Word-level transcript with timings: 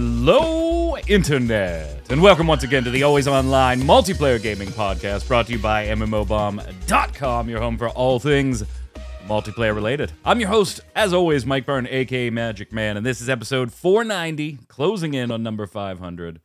Hello, 0.00 0.96
Internet, 1.08 2.12
and 2.12 2.22
welcome 2.22 2.46
once 2.46 2.62
again 2.62 2.84
to 2.84 2.90
the 2.92 3.02
Always 3.02 3.26
Online 3.26 3.80
Multiplayer 3.80 4.40
Gaming 4.40 4.68
Podcast 4.68 5.26
brought 5.26 5.46
to 5.46 5.52
you 5.54 5.58
by 5.58 5.86
MMOBomb.com, 5.86 7.48
your 7.48 7.58
home 7.58 7.76
for 7.76 7.88
all 7.88 8.20
things 8.20 8.62
multiplayer 9.26 9.74
related. 9.74 10.12
I'm 10.24 10.38
your 10.38 10.50
host, 10.50 10.82
as 10.94 11.12
always, 11.12 11.44
Mike 11.44 11.66
Byrne, 11.66 11.88
aka 11.88 12.30
Magic 12.30 12.72
Man, 12.72 12.96
and 12.96 13.04
this 13.04 13.20
is 13.20 13.28
episode 13.28 13.72
490, 13.72 14.58
closing 14.68 15.14
in 15.14 15.32
on 15.32 15.42
number 15.42 15.66
500. 15.66 16.40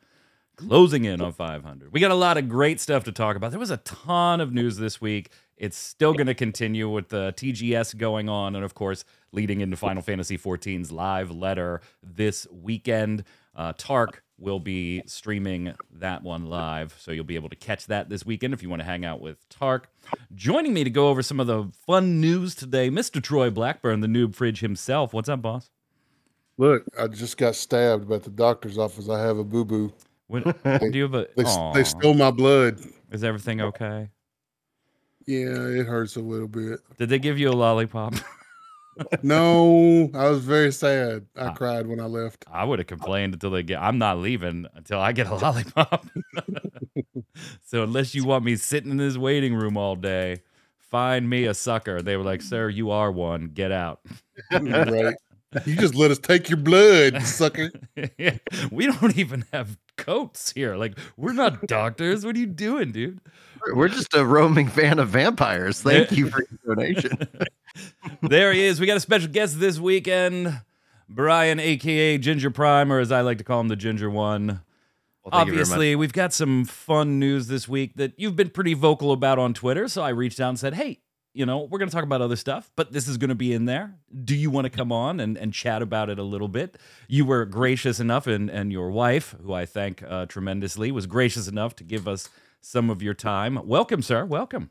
Closing 0.56 1.06
in 1.06 1.22
on 1.22 1.32
500. 1.32 1.94
We 1.94 2.00
got 2.00 2.10
a 2.10 2.16
lot 2.16 2.38
of 2.38 2.50
great 2.50 2.80
stuff 2.80 3.04
to 3.04 3.12
talk 3.12 3.36
about. 3.36 3.52
There 3.52 3.60
was 3.60 3.72
a 3.72 3.78
ton 3.78 4.42
of 4.42 4.52
news 4.52 4.78
this 4.78 5.00
week. 5.00 5.30
It's 5.58 5.78
still 5.78 6.14
going 6.14 6.28
to 6.28 6.34
continue 6.34 6.90
with 6.90 7.10
the 7.10 7.34
TGS 7.38 7.98
going 7.98 8.30
on, 8.30 8.56
and 8.56 8.66
of 8.66 8.74
course, 8.74 9.06
leading 9.32 9.62
into 9.62 9.78
Final 9.78 10.02
Fantasy 10.02 10.38
XIV's 10.38 10.92
live 10.92 11.30
letter 11.32 11.82
this 12.02 12.48
weekend. 12.52 13.24
Uh, 13.56 13.74
Tark 13.78 14.24
will 14.40 14.60
be 14.60 15.04
streaming 15.06 15.74
that 15.92 16.24
one 16.24 16.48
live, 16.48 16.96
so 17.00 17.12
you'll 17.12 17.24
be 17.24 17.36
able 17.36 17.50
to 17.50 17.56
catch 17.56 17.86
that 17.88 18.10
this 18.10 18.26
weekend 18.26 18.54
if 18.54 18.64
you 18.64 18.70
want 18.70 18.82
to 18.82 18.86
hang 18.86 19.06
out 19.06 19.22
with 19.22 19.48
Tark. 19.50 19.90
Joining 20.36 20.74
me 20.74 20.84
to 20.84 20.90
go 20.90 21.10
over 21.10 21.22
some 21.22 21.40
of 21.40 21.48
the 21.48 21.72
fun 21.86 22.20
news 22.20 22.56
today, 22.56 22.90
Mr. 22.90 23.22
Troy 23.22 23.50
Blackburn, 23.50 24.02
the 24.02 24.08
noob 24.08 24.36
fridge 24.36 24.60
himself. 24.60 25.14
What's 25.14 25.30
up, 25.30 25.42
boss? 25.42 25.70
Look, 26.58 26.84
I 27.00 27.08
just 27.08 27.38
got 27.38 27.56
stabbed 27.56 28.12
at 28.12 28.24
the 28.24 28.30
doctor's 28.30 28.78
office. 28.78 29.10
I 29.10 29.20
have 29.20 29.38
a 29.38 29.44
boo 29.44 29.66
boo. 29.66 29.94
What, 30.28 30.44
do 30.64 30.92
you 30.94 31.04
have 31.04 31.16
a? 31.16 31.28
They, 31.36 31.44
they 31.74 31.84
stole 31.84 32.14
my 32.14 32.32
blood. 32.32 32.80
Is 33.12 33.24
everything 33.24 33.62
okay? 33.62 34.10
Yeah, 35.26 35.68
it 35.68 35.86
hurts 35.86 36.16
a 36.16 36.22
little 36.22 36.48
bit. 36.48 36.80
Did 36.98 37.10
they 37.10 37.20
give 37.20 37.40
you 37.40 37.50
a 37.50 37.54
lollipop? 37.54 38.16
No, 39.22 40.10
I 40.14 40.30
was 40.30 40.40
very 40.40 40.72
sad. 40.72 41.26
I 41.36 41.50
cried 41.52 41.88
when 41.88 42.00
I 42.00 42.06
left. 42.06 42.46
I 42.52 42.64
would 42.64 42.80
have 42.80 42.88
complained 42.88 43.34
until 43.34 43.52
they 43.52 43.64
get. 43.64 43.82
I'm 43.82 43.98
not 43.98 44.20
leaving 44.20 44.68
until 44.74 45.00
I 45.00 45.12
get 45.12 45.28
a 45.28 45.36
lollipop. 45.36 46.06
so 47.64 47.84
unless 47.84 48.14
you 48.14 48.26
want 48.26 48.46
me 48.46 48.56
sitting 48.56 48.92
in 48.92 48.98
this 48.98 49.18
waiting 49.18 49.56
room 49.56 49.78
all 49.78 49.96
day, 49.96 50.42
find 50.80 51.30
me 51.30 51.46
a 51.46 51.54
sucker. 51.54 52.02
They 52.02 52.18
were 52.18 52.24
like, 52.24 52.42
"Sir, 52.42 52.70
you 52.70 52.92
are 52.92 53.12
one. 53.12 53.48
Get 53.54 53.72
out." 53.72 54.02
right. 54.52 55.16
You 55.66 55.76
just 55.76 55.96
let 55.96 56.12
us 56.12 56.20
take 56.20 56.50
your 56.50 56.58
blood, 56.58 57.22
sucker. 57.24 57.72
we 58.72 58.88
don't 58.88 59.18
even 59.18 59.46
have 59.52 59.78
coats 59.98 60.52
here. 60.52 60.76
Like 60.76 60.98
we're 61.18 61.34
not 61.34 61.62
doctors. 61.68 62.26
What 62.26 62.36
are 62.36 62.40
you 62.40 62.48
doing, 62.48 62.92
dude? 62.92 63.20
We're 63.74 63.88
just 63.88 64.14
a 64.14 64.26
roaming 64.26 64.68
fan 64.68 65.00
of 65.00 65.10
vampires. 65.10 65.82
Thank 65.82 66.12
you 66.12 66.30
for 66.30 66.44
your 66.44 66.76
donation. 66.76 67.18
there 68.22 68.52
he 68.52 68.64
is. 68.64 68.80
We 68.80 68.86
got 68.88 68.98
a 68.98 69.02
special 69.02 69.30
guest 69.30 69.60
this 69.60 69.80
weekend, 69.80 70.62
Brian, 71.08 71.60
aka 71.60 72.18
Ginger 72.18 72.52
Prime, 72.52 72.92
or 72.92 73.00
as 73.00 73.12
I 73.12 73.22
like 73.22 73.38
to 73.38 73.44
call 73.44 73.62
him, 73.62 73.70
the 73.70 73.78
Ginger 73.78 74.10
One. 74.10 74.62
Well, 75.24 75.32
thank 75.32 75.48
you 75.48 75.54
very 75.54 75.62
much. 75.62 75.70
Obviously, 75.70 75.96
we've 75.96 76.12
got 76.12 76.34
some 76.34 76.66
fun 76.66 77.20
news 77.20 77.48
this 77.48 77.68
week 77.68 77.96
that 77.96 78.14
you've 78.18 78.36
been 78.36 78.50
pretty 78.50 78.74
vocal 78.74 79.14
about 79.14 79.40
on 79.40 79.54
Twitter. 79.54 79.88
So 79.88 80.02
I 80.02 80.10
reached 80.10 80.42
out 80.42 80.50
and 80.50 80.60
said, 80.60 80.74
hey, 80.74 81.00
you 81.34 81.46
know, 81.46 81.60
we're 81.60 81.80
going 81.80 81.90
to 81.90 81.96
talk 81.96 82.04
about 82.04 82.22
other 82.22 82.36
stuff, 82.36 82.72
but 82.76 82.94
this 82.94 83.08
is 83.08 83.18
going 83.18 83.30
to 83.30 83.36
be 83.36 83.54
in 83.54 83.66
there. 83.66 83.96
Do 84.24 84.36
you 84.36 84.52
want 84.52 84.66
to 84.66 84.70
come 84.70 84.92
on 84.92 85.20
and, 85.20 85.38
and 85.38 85.52
chat 85.54 85.82
about 85.82 86.10
it 86.10 86.20
a 86.20 86.24
little 86.24 86.48
bit? 86.48 86.78
You 87.08 87.26
were 87.26 87.46
gracious 87.46 88.00
enough, 88.00 88.28
and, 88.28 88.50
and 88.50 88.72
your 88.72 88.92
wife, 88.92 89.36
who 89.44 89.52
I 89.54 89.66
thank 89.66 90.04
uh, 90.04 90.28
tremendously, 90.28 90.92
was 90.92 91.08
gracious 91.08 91.48
enough 91.48 91.76
to 91.78 91.84
give 91.84 92.08
us 92.08 92.30
some 92.62 92.90
of 92.90 93.02
your 93.02 93.16
time. 93.16 93.60
Welcome, 93.66 94.02
sir. 94.02 94.26
Welcome. 94.26 94.70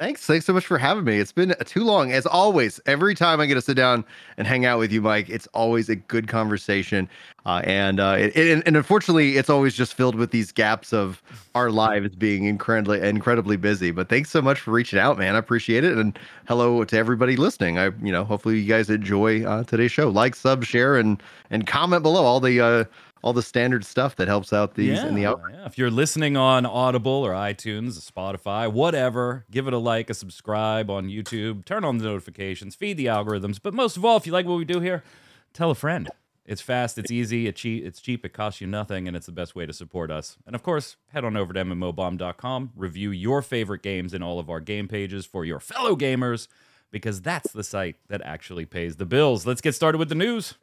Thanks. 0.00 0.24
Thanks 0.24 0.46
so 0.46 0.54
much 0.54 0.64
for 0.64 0.78
having 0.78 1.04
me. 1.04 1.18
It's 1.18 1.30
been 1.30 1.54
too 1.66 1.84
long. 1.84 2.10
As 2.10 2.24
always, 2.24 2.80
every 2.86 3.14
time 3.14 3.38
I 3.38 3.44
get 3.44 3.52
to 3.56 3.60
sit 3.60 3.74
down 3.76 4.02
and 4.38 4.46
hang 4.46 4.64
out 4.64 4.78
with 4.78 4.90
you, 4.92 5.02
Mike, 5.02 5.28
it's 5.28 5.46
always 5.48 5.90
a 5.90 5.96
good 5.96 6.26
conversation. 6.26 7.06
Uh, 7.44 7.60
and, 7.64 8.00
uh, 8.00 8.16
it, 8.18 8.34
it- 8.34 8.66
and 8.66 8.76
unfortunately, 8.78 9.36
it's 9.36 9.50
always 9.50 9.74
just 9.74 9.92
filled 9.92 10.14
with 10.14 10.30
these 10.30 10.52
gaps 10.52 10.94
of 10.94 11.22
our 11.54 11.70
lives 11.70 12.16
being 12.16 12.44
incredibly 12.44 12.98
incredibly 13.06 13.58
busy. 13.58 13.90
But 13.90 14.08
thanks 14.08 14.30
so 14.30 14.40
much 14.40 14.58
for 14.60 14.70
reaching 14.70 14.98
out, 14.98 15.18
man. 15.18 15.34
I 15.34 15.38
appreciate 15.38 15.84
it. 15.84 15.98
And 15.98 16.18
hello 16.48 16.82
to 16.82 16.96
everybody 16.96 17.36
listening. 17.36 17.78
I, 17.78 17.90
you 18.02 18.10
know, 18.10 18.24
hopefully 18.24 18.58
you 18.58 18.66
guys 18.66 18.88
enjoy 18.88 19.44
uh, 19.44 19.64
today's 19.64 19.92
show. 19.92 20.08
Like, 20.08 20.34
sub, 20.34 20.64
share, 20.64 20.96
and 20.96 21.22
and 21.50 21.66
comment 21.66 22.02
below 22.02 22.24
all 22.24 22.40
the 22.40 22.58
uh, 22.58 22.84
all 23.22 23.32
the 23.32 23.42
standard 23.42 23.84
stuff 23.84 24.16
that 24.16 24.28
helps 24.28 24.52
out 24.52 24.74
these 24.74 24.98
in 25.00 25.14
the 25.14 25.26
out. 25.26 25.42
yeah. 25.52 25.66
If 25.66 25.76
you're 25.76 25.90
listening 25.90 26.36
on 26.36 26.64
Audible 26.64 27.12
or 27.12 27.32
iTunes, 27.32 28.10
Spotify, 28.10 28.70
whatever, 28.70 29.44
give 29.50 29.66
it 29.66 29.74
a 29.74 29.78
like, 29.78 30.10
a 30.10 30.14
subscribe 30.14 30.90
on 30.90 31.08
YouTube, 31.08 31.64
turn 31.64 31.84
on 31.84 31.98
the 31.98 32.04
notifications, 32.04 32.74
feed 32.74 32.96
the 32.96 33.06
algorithms. 33.06 33.58
But 33.62 33.74
most 33.74 33.96
of 33.96 34.04
all, 34.04 34.16
if 34.16 34.26
you 34.26 34.32
like 34.32 34.46
what 34.46 34.56
we 34.56 34.64
do 34.64 34.80
here, 34.80 35.02
tell 35.52 35.70
a 35.70 35.74
friend. 35.74 36.08
It's 36.46 36.62
fast, 36.62 36.98
it's 36.98 37.12
easy, 37.12 37.46
it's 37.46 37.60
cheap, 37.60 37.84
it's 37.84 38.00
cheap, 38.00 38.24
it 38.24 38.32
costs 38.32 38.60
you 38.60 38.66
nothing, 38.66 39.06
and 39.06 39.16
it's 39.16 39.26
the 39.26 39.32
best 39.32 39.54
way 39.54 39.66
to 39.66 39.72
support 39.72 40.10
us. 40.10 40.36
And 40.46 40.56
of 40.56 40.64
course, 40.64 40.96
head 41.12 41.24
on 41.24 41.36
over 41.36 41.52
to 41.52 41.64
MMOBomb.com, 41.64 42.72
review 42.74 43.12
your 43.12 43.40
favorite 43.40 43.82
games 43.82 44.12
in 44.12 44.22
all 44.22 44.40
of 44.40 44.50
our 44.50 44.58
game 44.58 44.88
pages 44.88 45.24
for 45.24 45.44
your 45.44 45.60
fellow 45.60 45.94
gamers, 45.94 46.48
because 46.90 47.22
that's 47.22 47.52
the 47.52 47.62
site 47.62 47.96
that 48.08 48.20
actually 48.24 48.64
pays 48.64 48.96
the 48.96 49.06
bills. 49.06 49.46
Let's 49.46 49.60
get 49.60 49.76
started 49.76 49.98
with 49.98 50.08
the 50.08 50.16
news. 50.16 50.54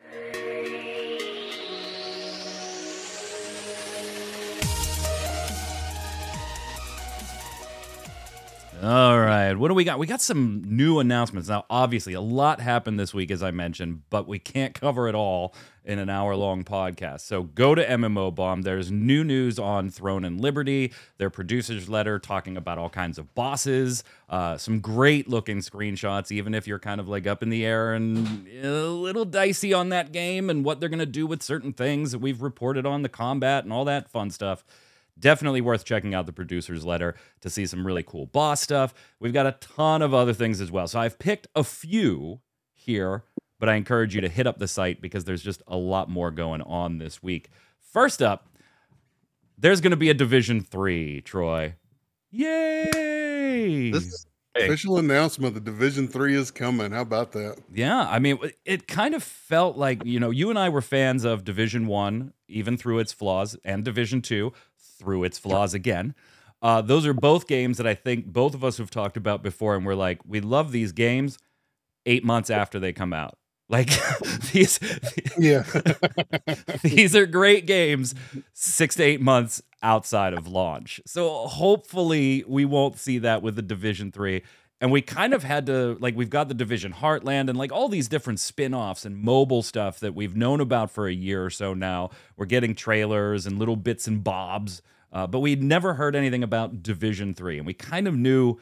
All 8.83 9.19
right. 9.19 9.55
What 9.55 9.69
do 9.69 9.73
we 9.73 9.83
got? 9.83 9.97
We 9.97 10.05
got 10.05 10.21
some 10.21 10.61
new 10.63 10.99
announcements. 10.99 11.49
Now, 11.49 11.65
obviously, 11.67 12.13
a 12.13 12.21
lot 12.21 12.61
happened 12.61 12.99
this 12.99 13.11
week, 13.11 13.31
as 13.31 13.41
I 13.41 13.49
mentioned, 13.49 14.03
but 14.11 14.27
we 14.27 14.38
can't 14.38 14.73
cover 14.79 15.07
it 15.07 15.15
all 15.15 15.55
in 15.83 15.97
an 15.97 16.09
hour 16.09 16.35
long 16.35 16.63
podcast. 16.63 17.21
So 17.21 17.43
go 17.43 17.73
to 17.73 17.83
MMO 17.83 18.35
Bomb. 18.35 18.61
There's 18.61 18.91
new 18.91 19.23
news 19.23 19.57
on 19.57 19.89
Throne 19.89 20.23
and 20.23 20.39
Liberty, 20.39 20.93
their 21.17 21.31
producer's 21.31 21.89
letter 21.89 22.19
talking 22.19 22.55
about 22.55 22.77
all 22.77 22.89
kinds 22.89 23.17
of 23.17 23.33
bosses, 23.33 24.03
uh, 24.29 24.57
some 24.57 24.79
great 24.79 25.27
looking 25.27 25.59
screenshots, 25.59 26.31
even 26.31 26.53
if 26.53 26.67
you're 26.67 26.77
kind 26.77 26.99
of 26.99 27.07
like 27.07 27.25
up 27.25 27.41
in 27.41 27.49
the 27.49 27.66
air 27.66 27.93
and 27.93 28.47
a 28.63 28.87
little 28.89 29.25
dicey 29.25 29.73
on 29.73 29.89
that 29.89 30.11
game 30.11 30.51
and 30.51 30.63
what 30.63 30.79
they're 30.79 30.89
going 30.89 30.99
to 30.99 31.05
do 31.05 31.25
with 31.25 31.41
certain 31.41 31.73
things 31.73 32.11
that 32.11 32.19
we've 32.19 32.41
reported 32.43 32.85
on 32.85 33.01
the 33.01 33.09
combat 33.09 33.63
and 33.63 33.73
all 33.73 33.85
that 33.85 34.09
fun 34.11 34.29
stuff 34.29 34.63
definitely 35.19 35.61
worth 35.61 35.85
checking 35.85 36.13
out 36.13 36.25
the 36.25 36.33
producer's 36.33 36.85
letter 36.85 37.16
to 37.41 37.50
see 37.50 37.66
some 37.66 37.85
really 37.85 38.03
cool 38.03 38.25
boss 38.25 38.61
stuff. 38.61 38.94
We've 39.19 39.33
got 39.33 39.45
a 39.45 39.53
ton 39.53 40.01
of 40.01 40.13
other 40.13 40.33
things 40.33 40.61
as 40.61 40.72
well. 40.72 40.88
So 40.88 41.00
I've 41.00 41.19
picked 41.19 41.47
a 41.55 41.63
few 41.63 42.41
here, 42.73 43.23
but 43.59 43.69
I 43.69 43.75
encourage 43.75 44.16
you 44.16 44.22
to 44.22 44.29
hit 44.29 44.47
up 44.47 44.57
the 44.57 44.67
site 44.67 45.01
because 45.01 45.25
there's 45.25 45.44
just 45.44 45.61
a 45.67 45.78
lot 45.78 46.09
more 46.09 46.31
going 46.31 46.61
on 46.61 46.97
this 46.97 47.22
week. 47.23 47.50
First 47.79 48.22
up, 48.22 48.50
there's 49.57 49.81
going 49.81 49.91
to 49.91 49.97
be 49.97 50.09
a 50.09 50.13
Division 50.13 50.61
3, 50.61 51.22
Troy. 51.22 51.75
Yay! 52.31 53.91
This 53.91 54.07
is 54.07 54.28
Official 54.66 54.97
announcement: 54.97 55.53
the 55.53 55.59
Division 55.59 56.07
Three 56.07 56.35
is 56.35 56.51
coming. 56.51 56.91
How 56.91 57.01
about 57.01 57.31
that? 57.34 57.57
Yeah, 57.73 58.07
I 58.09 58.19
mean, 58.19 58.39
it 58.66 58.88
kind 58.88 59.13
of 59.13 59.23
felt 59.23 59.78
like 59.78 60.03
you 60.05 60.19
know, 60.19 60.29
you 60.29 60.49
and 60.49 60.57
I 60.57 60.69
were 60.69 60.81
fans 60.81 61.23
of 61.23 61.44
Division 61.44 61.88
One, 61.88 62.34
even 62.47 62.78
through 62.78 62.99
its 62.99 63.13
flaws, 63.13 63.57
and 63.63 63.84
Division 63.84 64.22
Two 64.22 64.53
through 64.97 65.24
its 65.24 65.38
flaws 65.40 65.74
again. 65.74 66.16
Uh, 66.62 66.81
those 66.81 67.06
are 67.06 67.13
both 67.13 67.47
games 67.47 67.78
that 67.78 67.85
I 67.85 67.94
think 67.94 68.25
both 68.25 68.53
of 68.56 68.63
us 68.63 68.78
have 68.78 68.90
talked 68.90 69.16
about 69.16 69.44
before, 69.44 69.75
and 69.75 69.85
we're 69.85 69.96
like, 69.96 70.19
we 70.25 70.41
love 70.41 70.72
these 70.72 70.91
games. 70.91 71.38
Eight 72.06 72.24
months 72.24 72.50
after 72.50 72.80
they 72.80 72.94
come 72.94 73.12
out, 73.12 73.38
like 73.68 73.90
these, 74.53 74.80
Yeah, 75.38 75.64
these 76.84 77.16
are 77.17 77.26
great 77.26 77.66
games. 77.67 78.16
Six 78.53 78.96
to 78.96 79.03
eight 79.03 79.20
months 79.20 79.61
outside 79.84 80.34
of 80.34 80.47
launch, 80.47 81.02
so 81.05 81.47
hopefully 81.47 82.46
we 82.47 82.64
won't 82.64 82.97
see 82.97 83.17
that 83.20 83.41
with 83.41 83.58
the 83.58 83.61
Division 83.61 84.11
Three 84.14 84.43
and 84.79 84.91
we 84.91 85.02
kind 85.02 85.34
of 85.34 85.44
had 85.44 85.66
to 85.68 85.97
like 86.00 86.16
we've 86.16 86.29
got 86.29 86.47
the 86.47 86.53
division 86.53 86.94
heartland 86.94 87.50
and 87.50 87.58
like 87.58 87.72
all 87.72 87.90
these 87.90 88.08
different 88.08 88.40
spin-offs 88.40 89.06
and 89.06 89.18
mobile 89.18 89.64
stuff 89.64 90.00
that 90.00 90.14
we've 90.14 90.35
known 90.35 90.62
about 90.62 90.91
for 90.91 91.08
a 91.08 91.14
year 91.14 91.44
or 91.44 91.50
so 91.50 91.74
now. 91.74 92.09
We're 92.35 92.46
getting 92.46 92.76
trailers 92.76 93.46
and 93.46 93.58
little 93.58 93.76
bits 93.76 94.08
and 94.08 94.24
bobs 94.24 94.82
uh, 95.12 95.26
but 95.26 95.40
we'd 95.40 95.64
never 95.64 95.94
heard 95.96 96.16
anything 96.16 96.44
about 96.44 96.84
division 96.84 97.34
3 97.34 97.58
and 97.58 97.68
we 97.68 97.74
kind 97.74 98.08
of 98.08 98.16
knew 98.16 98.58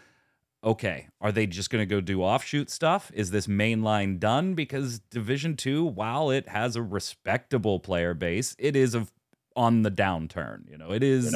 okay 0.64 1.08
are 1.22 1.32
they 1.32 1.46
just 1.46 1.70
going 1.70 1.82
to 1.82 1.86
go 1.86 2.02
do 2.02 2.22
offshoot 2.22 2.70
stuff? 2.70 3.12
Is 3.14 3.32
this 3.32 3.48
mainline 3.48 4.20
done? 4.20 4.54
Because 4.54 5.00
division 5.00 5.56
2 5.58 5.84
while 5.84 6.30
it 6.30 6.48
has 6.50 6.76
a 6.76 6.82
respectable 6.82 7.80
player 7.80 8.14
base 8.14 8.56
it 8.58 8.76
is 8.76 8.94
of 8.94 9.12
on 9.56 9.82
the 9.84 9.92
downturn 9.92 10.70
you 10.70 10.78
know? 10.78 10.92
It 10.92 11.04
is 11.04 11.36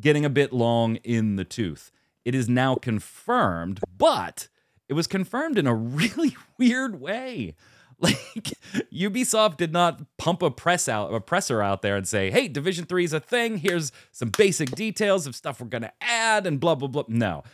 getting 0.00 0.24
a 0.24 0.30
bit 0.30 0.52
long 0.52 0.96
in 0.96 1.36
the 1.36 1.44
tooth 1.44 1.90
it 2.24 2.34
is 2.34 2.48
now 2.48 2.76
confirmed, 2.76 3.80
but 3.96 4.48
it 4.88 4.94
was 4.94 5.06
confirmed 5.06 5.58
in 5.58 5.66
a 5.66 5.74
really 5.74 6.36
weird 6.58 7.00
way. 7.00 7.54
Like 8.00 8.52
Ubisoft 8.92 9.56
did 9.56 9.72
not 9.72 10.02
pump 10.18 10.42
a 10.42 10.50
press 10.50 10.88
out 10.88 11.14
a 11.14 11.20
presser 11.20 11.62
out 11.62 11.80
there 11.82 11.96
and 11.96 12.06
say, 12.06 12.30
"Hey, 12.30 12.48
Division 12.48 12.86
3 12.86 13.04
is 13.04 13.12
a 13.12 13.20
thing. 13.20 13.58
Here's 13.58 13.92
some 14.10 14.30
basic 14.30 14.72
details 14.72 15.26
of 15.26 15.36
stuff 15.36 15.60
we're 15.60 15.68
going 15.68 15.82
to 15.82 15.92
add 16.00 16.46
and 16.46 16.58
blah 16.58 16.74
blah 16.74 16.88
blah." 16.88 17.04
No. 17.08 17.44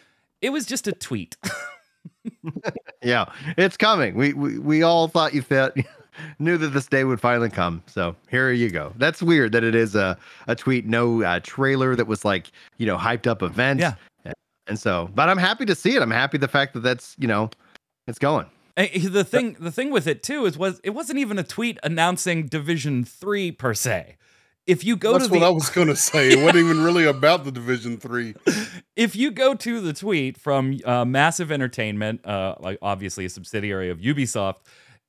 It 0.41 0.51
was 0.51 0.65
just 0.65 0.89
a 0.89 0.93
tweet. 0.93 1.37
Yeah, 3.03 3.27
it's 3.57 3.79
coming. 3.79 4.15
We 4.15 4.35
we, 4.35 4.59
we 4.59 4.83
all 4.83 5.09
thought 5.09 5.33
you 5.33 5.41
fit. 5.41 5.75
knew 6.39 6.59
that 6.59 6.69
this 6.69 6.87
day 6.87 7.05
would 7.05 7.19
finally 7.19 7.49
come. 7.49 7.83
So 7.87 8.15
here 8.29 8.53
you 8.53 8.69
go. 8.69 8.93
That's 8.99 9.23
weird 9.23 9.53
that 9.53 9.65
it 9.65 9.75
is 9.75 9.95
a, 9.95 10.19
a 10.47 10.55
tweet, 10.55 10.85
no 10.85 11.23
uh, 11.23 11.41
trailer 11.43 11.97
that 11.97 12.07
was 12.07 12.25
like, 12.27 12.51
you 12.77 12.87
know, 12.87 12.99
hyped 12.99 13.27
up 13.27 13.43
event. 13.43 13.81
Yeah. 13.81 13.95
And 14.71 14.79
so, 14.79 15.11
but 15.15 15.29
I'm 15.29 15.37
happy 15.37 15.67
to 15.67 15.75
see 15.75 15.97
it. 15.97 16.01
I'm 16.01 16.13
happy 16.13 16.39
the 16.39 16.49
fact 16.49 16.75
that 16.75 16.81
that's, 16.81 17.17
you 17.19 17.27
know, 17.27 17.51
it's 18.07 18.21
going. 18.21 18.47
The 18.77 19.25
thing, 19.25 19.57
the 19.59 19.73
thing 19.73 19.91
with 19.91 20.07
it 20.07 20.23
too 20.23 20.47
is 20.47 20.57
was 20.57 20.81
it 20.85 20.91
wasn't 20.91 21.19
even 21.19 21.39
a 21.39 21.43
tweet 21.43 21.79
announcing 21.83 22.47
Division 22.47 23.05
Three 23.05 23.51
per 23.51 23.75
se. 23.75 24.17
If 24.67 24.85
you 24.85 24.97
go 24.97 25.13
That's 25.13 25.27
to 25.27 25.33
what 25.33 25.41
the 25.41 25.47
I 25.47 25.51
was 25.51 25.69
gonna 25.71 25.97
say. 25.97 26.31
It 26.31 26.39
wasn't 26.39 26.65
even 26.65 26.85
really 26.85 27.05
about 27.05 27.45
the 27.45 27.51
Division 27.51 27.99
Three. 27.99 28.35
if 28.97 29.17
you 29.17 29.33
go 29.33 29.55
to 29.55 29.81
the 29.81 29.93
tweet 29.93 30.39
from 30.39 30.79
uh, 30.85 31.05
Massive 31.05 31.51
Entertainment, 31.51 32.25
uh, 32.25 32.55
like 32.61 32.79
obviously 32.81 33.25
a 33.25 33.29
subsidiary 33.29 33.91
of 33.91 33.99
Ubisoft, 33.99 34.59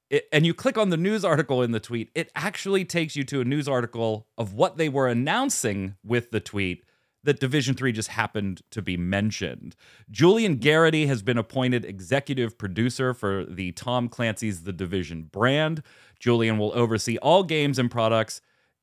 it, 0.10 0.28
and 0.34 0.46
you 0.46 0.54
click 0.54 0.78
on 0.78 0.90
the 0.90 0.98
news 0.98 1.24
article 1.24 1.62
in 1.62 1.72
the 1.72 1.80
tweet, 1.80 2.10
it 2.16 2.32
actually 2.36 2.84
takes 2.84 3.16
you 3.16 3.24
to 3.26 3.40
a 3.40 3.46
news 3.46 3.68
article 3.68 4.28
of 4.38 4.54
what 4.54 4.78
they 4.78 4.90
were 4.90 5.08
announcing 5.08 5.96
with 6.04 6.32
the 6.32 6.40
tweet. 6.40 6.84
That 7.24 7.40
Division 7.40 7.76
3 7.76 7.92
just 7.92 8.10
happened 8.10 8.62
to 8.72 8.82
be 8.82 8.98
mentioned. 8.98 9.76
Julian 10.10 10.58
Gerighty 10.58 11.08
has 11.08 11.22
been 11.22 11.38
appointed 11.38 11.86
executive 11.86 12.58
producer 12.58 13.14
for 13.14 13.46
the 13.46 13.72
Tom 13.74 14.10
Clancy's 14.10 14.64
The 14.64 14.74
Division 14.74 15.24
brand. 15.24 15.84
Julian 16.20 16.58
will 16.58 16.72
oversee 16.74 17.18
all 17.18 17.44
games 17.44 17.78
and 17.78 17.92
products 17.92 18.42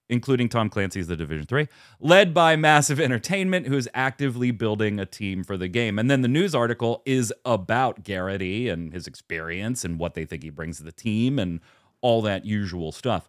including 0.09 0.49
Tom 0.49 0.71
Clancy's 0.71 1.07
The 1.07 1.17
Division 1.17 1.47
3, 1.47 1.69
led 2.01 2.33
by 2.33 2.57
Massive 2.57 2.99
Entertainment, 2.99 3.67
who 3.67 3.77
is 3.77 3.89
actively 3.95 4.51
building 4.51 4.99
a 4.99 5.07
team 5.07 5.45
for 5.45 5.57
the 5.57 5.69
game. 5.69 5.99
And 5.99 6.11
then 6.11 6.23
the 6.23 6.29
news 6.29 6.55
article 6.55 7.03
is 7.05 7.33
about 7.45 8.05
Gerighty 8.05 8.71
and 8.71 8.93
his 8.93 9.07
experience 9.07 9.85
and 9.85 9.99
what 9.99 10.15
they 10.15 10.25
think 10.25 10.43
he 10.43 10.51
brings 10.51 10.79
to 10.79 10.83
the 10.83 10.93
team 10.93 11.39
and 11.39 11.61
all 12.01 12.23
that 12.23 12.45
usual 12.45 12.93
stuff. 12.93 13.29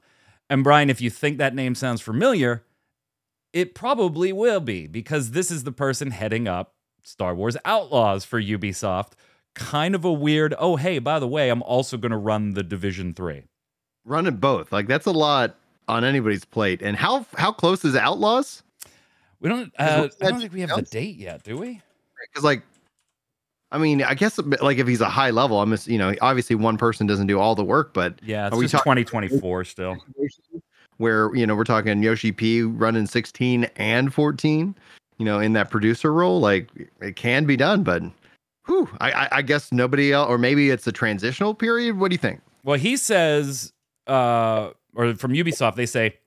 And 0.49 0.63
Brian, 0.63 0.89
if 0.89 1.01
you 1.01 1.09
think 1.09 1.37
that 1.37 1.53
name 1.53 1.75
sounds 1.75 2.01
familiar, 2.01 2.63
it 3.53 3.73
probably 3.75 4.31
will 4.31 4.59
be 4.59 4.87
because 4.87 5.31
this 5.31 5.49
is 5.51 5.63
the 5.63 5.71
person 5.71 6.11
heading 6.11 6.47
up 6.47 6.73
Star 7.03 7.33
Wars 7.33 7.57
Outlaws 7.65 8.25
for 8.25 8.41
Ubisoft. 8.41 9.13
Kind 9.55 9.95
of 9.95 10.05
a 10.05 10.13
weird, 10.13 10.53
oh, 10.59 10.75
hey, 10.75 10.99
by 10.99 11.19
the 11.19 11.27
way, 11.27 11.49
I'm 11.49 11.63
also 11.63 11.97
going 11.97 12.11
to 12.11 12.17
run 12.17 12.53
the 12.53 12.63
Division 12.63 13.13
3. 13.13 13.43
Running 14.05 14.35
both. 14.37 14.71
Like 14.71 14.87
that's 14.87 15.05
a 15.05 15.11
lot 15.11 15.55
on 15.87 16.03
anybody's 16.03 16.45
plate. 16.45 16.81
And 16.81 16.95
how 16.95 17.25
how 17.35 17.51
close 17.51 17.83
is 17.83 17.95
Outlaws? 17.95 18.63
We 19.39 19.49
don't. 19.49 19.71
Uh, 19.77 20.07
I 20.21 20.29
don't 20.29 20.39
think 20.39 20.53
we 20.53 20.61
have 20.61 20.75
the 20.75 20.81
date 20.83 21.17
yet, 21.17 21.43
do 21.43 21.57
we? 21.57 21.81
Because 22.31 22.43
like, 22.43 22.61
I 23.71 23.77
mean, 23.77 24.01
I 24.03 24.13
guess 24.13 24.39
like 24.61 24.77
if 24.77 24.87
he's 24.87 25.01
a 25.01 25.09
high 25.09 25.29
level, 25.31 25.61
I'm 25.61 25.69
just 25.71 25.87
you 25.87 25.97
know 25.97 26.15
obviously 26.21 26.55
one 26.55 26.77
person 26.77 27.07
doesn't 27.07 27.27
do 27.27 27.39
all 27.39 27.55
the 27.55 27.63
work, 27.63 27.93
but 27.93 28.19
Yeah, 28.23 28.47
it's 28.47 28.55
Are 28.55 28.59
we 28.59 28.67
talking- 28.67 29.03
2024 29.05 29.63
still. 29.65 29.97
Where 30.99 31.33
you 31.35 31.47
know 31.47 31.55
we're 31.55 31.63
talking 31.63 32.03
Yoshi 32.03 32.31
P 32.31 32.61
running 32.61 33.07
16 33.07 33.65
and 33.75 34.13
14, 34.13 34.75
you 35.17 35.25
know, 35.25 35.39
in 35.39 35.53
that 35.53 35.71
producer 35.71 36.13
role, 36.13 36.39
like 36.39 36.69
it 37.01 37.15
can 37.15 37.45
be 37.45 37.57
done, 37.57 37.83
but 37.83 38.03
whew, 38.65 38.87
I, 39.01 39.27
I, 39.31 39.41
guess 39.41 39.71
nobody 39.71 40.13
else, 40.13 40.29
or 40.29 40.37
maybe 40.37 40.69
it's 40.69 40.85
a 40.85 40.91
transitional 40.91 41.55
period. 41.55 41.97
What 41.97 42.09
do 42.09 42.13
you 42.13 42.19
think? 42.19 42.41
Well, 42.63 42.77
he 42.77 42.97
says, 42.97 43.73
uh, 44.07 44.69
or 44.93 45.15
from 45.15 45.33
Ubisoft, 45.33 45.75
they 45.75 45.87
say, 45.87 46.17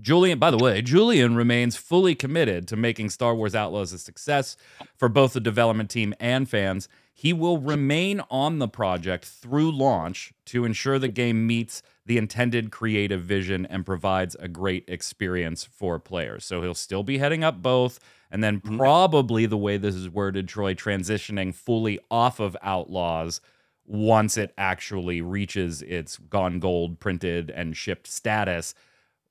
Julian, 0.00 0.38
by 0.38 0.50
the 0.50 0.58
way, 0.58 0.82
Julian 0.82 1.36
remains 1.36 1.76
fully 1.76 2.14
committed 2.14 2.68
to 2.68 2.76
making 2.76 3.10
Star 3.10 3.34
Wars 3.34 3.54
Outlaws 3.54 3.92
a 3.92 3.98
success 3.98 4.56
for 4.96 5.08
both 5.08 5.32
the 5.32 5.40
development 5.40 5.90
team 5.90 6.14
and 6.20 6.48
fans. 6.48 6.88
He 7.12 7.32
will 7.32 7.58
remain 7.58 8.22
on 8.30 8.58
the 8.58 8.68
project 8.68 9.24
through 9.24 9.72
launch 9.72 10.32
to 10.46 10.64
ensure 10.64 10.98
the 10.98 11.08
game 11.08 11.46
meets 11.46 11.82
the 12.08 12.18
intended 12.18 12.72
creative 12.72 13.22
vision 13.22 13.66
and 13.66 13.86
provides 13.86 14.36
a 14.40 14.48
great 14.48 14.84
experience 14.88 15.64
for 15.64 16.00
players. 16.00 16.44
So 16.44 16.62
he'll 16.62 16.74
still 16.74 17.04
be 17.04 17.18
heading 17.18 17.44
up 17.44 17.62
both. 17.62 18.00
And 18.30 18.44
then 18.44 18.60
Mhm. 18.64 18.78
probably 18.78 19.46
the 19.46 19.58
way 19.58 19.78
this 19.78 19.94
is 19.94 20.10
worded, 20.10 20.48
Troy, 20.48 20.74
transitioning 20.74 21.54
fully 21.54 22.00
off 22.10 22.40
of 22.40 22.56
Outlaws 22.62 23.40
once 23.86 24.36
it 24.38 24.52
actually 24.58 25.22
reaches 25.22 25.82
its 25.82 26.18
gone 26.18 26.60
gold 26.60 27.00
printed 27.00 27.50
and 27.50 27.76
shipped 27.76 28.06
status. 28.08 28.74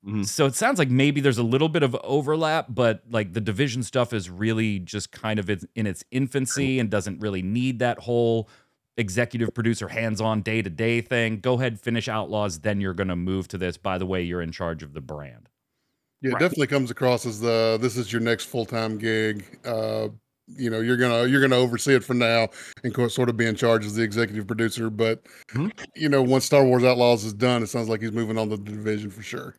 Mhm. 0.02 0.28
So 0.28 0.46
it 0.46 0.54
sounds 0.54 0.78
like 0.80 0.90
maybe 0.90 1.20
there's 1.20 1.38
a 1.38 1.44
little 1.44 1.68
bit 1.68 1.82
of 1.84 1.94
overlap, 2.02 2.66
but 2.70 3.04
like 3.10 3.34
the 3.34 3.40
division 3.40 3.84
stuff 3.84 4.12
is 4.12 4.28
really 4.28 4.80
just 4.80 5.12
kind 5.12 5.38
of 5.38 5.48
in 5.50 5.86
its 5.86 6.04
infancy 6.10 6.80
and 6.80 6.90
doesn't 6.90 7.20
really 7.20 7.42
need 7.42 7.78
that 7.80 8.00
whole 8.00 8.48
executive 8.98 9.54
producer 9.54 9.88
hands-on 9.88 10.42
day-to-day 10.42 11.00
thing. 11.00 11.40
Go 11.40 11.54
ahead, 11.54 11.80
finish 11.80 12.08
Outlaws, 12.08 12.60
then 12.60 12.80
you're 12.80 12.94
going 12.94 13.08
to 13.08 13.16
move 13.16 13.48
to 13.48 13.58
this. 13.58 13.76
By 13.78 13.96
the 13.96 14.04
way, 14.06 14.22
you're 14.22 14.42
in 14.42 14.52
charge 14.52 14.82
of 14.82 14.92
the 14.92 15.00
brand. 15.00 15.48
Yeah, 16.20 16.30
it 16.30 16.32
Right. 16.34 16.40
definitely 16.40 16.66
comes 16.66 16.90
across 16.90 17.24
as 17.24 17.40
the 17.40 17.78
this 17.80 17.96
is 17.96 18.12
your 18.12 18.20
next 18.20 18.46
full 18.46 18.66
time 18.66 18.98
gig. 18.98 19.44
Uh, 19.64 20.08
you 20.48 20.68
know, 20.68 20.80
you're 20.80 20.96
gonna 20.96 21.26
you're 21.26 21.40
gonna 21.40 21.56
oversee 21.56 21.94
it 21.94 22.02
for 22.02 22.14
now 22.14 22.48
and 22.82 22.92
co- 22.92 23.06
sort 23.08 23.28
of 23.28 23.36
be 23.36 23.46
in 23.46 23.54
charge 23.54 23.84
as 23.86 23.94
the 23.94 24.02
executive 24.02 24.46
producer. 24.46 24.90
But 24.90 25.22
Mhm. 25.54 25.70
you 25.94 26.08
know, 26.08 26.22
once 26.22 26.44
Star 26.44 26.64
Wars 26.64 26.82
Outlaws 26.82 27.24
is 27.24 27.32
done, 27.34 27.62
it 27.62 27.68
sounds 27.68 27.88
like 27.88 28.00
he's 28.00 28.10
moving 28.12 28.36
on 28.36 28.48
to 28.50 28.56
the 28.56 28.64
division 28.64 29.10
for 29.10 29.22
sure. 29.22 29.54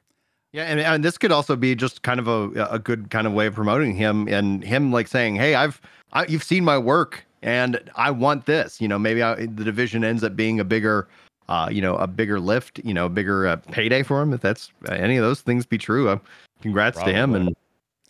Yeah, 0.52 0.64
and, 0.64 0.80
and 0.80 1.04
this 1.06 1.18
could 1.18 1.32
also 1.32 1.56
be 1.56 1.76
just 1.76 2.02
kind 2.02 2.20
of 2.20 2.28
a 2.28 2.68
a 2.72 2.80
good 2.80 3.10
kind 3.12 3.26
of 3.28 3.34
way 3.34 3.46
of 3.48 3.54
promoting 3.54 3.94
him 3.96 4.28
and 4.28 4.62
him 4.64 4.92
like 4.92 5.08
saying, 5.08 5.36
"Hey, 5.36 5.54
I've 5.56 5.80
I, 6.12 6.26
you've 6.26 6.44
seen 6.44 6.66
my 6.66 6.78
work 6.78 7.24
and 7.42 7.80
I 7.96 8.12
want 8.12 8.46
this." 8.46 8.80
You 8.82 8.88
know, 8.88 9.00
maybe 9.00 9.22
I, 9.22 9.36
the 9.36 9.64
division 9.64 10.04
ends 10.04 10.24
up 10.24 10.36
being 10.36 10.60
a 10.60 10.64
bigger 10.64 11.08
uh, 11.50 11.68
you 11.72 11.82
know, 11.82 11.96
a 11.96 12.06
bigger 12.06 12.40
lift, 12.40 12.80
you 12.84 12.94
know, 12.94 13.08
a 13.08 13.10
bigger 13.10 13.48
uh, 13.48 13.56
payday 13.72 14.04
for 14.04 14.22
him 14.22 14.34
if 14.34 14.42
that's 14.42 14.72
uh, 14.88 14.94
any 14.94 15.18
of 15.18 15.24
those 15.24 15.42
things 15.42 15.66
be 15.66 15.80
true. 15.80 16.08
Uh, 16.08 16.20
congrats 16.62 17.02
to 17.02 17.12
him 17.12 17.34
and 17.34 17.56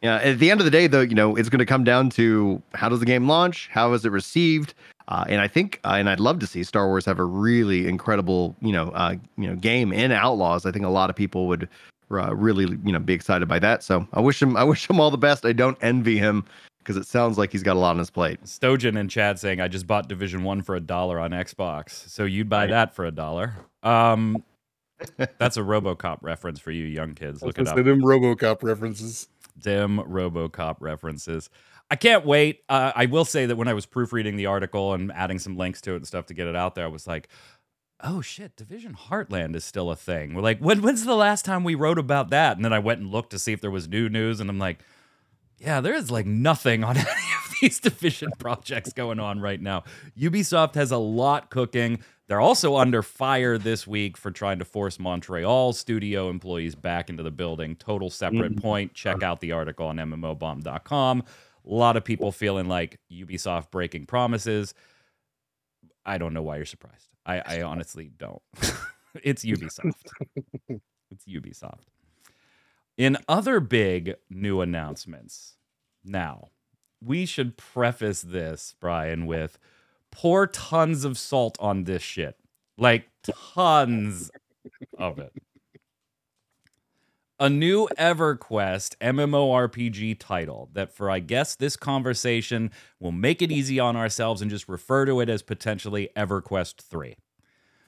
yeah, 0.02 0.16
at 0.18 0.40
the 0.40 0.50
end 0.50 0.62
of 0.62 0.66
the 0.66 0.72
day 0.72 0.88
though, 0.88 1.02
you 1.02 1.16
know, 1.16 1.36
it's 1.36 1.50
going 1.50 1.60
to 1.60 1.66
come 1.66 1.84
down 1.84 2.10
to 2.12 2.62
how 2.74 2.88
does 2.88 3.00
the 3.00 3.06
game 3.06 3.28
launch? 3.28 3.70
How 3.72 3.94
is 3.94 4.06
it 4.06 4.12
received? 4.12 4.74
Uh, 5.10 5.26
and 5.28 5.42
I 5.42 5.48
think, 5.48 5.80
uh, 5.84 5.96
and 5.98 6.10
I'd 6.10 6.20
love 6.20 6.40
to 6.40 6.48
see 6.48 6.64
Star 6.64 6.88
Wars 6.88 7.04
have 7.06 7.20
a 7.20 7.25
really 7.25 7.88
incredible, 7.88 8.56
you 8.62 8.72
know, 8.72 8.90
uh, 8.90 9.16
you 9.38 9.48
know, 9.48 9.56
game 9.56 9.92
in 9.92 10.12
Outlaws. 10.12 10.66
I 10.66 10.72
think 10.72 10.86
a 10.86 10.90
lot 10.90 11.10
of 11.10 11.16
people 11.16 11.48
would 11.48 11.68
uh, 12.12 12.36
really 12.36 12.65
you 12.86 12.92
know 12.92 13.00
be 13.00 13.13
excited 13.13 13.48
by 13.48 13.60
that. 13.60 13.84
So 13.84 14.08
I 14.13 14.20
wish 14.20 14.42
him 14.42 14.56
I 14.56 14.63
wish 14.63 14.89
him 14.89 15.00
all 15.00 15.12
the 15.12 15.18
best. 15.18 15.46
I 15.46 15.53
don't 15.53 15.77
envy 15.82 16.18
him 16.18 16.46
because 16.79 16.98
it 16.98 17.05
sounds 17.05 17.38
like 17.38 17.51
he's 17.51 17.63
got 17.63 17.75
a 17.75 17.79
lot 17.79 17.91
on 17.91 18.00
his 18.00 18.09
plate. 18.09 18.41
Stojan 18.43 19.00
and 19.00 19.09
Chad 19.09 19.38
saying, 19.39 19.62
I 19.62 19.67
just 19.67 19.86
bought 19.88 20.09
Division 20.09 20.43
1 20.43 20.62
for 20.63 20.75
a 20.75 20.79
dollar 20.79 21.19
on 21.19 21.31
Xbox. 21.31 22.09
So 22.09 22.24
you'd 22.25 22.50
buy 22.50 22.62
Right. 22.63 22.69
that 22.71 22.95
for 22.95 23.05
a 23.05 23.12
dollar. 23.12 23.53
Um, 23.83 24.43
that's 25.38 25.57
a 25.57 25.62
Robocop 25.62 26.17
reference 26.21 26.59
for 26.59 26.71
you 26.71 26.86
young 26.86 27.13
kids. 27.15 27.41
Look 27.41 27.51
it 27.51 27.57
gonna 27.63 27.69
up. 27.71 27.75
say 27.77 27.83
them 27.83 28.01
RoboCop 28.01 28.63
references. 28.63 29.27
dim 29.59 30.00
RoboCop 30.00 30.77
references. 30.79 31.50
I 31.91 31.95
can't 31.95 32.25
wait. 32.25 32.62
Uh, 32.69 32.91
I 32.95 33.05
will 33.07 33.25
say 33.25 33.45
that 33.45 33.55
when 33.55 33.67
I 33.67 33.74
was 33.74 33.86
proofreading 33.86 34.36
the 34.36 34.45
article 34.45 34.93
and 34.93 35.12
adding 35.12 35.39
some 35.39 35.57
links 35.57 35.81
to 35.81 35.93
it 35.93 35.98
and 35.98 36.07
stuff 36.07 36.25
to 36.27 36.33
get 36.33 36.48
it 36.48 36.55
out 36.55 36.75
there, 36.75 36.86
I 36.86 36.88
was 36.89 37.07
like, 37.07 37.29
"Oh 38.03 38.21
shit, 38.21 38.55
Division 38.55 38.93
Heartland 38.93 39.55
is 39.55 39.63
still 39.65 39.89
a 39.89 39.95
thing." 39.95 40.33
We're 40.36 40.41
like, 40.43 40.59
when, 40.59 40.81
"When's 40.83 41.03
the 41.05 41.15
last 41.15 41.45
time 41.45 41.63
we 41.63 41.74
wrote 41.75 41.98
about 41.98 42.29
that?" 42.29 42.57
And 42.57 42.63
then 42.63 42.74
I 42.74 42.79
went 42.79 43.00
and 43.01 43.09
looked 43.09 43.31
to 43.31 43.39
see 43.39 43.53
if 43.53 43.62
there 43.62 43.71
was 43.71 43.88
new 43.88 44.07
news, 44.07 44.39
and 44.39 44.50
I'm 44.51 44.59
like, 44.59 44.79
"Yeah, 45.60 45.82
there 45.82 45.94
is 45.94 46.10
like 46.10 46.25
nothing 46.25 46.84
on 46.84 46.98
any 46.98 47.08
of 47.10 47.54
these 47.62 47.80
Division 47.80 48.32
projects 48.39 48.94
going 48.94 49.20
on 49.20 49.39
right 49.39 49.62
now." 49.62 49.84
Ubisoft 50.18 50.75
has 50.75 50.92
a 50.92 50.98
lot 50.98 51.50
cooking. 51.50 52.00
They're 52.28 52.39
also 52.42 52.75
under 52.78 53.01
fire 53.01 53.58
this 53.58 53.88
week 53.88 54.16
for 54.16 54.30
trying 54.30 54.60
to 54.60 54.66
force 54.66 55.00
Montreal 55.00 55.74
studio 55.74 56.30
employees 56.30 56.75
back 56.75 57.10
into 57.10 57.24
the 57.24 57.32
building. 57.32 57.75
Total 57.75 58.10
separate 58.12 58.56
Mhm. 58.56 58.62
point. 58.62 58.94
Check 58.94 59.24
out 59.24 59.39
the 59.42 59.51
article 59.51 59.88
on 59.88 59.98
MMOBomb.com. 59.98 61.24
A 61.66 61.70
lot 61.74 61.98
of 61.98 62.04
people 62.06 62.32
feeling 62.32 62.68
like 62.68 63.00
Ubisoft 63.12 63.72
breaking 63.72 64.06
promises. 64.06 64.74
I 66.06 66.18
don't 66.20 66.34
know 66.34 66.44
why 66.44 66.58
you're 66.58 66.66
surprised. 66.66 67.08
I, 67.25 67.39
I 67.46 67.62
honestly 67.63 68.10
don't. 68.16 68.42
it's 69.24 69.44
Ubisoft. 69.44 69.94
it's 71.12 71.25
Ubisoft. 71.25 71.86
In 73.00 73.15
other 73.29 73.62
big 73.62 74.15
new 74.29 74.60
announcements, 74.60 75.56
now 76.03 76.50
we 77.01 77.25
should 77.25 77.56
preface 77.56 78.22
this, 78.22 78.75
Brian, 78.82 79.25
with 79.25 79.58
pour 80.12 80.46
tons 80.48 81.06
of 81.06 81.18
salt 81.18 81.56
on 81.62 81.86
this 81.86 82.01
shit. 82.03 82.36
Like 82.77 83.08
tons 83.53 84.29
of 84.98 85.18
it. 85.18 85.32
A 87.39 87.50
new 87.50 87.88
EverQuest 87.98 88.98
MMORPG 88.98 90.20
title 90.20 90.70
that, 90.74 90.91
for 90.94 91.10
I 91.10 91.20
guess 91.20 91.56
this 91.56 91.77
conversation, 91.77 92.70
will 93.00 93.13
make 93.13 93.41
it 93.41 93.50
easy 93.50 93.79
on 93.79 93.96
ourselves 93.96 94.41
and 94.41 94.51
just 94.51 94.68
refer 94.68 95.06
to 95.06 95.22
it 95.22 95.29
as 95.29 95.41
potentially 95.41 96.10
EverQuest 96.18 96.82
3 96.82 97.15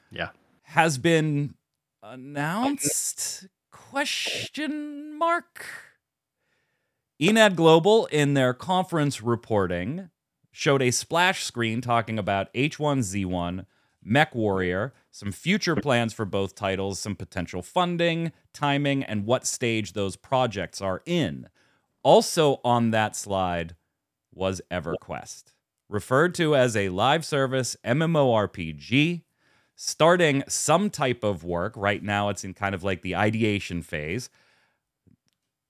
Yeah. 0.09 0.29
has 0.61 0.97
been 0.97 1.55
announced 2.01 3.47
question 3.91 5.17
mark 5.17 5.65
enad 7.21 7.55
global 7.55 8.05
in 8.05 8.35
their 8.35 8.53
conference 8.53 9.21
reporting 9.21 10.09
showed 10.49 10.81
a 10.81 10.91
splash 10.91 11.43
screen 11.43 11.81
talking 11.81 12.17
about 12.17 12.53
h1z1 12.53 13.65
mech 14.01 14.33
warrior 14.33 14.93
some 15.11 15.33
future 15.33 15.75
plans 15.75 16.13
for 16.13 16.23
both 16.23 16.55
titles, 16.55 16.97
some 16.97 17.17
potential 17.17 17.61
funding, 17.61 18.31
timing, 18.53 19.03
and 19.03 19.25
what 19.25 19.45
stage 19.45 19.91
those 19.91 20.15
projects 20.15 20.81
are 20.81 21.01
in. 21.05 21.49
Also 22.01 22.61
on 22.63 22.91
that 22.91 23.13
slide 23.13 23.75
was 24.33 24.61
EverQuest, 24.71 25.51
referred 25.89 26.33
to 26.35 26.55
as 26.55 26.77
a 26.77 26.87
live 26.87 27.25
service 27.25 27.75
MMORPG, 27.85 29.23
starting 29.75 30.43
some 30.47 30.89
type 30.89 31.23
of 31.23 31.43
work. 31.43 31.73
Right 31.75 32.03
now, 32.03 32.29
it's 32.29 32.43
in 32.43 32.53
kind 32.53 32.75
of 32.75 32.83
like 32.83 33.01
the 33.01 33.15
ideation 33.15 33.81
phase. 33.81 34.29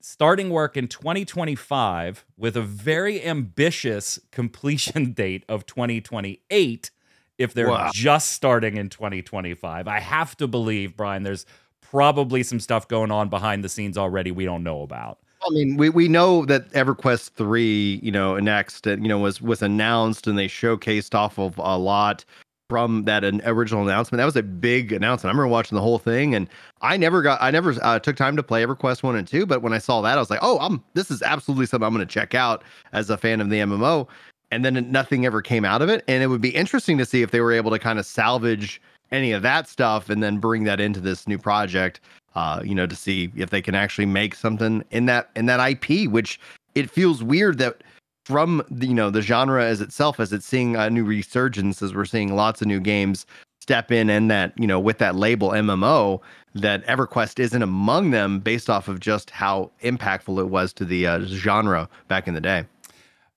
Starting 0.00 0.50
work 0.50 0.76
in 0.76 0.88
2025 0.88 2.24
with 2.36 2.56
a 2.56 2.62
very 2.62 3.24
ambitious 3.24 4.18
completion 4.32 5.12
date 5.12 5.44
of 5.48 5.64
2028 5.66 6.90
if 7.38 7.54
they're 7.54 7.68
Wow. 7.68 7.90
just 7.92 8.30
starting 8.32 8.76
in 8.76 8.88
2025. 8.88 9.88
I 9.88 10.00
have 10.00 10.36
to 10.38 10.48
believe, 10.48 10.96
Brian, 10.96 11.22
there's 11.22 11.46
probably 11.80 12.42
some 12.42 12.58
stuff 12.60 12.88
going 12.88 13.10
on 13.10 13.28
behind 13.28 13.62
the 13.62 13.68
scenes 13.68 13.96
already 13.96 14.30
we 14.30 14.44
don't 14.44 14.62
know 14.64 14.82
about. 14.82 15.18
I 15.44 15.50
mean, 15.50 15.76
we, 15.76 15.88
we 15.88 16.08
know 16.08 16.44
that 16.46 16.70
EverQuest 16.70 17.30
three, 17.30 18.00
you 18.02 18.12
know, 18.12 18.38
next, 18.38 18.86
uh, 18.86 18.92
you 18.92 19.08
know, 19.08 19.18
was 19.18 19.40
was 19.42 19.60
announced 19.62 20.26
and 20.26 20.38
they 20.38 20.46
showcased 20.46 21.14
off 21.14 21.38
of 21.38 21.58
a 21.58 21.76
lot 21.76 22.24
from 22.72 23.04
that 23.04 23.22
an 23.22 23.42
original 23.44 23.82
announcement. 23.82 24.18
That 24.18 24.24
was 24.24 24.34
a 24.34 24.42
big 24.42 24.92
announcement. 24.92 25.28
I 25.28 25.36
remember 25.36 25.48
watching 25.48 25.76
the 25.76 25.82
whole 25.82 25.98
thing, 25.98 26.34
and 26.34 26.48
I 26.80 26.96
never 26.96 27.20
got, 27.20 27.36
I 27.42 27.50
never 27.50 27.74
uh, 27.82 27.98
took 27.98 28.16
time 28.16 28.34
to 28.36 28.42
play 28.42 28.64
EverQuest 28.64 29.02
one 29.02 29.14
and 29.14 29.28
two. 29.28 29.44
But 29.44 29.60
when 29.60 29.74
I 29.74 29.78
saw 29.78 30.00
that, 30.00 30.16
I 30.16 30.20
was 30.22 30.30
like, 30.30 30.38
oh, 30.40 30.58
I'm 30.58 30.82
this 30.94 31.10
is 31.10 31.20
absolutely 31.20 31.66
something 31.66 31.86
I'm 31.86 31.92
going 31.92 32.06
to 32.06 32.10
check 32.10 32.34
out 32.34 32.64
as 32.94 33.10
a 33.10 33.18
fan 33.18 33.42
of 33.42 33.50
the 33.50 33.58
MMO. 33.58 34.08
And 34.50 34.64
then 34.64 34.90
nothing 34.90 35.26
ever 35.26 35.42
came 35.42 35.66
out 35.66 35.82
of 35.82 35.90
it, 35.90 36.02
and 36.08 36.22
it 36.22 36.28
would 36.28 36.40
be 36.40 36.54
interesting 36.54 36.96
to 36.96 37.04
see 37.04 37.20
if 37.20 37.30
they 37.30 37.42
were 37.42 37.52
able 37.52 37.70
to 37.72 37.78
kind 37.78 37.98
of 37.98 38.06
salvage 38.06 38.80
any 39.10 39.32
of 39.32 39.42
that 39.42 39.68
stuff 39.68 40.08
and 40.08 40.22
then 40.22 40.38
bring 40.38 40.64
that 40.64 40.80
into 40.80 40.98
this 40.98 41.28
new 41.28 41.36
project 41.36 42.00
uh, 42.34 42.62
you 42.64 42.74
know, 42.74 42.86
to 42.86 42.96
see 42.96 43.30
if 43.36 43.50
they 43.50 43.60
can 43.60 43.74
actually 43.74 44.06
make 44.06 44.34
something 44.34 44.82
in 44.90 45.06
that 45.06 45.30
in 45.36 45.46
that 45.46 45.60
IP, 45.60 46.10
which 46.10 46.40
it 46.74 46.88
feels 46.88 47.22
weird 47.22 47.58
that 47.58 47.82
from 48.24 48.62
the, 48.70 48.86
you 48.86 48.94
know 48.94 49.10
the 49.10 49.22
genre 49.22 49.64
as 49.64 49.80
itself, 49.80 50.20
as 50.20 50.32
it's 50.32 50.46
seeing 50.46 50.76
a 50.76 50.90
new 50.90 51.04
resurgence, 51.04 51.82
as 51.82 51.94
we're 51.94 52.04
seeing 52.04 52.34
lots 52.34 52.60
of 52.60 52.68
new 52.68 52.80
games 52.80 53.26
step 53.60 53.92
in 53.92 54.10
and 54.10 54.28
that 54.28 54.52
you 54.58 54.66
know 54.66 54.80
with 54.80 54.98
that 54.98 55.14
label 55.14 55.50
MMO, 55.50 56.20
that 56.54 56.84
EverQuest 56.86 57.38
isn't 57.38 57.62
among 57.62 58.10
them 58.10 58.40
based 58.40 58.68
off 58.68 58.88
of 58.88 59.00
just 59.00 59.30
how 59.30 59.70
impactful 59.82 60.40
it 60.40 60.46
was 60.46 60.72
to 60.74 60.84
the 60.84 61.06
uh, 61.06 61.20
genre 61.26 61.88
back 62.08 62.26
in 62.26 62.34
the 62.34 62.40
day. 62.40 62.64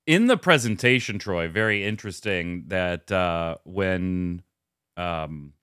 in 0.07 0.27
the 0.27 0.37
presentation, 0.37 1.19
Troy, 1.19 1.47
very 1.47 1.85
interesting 1.85 2.65
that 2.67 3.11
uh, 3.11 3.57
when 3.65 4.41
um, 4.97 5.53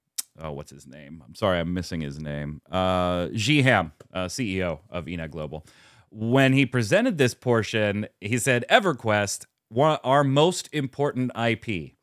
oh, 0.41 0.53
what's 0.53 0.71
his 0.71 0.87
name? 0.87 1.23
I'm 1.27 1.35
sorry, 1.35 1.59
I'm 1.59 1.75
missing 1.75 2.01
his 2.01 2.19
name. 2.21 2.61
Uh, 2.71 3.29
Ham, 3.29 3.93
uh, 4.13 4.27
CEO 4.27 4.81
of 4.91 5.07
Enad 5.07 5.31
Global, 5.31 5.65
when 6.15 6.53
he 6.53 6.67
presented 6.67 7.17
this 7.17 7.35
portion, 7.35 8.07
he 8.21 8.37
said, 8.37 8.65
"EverQuest, 8.71 9.47
our 9.75 10.23
most 10.23 10.69
important 10.73 11.31
IP." 11.35 11.95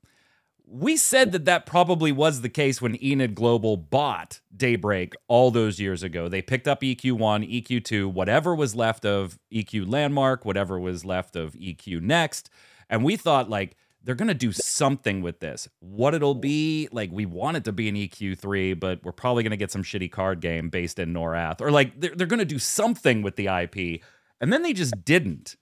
We 0.66 0.98
said 0.98 1.32
that 1.32 1.46
that 1.46 1.66
probably 1.66 2.12
was 2.12 2.42
the 2.42 2.50
case 2.50 2.82
when 2.82 2.98
Enad 2.98 3.34
Global 3.34 3.78
bought 3.78 4.42
Daybreak 4.56 5.14
all 5.28 5.52
those 5.52 5.80
years 5.80 6.04
ago. 6.04 6.28
They 6.28 6.42
picked 6.42 6.68
up 6.68 6.82
EQ1, 6.82 7.44
EQ2, 7.44 8.12
whatever 8.12 8.54
was 8.54 8.76
left 8.76 9.06
of 9.06 9.40
EQ 9.52 9.90
Landmark, 9.90 10.46
whatever 10.46 10.80
was 10.80 11.06
left 11.06 11.36
of 11.36 11.54
EQ 11.54 12.02
Next. 12.02 12.50
And 12.88 13.04
we 13.04 13.16
thought, 13.16 13.50
like, 13.50 13.76
they're 14.04 14.16
going 14.16 14.28
to 14.30 14.34
do 14.34 14.52
something 14.52 15.22
with 15.22 15.40
this. 15.40 15.68
What 15.80 16.14
it'll 16.14 16.36
be, 16.36 16.88
like, 16.92 17.12
we 17.12 17.26
want 17.26 17.58
it 17.58 17.66
to 17.66 17.72
be 17.72 17.90
an 17.90 17.96
EQ3, 17.96 18.80
but 18.80 19.04
we're 19.04 19.12
probably 19.12 19.44
going 19.44 19.52
to 19.52 19.58
get 19.58 19.72
some 19.72 19.84
shitty 19.84 20.12
card 20.12 20.40
game 20.40 20.70
based 20.70 21.00
in 21.00 21.14
Norrath. 21.14 21.62
Or, 21.62 21.72
like, 21.72 22.00
they're, 22.00 22.16
they're 22.16 22.28
going 22.28 22.40
to 22.40 22.46
do 22.46 22.60
something 22.60 23.22
with 23.22 23.36
the 23.36 23.48
IP. 23.48 24.02
And 24.40 24.54
then 24.54 24.64
they 24.64 24.74
just 24.74 25.04
didn't. 25.04 25.58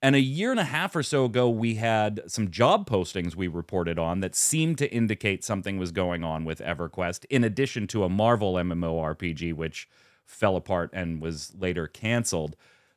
And 0.00 0.16
a 0.16 0.20
year 0.20 0.50
and 0.50 0.58
a 0.58 0.64
half 0.64 0.96
or 0.96 1.02
so 1.04 1.26
ago, 1.26 1.48
we 1.48 1.76
had 1.76 2.22
some 2.26 2.50
job 2.50 2.90
postings 2.90 3.36
we 3.36 3.46
reported 3.46 4.00
on 4.00 4.18
that 4.20 4.34
seemed 4.34 4.78
to 4.78 4.92
indicate 4.92 5.44
something 5.44 5.78
was 5.78 5.92
going 5.92 6.24
on 6.24 6.44
with 6.44 6.58
EverQuest, 6.58 7.24
in 7.30 7.44
addition 7.44 7.86
to 7.88 8.02
a 8.02 8.08
Marvel 8.08 8.54
MMORPG, 8.54 9.54
which 9.54 9.88
fell 10.24 10.56
apart 10.56 10.90
and 10.92 11.22
was 11.22 11.52
later 11.56 11.86
canceled. 11.86 12.56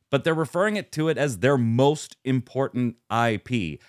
But 0.09 0.23
they're 0.23 0.33
referring 0.33 0.77
it 0.77 0.91
to 0.93 1.09
it 1.09 1.17
as 1.17 1.39
their 1.39 1.57
most 1.57 2.17
important 2.23 2.95
IP. 3.11 3.79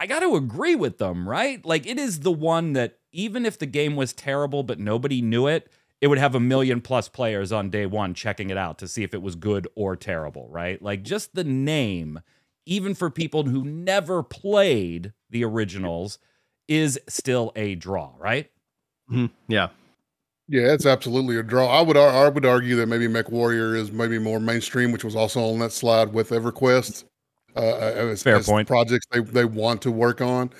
I 0.00 0.06
got 0.06 0.20
to 0.20 0.34
agree 0.34 0.74
with 0.74 0.96
them, 0.98 1.28
right? 1.28 1.64
Like, 1.64 1.86
it 1.86 1.98
is 1.98 2.20
the 2.20 2.32
one 2.32 2.72
that, 2.72 2.98
even 3.12 3.44
if 3.44 3.58
the 3.58 3.66
game 3.66 3.96
was 3.96 4.12
terrible 4.14 4.62
but 4.62 4.78
nobody 4.80 5.20
knew 5.20 5.46
it, 5.46 5.70
it 6.00 6.06
would 6.06 6.18
have 6.18 6.34
a 6.34 6.40
million 6.40 6.80
plus 6.80 7.08
players 7.08 7.52
on 7.52 7.68
day 7.68 7.84
one 7.84 8.14
checking 8.14 8.48
it 8.50 8.56
out 8.56 8.78
to 8.78 8.88
see 8.88 9.02
if 9.02 9.12
it 9.12 9.20
was 9.20 9.34
good 9.36 9.68
or 9.76 9.96
terrible, 9.96 10.48
right? 10.48 10.80
Like 10.80 11.02
just 11.02 11.34
the 11.34 11.44
name, 11.44 12.20
even 12.64 12.94
for 12.94 13.10
people 13.10 13.44
who 13.44 13.64
never 13.64 14.22
played 14.22 15.12
the 15.28 15.44
originals, 15.44 16.18
is 16.68 16.98
still 17.08 17.52
a 17.56 17.74
draw, 17.74 18.12
right? 18.18 18.50
Mhm. 19.10 19.30
Yeah. 19.48 19.68
Yeah, 20.48 20.72
it's 20.74 20.86
absolutely 20.86 21.36
a 21.38 21.42
draw. 21.44 21.68
I 21.68 21.82
would 21.82 21.96
I 21.96 22.28
would 22.28 22.46
argue 22.46 22.76
that 22.76 22.86
maybe 22.88 23.08
Mech 23.08 23.30
Warrior 23.30 23.76
is 23.76 23.92
maybe 23.92 24.18
more 24.18 24.40
mainstream, 24.40 24.92
which 24.92 25.04
was 25.04 25.16
also 25.16 25.42
on 25.42 25.58
that 25.60 25.72
slide 25.72 26.12
with 26.12 26.30
EverQuest. 26.30 27.04
Uh, 27.56 27.60
as, 27.60 28.22
Fair 28.22 28.36
as 28.36 28.46
point. 28.46 28.68
Projects 28.68 29.06
they 29.10 29.20
they 29.20 29.44
want 29.44 29.82
to 29.82 29.90
work 29.90 30.20
on, 30.20 30.50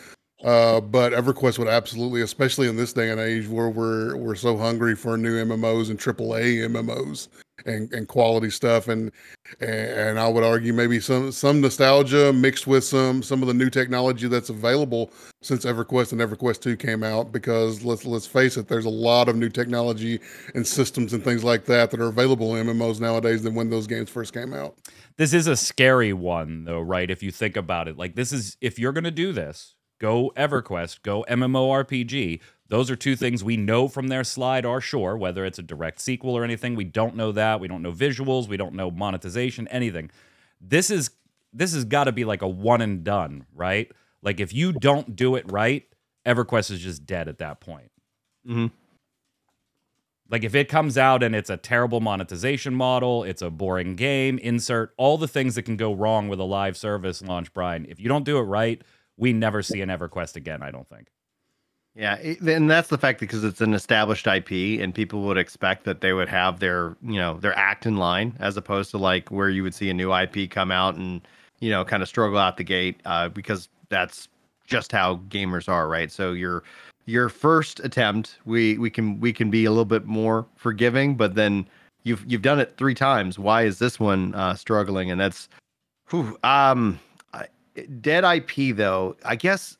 uh, 0.45 0.81
but 0.81 1.13
EverQuest 1.13 1.59
would 1.59 1.69
absolutely, 1.69 2.23
especially 2.23 2.69
in 2.69 2.77
this 2.77 2.93
day 2.93 3.11
and 3.11 3.21
age 3.21 3.47
where 3.47 3.69
we're 3.69 4.17
we're 4.17 4.35
so 4.35 4.57
hungry 4.57 4.97
for 4.97 5.17
new 5.17 5.45
MMOs 5.45 5.91
and 5.91 5.99
AAA 5.99 6.69
MMOs 6.69 7.29
and, 7.67 7.93
and 7.93 8.09
quality 8.09 8.51
stuff, 8.51 8.89
and, 8.89 9.13
and 9.61 9.71
and 9.71 10.19
I 10.19 10.29
would 10.29 10.45
argue 10.45 10.73
maybe 10.73 11.01
some 11.01 11.33
some 11.33 11.61
nostalgia 11.61 12.33
mixed 12.33 12.67
with 12.67 12.85
some 12.85 13.23
some 13.23 13.43
of 13.43 13.49
the 13.49 13.55
new 13.55 13.71
technology 13.71 14.29
that's 14.29 14.51
available 14.51 15.11
since 15.43 15.65
EverQuest 15.65 16.13
and 16.13 16.21
EverQuest 16.21 16.61
2 16.61 16.77
came 16.77 17.03
out 17.03 17.33
because 17.33 17.83
let's 17.83 18.05
let's 18.05 18.27
face 18.27 18.57
it 18.57 18.69
there's 18.69 18.85
a 18.85 18.91
lot 18.91 19.29
of 19.29 19.37
new 19.37 19.49
technology 19.49 20.21
and 20.55 20.67
systems 20.67 21.13
and 21.13 21.25
things 21.25 21.43
like 21.45 21.65
that 21.65 21.91
that 21.91 22.01
are 22.01 22.09
available 22.09 22.57
in 22.57 22.67
MMOs 22.67 23.01
nowadays 23.01 23.43
than 23.43 23.55
when 23.55 23.71
those 23.71 23.87
games 23.87 24.11
first 24.11 24.33
came 24.33 24.53
out. 24.53 24.77
This 25.17 25.33
is 25.35 25.47
a 25.47 25.57
scary 25.57 26.13
one, 26.13 26.65
though, 26.65 26.81
right? 26.81 27.11
If 27.11 27.23
you 27.23 27.31
think 27.31 27.57
about 27.57 27.89
it, 27.89 27.99
like 27.99 28.15
this 28.15 28.33
is 28.33 28.57
if 28.61 28.79
you're 28.79 28.93
gonna 28.93 29.11
do 29.11 29.33
this, 29.33 29.75
go 30.01 30.33
EverQuest, 30.37 31.03
go 31.03 31.25
MMORPG. 31.29 32.41
Those 32.71 32.89
are 32.89 32.97
two 32.97 33.17
things 33.17 33.43
we 33.43 33.57
know 33.57 33.89
from 33.89 34.07
their 34.09 34.23
slide 34.23 34.65
are 34.65 34.81
sure, 34.81 35.17
whether 35.17 35.45
it's 35.45 35.59
a 35.59 35.63
direct 35.63 36.01
sequel 36.01 36.37
or 36.39 36.45
anything. 36.45 36.77
We 36.77 36.85
don't 36.85 37.17
know 37.17 37.33
that. 37.33 37.59
We 37.59 37.67
don't 37.67 37.83
know 37.83 37.91
visuals. 37.91 38.47
We 38.47 38.57
don't 38.57 38.75
know 38.75 38.93
monetization, 38.93 39.67
anything. 39.69 40.09
This 40.61 40.89
is 40.89 41.11
this 41.53 41.75
has 41.75 41.85
got 41.85 42.05
to 42.05 42.13
be 42.13 42.25
like 42.25 42.43
a 42.43 42.49
one 42.49 42.81
and 42.81 43.03
done, 43.03 43.45
right? 43.53 43.91
Like 44.23 44.39
if 44.39 44.55
you 44.55 44.73
don't 44.73 45.17
do 45.17 45.35
it 45.35 45.51
right, 45.51 45.85
EverQuest 46.25 46.71
is 46.71 46.79
just 46.81 47.05
dead 47.07 47.27
at 47.27 47.39
that 47.39 47.59
point. 47.59 47.91
Mhm. 48.49 48.71
Like 50.31 50.45
if 50.45 50.55
it 50.55 50.69
comes 50.69 50.97
out 50.97 51.25
and 51.25 51.35
it's 51.35 51.51
a 51.51 51.57
terrible 51.57 52.01
monetization 52.01 52.73
model, 52.73 53.25
it's 53.25 53.43
a 53.43 53.51
boring 53.51 53.97
game, 53.97 54.39
insert 54.39 54.95
all 54.97 55.19
the 55.19 55.27
things 55.27 55.57
that 55.57 55.65
can 55.65 55.77
go 55.77 55.93
wrong 55.93 56.29
with 56.29 56.39
a 56.39 56.45
live 56.45 56.77
service 56.77 57.21
launch, 57.21 57.53
Brian. 57.53 57.85
If 57.89 57.99
you 57.99 58.09
don't 58.09 58.25
do 58.25 58.39
it 58.39 58.43
right, 58.43 58.81
we 59.17 59.33
never 59.33 59.61
see 59.61 59.81
an 59.81 59.89
EverQuest 59.89 60.37
again, 60.37 60.63
I 60.63 60.71
don't 60.71 60.89
think. 60.89 61.09
Yeah, 61.97 62.15
and 62.15 62.71
that's 62.71 62.89
the 62.89 62.99
fact 62.99 63.19
because 63.19 63.43
it's 63.43 63.61
an 63.61 63.75
established 63.75 64.27
IP, 64.27 64.81
and 64.81 64.95
people 64.95 65.23
would 65.23 65.37
expect 65.37 65.85
that 65.85 66.01
they 66.01 66.13
would 66.13 66.29
have 66.29 66.61
their, 66.61 66.97
you 67.03 67.17
know, 67.17 67.39
their 67.39 67.57
act 67.59 67.85
in 67.85 67.97
line, 67.97 68.37
as 68.39 68.57
opposed 68.57 68.93
to 68.93 68.99
like 68.99 69.29
where 69.31 69.49
you 69.49 69.65
would 69.65 69.75
see 69.75 69.91
a 69.91 69.95
new 69.95 70.15
IP 70.15 70.49
come 70.51 70.71
out 70.71 70.95
and, 70.95 71.21
you 71.59 71.69
know, 71.69 71.85
kind 71.85 72.03
of 72.03 72.09
struggle 72.09 72.39
out 72.39 72.57
the 72.57 72.65
gate, 72.65 73.01
uh, 73.07 73.29
because 73.29 73.69
that's 73.89 74.29
just 74.67 74.93
how 74.93 75.17
gamers 75.29 75.69
are, 75.69 75.89
right? 75.89 76.13
So 76.13 76.33
your 76.33 76.63
your 77.07 77.29
first 77.29 77.81
attempt, 77.81 78.39
we 78.45 78.79
we 78.79 78.89
can 78.89 79.19
we 79.19 79.33
can 79.33 79.51
be 79.51 79.65
a 79.65 79.71
little 79.71 79.85
bit 79.85 80.07
more 80.07 80.47
forgiving, 80.55 81.17
but 81.17 81.35
then 81.35 81.69
you've 82.05 82.25
you've 82.31 82.43
done 82.43 82.61
it 82.61 82.77
three 82.77 82.95
times. 82.95 83.37
Why 83.37 83.63
is 83.65 83.81
this 83.81 83.99
one 83.99 84.33
uh, 84.37 84.55
struggling? 84.55 85.11
And 85.11 85.21
that's, 85.21 85.49
whew, 86.11 86.39
um, 86.45 87.01
dead 88.01 88.25
IP 88.25 88.77
though. 88.77 89.17
I 89.25 89.37
guess 89.37 89.77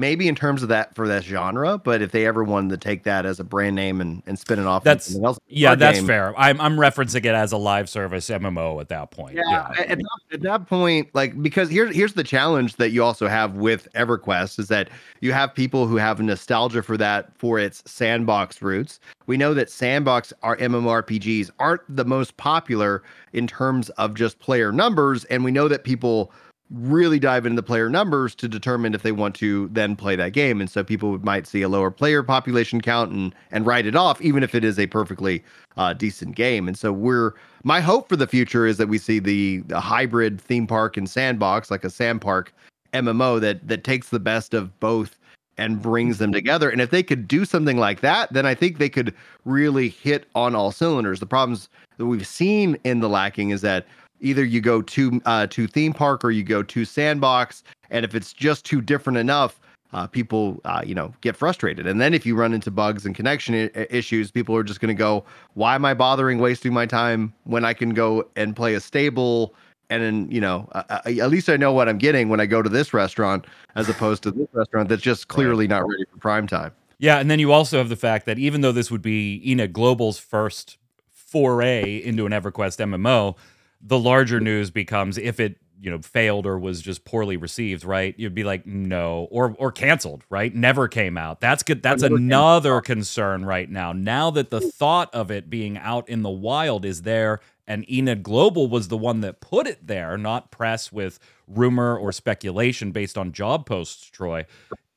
maybe 0.00 0.26
in 0.26 0.34
terms 0.34 0.62
of 0.62 0.68
that 0.70 0.94
for 0.94 1.06
that 1.06 1.22
genre, 1.22 1.78
but 1.78 2.02
if 2.02 2.10
they 2.10 2.26
ever 2.26 2.42
wanted 2.42 2.70
to 2.70 2.76
take 2.78 3.04
that 3.04 3.24
as 3.26 3.38
a 3.38 3.44
brand 3.44 3.76
name 3.76 4.00
and, 4.00 4.22
and 4.26 4.38
spin 4.38 4.58
it 4.58 4.66
off, 4.66 4.82
That's- 4.82 5.06
something 5.06 5.24
else, 5.24 5.38
Yeah, 5.46 5.74
that's 5.76 5.98
game- 5.98 6.06
fair. 6.06 6.34
I'm 6.38 6.60
I'm 6.60 6.76
referencing 6.76 7.18
it 7.24 7.26
as 7.26 7.52
a 7.52 7.56
live 7.56 7.88
service 7.88 8.28
MMO 8.30 8.80
at 8.80 8.88
that 8.88 9.10
point. 9.12 9.36
Yeah, 9.36 9.42
Yeah. 9.46 9.68
At, 9.78 9.98
that, 9.98 10.04
at 10.32 10.40
that 10.42 10.66
point, 10.66 11.08
like 11.14 11.40
because 11.42 11.68
here's 11.70 11.94
here's 11.94 12.14
the 12.14 12.24
challenge 12.24 12.76
that 12.76 12.90
you 12.90 13.04
also 13.04 13.28
have 13.28 13.54
with 13.54 13.86
EverQuest 13.94 14.58
is 14.58 14.68
that 14.68 14.88
you 15.20 15.32
have 15.32 15.54
people 15.54 15.86
who 15.86 15.96
have 15.96 16.18
nostalgia 16.20 16.82
for 16.82 16.96
that 16.96 17.30
for 17.38 17.58
its 17.58 17.82
sandbox 17.86 18.62
roots. 18.62 18.98
We 19.26 19.36
know 19.36 19.54
that 19.54 19.70
sandbox 19.70 20.32
are 20.42 20.56
MMORPGs 20.56 21.50
aren't 21.60 21.82
the 21.94 22.04
most 22.04 22.36
popular 22.36 23.02
in 23.32 23.46
terms 23.46 23.90
of 23.90 24.14
just 24.14 24.38
player 24.40 24.72
numbers, 24.72 25.24
and 25.26 25.44
we 25.44 25.50
know 25.52 25.68
that 25.68 25.84
people 25.84 26.32
really 26.70 27.18
dive 27.18 27.46
into 27.46 27.56
the 27.56 27.62
player 27.62 27.88
numbers 27.88 28.34
to 28.36 28.48
determine 28.48 28.94
if 28.94 29.02
they 29.02 29.12
want 29.12 29.34
to 29.34 29.68
then 29.72 29.96
play 29.96 30.14
that 30.16 30.32
game. 30.32 30.60
And 30.60 30.70
so 30.70 30.84
people 30.84 31.18
might 31.18 31.46
see 31.46 31.62
a 31.62 31.68
lower 31.68 31.90
player 31.90 32.22
population 32.22 32.80
count 32.80 33.10
and 33.10 33.34
and 33.50 33.66
write 33.66 33.86
it 33.86 33.96
off, 33.96 34.20
even 34.20 34.42
if 34.42 34.54
it 34.54 34.64
is 34.64 34.78
a 34.78 34.86
perfectly 34.86 35.42
uh, 35.76 35.92
decent 35.92 36.36
game. 36.36 36.68
And 36.68 36.78
so 36.78 36.92
we're 36.92 37.34
my 37.64 37.80
hope 37.80 38.08
for 38.08 38.16
the 38.16 38.26
future 38.26 38.66
is 38.66 38.76
that 38.78 38.88
we 38.88 38.98
see 38.98 39.18
the, 39.18 39.58
the 39.66 39.80
hybrid 39.80 40.40
theme 40.40 40.66
park 40.66 40.96
and 40.96 41.08
sandbox, 41.08 41.70
like 41.70 41.84
a 41.84 41.90
sand 41.90 42.20
park 42.20 42.52
MMO 42.94 43.40
that 43.40 43.66
that 43.66 43.84
takes 43.84 44.10
the 44.10 44.20
best 44.20 44.54
of 44.54 44.78
both 44.80 45.16
and 45.58 45.82
brings 45.82 46.18
them 46.18 46.32
together. 46.32 46.70
And 46.70 46.80
if 46.80 46.90
they 46.90 47.02
could 47.02 47.28
do 47.28 47.44
something 47.44 47.76
like 47.76 48.00
that, 48.00 48.32
then 48.32 48.46
I 48.46 48.54
think 48.54 48.78
they 48.78 48.88
could 48.88 49.14
really 49.44 49.88
hit 49.88 50.26
on 50.34 50.54
all 50.54 50.72
cylinders. 50.72 51.20
The 51.20 51.26
problems 51.26 51.68
that 51.98 52.06
we've 52.06 52.26
seen 52.26 52.78
in 52.84 53.00
the 53.00 53.08
lacking 53.08 53.50
is 53.50 53.60
that 53.60 53.86
either 54.20 54.44
you 54.44 54.60
go 54.60 54.82
to 54.82 55.20
uh, 55.26 55.46
to 55.48 55.66
theme 55.66 55.92
park 55.92 56.24
or 56.24 56.30
you 56.30 56.42
go 56.42 56.62
to 56.62 56.84
sandbox, 56.84 57.62
and 57.90 58.04
if 58.04 58.14
it's 58.14 58.32
just 58.32 58.64
too 58.64 58.80
different 58.80 59.18
enough, 59.18 59.60
uh, 59.92 60.06
people 60.06 60.60
uh, 60.64 60.82
you 60.84 60.94
know 60.94 61.12
get 61.20 61.36
frustrated. 61.36 61.86
And 61.86 62.00
then 62.00 62.14
if 62.14 62.24
you 62.24 62.36
run 62.36 62.52
into 62.52 62.70
bugs 62.70 63.06
and 63.06 63.14
connection 63.14 63.54
I- 63.54 63.86
issues, 63.90 64.30
people 64.30 64.54
are 64.56 64.62
just 64.62 64.80
going 64.80 64.94
to 64.94 64.98
go, 64.98 65.24
"Why 65.54 65.74
am 65.74 65.84
I 65.84 65.94
bothering 65.94 66.38
wasting 66.38 66.72
my 66.72 66.86
time 66.86 67.32
when 67.44 67.64
I 67.64 67.72
can 67.72 67.90
go 67.90 68.28
and 68.36 68.54
play 68.54 68.74
a 68.74 68.80
stable?" 68.80 69.54
And 69.88 70.02
then 70.02 70.30
you 70.30 70.40
know, 70.40 70.68
uh, 70.72 71.00
at 71.04 71.30
least 71.30 71.48
I 71.48 71.56
know 71.56 71.72
what 71.72 71.88
I'm 71.88 71.98
getting 71.98 72.28
when 72.28 72.40
I 72.40 72.46
go 72.46 72.62
to 72.62 72.68
this 72.68 72.94
restaurant, 72.94 73.46
as 73.74 73.88
opposed 73.88 74.22
to 74.24 74.30
this 74.30 74.48
restaurant 74.52 74.88
that's 74.88 75.02
just 75.02 75.28
clearly 75.28 75.66
not 75.66 75.86
ready 75.88 76.04
for 76.12 76.18
prime 76.18 76.46
time. 76.46 76.72
Yeah, 76.98 77.18
and 77.18 77.30
then 77.30 77.38
you 77.38 77.50
also 77.50 77.78
have 77.78 77.88
the 77.88 77.96
fact 77.96 78.26
that 78.26 78.38
even 78.38 78.60
though 78.60 78.72
this 78.72 78.90
would 78.90 79.00
be 79.00 79.42
Enad 79.44 79.72
Global's 79.72 80.18
first 80.18 80.76
foray 81.10 81.96
into 81.96 82.26
an 82.26 82.32
EverQuest 82.32 82.78
MMO, 82.78 83.36
the 83.80 83.98
larger 83.98 84.40
news 84.40 84.70
becomes 84.70 85.18
if 85.18 85.40
it 85.40 85.56
you 85.80 85.90
know 85.90 85.98
failed 85.98 86.46
or 86.46 86.58
was 86.58 86.82
just 86.82 87.04
poorly 87.04 87.36
received 87.36 87.84
right? 87.84 88.14
You'd 88.18 88.34
be 88.34 88.44
like 88.44 88.66
no 88.66 89.28
or 89.30 89.54
or 89.58 89.72
canceled 89.72 90.24
right? 90.30 90.54
Never 90.54 90.88
came 90.88 91.16
out. 91.16 91.40
That's 91.40 91.62
good. 91.62 91.82
That's 91.82 92.02
another 92.02 92.80
concern 92.80 93.44
right 93.44 93.68
now. 93.68 93.92
Now 93.92 94.30
that 94.32 94.50
the 94.50 94.60
thought 94.60 95.14
of 95.14 95.30
it 95.30 95.48
being 95.48 95.78
out 95.78 96.08
in 96.08 96.22
the 96.22 96.30
wild 96.30 96.84
is 96.84 97.02
there 97.02 97.40
and 97.66 97.86
Enad 97.86 98.22
Global 98.22 98.66
was 98.66 98.88
the 98.88 98.96
one 98.96 99.20
that 99.20 99.40
put 99.40 99.66
it 99.66 99.86
there 99.86 100.18
not 100.18 100.50
press 100.50 100.92
with 100.92 101.18
rumor 101.46 101.96
or 101.96 102.12
speculation 102.12 102.92
based 102.92 103.16
on 103.16 103.32
job 103.32 103.64
posts 103.64 104.10
Troy 104.10 104.44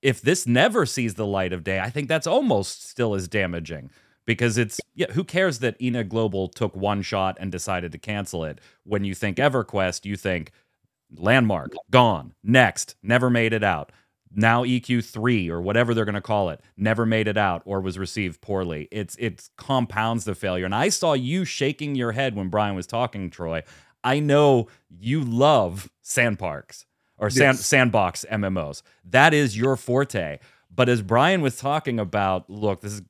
if 0.04 0.22
this 0.22 0.46
never 0.46 0.86
sees 0.86 1.16
the 1.16 1.26
light 1.26 1.54
of 1.54 1.64
day 1.64 1.80
i 1.80 1.90
think 1.90 2.08
that's 2.08 2.28
almost 2.28 2.88
still 2.88 3.16
as 3.16 3.28
damaging 3.28 3.90
because 4.26 4.58
it's 4.58 4.80
yeah 4.96 5.12
who 5.12 5.24
cares 5.24 5.60
that 5.60 5.80
Enad 5.80 6.10
Global 6.10 6.48
took 6.48 6.76
one 6.76 7.02
shot 7.02 7.38
and 7.40 7.52
decided 7.52 7.92
to 7.92 7.98
cancel 7.98 8.44
it? 8.44 8.60
When 8.84 9.04
you 9.04 9.16
think 9.16 9.38
EverQuest 9.38 10.06
you 10.06 10.16
think 10.16 10.52
landmark 11.16 11.74
gone 11.92 12.34
next 12.44 12.96
never 13.04 13.30
made 13.30 13.54
it 13.54 13.64
out. 13.64 13.92
Now 14.36 14.64
EQ3 14.64 15.50
or 15.50 15.62
whatever 15.62 15.94
they're 15.94 16.06
going 16.06 16.16
to 16.16 16.22
call 16.22 16.50
it 16.50 16.62
never 16.76 17.06
made 17.06 17.28
it 17.28 17.38
out 17.38 17.62
or 17.66 17.82
was 17.82 18.00
received 18.00 18.42
poorly. 18.42 18.88
It's 18.92 19.16
it 19.18 19.50
compounds 19.58 20.26
the 20.26 20.36
failure. 20.36 20.66
And 20.66 20.76
I 20.76 20.90
saw 20.90 21.14
you 21.14 21.46
shaking 21.46 21.96
your 21.96 22.14
head 22.14 22.36
when 22.36 22.50
Brian 22.50 22.76
was 22.76 22.88
talking 22.88 23.30
Troy. 23.30 23.64
I 24.04 24.20
know 24.20 24.68
you 24.90 25.24
love 25.24 25.90
sandparks 26.04 26.86
or 27.18 27.30
sand, 27.30 27.60
sandbox 27.60 28.26
MMOs 28.30 28.82
that 29.06 29.34
is 29.34 29.58
your 29.58 29.76
forte. 29.76 30.40
But 30.76 30.90
as 30.90 31.04
Brian 31.04 31.42
was 31.42 31.58
talking 31.58 32.00
about 32.00 32.50
look 32.50 32.82
this 32.82 32.94
is 32.94 33.02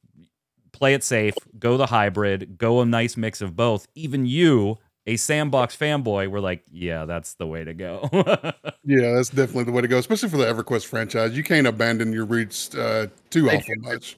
play 0.84 0.94
it 0.94 1.02
safe, 1.02 1.34
go 1.58 1.78
the 1.78 1.86
hybrid, 1.86 2.58
go 2.58 2.82
a 2.82 2.86
nice 2.86 3.16
mix 3.16 3.40
of 3.40 3.56
both. 3.56 3.88
Even 3.96 4.26
you, 4.26 4.78
a 5.08 5.16
sandbox 5.16 5.78
fanboy, 5.78 6.28
were 6.28 6.42
like, 6.42 6.62
yeah, 6.70 7.06
that's 7.06 7.36
the 7.36 7.48
way 7.48 7.64
to 7.64 7.74
go. 7.74 8.10
Yeah, 8.86 9.14
that's 9.14 9.30
definitely 9.30 9.64
the 9.64 9.72
way 9.72 9.82
to 9.82 9.88
go, 9.88 9.98
especially 9.98 10.28
for 10.28 10.36
the 10.36 10.44
EverQuest 10.44 10.88
franchise. 10.88 11.38
You 11.38 11.42
can't 11.42 11.66
abandon 11.66 12.12
your 12.12 12.26
roots 12.26 12.76
uh, 12.76 13.08
too 13.30 13.44
They 13.44 13.56
awful 13.56 13.76
much. 13.78 14.18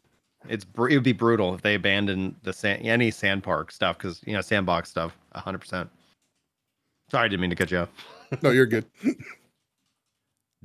It's 0.50 0.66
br- 0.66 0.90
it 0.90 0.96
would 0.96 1.04
be 1.04 1.14
brutal 1.14 1.54
if 1.54 1.62
they 1.62 1.76
abandoned 1.76 2.34
the 2.42 2.52
sand 2.52 2.82
any 2.84 3.12
sand 3.12 3.44
park 3.44 3.72
stuff 3.72 3.96
because 4.00 4.24
you 4.26 4.34
know 4.34 4.42
sandbox 4.42 4.90
stuff, 4.90 5.16
hundred 5.36 5.60
percent. 5.60 5.88
Sorry, 7.12 7.26
I 7.26 7.28
didn't 7.28 7.42
mean 7.42 7.52
to 7.52 7.56
cut 7.56 7.70
you 7.70 7.78
off. 7.78 7.90
No, 8.42 8.50
you're 8.50 8.66
good. 8.66 8.88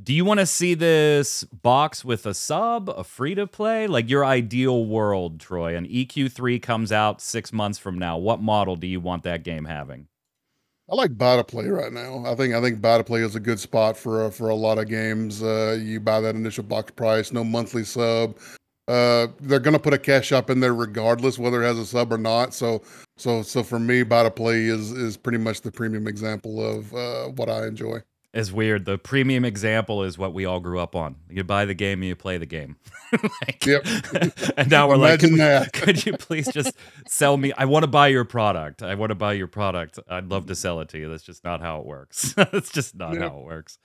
Do 0.02 0.14
you 0.14 0.24
want 0.24 0.40
to 0.40 0.46
see 0.46 0.74
this 0.74 1.44
box 1.44 2.04
with 2.04 2.24
a 2.24 2.32
sub, 2.32 2.88
a 2.88 3.04
free 3.04 3.34
to 3.34 3.46
play? 3.46 3.86
Like 3.86 4.08
your 4.08 4.24
ideal 4.24 4.86
world, 4.86 5.40
Troy. 5.40 5.76
An 5.76 5.86
EQ3 5.86 6.62
comes 6.62 6.90
out 6.90 7.20
six 7.20 7.52
months 7.52 7.78
from 7.78 7.98
now. 7.98 8.16
What 8.16 8.40
model 8.40 8.76
do 8.76 8.86
you 8.86 9.00
want 9.00 9.24
that 9.24 9.42
game 9.42 9.66
having? 9.66 10.06
I 10.90 10.94
like 10.94 11.18
buy 11.18 11.36
to 11.36 11.44
play 11.44 11.68
right 11.68 11.92
now. 11.92 12.24
I 12.24 12.34
think 12.34 12.54
I 12.54 12.62
think 12.62 12.80
buy 12.80 12.98
to 12.98 13.04
play 13.04 13.20
is 13.22 13.34
a 13.34 13.40
good 13.40 13.60
spot 13.60 13.96
for 13.96 14.24
uh, 14.24 14.30
for 14.30 14.48
a 14.48 14.54
lot 14.54 14.78
of 14.78 14.88
games. 14.88 15.42
Uh, 15.42 15.78
you 15.80 16.00
buy 16.00 16.20
that 16.20 16.34
initial 16.34 16.64
box 16.64 16.90
price, 16.92 17.32
no 17.32 17.44
monthly 17.44 17.84
sub. 17.84 18.36
Uh, 18.88 19.26
they're 19.40 19.60
gonna 19.60 19.78
put 19.78 19.92
a 19.92 19.98
cash 19.98 20.26
shop 20.26 20.50
in 20.50 20.60
there 20.60 20.74
regardless 20.74 21.38
whether 21.38 21.62
it 21.62 21.66
has 21.66 21.78
a 21.78 21.86
sub 21.86 22.12
or 22.12 22.18
not. 22.18 22.54
So 22.54 22.82
so 23.18 23.42
so 23.42 23.62
for 23.62 23.78
me, 23.78 24.02
buy 24.02 24.22
to 24.22 24.30
play 24.30 24.64
is 24.64 24.92
is 24.92 25.16
pretty 25.16 25.38
much 25.38 25.60
the 25.60 25.70
premium 25.70 26.08
example 26.08 26.64
of 26.64 26.94
uh, 26.94 27.26
what 27.26 27.50
I 27.50 27.66
enjoy. 27.66 28.00
It's 28.32 28.52
weird. 28.52 28.84
The 28.84 28.96
premium 28.96 29.44
example 29.44 30.04
is 30.04 30.16
what 30.16 30.32
we 30.32 30.44
all 30.44 30.60
grew 30.60 30.78
up 30.78 30.94
on. 30.94 31.16
You 31.28 31.42
buy 31.42 31.64
the 31.64 31.74
game 31.74 32.00
and 32.00 32.08
you 32.08 32.14
play 32.16 32.38
the 32.38 32.46
game. 32.46 32.76
Like- 33.42 33.66
Yep. 33.66 33.86
and 34.56 34.70
now 34.70 34.88
we're 34.88 34.96
like, 34.96 35.22
Imagine 35.24 35.30
could, 35.30 35.38
that. 35.40 35.72
could 35.72 36.06
you 36.06 36.12
please 36.16 36.46
just 36.52 36.72
sell 37.08 37.36
me? 37.36 37.52
I 37.58 37.64
want 37.64 37.82
to 37.82 37.88
buy 37.88 38.06
your 38.06 38.24
product. 38.24 38.84
I 38.84 38.94
want 38.94 39.10
to 39.10 39.16
buy 39.16 39.32
your 39.32 39.48
product. 39.48 39.98
I'd 40.08 40.28
love 40.28 40.46
to 40.46 40.54
sell 40.54 40.80
it 40.80 40.88
to 40.90 40.98
you. 40.98 41.10
That's 41.10 41.24
just 41.24 41.42
not 41.42 41.60
how 41.60 41.80
it 41.80 41.86
works. 41.86 42.32
That's 42.34 42.70
just 42.70 42.94
not 42.94 43.14
Yeah. 43.14 43.28
how 43.28 43.38
it 43.40 43.44
works. 43.44 43.78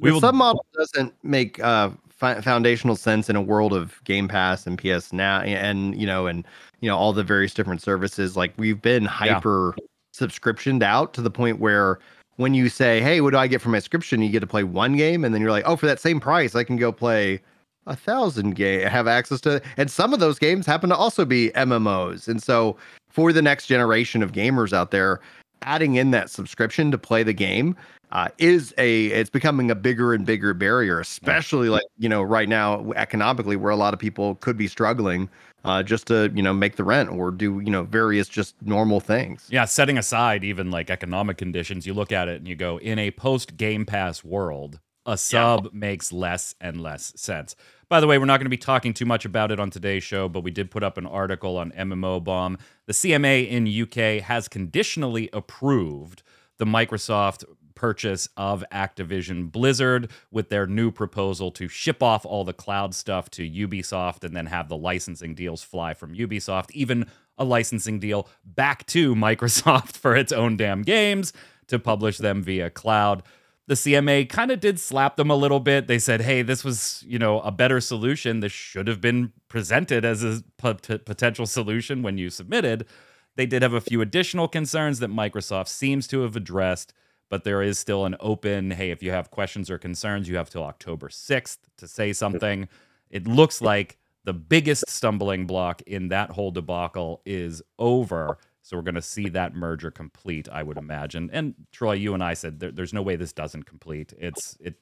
We 0.00 0.08
the 0.10 0.14
will. 0.14 0.20
sub 0.20 0.34
model 0.34 0.66
doesn't 0.76 1.14
make 1.22 1.60
uh, 1.62 1.90
fi- 2.08 2.40
foundational 2.40 2.96
sense 2.96 3.30
in 3.30 3.36
a 3.36 3.40
world 3.42 3.72
of 3.72 4.02
Game 4.02 4.26
Pass 4.26 4.66
and 4.66 4.76
PS 4.76 5.12
Now 5.12 5.42
and 5.42 5.94
you 6.00 6.06
know 6.06 6.26
and 6.26 6.44
you 6.80 6.88
know 6.90 6.96
all 6.98 7.12
the 7.12 7.22
various 7.22 7.54
different 7.54 7.82
services. 7.82 8.36
Like 8.36 8.52
we've 8.56 8.82
been 8.82 9.04
hyper 9.04 9.76
subscriptioned 10.12 10.82
out 10.82 11.14
to 11.14 11.22
the 11.22 11.30
point 11.30 11.60
where 11.60 12.00
when 12.36 12.54
you 12.54 12.68
say, 12.68 13.00
"Hey, 13.00 13.20
what 13.20 13.30
do 13.30 13.38
I 13.38 13.46
get 13.46 13.60
for 13.60 13.68
my 13.68 13.78
subscription?" 13.78 14.22
You 14.22 14.30
get 14.30 14.40
to 14.40 14.46
play 14.46 14.64
one 14.64 14.96
game, 14.96 15.24
and 15.24 15.34
then 15.34 15.42
you're 15.42 15.50
like, 15.50 15.64
"Oh, 15.66 15.76
for 15.76 15.86
that 15.86 16.00
same 16.00 16.20
price, 16.20 16.54
I 16.54 16.64
can 16.64 16.76
go 16.76 16.92
play." 16.92 17.40
A 17.86 17.96
thousand 17.96 18.54
game 18.54 18.86
have 18.86 19.08
access 19.08 19.40
to, 19.40 19.60
and 19.76 19.90
some 19.90 20.14
of 20.14 20.20
those 20.20 20.38
games 20.38 20.66
happen 20.66 20.88
to 20.90 20.96
also 20.96 21.24
be 21.24 21.50
MMOs. 21.56 22.28
And 22.28 22.40
so, 22.40 22.76
for 23.08 23.32
the 23.32 23.42
next 23.42 23.66
generation 23.66 24.22
of 24.22 24.30
gamers 24.30 24.72
out 24.72 24.92
there, 24.92 25.20
adding 25.62 25.96
in 25.96 26.12
that 26.12 26.30
subscription 26.30 26.90
to 26.92 26.98
play 26.98 27.22
the 27.22 27.32
game 27.32 27.76
uh, 28.12 28.28
is 28.38 28.74
a 28.78 29.06
it's 29.06 29.30
becoming 29.30 29.70
a 29.70 29.74
bigger 29.74 30.12
and 30.12 30.26
bigger 30.26 30.54
barrier, 30.54 31.00
especially 31.00 31.68
like 31.68 31.84
you 31.98 32.08
know 32.08 32.22
right 32.22 32.48
now 32.48 32.92
economically, 32.92 33.56
where 33.56 33.72
a 33.72 33.76
lot 33.76 33.94
of 33.94 34.00
people 34.00 34.34
could 34.36 34.56
be 34.56 34.68
struggling 34.68 35.28
uh, 35.64 35.82
just 35.82 36.06
to 36.08 36.30
you 36.34 36.42
know 36.42 36.52
make 36.52 36.76
the 36.76 36.84
rent 36.84 37.10
or 37.10 37.30
do 37.30 37.60
you 37.60 37.70
know 37.70 37.82
various 37.82 38.28
just 38.28 38.54
normal 38.62 39.00
things. 39.00 39.46
Yeah, 39.50 39.64
setting 39.64 39.98
aside 39.98 40.44
even 40.44 40.70
like 40.70 40.90
economic 40.90 41.36
conditions, 41.36 41.86
you 41.86 41.94
look 41.94 42.12
at 42.12 42.28
it 42.28 42.36
and 42.36 42.48
you 42.48 42.56
go, 42.56 42.78
in 42.78 42.98
a 42.98 43.10
post 43.10 43.56
Game 43.56 43.84
Pass 43.84 44.24
world, 44.24 44.80
a 45.06 45.16
sub 45.16 45.72
makes 45.72 46.12
less 46.12 46.54
and 46.60 46.80
less 46.80 47.12
sense. 47.16 47.56
By 47.88 48.00
the 48.00 48.06
way, 48.06 48.16
we're 48.16 48.24
not 48.24 48.38
going 48.38 48.46
to 48.46 48.50
be 48.50 48.56
talking 48.56 48.94
too 48.94 49.04
much 49.04 49.26
about 49.26 49.52
it 49.52 49.60
on 49.60 49.68
today's 49.68 50.02
show, 50.02 50.28
but 50.28 50.42
we 50.42 50.50
did 50.50 50.70
put 50.70 50.82
up 50.82 50.96
an 50.96 51.06
article 51.06 51.58
on 51.58 51.72
MMO 51.72 52.24
Bomb. 52.24 52.56
The 52.86 52.94
CMA 52.94 53.46
in 53.48 53.68
UK 53.68 54.22
has 54.22 54.48
conditionally 54.48 55.28
approved 55.32 56.22
the 56.58 56.64
Microsoft 56.64 57.44
purchase 57.82 58.28
of 58.36 58.62
Activision 58.72 59.50
Blizzard 59.50 60.08
with 60.30 60.50
their 60.50 60.68
new 60.68 60.92
proposal 60.92 61.50
to 61.50 61.66
ship 61.66 62.00
off 62.00 62.24
all 62.24 62.44
the 62.44 62.52
cloud 62.52 62.94
stuff 62.94 63.28
to 63.30 63.42
Ubisoft 63.42 64.22
and 64.22 64.36
then 64.36 64.46
have 64.46 64.68
the 64.68 64.76
licensing 64.76 65.34
deals 65.34 65.64
fly 65.64 65.92
from 65.92 66.14
Ubisoft, 66.14 66.70
even 66.70 67.06
a 67.36 67.42
licensing 67.44 67.98
deal 67.98 68.28
back 68.44 68.86
to 68.86 69.14
Microsoft 69.16 69.96
for 69.96 70.14
its 70.14 70.30
own 70.30 70.56
damn 70.56 70.82
games 70.82 71.32
to 71.66 71.76
publish 71.76 72.18
them 72.18 72.40
via 72.40 72.70
cloud. 72.70 73.24
The 73.66 73.74
CMA 73.74 74.28
kind 74.28 74.52
of 74.52 74.60
did 74.60 74.78
slap 74.78 75.16
them 75.16 75.28
a 75.28 75.34
little 75.34 75.58
bit. 75.58 75.88
They 75.88 75.98
said, 75.98 76.20
"Hey, 76.20 76.42
this 76.42 76.62
was, 76.62 77.02
you 77.04 77.18
know, 77.18 77.40
a 77.40 77.50
better 77.50 77.80
solution. 77.80 78.38
This 78.38 78.52
should 78.52 78.86
have 78.86 79.00
been 79.00 79.32
presented 79.48 80.04
as 80.04 80.22
a 80.22 80.44
pot- 80.56 80.82
potential 81.04 81.46
solution 81.46 82.00
when 82.02 82.16
you 82.16 82.30
submitted." 82.30 82.86
They 83.34 83.46
did 83.46 83.62
have 83.62 83.72
a 83.72 83.80
few 83.80 84.00
additional 84.00 84.46
concerns 84.46 85.00
that 85.00 85.10
Microsoft 85.10 85.68
seems 85.68 86.06
to 86.08 86.20
have 86.20 86.36
addressed, 86.36 86.92
but 87.32 87.44
there 87.44 87.62
is 87.62 87.78
still 87.78 88.04
an 88.04 88.14
open, 88.20 88.70
hey, 88.70 88.90
if 88.90 89.02
you 89.02 89.10
have 89.10 89.30
questions 89.30 89.70
or 89.70 89.78
concerns, 89.78 90.28
you 90.28 90.36
have 90.36 90.50
till 90.50 90.64
October 90.64 91.08
6th 91.08 91.60
to 91.78 91.88
say 91.88 92.12
something. 92.12 92.68
It 93.08 93.26
looks 93.26 93.62
like 93.62 93.96
the 94.24 94.34
biggest 94.34 94.84
stumbling 94.86 95.46
block 95.46 95.80
in 95.86 96.08
that 96.08 96.28
whole 96.28 96.50
debacle 96.50 97.22
is 97.24 97.62
over. 97.78 98.36
So 98.60 98.76
we're 98.76 98.82
going 98.82 98.96
to 98.96 99.00
see 99.00 99.30
that 99.30 99.54
merger 99.54 99.90
complete, 99.90 100.46
I 100.52 100.62
would 100.62 100.76
imagine. 100.76 101.30
And 101.32 101.54
Troy, 101.72 101.94
you 101.94 102.12
and 102.12 102.22
I 102.22 102.34
said 102.34 102.60
there, 102.60 102.70
there's 102.70 102.92
no 102.92 103.00
way 103.00 103.16
this 103.16 103.32
doesn't 103.32 103.62
complete. 103.62 104.12
It's 104.18 104.58
it 104.60 104.74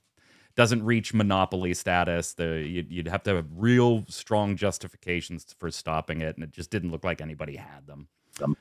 doesn't 0.56 0.84
reach 0.84 1.14
monopoly 1.14 1.72
status. 1.72 2.32
The 2.32 2.66
you'd, 2.66 2.90
you'd 2.90 3.06
have 3.06 3.22
to 3.22 3.36
have 3.36 3.46
real 3.54 4.04
strong 4.08 4.56
justifications 4.56 5.54
for 5.56 5.70
stopping 5.70 6.20
it, 6.20 6.34
and 6.34 6.42
it 6.42 6.50
just 6.50 6.72
didn't 6.72 6.90
look 6.90 7.04
like 7.04 7.20
anybody 7.20 7.54
had 7.54 7.86
them. 7.86 8.08
Um, 8.42 8.56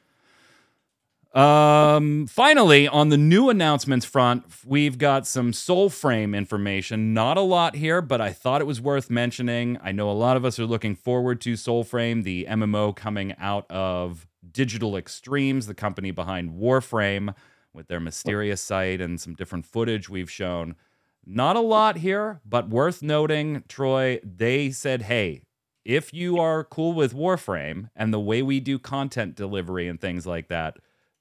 Um, 1.34 2.26
finally, 2.26 2.88
on 2.88 3.10
the 3.10 3.18
new 3.18 3.50
announcements 3.50 4.06
front, 4.06 4.46
we've 4.65 4.98
got 4.98 5.28
some 5.28 5.52
Soulframe 5.52 6.36
information. 6.36 7.13
Not 7.13 7.38
a 7.38 7.42
lot 7.42 7.76
here, 7.76 8.02
but 8.02 8.20
I 8.20 8.34
thought 8.34 8.62
it 8.62 8.68
was 8.68 8.82
worth 8.82 9.12
mentioning. 9.12 9.78
I 9.84 9.92
know 9.92 10.10
a 10.10 10.13
lot 10.13 10.38
of 10.38 10.46
us 10.46 10.58
are 10.58 10.65
looking 10.65 10.96
forward 10.96 11.39
to 11.42 11.54
Soulframe, 11.54 12.24
the 12.24 12.48
MMO 12.50 12.96
coming 12.96 13.36
out 13.38 13.70
of 13.70 14.28
Digital 14.52 14.98
Extremes, 14.98 15.68
the 15.68 15.76
company 15.76 16.10
behind 16.10 16.52
Warframe, 16.52 17.36
with 17.74 17.88
their 17.88 18.00
mysterious 18.00 18.62
site 18.62 19.00
and 19.00 19.22
some 19.22 19.36
different 19.36 19.68
footage 19.68 20.10
we've 20.10 20.32
shown. 20.32 20.76
Not 21.24 21.56
a 21.56 21.62
lot 21.62 21.98
here, 21.98 22.42
but 22.44 22.70
worth 22.70 23.04
noting, 23.04 23.63
Troy, 23.68 24.20
they 24.24 24.72
said, 24.72 25.04
hey, 25.04 25.44
if 25.86 26.12
you 26.12 26.39
are 26.39 26.63
cool 26.63 26.94
with 26.94 27.13
Warframe 27.13 27.92
and 27.96 28.12
the 28.12 28.20
way 28.20 28.42
we 28.42 28.60
do 28.60 28.80
content 28.80 29.36
delivery 29.36 29.88
and 29.88 30.02
things 30.02 30.26
like 30.26 30.48
that, 30.48 30.78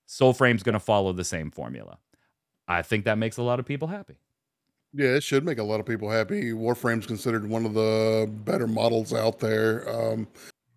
Soulframe's 0.08 0.62
going 0.62 0.72
to 0.72 0.80
follow 0.80 1.12
the 1.12 1.24
same 1.24 1.50
formula. 1.50 1.98
I 2.66 2.82
think 2.82 3.04
that 3.04 3.18
makes 3.18 3.36
a 3.36 3.42
lot 3.42 3.60
of 3.60 3.66
people 3.66 3.88
happy. 3.88 4.16
Yeah, 4.94 5.08
it 5.08 5.22
should 5.22 5.44
make 5.44 5.58
a 5.58 5.62
lot 5.62 5.80
of 5.80 5.86
people 5.86 6.10
happy. 6.10 6.52
Warframe's 6.54 7.06
considered 7.06 7.48
one 7.48 7.66
of 7.66 7.74
the 7.74 8.28
better 8.44 8.66
models 8.66 9.12
out 9.12 9.38
there. 9.38 9.88
Um, 9.88 10.26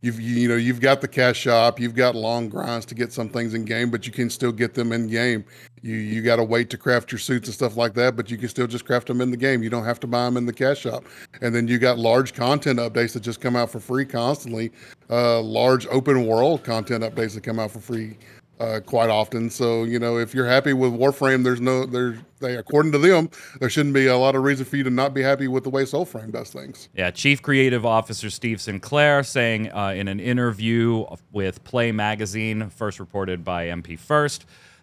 you've 0.02 0.20
you, 0.20 0.36
you 0.36 0.50
know 0.50 0.58
you've 0.58 0.82
got 0.82 1.00
the 1.00 1.08
cash 1.08 1.38
shop, 1.38 1.80
you've 1.80 1.96
got 1.96 2.14
long 2.14 2.50
grinds 2.50 2.86
to 2.88 2.96
get 2.96 3.14
some 3.14 3.30
things 3.30 3.54
in 3.54 3.64
game, 3.64 3.90
but 3.90 4.06
you 4.06 4.12
can 4.12 4.30
still 4.30 4.52
get 4.52 4.74
them 4.74 4.92
in 4.92 5.08
game. 5.08 5.46
You 5.82 5.96
you 5.96 6.22
got 6.22 6.36
to 6.36 6.44
wait 6.44 6.70
to 6.72 6.78
craft 6.78 7.10
your 7.14 7.20
suits 7.20 7.48
and 7.48 7.56
stuff 7.56 7.78
like 7.78 7.94
that, 7.94 8.18
but 8.18 8.30
you 8.30 8.38
can 8.38 8.50
still 8.50 8.68
just 8.68 8.86
craft 8.86 9.08
them 9.08 9.22
in 9.22 9.32
the 9.32 9.38
game. 9.38 9.64
You 9.64 9.70
don't 9.70 9.86
have 9.86 10.00
to 10.02 10.08
buy 10.08 10.26
them 10.26 10.36
in 10.36 10.46
the 10.46 10.54
cash 10.54 10.80
shop. 10.80 11.06
And 11.40 11.56
then 11.56 11.70
you 11.70 11.78
got 11.78 11.98
large 11.98 12.34
content 12.34 12.80
updates 12.80 13.14
that 13.14 13.22
just 13.22 13.40
come 13.40 13.56
out 13.56 13.70
for 13.70 13.80
free 13.80 14.06
constantly. 14.06 14.74
Uh, 15.10 15.40
large 15.40 15.88
open 15.88 16.28
world 16.28 16.66
content 16.66 17.06
updates 17.06 17.34
that 17.36 17.44
come 17.44 17.60
out 17.60 17.72
for 17.72 17.80
free 17.80 18.18
uh, 18.62 18.80
quite 18.80 19.10
often. 19.10 19.50
So 19.50 19.84
you 19.84 19.98
know, 19.98 20.18
if 20.18 20.34
you're 20.34 20.46
happy 20.46 20.74
with 20.74 20.94
Warframe, 20.94 21.44
there's 21.44 21.62
no 21.62 21.86
there. 21.86 22.20
They 22.40 22.56
according 22.56 22.92
to 22.94 22.98
them, 22.98 23.30
there 23.60 23.70
shouldn't 23.70 23.94
be 23.94 24.08
a 24.08 24.18
lot 24.18 24.36
of 24.36 24.44
reason 24.44 24.66
for 24.66 24.78
you 24.78 24.84
to 24.84 24.90
not 24.90 25.14
be 25.14 25.22
happy 25.22 25.48
with 25.48 25.64
the 25.64 25.70
way 25.70 25.84
Soulframe 25.84 26.32
does 26.32 26.52
things. 26.52 26.90
Yeah, 26.96 27.12
Chief 27.12 27.42
Creative 27.42 27.86
Officer 27.86 28.30
Steve 28.30 28.62
Sinclair 28.62 29.24
saying 29.24 29.72
uh, 29.72 29.90
in 29.90 30.08
an 30.08 30.20
interview 30.20 31.06
with 31.32 31.64
Play 31.64 31.92
Magazine, 31.92 32.70
first 32.70 33.00
reported 33.00 33.44
by 33.44 33.66
MP1st. 33.68 34.42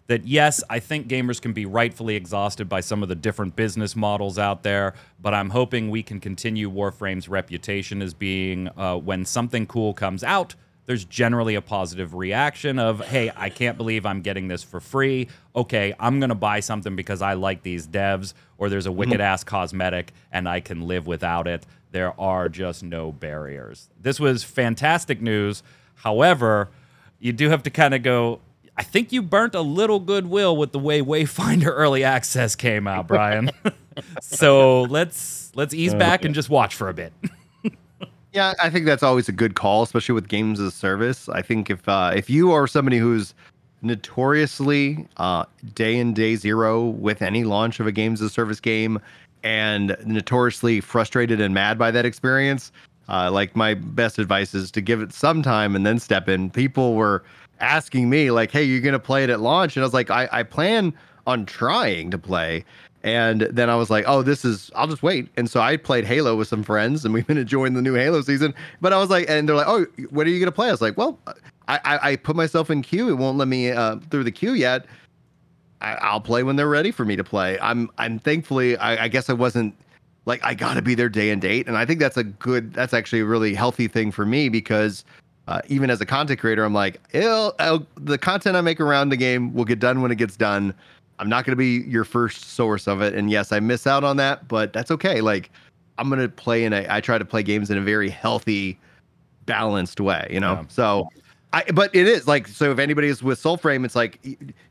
That 0.08 0.26
yes, 0.26 0.64
I 0.70 0.78
think 0.78 1.06
gamers 1.06 1.38
can 1.38 1.52
be 1.52 1.66
rightfully 1.66 2.16
exhausted 2.16 2.66
by 2.66 2.80
some 2.80 3.02
of 3.02 3.10
the 3.10 3.14
different 3.14 3.56
business 3.56 3.94
models 3.94 4.38
out 4.38 4.62
there, 4.62 4.94
but 5.20 5.34
I'm 5.34 5.50
hoping 5.50 5.90
we 5.90 6.02
can 6.02 6.18
continue 6.18 6.70
Warframe's 6.70 7.28
reputation 7.28 8.00
as 8.00 8.14
being 8.14 8.68
uh, 8.68 8.96
when 8.96 9.26
something 9.26 9.66
cool 9.66 9.92
comes 9.92 10.24
out, 10.24 10.54
there's 10.88 11.04
generally 11.04 11.54
a 11.54 11.60
positive 11.60 12.14
reaction 12.14 12.78
of, 12.78 13.06
hey, 13.06 13.30
I 13.36 13.50
can't 13.50 13.76
believe 13.76 14.06
I'm 14.06 14.22
getting 14.22 14.48
this 14.48 14.62
for 14.62 14.80
free. 14.80 15.28
Okay, 15.54 15.92
I'm 16.00 16.18
going 16.18 16.30
to 16.30 16.34
buy 16.34 16.60
something 16.60 16.96
because 16.96 17.20
I 17.20 17.34
like 17.34 17.62
these 17.62 17.86
devs, 17.86 18.32
or 18.56 18.70
there's 18.70 18.86
a 18.86 18.92
wicked 18.92 19.16
mm-hmm. 19.16 19.20
ass 19.20 19.44
cosmetic 19.44 20.14
and 20.32 20.48
I 20.48 20.60
can 20.60 20.88
live 20.88 21.06
without 21.06 21.46
it. 21.46 21.66
There 21.90 22.18
are 22.18 22.48
just 22.48 22.82
no 22.82 23.12
barriers. 23.12 23.90
This 24.00 24.18
was 24.18 24.44
fantastic 24.44 25.20
news. 25.20 25.62
However, 25.96 26.70
you 27.18 27.34
do 27.34 27.50
have 27.50 27.64
to 27.64 27.70
kind 27.70 27.92
of 27.92 28.02
go, 28.02 28.40
I 28.74 28.82
think 28.82 29.12
you 29.12 29.20
burnt 29.20 29.54
a 29.54 29.60
little 29.60 30.00
goodwill 30.00 30.56
with 30.56 30.72
the 30.72 30.78
way 30.78 31.02
Wayfinder 31.02 31.66
early 31.70 32.02
access 32.02 32.54
came 32.54 32.88
out, 32.88 33.06
Brian. 33.06 33.50
so 34.22 34.84
let's 34.84 35.52
let's 35.54 35.74
ease 35.74 35.92
uh, 35.92 35.98
back 35.98 36.24
and 36.24 36.34
just 36.34 36.48
watch 36.48 36.74
for 36.74 36.88
a 36.88 36.94
bit. 36.94 37.12
Yeah, 38.32 38.52
I 38.60 38.68
think 38.68 38.84
that's 38.84 39.02
always 39.02 39.28
a 39.28 39.32
good 39.32 39.54
call, 39.54 39.82
especially 39.82 40.14
with 40.14 40.28
games 40.28 40.60
as 40.60 40.66
a 40.66 40.70
service. 40.70 41.28
I 41.28 41.40
think 41.42 41.70
if 41.70 41.88
uh, 41.88 42.12
if 42.14 42.28
you 42.28 42.52
are 42.52 42.66
somebody 42.66 42.98
who's 42.98 43.34
notoriously 43.80 45.06
uh, 45.16 45.44
day 45.74 45.96
in 45.96 46.12
day 46.12 46.36
zero 46.36 46.84
with 46.84 47.22
any 47.22 47.44
launch 47.44 47.80
of 47.80 47.86
a 47.86 47.92
games 47.92 48.20
as 48.20 48.30
a 48.30 48.32
service 48.32 48.60
game, 48.60 49.00
and 49.42 49.96
notoriously 50.04 50.80
frustrated 50.80 51.40
and 51.40 51.54
mad 51.54 51.78
by 51.78 51.90
that 51.90 52.04
experience, 52.04 52.70
uh, 53.08 53.30
like 53.30 53.56
my 53.56 53.72
best 53.74 54.18
advice 54.18 54.54
is 54.54 54.70
to 54.72 54.80
give 54.82 55.00
it 55.00 55.12
some 55.12 55.42
time 55.42 55.74
and 55.74 55.86
then 55.86 55.98
step 55.98 56.28
in. 56.28 56.50
People 56.50 56.94
were 56.94 57.24
asking 57.60 58.10
me 58.10 58.30
like, 58.30 58.50
"Hey, 58.50 58.62
you're 58.62 58.80
gonna 58.82 58.98
play 58.98 59.24
it 59.24 59.30
at 59.30 59.40
launch?" 59.40 59.74
And 59.76 59.82
I 59.82 59.86
was 59.86 59.94
like, 59.94 60.10
"I, 60.10 60.28
I 60.30 60.42
plan 60.42 60.92
on 61.26 61.46
trying 61.46 62.10
to 62.10 62.18
play." 62.18 62.64
And 63.04 63.42
then 63.42 63.70
I 63.70 63.76
was 63.76 63.90
like, 63.90 64.04
oh, 64.08 64.22
this 64.22 64.44
is, 64.44 64.70
I'll 64.74 64.88
just 64.88 65.02
wait. 65.02 65.28
And 65.36 65.48
so 65.48 65.60
I 65.60 65.76
played 65.76 66.04
Halo 66.04 66.36
with 66.36 66.48
some 66.48 66.62
friends 66.62 67.04
and 67.04 67.14
we've 67.14 67.26
been 67.26 67.38
enjoying 67.46 67.74
the 67.74 67.82
new 67.82 67.94
Halo 67.94 68.22
season. 68.22 68.54
But 68.80 68.92
I 68.92 68.98
was 68.98 69.10
like, 69.10 69.28
and 69.28 69.48
they're 69.48 69.56
like, 69.56 69.68
oh, 69.68 69.86
when 70.10 70.26
are 70.26 70.30
you 70.30 70.38
going 70.38 70.46
to 70.46 70.54
play? 70.54 70.68
I 70.68 70.72
was 70.72 70.82
like, 70.82 70.96
well, 70.96 71.18
I, 71.68 71.80
I, 71.84 72.10
I, 72.10 72.16
put 72.16 72.34
myself 72.34 72.70
in 72.70 72.82
queue. 72.82 73.08
It 73.08 73.14
won't 73.14 73.38
let 73.38 73.48
me 73.48 73.70
uh, 73.70 73.96
through 74.10 74.24
the 74.24 74.32
queue 74.32 74.54
yet. 74.54 74.86
I, 75.80 76.12
will 76.12 76.20
play 76.20 76.42
when 76.42 76.56
they're 76.56 76.68
ready 76.68 76.90
for 76.90 77.04
me 77.04 77.14
to 77.14 77.22
play. 77.22 77.58
I'm, 77.60 77.88
I'm 77.98 78.18
thankfully, 78.18 78.76
I, 78.78 79.04
I 79.04 79.08
guess 79.08 79.30
I 79.30 79.32
wasn't 79.32 79.74
like, 80.24 80.44
I 80.44 80.54
got 80.54 80.74
to 80.74 80.82
be 80.82 80.96
there 80.96 81.08
day 81.08 81.30
and 81.30 81.40
date. 81.40 81.68
And 81.68 81.76
I 81.76 81.86
think 81.86 82.00
that's 82.00 82.16
a 82.16 82.24
good, 82.24 82.72
that's 82.74 82.92
actually 82.92 83.20
a 83.20 83.26
really 83.26 83.54
healthy 83.54 83.86
thing 83.86 84.10
for 84.10 84.26
me 84.26 84.48
because 84.48 85.04
uh, 85.46 85.62
even 85.68 85.88
as 85.88 86.00
a 86.00 86.06
content 86.06 86.40
creator, 86.40 86.64
I'm 86.64 86.74
like, 86.74 87.00
I'll, 87.14 87.86
the 87.96 88.18
content 88.18 88.56
I 88.56 88.60
make 88.60 88.80
around 88.80 89.10
the 89.10 89.16
game 89.16 89.54
will 89.54 89.64
get 89.64 89.78
done 89.78 90.02
when 90.02 90.10
it 90.10 90.16
gets 90.16 90.36
done. 90.36 90.74
I'm 91.18 91.28
not 91.28 91.44
going 91.44 91.52
to 91.52 91.56
be 91.56 91.88
your 91.88 92.04
first 92.04 92.52
source 92.52 92.86
of 92.86 93.02
it. 93.02 93.14
And 93.14 93.30
yes, 93.30 93.52
I 93.52 93.60
miss 93.60 93.86
out 93.86 94.04
on 94.04 94.16
that, 94.18 94.46
but 94.48 94.72
that's 94.72 94.90
okay. 94.90 95.20
Like 95.20 95.50
I'm 95.98 96.08
going 96.08 96.20
to 96.20 96.28
play 96.28 96.64
in 96.64 96.72
a, 96.72 96.86
I 96.88 97.00
try 97.00 97.18
to 97.18 97.24
play 97.24 97.42
games 97.42 97.70
in 97.70 97.78
a 97.78 97.80
very 97.80 98.08
healthy, 98.08 98.78
balanced 99.46 100.00
way, 100.00 100.28
you 100.30 100.38
know? 100.38 100.54
Yeah. 100.54 100.64
So 100.68 101.08
I, 101.52 101.64
but 101.74 101.94
it 101.94 102.06
is 102.06 102.28
like, 102.28 102.46
so 102.46 102.70
if 102.70 102.78
anybody 102.78 103.08
is 103.08 103.22
with 103.22 103.42
Soulframe, 103.42 103.84
it's 103.84 103.96
like, 103.96 104.20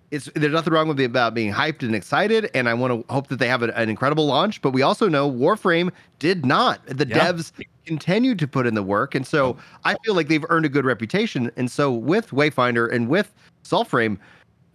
it's, 0.10 0.30
there's 0.36 0.54
nothing 0.54 0.72
wrong 0.72 0.88
with 0.88 0.98
me 0.98 1.04
about 1.04 1.34
being 1.34 1.52
hyped 1.52 1.84
and 1.84 1.94
excited. 1.94 2.50
And 2.54 2.70
I 2.70 2.74
want 2.74 2.94
to 2.94 3.14
hope 3.14 3.28
that 3.28 3.40
they 3.40 3.48
have 3.50 3.62
an, 3.62 3.72
an 3.72 3.90
incredible 3.90 4.26
launch, 4.26 4.62
but 4.62 4.72
we 4.72 4.82
also 4.84 5.10
know 5.10 5.30
Warframe 5.30 5.92
did 6.20 6.46
not. 6.46 6.86
The 6.86 7.06
yeah. 7.06 7.34
devs 7.34 7.52
continued 7.86 8.40
to 8.40 8.48
put 8.48 8.66
in 8.68 8.74
the 8.74 8.84
work. 8.84 9.16
And 9.16 9.28
so 9.28 9.58
I 9.84 9.98
feel 10.06 10.14
like 10.14 10.30
they've 10.30 10.46
earned 10.48 10.66
a 10.66 10.70
good 10.70 10.86
reputation. 10.86 11.52
And 11.58 11.70
so 11.70 11.92
with 11.92 12.30
Wayfinder 12.30 12.90
and 12.90 13.10
with 13.10 13.34
Soulframe, 13.66 14.18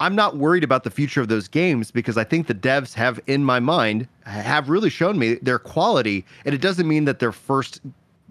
I'm 0.02 0.16
not 0.16 0.36
worried 0.36 0.64
about 0.64 0.82
the 0.82 0.90
future 0.90 1.20
of 1.20 1.28
those 1.28 1.46
games 1.46 1.92
because 1.92 2.18
I 2.18 2.24
think 2.24 2.48
the 2.48 2.56
devs 2.56 2.92
have, 2.94 3.20
in 3.28 3.44
my 3.44 3.60
mind, 3.60 4.08
have 4.26 4.68
really 4.68 4.90
shown 4.90 5.16
me 5.16 5.34
their 5.36 5.60
quality. 5.60 6.26
And 6.44 6.52
it 6.52 6.60
doesn't 6.60 6.88
mean 6.88 7.04
that 7.04 7.20
their 7.20 7.30
first, 7.30 7.80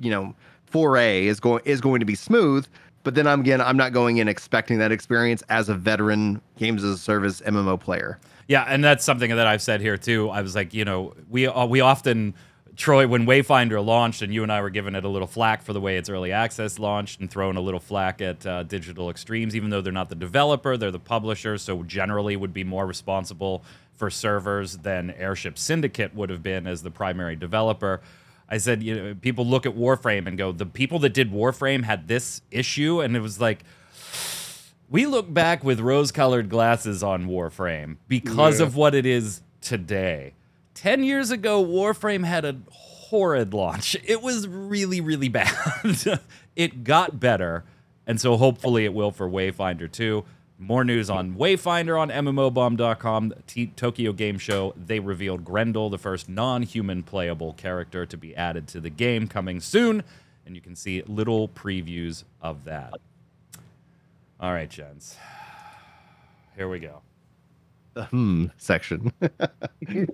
you 0.01 0.11
know, 0.11 0.35
foray 0.65 1.27
is 1.27 1.39
going 1.39 1.61
is 1.63 1.79
going 1.79 2.01
to 2.01 2.05
be 2.05 2.13
smooth. 2.13 2.67
But 3.03 3.15
then 3.15 3.25
I'm 3.25 3.39
again, 3.39 3.61
I'm 3.61 3.77
not 3.77 3.93
going 3.93 4.17
in 4.17 4.27
expecting 4.27 4.79
that 4.79 4.91
experience 4.91 5.43
as 5.47 5.69
a 5.69 5.73
veteran 5.73 6.41
games 6.57 6.83
as 6.83 6.91
a 6.91 6.97
service 6.97 7.39
MMO 7.39 7.79
player. 7.79 8.19
Yeah, 8.49 8.65
and 8.67 8.83
that's 8.83 9.05
something 9.05 9.33
that 9.33 9.47
I've 9.47 9.61
said 9.61 9.79
here 9.79 9.95
too. 9.95 10.29
I 10.29 10.41
was 10.41 10.55
like, 10.55 10.73
you 10.73 10.83
know, 10.83 11.13
we 11.29 11.47
uh, 11.47 11.65
we 11.65 11.79
often 11.79 12.33
Troy, 12.77 13.05
when 13.05 13.25
Wayfinder 13.25 13.83
launched, 13.83 14.21
and 14.21 14.33
you 14.33 14.43
and 14.43 14.51
I 14.51 14.61
were 14.61 14.69
giving 14.69 14.95
it 14.95 15.03
a 15.03 15.09
little 15.09 15.27
flack 15.27 15.61
for 15.61 15.73
the 15.73 15.81
way 15.81 15.97
its 15.97 16.09
early 16.09 16.31
access 16.31 16.79
launched, 16.79 17.19
and 17.19 17.29
throwing 17.29 17.57
a 17.57 17.61
little 17.61 17.79
flack 17.79 18.21
at 18.21 18.45
uh, 18.45 18.63
Digital 18.63 19.09
Extremes, 19.09 19.55
even 19.55 19.69
though 19.69 19.81
they're 19.81 19.91
not 19.91 20.09
the 20.09 20.15
developer, 20.15 20.77
they're 20.77 20.91
the 20.91 20.99
publisher, 20.99 21.57
so 21.57 21.83
generally 21.83 22.35
would 22.35 22.53
be 22.53 22.63
more 22.63 22.85
responsible 22.85 23.63
for 23.93 24.09
servers 24.09 24.77
than 24.77 25.11
Airship 25.11 25.57
Syndicate 25.57 26.15
would 26.15 26.29
have 26.29 26.41
been 26.41 26.65
as 26.65 26.81
the 26.81 26.91
primary 26.91 27.35
developer. 27.35 28.01
I 28.47 28.57
said, 28.57 28.83
you 28.83 28.95
know, 28.95 29.15
people 29.15 29.45
look 29.45 29.65
at 29.65 29.75
Warframe 29.75 30.25
and 30.25 30.37
go, 30.37 30.51
the 30.51 30.65
people 30.65 30.99
that 30.99 31.13
did 31.13 31.31
Warframe 31.31 31.83
had 31.83 32.07
this 32.07 32.41
issue, 32.51 33.01
and 33.01 33.15
it 33.15 33.21
was 33.21 33.39
like, 33.39 33.63
we 34.89 35.05
look 35.05 35.31
back 35.33 35.63
with 35.63 35.79
rose-colored 35.79 36.49
glasses 36.49 37.03
on 37.03 37.27
Warframe 37.27 37.97
because 38.07 38.59
yeah. 38.59 38.65
of 38.65 38.75
what 38.75 38.95
it 38.95 39.05
is 39.05 39.41
today 39.61 40.33
10 40.81 41.03
years 41.03 41.29
ago, 41.29 41.63
Warframe 41.63 42.25
had 42.25 42.43
a 42.43 42.57
horrid 42.71 43.53
launch. 43.53 43.95
It 44.03 44.19
was 44.23 44.47
really, 44.47 44.99
really 44.99 45.29
bad. 45.29 45.53
it 46.55 46.83
got 46.83 47.19
better, 47.19 47.63
and 48.07 48.19
so 48.19 48.35
hopefully 48.35 48.85
it 48.85 48.93
will 48.93 49.11
for 49.11 49.29
Wayfinder 49.29 49.91
too. 49.91 50.25
More 50.57 50.83
news 50.83 51.07
on 51.07 51.35
Wayfinder 51.35 51.99
on 51.99 52.09
MMOBomb.com. 52.09 53.33
T- 53.45 53.73
Tokyo 53.75 54.11
Game 54.11 54.39
Show. 54.39 54.73
They 54.75 54.99
revealed 54.99 55.45
Grendel, 55.45 55.91
the 55.91 55.99
first 55.99 56.27
non 56.27 56.63
human 56.63 57.03
playable 57.03 57.53
character 57.53 58.07
to 58.07 58.17
be 58.17 58.35
added 58.35 58.67
to 58.69 58.79
the 58.79 58.89
game, 58.89 59.27
coming 59.27 59.59
soon. 59.59 60.03
And 60.47 60.55
you 60.55 60.61
can 60.61 60.75
see 60.75 61.03
little 61.03 61.47
previews 61.47 62.23
of 62.41 62.63
that. 62.63 62.93
All 64.39 64.51
right, 64.51 64.69
gents. 64.69 65.15
Here 66.55 66.67
we 66.67 66.79
go 66.79 67.01
the 67.93 68.05
hmm 68.05 68.45
section. 68.57 69.11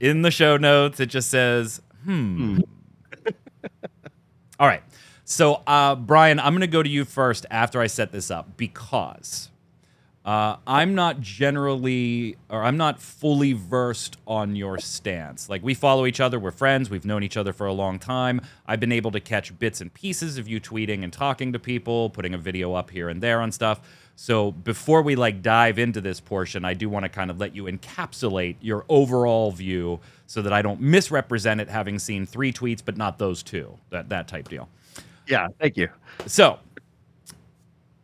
In 0.00 0.22
the 0.22 0.30
show 0.30 0.56
notes, 0.56 0.98
it 1.00 1.06
just 1.06 1.30
says, 1.30 1.82
hmm. 2.04 2.56
hmm. 2.56 2.58
All 4.58 4.66
right. 4.66 4.82
So, 5.24 5.62
uh, 5.66 5.94
Brian, 5.94 6.40
I'm 6.40 6.52
going 6.52 6.62
to 6.62 6.66
go 6.66 6.82
to 6.82 6.88
you 6.88 7.04
first 7.04 7.46
after 7.50 7.80
I 7.80 7.86
set 7.86 8.10
this 8.10 8.30
up 8.30 8.56
because 8.56 9.48
uh, 10.24 10.56
I'm 10.66 10.94
not 10.94 11.20
generally, 11.20 12.36
or 12.50 12.62
I'm 12.62 12.76
not 12.76 13.00
fully 13.00 13.52
versed 13.52 14.16
on 14.26 14.56
your 14.56 14.78
stance. 14.78 15.48
Like, 15.48 15.62
we 15.62 15.72
follow 15.74 16.04
each 16.04 16.20
other, 16.20 16.38
we're 16.38 16.50
friends, 16.50 16.90
we've 16.90 17.04
known 17.04 17.22
each 17.22 17.36
other 17.36 17.52
for 17.52 17.66
a 17.66 17.72
long 17.72 17.98
time. 17.98 18.40
I've 18.66 18.80
been 18.80 18.92
able 18.92 19.12
to 19.12 19.20
catch 19.20 19.56
bits 19.58 19.80
and 19.80 19.92
pieces 19.94 20.36
of 20.36 20.48
you 20.48 20.60
tweeting 20.60 21.04
and 21.04 21.12
talking 21.12 21.52
to 21.52 21.58
people, 21.58 22.10
putting 22.10 22.34
a 22.34 22.38
video 22.38 22.74
up 22.74 22.90
here 22.90 23.08
and 23.08 23.22
there 23.22 23.40
on 23.40 23.52
stuff. 23.52 23.80
So 24.22 24.52
before 24.52 25.00
we 25.00 25.16
like 25.16 25.40
dive 25.40 25.78
into 25.78 26.02
this 26.02 26.20
portion, 26.20 26.62
I 26.62 26.74
do 26.74 26.90
want 26.90 27.04
to 27.04 27.08
kind 27.08 27.30
of 27.30 27.40
let 27.40 27.56
you 27.56 27.64
encapsulate 27.64 28.56
your 28.60 28.84
overall 28.90 29.50
view 29.50 29.98
so 30.26 30.42
that 30.42 30.52
I 30.52 30.60
don't 30.60 30.78
misrepresent 30.78 31.58
it 31.58 31.70
having 31.70 31.98
seen 31.98 32.26
three 32.26 32.52
tweets 32.52 32.82
but 32.84 32.98
not 32.98 33.18
those 33.18 33.42
two. 33.42 33.78
That 33.88 34.10
that 34.10 34.28
type 34.28 34.50
deal. 34.50 34.68
Yeah, 35.26 35.48
thank 35.58 35.78
you. 35.78 35.88
So 36.26 36.58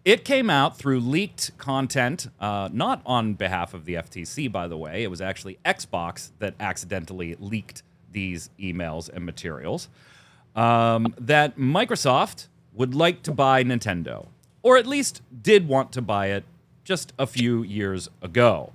it 0.06 0.24
came 0.24 0.48
out 0.48 0.78
through 0.78 1.00
leaked 1.00 1.58
content, 1.58 2.28
uh, 2.40 2.70
not 2.72 3.02
on 3.04 3.34
behalf 3.34 3.74
of 3.74 3.84
the 3.84 3.96
FTC, 3.96 4.50
by 4.50 4.68
the 4.68 4.78
way. 4.78 5.02
It 5.02 5.10
was 5.10 5.20
actually 5.20 5.58
Xbox 5.66 6.30
that 6.38 6.54
accidentally 6.58 7.36
leaked 7.38 7.82
these 8.10 8.48
emails 8.58 9.10
and 9.10 9.26
materials. 9.26 9.90
Um, 10.54 11.14
that 11.18 11.58
Microsoft 11.58 12.46
would 12.72 12.94
like 12.94 13.22
to 13.24 13.32
buy 13.32 13.62
Nintendo, 13.64 14.28
or 14.66 14.76
at 14.76 14.84
least 14.84 15.22
did 15.42 15.68
want 15.68 15.92
to 15.92 16.02
buy 16.02 16.26
it 16.26 16.42
just 16.82 17.12
a 17.20 17.26
few 17.26 17.62
years 17.62 18.10
ago. 18.20 18.72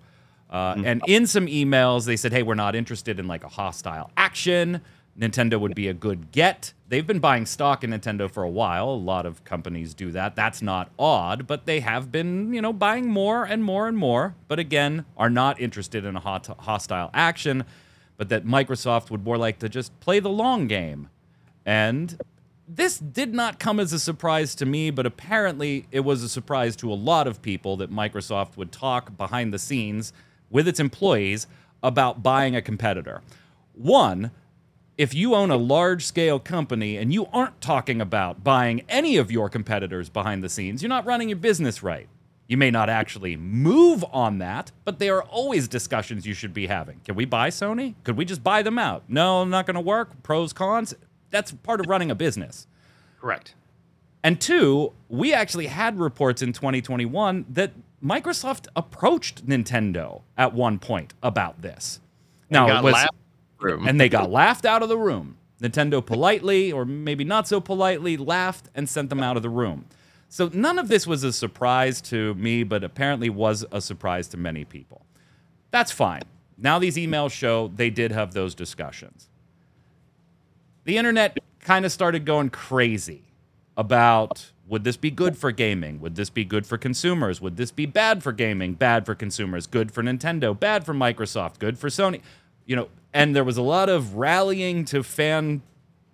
Uh, 0.50 0.82
and 0.86 1.02
in 1.06 1.28
some 1.28 1.48
emails, 1.48 2.06
they 2.06 2.16
said, 2.16 2.32
hey, 2.32 2.44
we're 2.44 2.56
not 2.56 2.78
interested 2.78 3.20
in 3.20 3.28
like 3.28 3.44
a 3.44 3.50
hostile 3.50 4.10
action. 4.16 4.80
Nintendo 5.20 5.60
would 5.60 5.76
be 5.76 5.90
a 5.90 5.94
good 5.94 6.32
get. 6.32 6.72
They've 6.88 7.06
been 7.06 7.20
buying 7.20 7.46
stock 7.46 7.84
in 7.84 7.90
Nintendo 7.90 8.32
for 8.32 8.42
a 8.42 8.50
while. 8.50 8.90
A 8.90 8.96
lot 8.96 9.26
of 9.26 9.44
companies 9.44 9.94
do 9.94 10.12
that. 10.12 10.34
That's 10.34 10.62
not 10.62 10.90
odd, 10.98 11.46
but 11.46 11.66
they 11.66 11.82
have 11.82 12.10
been, 12.10 12.54
you 12.54 12.62
know, 12.62 12.72
buying 12.72 13.10
more 13.10 13.44
and 13.44 13.62
more 13.62 13.90
and 13.90 13.98
more. 13.98 14.34
But 14.48 14.60
again, 14.60 15.04
are 15.18 15.30
not 15.30 15.60
interested 15.60 16.06
in 16.06 16.16
a 16.16 16.22
hot, 16.22 16.48
hostile 16.60 17.10
action, 17.14 17.66
but 18.16 18.30
that 18.30 18.46
Microsoft 18.46 19.12
would 19.12 19.26
more 19.26 19.38
like 19.38 19.60
to 19.60 19.68
just 19.68 20.00
play 20.00 20.22
the 20.22 20.30
long 20.30 20.68
game. 20.68 21.10
And 21.66 22.18
this 22.76 22.98
did 22.98 23.34
not 23.34 23.60
come 23.60 23.80
as 23.80 23.92
a 23.92 24.00
surprise 24.00 24.56
to 24.56 24.66
me, 24.66 24.92
but 24.92 25.06
apparently 25.06 25.88
it 25.92 26.02
was 26.02 26.24
a 26.24 26.30
surprise 26.30 26.76
to 26.78 26.92
a 26.92 26.96
lot 26.96 27.28
of 27.28 27.42
people 27.42 27.76
that 27.78 27.92
Microsoft 27.92 28.56
would 28.56 28.72
talk 28.72 29.18
behind 29.18 29.54
the 29.54 29.60
scenes 29.60 30.14
with 30.50 30.68
its 30.68 30.80
employees 30.80 31.48
about 31.84 32.24
buying 32.24 32.56
a 32.56 32.62
competitor. 32.62 33.22
One, 33.74 34.32
if 34.98 35.14
you 35.14 35.36
own 35.36 35.52
a 35.52 35.58
large 35.58 36.06
scale 36.06 36.40
company 36.40 36.96
and 36.96 37.14
you 37.14 37.26
aren't 37.34 37.60
talking 37.60 38.00
about 38.00 38.44
buying 38.44 38.84
any 38.88 39.18
of 39.18 39.32
your 39.32 39.50
competitors 39.50 40.10
behind 40.10 40.42
the 40.42 40.50
scenes, 40.50 40.82
you're 40.82 40.90
not 40.90 41.06
running 41.06 41.28
your 41.28 41.40
business 41.40 41.84
right. 41.84 42.08
You 42.48 42.58
may 42.58 42.72
not 42.72 42.90
actually 42.90 43.36
move 43.36 44.04
on 44.12 44.38
that, 44.40 44.72
but 44.86 45.00
there 45.00 45.18
are 45.18 45.24
always 45.24 45.68
discussions 45.68 46.26
you 46.26 46.34
should 46.34 46.54
be 46.54 46.68
having. 46.68 47.02
Can 47.04 47.16
we 47.16 47.26
buy 47.26 47.50
Sony? 47.50 47.96
Could 48.04 48.18
we 48.18 48.26
just 48.26 48.44
buy 48.44 48.62
them 48.62 48.78
out? 48.78 49.04
No, 49.08 49.44
not 49.44 49.66
going 49.66 49.76
to 49.76 49.82
work. 49.82 50.22
Pros, 50.24 50.54
cons. 50.54 50.94
That's 51.32 51.52
part 51.52 51.80
of 51.80 51.88
running 51.88 52.12
a 52.12 52.16
business. 52.16 52.68
Correct. 53.20 53.56
And 54.24 54.40
two, 54.40 54.94
we 55.10 55.34
actually 55.34 55.68
had 55.68 56.00
reports 56.00 56.42
in 56.42 56.54
2021 56.54 57.46
that 57.50 57.74
Microsoft 58.04 58.68
approached 58.76 59.48
Nintendo 59.48 60.22
at 60.38 60.54
one 60.54 60.78
point 60.80 61.14
about 61.24 61.62
this. 61.62 62.00
Now, 62.50 62.80
it 62.80 62.84
was, 62.84 62.94
and 63.88 64.00
they 64.00 64.10
got 64.10 64.30
laughed 64.30 64.66
out 64.66 64.84
of 64.84 64.90
the 64.90 64.98
room. 64.98 65.38
Nintendo 65.62 66.04
politely, 66.06 66.72
or 66.72 66.86
maybe 66.86 67.24
not 67.24 67.48
so 67.48 67.62
politely, 67.62 68.18
laughed 68.18 68.70
and 68.74 68.90
sent 68.90 69.10
them 69.10 69.22
out 69.22 69.38
of 69.38 69.44
the 69.44 69.50
room. 69.50 69.86
So 70.28 70.50
none 70.54 70.80
of 70.80 70.88
this 70.88 71.06
was 71.06 71.24
a 71.24 71.32
surprise 71.34 72.02
to 72.04 72.34
me, 72.36 72.64
but 72.64 72.84
apparently 72.84 73.30
was 73.30 73.66
a 73.72 73.82
surprise 73.82 74.28
to 74.30 74.38
many 74.38 74.66
people. 74.66 75.06
That's 75.70 75.92
fine. 75.92 76.24
Now 76.58 76.80
these 76.80 76.96
emails 76.96 77.32
show 77.32 77.68
they 77.68 77.90
did 77.90 78.12
have 78.12 78.34
those 78.34 78.56
discussions. 78.56 79.30
The 80.84 80.98
internet 80.98 81.38
kind 81.60 81.86
of 81.86 81.92
started 81.92 82.26
going 82.26 82.50
crazy 82.50 83.24
about 83.78 84.52
would 84.68 84.84
this 84.86 84.96
be 84.96 85.12
good 85.12 85.38
for 85.38 85.52
gaming? 85.52 86.00
Would 86.00 86.16
this 86.16 86.30
be 86.30 86.46
good 86.46 86.66
for 86.66 86.78
consumers? 86.78 87.42
Would 87.42 87.58
this 87.58 87.72
be 87.72 87.86
bad 87.86 88.24
for 88.24 88.32
gaming? 88.32 88.74
Bad 88.74 89.06
for 89.06 89.14
consumers? 89.14 89.68
Good 89.68 89.92
for 89.92 90.02
Nintendo? 90.02 90.58
Bad 90.58 90.86
for 90.86 90.94
Microsoft? 90.94 91.60
Good 91.60 91.78
for 91.78 91.90
Sony? 91.90 92.22
You 92.66 92.78
know, 92.78 92.88
and 93.14 93.36
there 93.36 93.44
was 93.44 93.58
a 93.58 93.62
lot 93.62 93.90
of 93.90 94.16
rallying 94.16 94.86
to 94.86 95.04
fan 95.04 95.62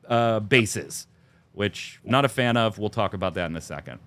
uh, 0.08 0.40
bases, 0.40 1.06
which 1.54 2.00
not 2.04 2.26
a 2.26 2.30
fan 2.30 2.58
of. 2.58 2.80
We'll 2.80 2.90
talk 2.90 3.14
about 3.14 3.36
that 3.36 3.46
in 3.46 3.56
a 3.56 3.62
second. 3.62 4.00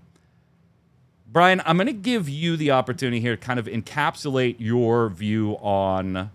Brian, 1.28 1.62
I'm 1.64 1.76
going 1.76 1.86
to 1.86 1.92
give 1.92 2.28
you 2.28 2.56
the 2.56 2.72
opportunity 2.72 3.20
here 3.20 3.36
to 3.36 3.40
kind 3.40 3.60
of 3.60 3.66
encapsulate 3.66 4.56
your 4.58 5.08
view 5.10 5.52
on 5.60 6.32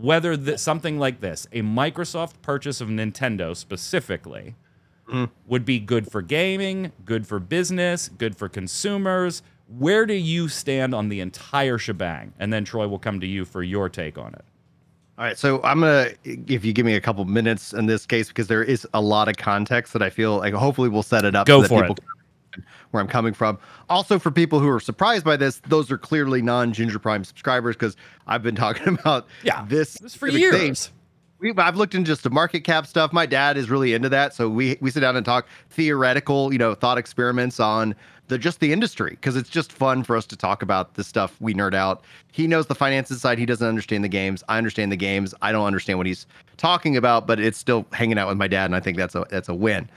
whether 0.00 0.36
th- 0.36 0.58
something 0.58 0.98
like 0.98 1.20
this, 1.20 1.46
a 1.52 1.62
Microsoft 1.62 2.34
purchase 2.42 2.80
of 2.80 2.88
Nintendo 2.88 3.56
specifically, 3.56 4.54
mm-hmm. 5.08 5.24
would 5.46 5.64
be 5.64 5.80
good 5.80 6.10
for 6.10 6.22
gaming, 6.22 6.92
good 7.04 7.26
for 7.26 7.38
business, 7.38 8.08
good 8.08 8.36
for 8.36 8.48
consumers. 8.48 9.42
Where 9.66 10.06
do 10.06 10.14
you 10.14 10.48
stand 10.48 10.94
on 10.94 11.08
the 11.08 11.20
entire 11.20 11.78
shebang? 11.78 12.32
And 12.38 12.52
then 12.52 12.64
Troy 12.64 12.86
will 12.86 12.98
come 12.98 13.20
to 13.20 13.26
you 13.26 13.44
for 13.44 13.62
your 13.62 13.88
take 13.88 14.16
on 14.16 14.34
it. 14.34 14.44
All 15.18 15.24
right, 15.24 15.36
so 15.36 15.60
I'm 15.64 15.80
gonna 15.80 16.10
if 16.24 16.64
you 16.64 16.72
give 16.72 16.86
me 16.86 16.94
a 16.94 17.00
couple 17.00 17.24
minutes 17.24 17.72
in 17.72 17.86
this 17.86 18.06
case 18.06 18.28
because 18.28 18.46
there 18.46 18.62
is 18.62 18.86
a 18.94 19.00
lot 19.00 19.28
of 19.28 19.36
context 19.36 19.92
that 19.94 20.02
I 20.02 20.10
feel 20.10 20.36
like 20.36 20.54
hopefully 20.54 20.88
we'll 20.88 21.02
set 21.02 21.24
it 21.24 21.34
up. 21.34 21.48
Go 21.48 21.56
so 21.56 21.62
that 21.62 21.68
for 21.68 21.80
people 21.80 21.94
can 21.96 22.06
Where 22.90 23.00
I'm 23.02 23.08
coming 23.08 23.34
from. 23.34 23.58
Also, 23.88 24.18
for 24.18 24.30
people 24.30 24.58
who 24.60 24.68
are 24.68 24.80
surprised 24.80 25.24
by 25.24 25.36
this, 25.36 25.60
those 25.68 25.90
are 25.90 25.98
clearly 25.98 26.42
non-Ginger 26.42 26.98
Prime 26.98 27.22
subscribers 27.24 27.76
because 27.76 27.96
I've 28.26 28.42
been 28.42 28.54
talking 28.66 28.88
about 28.98 29.26
Yeah, 29.42 29.64
this, 29.68 29.94
This 29.94 30.14
for 30.14 30.28
specific 30.28 30.52
thing. 30.52 30.66
years. 30.68 30.90
We, 31.40 31.52
I've 31.56 31.76
looked 31.76 31.94
into 31.94 32.08
just 32.08 32.24
the 32.24 32.30
market 32.30 32.60
cap 32.64 32.84
stuff. 32.86 33.12
My 33.12 33.24
dad 33.26 33.56
is 33.56 33.70
really 33.70 33.94
into 33.94 34.08
that, 34.08 34.34
so 34.34 34.48
we 34.48 34.76
we 34.80 34.90
sit 34.90 35.00
down 35.00 35.14
and 35.14 35.24
talk 35.24 35.46
theoretical, 35.70 36.52
you 36.52 36.58
know, 36.58 36.74
thought 36.74 36.98
experiments 36.98 37.60
on 37.60 37.94
the 38.26 38.38
just 38.38 38.58
the 38.58 38.72
industry 38.72 39.10
because 39.10 39.36
it's 39.36 39.48
just 39.48 39.70
fun 39.72 40.02
for 40.02 40.16
us 40.16 40.26
to 40.26 40.36
talk 40.36 40.62
about 40.62 40.94
the 40.94 41.04
stuff 41.04 41.36
we 41.40 41.54
nerd 41.54 41.74
out. 41.74 42.02
He 42.32 42.48
knows 42.48 42.66
the 42.66 42.74
finances 42.74 43.20
side. 43.20 43.38
He 43.38 43.46
doesn't 43.46 43.66
understand 43.68 44.02
the 44.02 44.08
games. 44.08 44.42
I 44.48 44.58
understand 44.58 44.90
the 44.90 44.96
games. 44.96 45.32
I 45.40 45.52
don't 45.52 45.64
understand 45.64 45.96
what 45.98 46.08
he's 46.08 46.26
talking 46.56 46.96
about, 46.96 47.28
but 47.28 47.38
it's 47.38 47.56
still 47.56 47.86
hanging 47.92 48.18
out 48.18 48.26
with 48.26 48.36
my 48.36 48.48
dad, 48.48 48.64
and 48.64 48.74
I 48.74 48.80
think 48.80 48.96
that's 48.96 49.14
a 49.14 49.24
that's 49.30 49.48
a 49.48 49.54
win. 49.54 49.88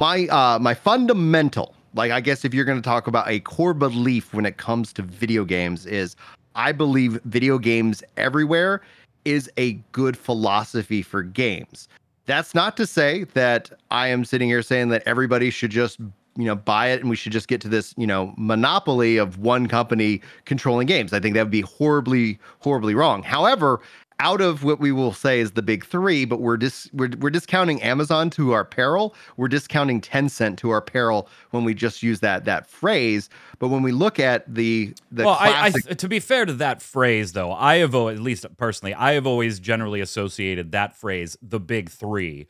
My 0.00 0.26
uh 0.26 0.58
my 0.58 0.74
fundamental, 0.74 1.76
like 1.94 2.10
I 2.10 2.20
guess 2.20 2.44
if 2.44 2.54
you're 2.54 2.64
going 2.64 2.78
to 2.78 2.82
talk 2.82 3.06
about 3.06 3.28
a 3.28 3.40
core 3.40 3.74
belief 3.74 4.32
when 4.34 4.46
it 4.46 4.56
comes 4.56 4.92
to 4.94 5.02
video 5.02 5.44
games, 5.44 5.86
is 5.86 6.16
I 6.54 6.72
believe 6.72 7.20
video 7.24 7.58
games 7.58 8.02
everywhere 8.16 8.82
is 9.24 9.50
a 9.56 9.74
good 9.92 10.16
philosophy 10.16 11.02
for 11.02 11.22
games. 11.22 11.88
That's 12.26 12.54
not 12.54 12.76
to 12.76 12.86
say 12.86 13.24
that 13.34 13.70
I 13.90 14.08
am 14.08 14.24
sitting 14.24 14.48
here 14.48 14.62
saying 14.62 14.90
that 14.90 15.02
everybody 15.06 15.50
should 15.50 15.70
just, 15.70 15.98
you 16.36 16.44
know, 16.44 16.54
buy 16.54 16.88
it 16.88 17.00
and 17.00 17.08
we 17.08 17.16
should 17.16 17.32
just 17.32 17.48
get 17.48 17.60
to 17.62 17.68
this, 17.68 17.94
you 17.96 18.06
know, 18.06 18.34
monopoly 18.36 19.16
of 19.16 19.38
one 19.38 19.66
company 19.66 20.20
controlling 20.44 20.86
games. 20.86 21.12
I 21.12 21.20
think 21.20 21.34
that 21.34 21.42
would 21.42 21.50
be 21.50 21.62
horribly, 21.62 22.38
horribly 22.60 22.94
wrong. 22.94 23.22
However, 23.22 23.80
out 24.20 24.40
of 24.40 24.64
what 24.64 24.80
we 24.80 24.90
will 24.90 25.12
say 25.12 25.38
is 25.40 25.52
the 25.52 25.62
big 25.62 25.84
three, 25.86 26.24
but 26.24 26.40
we're 26.40 26.56
dis- 26.56 26.90
we're, 26.92 27.10
we're 27.20 27.30
discounting 27.30 27.80
Amazon 27.82 28.30
to 28.30 28.52
our 28.52 28.64
peril. 28.64 29.14
We're 29.36 29.48
discounting 29.48 30.00
Tencent 30.00 30.56
to 30.58 30.70
our 30.70 30.80
peril 30.80 31.28
when 31.50 31.64
we 31.64 31.72
just 31.74 32.02
use 32.02 32.20
that 32.20 32.44
that 32.46 32.66
phrase. 32.66 33.30
But 33.58 33.68
when 33.68 33.82
we 33.82 33.92
look 33.92 34.18
at 34.18 34.52
the 34.52 34.94
the 35.12 35.24
well, 35.24 35.36
I, 35.38 35.66
I, 35.66 35.94
to 35.94 36.08
be 36.08 36.20
fair 36.20 36.44
to 36.46 36.52
that 36.54 36.82
phrase, 36.82 37.32
though, 37.32 37.52
I 37.52 37.76
have, 37.76 37.94
at 37.94 38.18
least 38.18 38.44
personally, 38.56 38.94
I 38.94 39.12
have 39.12 39.26
always 39.26 39.60
generally 39.60 40.00
associated 40.00 40.72
that 40.72 40.96
phrase, 40.96 41.36
the 41.40 41.60
big 41.60 41.88
three, 41.88 42.46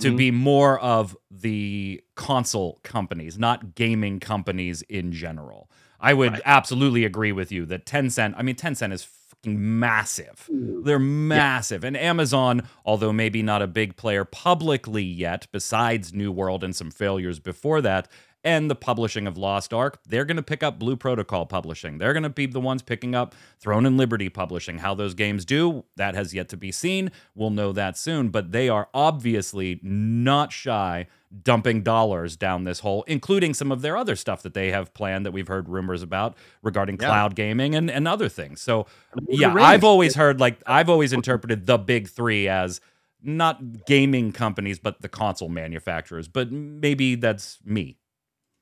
to 0.00 0.12
Mhm. 0.12 0.16
be 0.16 0.30
more 0.30 0.78
of 0.78 1.16
the 1.30 2.00
console 2.14 2.78
companies, 2.84 3.38
not 3.38 3.74
gaming 3.74 4.20
companies 4.20 4.82
in 4.82 5.10
general. 5.12 5.68
I 6.00 6.14
would 6.14 6.34
Right. 6.34 6.42
absolutely 6.44 7.04
agree 7.04 7.32
with 7.32 7.50
you 7.50 7.66
that 7.66 7.84
Tencent, 7.84 8.34
I 8.36 8.42
mean, 8.42 8.54
Tencent 8.54 8.92
is 8.92 9.02
fucking 9.42 9.78
massive. 9.80 10.48
They're 10.50 10.98
massive. 10.98 11.84
And 11.84 11.96
Amazon, 11.96 12.62
although 12.84 13.12
maybe 13.12 13.42
not 13.42 13.62
a 13.62 13.66
big 13.66 13.96
player 13.96 14.24
publicly 14.24 15.02
yet, 15.02 15.46
besides 15.52 16.12
New 16.12 16.32
World 16.32 16.64
and 16.64 16.74
some 16.74 16.90
failures 16.90 17.38
before 17.38 17.80
that, 17.82 18.08
and 18.48 18.70
the 18.70 18.74
publishing 18.74 19.26
of 19.26 19.36
Lost 19.36 19.74
Ark, 19.74 20.00
they're 20.08 20.24
going 20.24 20.38
to 20.38 20.42
pick 20.42 20.62
up 20.62 20.78
Blue 20.78 20.96
Protocol 20.96 21.44
publishing. 21.44 21.98
They're 21.98 22.14
going 22.14 22.22
to 22.22 22.30
be 22.30 22.46
the 22.46 22.60
ones 22.60 22.80
picking 22.80 23.14
up 23.14 23.34
Throne 23.60 23.84
and 23.84 23.98
Liberty 23.98 24.30
publishing. 24.30 24.78
How 24.78 24.94
those 24.94 25.12
games 25.12 25.44
do, 25.44 25.84
that 25.96 26.14
has 26.14 26.32
yet 26.32 26.48
to 26.48 26.56
be 26.56 26.72
seen. 26.72 27.10
We'll 27.34 27.50
know 27.50 27.72
that 27.72 27.98
soon. 27.98 28.30
But 28.30 28.52
they 28.52 28.70
are 28.70 28.88
obviously 28.94 29.80
not 29.82 30.50
shy 30.50 31.08
dumping 31.42 31.82
dollars 31.82 32.38
down 32.38 32.64
this 32.64 32.80
hole, 32.80 33.04
including 33.06 33.52
some 33.52 33.70
of 33.70 33.82
their 33.82 33.98
other 33.98 34.16
stuff 34.16 34.40
that 34.42 34.54
they 34.54 34.70
have 34.70 34.94
planned 34.94 35.26
that 35.26 35.32
we've 35.32 35.48
heard 35.48 35.68
rumors 35.68 36.02
about 36.02 36.34
regarding 36.62 36.96
Yeah. 36.98 37.08
cloud 37.08 37.34
gaming 37.34 37.74
and, 37.74 37.90
and 37.90 38.08
other 38.08 38.30
things. 38.30 38.62
So, 38.62 38.86
yeah, 39.28 39.48
of 39.48 39.52
the 39.52 39.56
Rings. 39.56 39.68
I've 39.68 39.84
always 39.84 40.14
heard 40.14 40.40
like 40.40 40.58
I've 40.66 40.88
always 40.88 41.12
interpreted 41.12 41.66
the 41.66 41.76
big 41.76 42.08
three 42.08 42.48
as 42.48 42.80
not 43.22 43.84
gaming 43.84 44.32
companies, 44.32 44.78
but 44.78 45.02
the 45.02 45.08
console 45.08 45.50
manufacturers. 45.50 46.28
But 46.28 46.50
maybe 46.50 47.14
that's 47.14 47.58
me. 47.62 47.98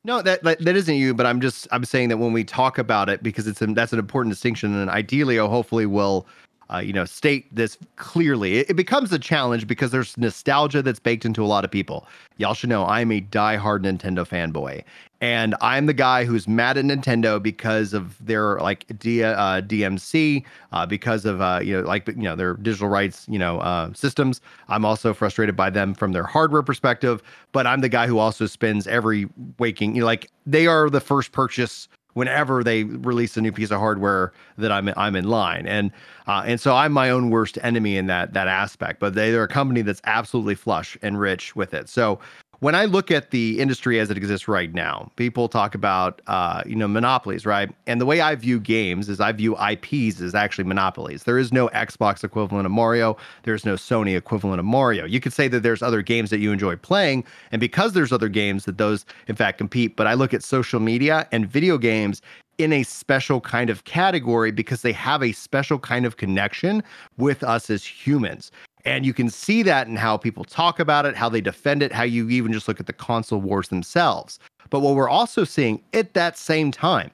No, 0.07 0.23
that, 0.23 0.45
that 0.45 0.61
that 0.61 0.77
isn't 0.77 0.95
you, 0.95 1.15
but 1.15 1.27
I'm 1.27 1.41
just 1.41 1.67
I'm 1.73 1.85
saying 1.85 2.11
that 2.11 2.19
when 2.19 2.33
we 2.33 2.45
talk 2.45 2.79
about 2.79 3.09
it 3.09 3.25
because 3.25 3.49
it's 3.49 3.59
that's 3.59 3.93
an 3.93 3.99
important 3.99 4.33
distinction, 4.33 4.73
and 4.73 4.89
ideally, 4.89 5.37
or 5.37 5.49
hopefully, 5.49 5.85
will 5.85 6.29
uh, 6.73 6.79
you 6.79 6.93
know, 6.93 7.05
state 7.05 7.55
this 7.55 7.79
clearly. 7.97 8.59
It, 8.59 8.71
it, 8.71 8.75
becomes 8.75 9.13
a 9.13 9.19
challenge 9.19 9.67
because 9.67 9.91
there's 9.91 10.17
nostalgia 10.19 10.83
that's 10.83 10.99
baked 10.99 11.25
into 11.25 11.45
a 11.45 11.47
lot 11.47 11.65
of 11.65 11.71
people. 11.71 12.07
Y'all 12.39 12.55
should 12.55 12.69
know 12.69 12.85
I'm 12.87 13.13
a 13.13 13.21
die-hard 13.21 13.85
Nintendo 13.85 14.27
fanboy, 14.27 14.83
and 15.21 15.55
I'm 15.61 15.87
the 15.87 15.95
guy 15.95 16.25
who's 16.25 16.49
mad 16.49 16.77
at 16.77 16.85
Nintendo 16.85 17.43
because 17.43 17.95
of 17.95 18.25
their 18.25 18.59
like 18.59 18.85
D, 18.99 19.23
uh, 19.23 19.61
DMC, 19.63 20.45
uh, 20.73 20.87
because 20.87 21.25
of 21.25 21.41
uh, 21.41 21.61
you 21.63 21.81
know 21.81 21.87
like 21.87 22.09
you 22.09 22.15
know 22.17 22.37
their 22.37 22.55
digital 22.55 22.89
rights 22.89 23.27
you 23.29 23.39
know 23.39 23.61
uh, 23.61 23.93
systems. 23.95 24.41
I'm 24.69 24.85
also 24.85 25.15
frustrated 25.15 25.57
by 25.57 25.71
them 25.71 25.95
from 25.95 26.13
their 26.13 26.25
hardware 26.25 26.63
perspective, 26.63 27.23
but 27.53 27.67
I'm 27.67 27.81
the 27.81 27.89
guy 27.89 28.07
who 28.07 28.19
also 28.19 28.47
spends 28.47 28.87
every 28.87 29.29
waking 29.59 29.95
you 29.95 30.01
know 30.01 30.07
like 30.07 30.31
they 30.45 30.67
are 30.67 30.91
the 30.91 31.01
first 31.01 31.33
purchase 31.33 31.89
whenever 32.17 32.65
they 32.65 32.85
release 32.85 33.37
a 33.37 33.43
new 33.43 33.53
piece 33.53 33.71
of 33.71 33.79
hardware 33.79 34.33
that 34.57 34.73
I'm 34.73 34.89
I'm 34.97 35.15
in 35.15 35.29
line. 35.29 35.67
And 35.67 35.93
uh, 36.27 36.43
and 36.47 36.59
so 36.59 36.75
I'm 36.75 36.91
my 36.93 37.11
own 37.11 37.29
worst 37.29 37.59
enemy 37.63 37.99
in 37.99 38.07
that 38.07 38.33
that 38.33 38.49
aspect. 38.49 39.01
But 39.01 39.13
they, 39.13 39.31
they're 39.31 39.45
a 39.45 39.49
company 39.49 39.83
that's 39.83 40.01
absolutely 40.05 40.55
flush 40.55 40.97
and 41.03 41.21
rich 41.21 41.55
with 41.55 41.75
it. 41.75 41.91
So 41.91 42.19
when 42.61 42.75
I 42.75 42.87
look 42.87 43.11
at 43.11 43.31
the 43.31 43.61
industry 43.61 44.01
as 44.01 44.11
it 44.11 44.17
exists 44.17 44.49
right 44.49 44.73
now, 44.73 45.11
people 45.17 45.49
talk 45.49 45.75
about 45.75 46.23
uh, 46.27 46.63
you 46.67 46.75
know 46.75 46.89
monopolies, 46.89 47.45
right? 47.45 47.71
And 47.87 48.01
the 48.01 48.07
way 48.07 48.21
I 48.21 48.35
view 48.35 48.59
games 48.61 49.09
is 49.09 49.21
I 49.21 49.33
view 49.33 49.57
IPs 49.59 50.21
as 50.21 50.35
actually 50.35 50.65
monopolies. 50.65 51.25
There 51.25 51.39
is 51.39 51.53
no 51.53 51.69
Xbox 51.69 52.25
equivalent 52.25 52.67
of 52.67 52.73
Mario. 52.73 53.17
There's 53.43 53.65
no 53.65 53.75
Sony 53.75 54.17
equivalent 54.17 54.61
of 54.61 54.67
Mario. 54.67 55.05
You 55.05 55.21
could 55.21 55.33
say 55.33 55.49
that 55.49 55.63
there's 55.63 55.83
other 55.83 56.03
games 56.03 56.31
that 56.31 56.39
you 56.39 56.53
enjoy 56.53 56.77
playing, 56.77 57.25
and 57.53 57.61
because 57.61 57.93
there's 57.93 58.13
other 58.13 58.29
games 58.29 58.65
that 58.65 58.79
those 58.79 59.05
in 59.29 59.37
fact 59.37 59.59
compete. 59.59 59.97
But 59.97 60.07
I 60.07 60.15
look 60.15 60.33
at 60.33 60.43
social 60.43 60.81
media 60.81 61.29
and 61.33 61.47
video 61.47 61.79
games 61.79 62.23
in 62.59 62.73
a 62.73 62.83
special 62.85 63.41
kind 63.41 63.69
of 63.69 63.85
category 63.85 64.51
because 64.51 64.83
they 64.83 64.93
have 64.93 65.23
a 65.23 65.33
special 65.33 65.79
kind 65.79 66.07
of 66.07 66.17
connection 66.17 66.83
with 67.19 67.43
us 67.43 67.69
as 67.69 67.85
humans. 67.85 68.51
And 68.87 69.05
you 69.05 69.13
can 69.13 69.29
see 69.29 69.63
that 69.65 69.89
in 69.89 69.97
how 69.97 70.17
people 70.17 70.45
talk 70.45 70.79
about 70.79 71.05
it, 71.07 71.17
how 71.17 71.29
they 71.29 71.41
defend 71.41 71.83
it, 71.83 71.93
how 71.93 72.05
you 72.05 72.31
even 72.31 72.53
just 72.53 72.69
look 72.69 72.79
at 72.79 72.87
the 72.87 72.93
console 72.93 73.41
wars 73.41 73.69
themselves. 73.69 74.39
But 74.71 74.81
what 74.81 74.95
we're 74.95 75.09
also 75.09 75.43
seeing 75.45 75.83
at 75.93 76.15
that 76.15 76.39
same 76.39 76.71
time, 76.71 77.11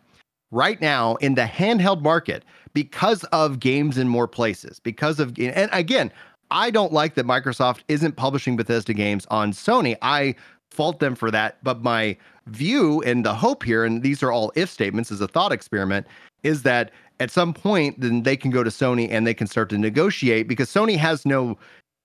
right 0.50 0.80
now 0.82 1.16
in 1.16 1.34
the 1.34 1.44
handheld 1.44 2.02
market, 2.02 2.44
because 2.74 3.24
of 3.24 3.58
games 3.58 3.96
in 3.96 4.06
more 4.06 4.28
places, 4.28 4.80
because 4.80 5.18
of, 5.18 5.36
and 5.38 5.70
again, 5.72 6.12
I 6.50 6.70
don't 6.70 6.92
like 6.92 7.14
that 7.14 7.26
Microsoft 7.26 7.80
isn't 7.88 8.16
publishing 8.16 8.54
Bethesda 8.56 8.92
games 8.92 9.26
on 9.30 9.52
Sony. 9.52 9.96
I 10.02 10.34
fault 10.70 11.00
them 11.00 11.14
for 11.14 11.30
that. 11.30 11.56
But 11.64 11.82
my 11.82 12.16
view 12.46 13.02
and 13.02 13.24
the 13.24 13.34
hope 13.34 13.62
here, 13.62 13.84
and 13.84 14.02
these 14.02 14.22
are 14.22 14.30
all 14.30 14.52
if 14.54 14.68
statements 14.68 15.10
as 15.10 15.22
a 15.22 15.28
thought 15.28 15.52
experiment, 15.52 16.06
is 16.42 16.62
that 16.64 16.90
at 17.22 17.30
some 17.30 17.54
point 17.54 18.00
then 18.00 18.24
they 18.24 18.36
can 18.36 18.50
go 18.50 18.62
to 18.62 18.70
Sony 18.70 19.08
and 19.10 19.26
they 19.26 19.34
can 19.34 19.46
start 19.46 19.70
to 19.70 19.78
negotiate 19.78 20.48
because 20.48 20.68
Sony 20.68 20.96
has 20.96 21.24
no 21.24 21.56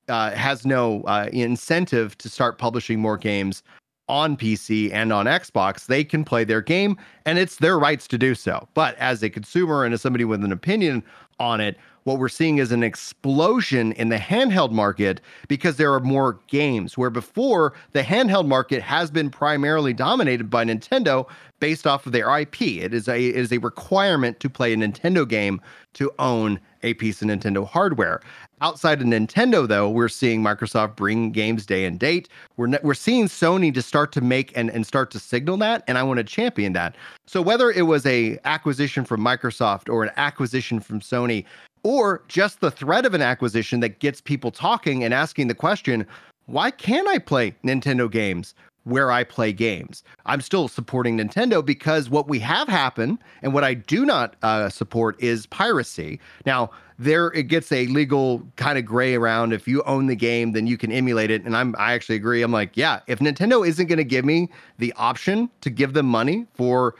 uh, 0.07 0.31
has 0.31 0.65
no 0.65 1.01
uh, 1.01 1.27
incentive 1.33 2.17
to 2.19 2.29
start 2.29 2.57
publishing 2.57 2.99
more 2.99 3.17
games 3.17 3.63
on 4.09 4.37
PC 4.37 4.91
and 4.91 5.11
on 5.11 5.25
Xbox. 5.25 5.85
They 5.87 6.03
can 6.03 6.23
play 6.23 6.43
their 6.43 6.61
game 6.61 6.97
and 7.25 7.37
it's 7.37 7.57
their 7.57 7.77
rights 7.77 8.07
to 8.09 8.17
do 8.17 8.35
so. 8.35 8.67
But 8.73 8.95
as 8.97 9.21
a 9.23 9.29
consumer 9.29 9.83
and 9.83 9.93
as 9.93 10.01
somebody 10.01 10.25
with 10.25 10.43
an 10.43 10.51
opinion 10.51 11.03
on 11.39 11.61
it, 11.61 11.77
what 12.07 12.19
we're 12.19 12.29
seeing 12.29 12.57
is 12.57 12.71
an 12.71 12.83
explosion 12.83 13.91
in 13.91 14.07
the 14.07 14.15
handheld 14.15 14.71
market 14.71 15.19
because 15.49 15.75
there 15.75 15.93
are 15.93 15.99
more 15.99 16.39
games. 16.47 16.97
Where 16.97 17.09
before 17.09 17.73
the 17.91 18.01
handheld 18.01 18.47
market 18.47 18.81
has 18.81 19.11
been 19.11 19.29
primarily 19.29 19.91
dominated 19.91 20.49
by 20.49 20.63
Nintendo 20.63 21.27
based 21.59 21.85
off 21.85 22.05
of 22.05 22.13
their 22.13 22.39
IP. 22.39 22.61
It 22.61 22.93
is 22.93 23.09
a 23.09 23.19
it 23.19 23.35
is 23.35 23.51
a 23.51 23.57
requirement 23.57 24.39
to 24.39 24.49
play 24.49 24.71
a 24.71 24.77
Nintendo 24.77 25.27
game 25.27 25.59
to 25.95 26.09
own 26.17 26.61
a 26.83 26.93
piece 26.93 27.21
of 27.21 27.27
Nintendo 27.27 27.67
hardware. 27.67 28.21
Outside 28.59 29.01
of 29.01 29.07
Nintendo, 29.07 29.67
though, 29.67 29.87
we're 29.87 30.09
seeing 30.09 30.41
Microsoft 30.41 30.95
bring 30.95 31.31
games 31.31 31.63
day 31.63 31.85
and 31.85 31.99
date. 31.99 32.27
We're 32.57 32.67
ne- 32.67 32.79
we're 32.81 32.95
seeing 32.95 33.25
Sony 33.25 33.71
to 33.71 33.83
start 33.83 34.11
to 34.13 34.21
make 34.21 34.51
and, 34.57 34.71
and 34.71 34.85
start 34.85 35.11
to 35.11 35.19
signal 35.19 35.57
that, 35.57 35.83
and 35.87 35.95
I 35.95 36.01
want 36.01 36.17
to 36.17 36.23
champion 36.23 36.73
that. 36.73 36.95
So 37.27 37.39
whether 37.39 37.69
it 37.69 37.83
was 37.83 38.03
a 38.07 38.39
acquisition 38.45 39.05
from 39.05 39.21
Microsoft 39.21 39.93
or 39.93 40.03
an 40.03 40.11
acquisition 40.17 40.79
from 40.79 41.01
Sony, 41.01 41.45
or 41.83 42.23
just 42.27 42.59
the 42.59 42.71
threat 42.71 43.05
of 43.05 43.13
an 43.13 43.21
acquisition 43.21 43.79
that 43.81 43.99
gets 43.99 44.21
people 44.21 44.49
talking 44.49 45.03
and 45.03 45.13
asking 45.13 45.49
the 45.49 45.55
question, 45.55 46.07
why 46.47 46.71
can't 46.71 47.07
I 47.07 47.19
play 47.19 47.53
Nintendo 47.63 48.09
games 48.09 48.55
where 48.87 49.11
I 49.11 49.23
play 49.23 49.53
games? 49.53 50.03
I'm 50.25 50.41
still 50.41 50.67
supporting 50.67 51.17
Nintendo 51.17 51.63
because 51.63 52.09
what 52.09 52.27
we 52.27 52.39
have 52.39 52.67
happen 52.67 53.19
and 53.41 53.53
what 53.53 53.63
I 53.63 53.73
do 53.73 54.05
not 54.05 54.35
uh, 54.41 54.69
support 54.69 55.21
is 55.21 55.45
piracy. 55.47 56.19
Now, 56.45 56.71
there 56.99 57.27
it 57.27 57.43
gets 57.43 57.71
a 57.71 57.87
legal 57.87 58.47
kind 58.55 58.77
of 58.77 58.85
gray 58.85 59.15
around. 59.15 59.53
If 59.53 59.67
you 59.67 59.83
own 59.83 60.07
the 60.07 60.15
game, 60.15 60.53
then 60.53 60.67
you 60.67 60.77
can 60.77 60.91
emulate 60.91 61.29
it. 61.29 61.43
And 61.43 61.55
I'm 61.55 61.75
I 61.77 61.93
actually 61.93 62.15
agree. 62.15 62.41
I'm 62.41 62.51
like, 62.51 62.75
yeah, 62.75 63.01
if 63.07 63.19
Nintendo 63.19 63.67
isn't 63.67 63.87
going 63.87 63.97
to 63.97 64.03
give 64.03 64.25
me 64.25 64.49
the 64.77 64.93
option 64.97 65.49
to 65.61 65.69
give 65.69 65.93
them 65.93 66.07
money 66.07 66.47
for 66.53 66.95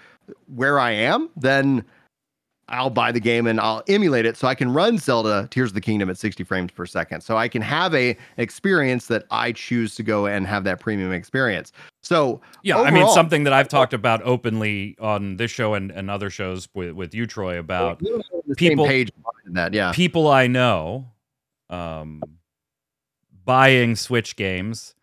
where 0.54 0.78
I 0.80 0.92
am, 0.92 1.30
then 1.36 1.84
I'll 2.70 2.90
buy 2.90 3.12
the 3.12 3.20
game 3.20 3.48
and 3.48 3.62
I'll 3.62 3.82
emulate 3.88 4.26
it 4.26 4.36
so 4.36 4.48
I 4.48 4.56
can 4.56 4.74
run 4.74 4.98
Zelda 4.98 5.48
Tears 5.52 5.70
of 5.70 5.74
the 5.74 5.82
Kingdom 5.82 6.10
at 6.10 6.18
60 6.18 6.44
frames 6.44 6.72
per 6.72 6.86
second. 6.86 7.22
So 7.22 7.38
I 7.38 7.48
can 7.48 7.62
have 7.62 7.96
a 7.96 8.18
experience 8.36 9.08
that 9.08 9.26
I 9.32 9.54
choose 9.54 9.96
to 9.96 10.04
go 10.04 10.26
and 10.26 10.46
have 10.46 10.66
that 10.66 10.80
premium 10.80 11.14
experience. 11.14 11.72
So 12.02 12.42
yeah, 12.64 12.76
overall, 12.76 12.88
I 12.88 12.92
mean 12.92 13.14
something 13.14 13.46
that 13.46 13.54
I've 13.54 13.70
talked 13.70 13.94
about 13.94 14.22
openly 14.24 14.98
on 15.00 15.38
this 15.38 15.50
show 15.50 15.76
and, 15.76 15.92
and 15.92 16.12
other 16.12 16.30
shows 16.30 16.68
with, 16.74 16.92
with 16.92 17.14
you, 17.14 17.26
Troy, 17.26 17.58
about 17.58 18.02
people 18.58 18.86
page 18.86 19.12
that, 19.46 19.74
yeah. 19.74 19.94
People 19.94 20.28
I 20.28 20.48
know 20.48 21.12
um 21.70 22.22
buying 23.46 23.96
Switch 23.96 24.36
games 24.36 24.94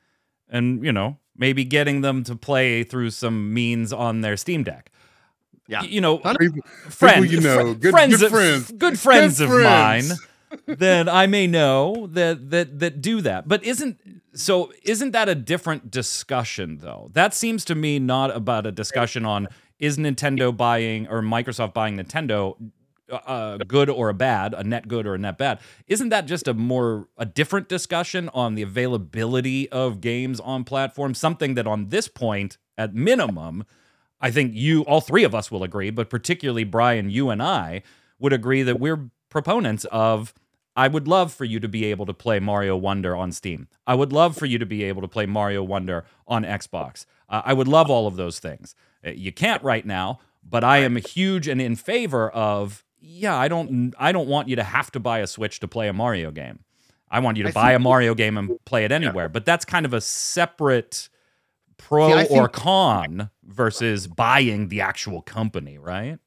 and 0.50 0.84
you 0.84 0.92
know, 0.92 1.18
maybe 1.34 1.64
getting 1.64 2.02
them 2.02 2.24
to 2.24 2.36
play 2.36 2.84
through 2.84 3.10
some 3.10 3.54
means 3.54 3.90
on 3.90 4.20
their 4.20 4.36
Steam 4.36 4.64
Deck 4.64 4.90
yeah, 5.66 5.82
you 5.82 6.00
know, 6.00 6.18
people, 6.18 6.62
friends, 6.88 7.26
people 7.26 7.34
you 7.34 7.40
know, 7.40 7.74
good 7.74 7.92
friends, 7.92 8.16
good 8.18 8.30
friends, 8.30 8.70
good 8.72 8.98
friends 8.98 9.38
good 9.38 9.44
of 9.44 9.50
friends. 9.50 10.08
mine 10.10 10.18
that 10.78 11.08
I 11.08 11.26
may 11.26 11.46
know 11.46 12.06
that 12.08 12.50
that 12.50 12.78
that 12.80 13.00
do 13.00 13.20
that. 13.22 13.48
But 13.48 13.64
isn't 13.64 13.98
so? 14.34 14.72
Isn't 14.82 15.12
that 15.12 15.28
a 15.28 15.34
different 15.34 15.90
discussion 15.90 16.78
though? 16.78 17.10
That 17.12 17.34
seems 17.34 17.64
to 17.66 17.74
me 17.74 17.98
not 17.98 18.34
about 18.34 18.66
a 18.66 18.72
discussion 18.72 19.24
on 19.24 19.48
is 19.78 19.96
Nintendo 19.98 20.56
buying 20.56 21.08
or 21.08 21.22
Microsoft 21.22 21.74
buying 21.74 21.96
Nintendo 21.96 22.56
uh, 23.10 23.16
uh, 23.16 23.56
good 23.58 23.90
or 23.90 24.08
a 24.08 24.14
bad, 24.14 24.54
a 24.54 24.64
net 24.64 24.88
good 24.88 25.06
or 25.06 25.14
a 25.14 25.18
net 25.18 25.38
bad. 25.38 25.58
Isn't 25.86 26.10
that 26.10 26.26
just 26.26 26.46
a 26.46 26.54
more 26.54 27.08
a 27.18 27.26
different 27.26 27.68
discussion 27.68 28.28
on 28.34 28.54
the 28.54 28.62
availability 28.62 29.68
of 29.70 30.00
games 30.00 30.40
on 30.40 30.64
platforms? 30.64 31.18
Something 31.18 31.54
that 31.54 31.66
on 31.66 31.88
this 31.88 32.08
point, 32.08 32.58
at 32.76 32.94
minimum 32.94 33.64
I 34.24 34.30
think 34.30 34.54
you, 34.54 34.84
all 34.84 35.02
three 35.02 35.24
of 35.24 35.34
us 35.34 35.50
will 35.50 35.62
agree, 35.62 35.90
but 35.90 36.08
particularly 36.08 36.64
Brian, 36.64 37.10
you 37.10 37.28
and 37.28 37.42
I 37.42 37.82
would 38.18 38.32
agree 38.32 38.62
that 38.62 38.80
we're 38.80 39.10
proponents 39.28 39.84
of. 39.92 40.32
I 40.74 40.88
would 40.88 41.06
love 41.06 41.30
for 41.30 41.44
you 41.44 41.60
to 41.60 41.68
be 41.68 41.84
able 41.84 42.06
to 42.06 42.14
play 42.14 42.40
Mario 42.40 42.74
Wonder 42.74 43.14
on 43.14 43.32
Steam. 43.32 43.68
I 43.86 43.94
would 43.94 44.14
love 44.14 44.34
for 44.34 44.46
you 44.46 44.58
to 44.58 44.64
be 44.64 44.82
able 44.84 45.02
to 45.02 45.08
play 45.08 45.26
Mario 45.26 45.62
Wonder 45.62 46.06
on 46.26 46.42
Xbox. 46.42 47.04
Uh, 47.28 47.42
I 47.44 47.52
would 47.52 47.68
love 47.68 47.90
all 47.90 48.06
of 48.06 48.16
those 48.16 48.38
things. 48.38 48.74
Uh, 49.06 49.10
you 49.10 49.30
can't 49.30 49.62
right 49.62 49.84
now, 49.84 50.20
but 50.42 50.64
I 50.64 50.78
am 50.78 50.96
huge 50.96 51.46
and 51.46 51.60
in 51.60 51.76
favor 51.76 52.30
of. 52.30 52.82
Yeah, 53.00 53.36
I 53.36 53.48
don't. 53.48 53.94
I 53.98 54.10
don't 54.10 54.26
want 54.26 54.48
you 54.48 54.56
to 54.56 54.64
have 54.64 54.90
to 54.92 55.00
buy 55.00 55.18
a 55.18 55.26
Switch 55.26 55.60
to 55.60 55.68
play 55.68 55.86
a 55.86 55.92
Mario 55.92 56.30
game. 56.30 56.60
I 57.10 57.18
want 57.20 57.36
you 57.36 57.42
to 57.42 57.50
I 57.50 57.52
buy 57.52 57.72
a 57.74 57.78
Mario 57.78 58.14
game 58.14 58.38
and 58.38 58.58
play 58.64 58.86
it 58.86 58.90
anywhere. 58.90 59.28
But 59.28 59.44
that's 59.44 59.66
kind 59.66 59.84
of 59.84 59.92
a 59.92 60.00
separate 60.00 61.10
pro 61.84 62.24
See, 62.24 62.34
or 62.34 62.48
con 62.48 63.30
versus 63.46 64.06
buying 64.06 64.68
the 64.68 64.80
actual 64.80 65.22
company, 65.22 65.78
right? 65.78 66.18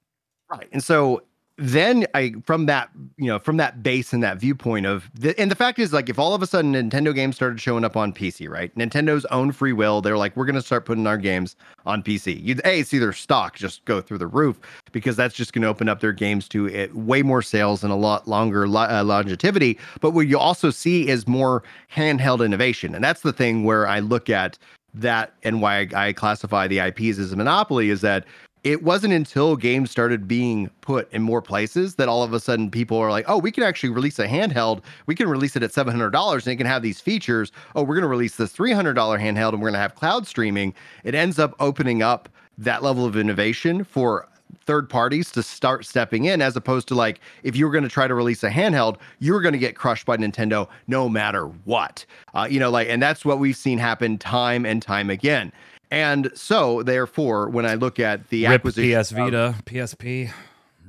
Right. 0.49 0.69
And 0.71 0.83
so 0.83 1.23
then 1.59 2.05
I 2.13 2.35
from 2.45 2.67
that 2.67 2.91
you 3.17 3.25
know 3.25 3.39
from 3.39 3.57
that 3.57 3.81
base 3.81 4.13
and 4.13 4.21
that 4.21 4.37
viewpoint 4.37 4.85
of 4.85 5.09
the, 5.15 5.37
and 5.39 5.49
the 5.49 5.55
fact 5.55 5.79
is 5.79 5.91
like 5.91 6.07
if 6.07 6.19
all 6.19 6.35
of 6.35 6.43
a 6.43 6.47
sudden 6.47 6.73
Nintendo 6.73 7.15
games 7.15 7.35
started 7.35 7.59
showing 7.59 7.83
up 7.83 7.97
on 7.97 8.13
PC, 8.13 8.47
right? 8.47 8.73
Nintendo's 8.75 9.25
own 9.25 9.51
free 9.51 9.73
will, 9.73 9.99
they're 9.99 10.19
like 10.19 10.37
we're 10.37 10.45
going 10.45 10.55
to 10.55 10.61
start 10.61 10.85
putting 10.85 11.07
our 11.07 11.17
games 11.17 11.55
on 11.87 12.03
PC. 12.03 12.41
You 12.43 12.57
a 12.63 12.83
see 12.83 12.99
their 12.99 13.11
stock 13.11 13.55
just 13.55 13.83
go 13.85 14.01
through 14.01 14.19
the 14.19 14.27
roof 14.27 14.59
because 14.91 15.15
that's 15.15 15.33
just 15.33 15.51
going 15.51 15.63
to 15.63 15.67
open 15.67 15.89
up 15.89 15.99
their 15.99 16.13
games 16.13 16.47
to 16.49 16.67
it, 16.67 16.95
way 16.95 17.23
more 17.23 17.41
sales 17.41 17.83
and 17.83 17.91
a 17.91 17.95
lot 17.95 18.27
longer 18.27 18.67
lo- 18.67 18.87
uh, 18.87 19.03
longevity. 19.03 19.79
But 19.99 20.11
what 20.11 20.27
you 20.27 20.37
also 20.37 20.69
see 20.69 21.07
is 21.07 21.27
more 21.27 21.63
handheld 21.91 22.45
innovation, 22.45 22.93
and 22.93 23.03
that's 23.03 23.21
the 23.21 23.33
thing 23.33 23.63
where 23.63 23.87
I 23.87 23.99
look 23.99 24.29
at 24.29 24.59
that 25.01 25.33
and 25.43 25.61
why 25.61 25.87
I 25.93 26.13
classify 26.13 26.67
the 26.67 26.79
IPs 26.79 27.19
as 27.19 27.31
a 27.31 27.35
monopoly 27.35 27.89
is 27.89 28.01
that 28.01 28.25
it 28.63 28.83
wasn't 28.83 29.13
until 29.13 29.55
games 29.55 29.91
started 29.91 30.27
being 30.27 30.69
put 30.81 31.11
in 31.13 31.21
more 31.21 31.41
places 31.41 31.95
that 31.95 32.09
all 32.09 32.23
of 32.23 32.33
a 32.33 32.39
sudden 32.39 32.69
people 32.69 32.97
are 32.97 33.11
like, 33.11 33.23
oh, 33.27 33.37
we 33.37 33.51
can 33.51 33.63
actually 33.63 33.89
release 33.89 34.19
a 34.19 34.27
handheld. 34.27 34.83
We 35.05 35.15
can 35.15 35.29
release 35.29 35.55
it 35.55 35.63
at 35.63 35.71
$700 35.71 36.33
and 36.33 36.47
it 36.47 36.55
can 36.57 36.65
have 36.65 36.81
these 36.81 36.99
features. 36.99 37.51
Oh, 37.75 37.83
we're 37.83 37.95
going 37.95 38.01
to 38.01 38.09
release 38.09 38.35
this 38.35 38.53
$300 38.53 38.93
handheld 38.95 39.53
and 39.53 39.61
we're 39.61 39.69
going 39.69 39.73
to 39.73 39.79
have 39.79 39.95
cloud 39.95 40.27
streaming. 40.27 40.73
It 41.03 41.15
ends 41.15 41.39
up 41.39 41.55
opening 41.59 42.01
up 42.01 42.27
that 42.57 42.83
level 42.83 43.05
of 43.05 43.15
innovation 43.15 43.83
for 43.83 44.27
third 44.65 44.89
parties 44.89 45.31
to 45.31 45.43
start 45.43 45.85
stepping 45.85 46.25
in, 46.25 46.41
as 46.41 46.55
opposed 46.55 46.87
to 46.89 46.95
like 46.95 47.19
if 47.43 47.55
you 47.55 47.65
were 47.65 47.71
going 47.71 47.83
to 47.83 47.89
try 47.89 48.07
to 48.07 48.13
release 48.13 48.43
a 48.43 48.49
handheld, 48.49 48.97
you 49.19 49.33
were 49.33 49.41
going 49.41 49.53
to 49.53 49.59
get 49.59 49.75
crushed 49.75 50.05
by 50.05 50.17
Nintendo 50.17 50.67
no 50.87 51.09
matter 51.09 51.45
what. 51.65 52.05
Uh, 52.33 52.47
you 52.49 52.59
know, 52.59 52.69
like, 52.69 52.89
and 52.89 53.01
that's 53.01 53.25
what 53.25 53.39
we've 53.39 53.57
seen 53.57 53.77
happen 53.77 54.17
time 54.17 54.65
and 54.65 54.81
time 54.81 55.09
again. 55.09 55.51
And 55.89 56.29
so, 56.35 56.83
therefore, 56.83 57.49
when 57.49 57.65
I 57.65 57.75
look 57.75 57.99
at 57.99 58.27
the 58.29 58.43
Rip 58.43 58.55
acquisition, 58.55 59.01
PS 59.01 59.11
Vita, 59.11 59.55
PSP, 59.65 60.31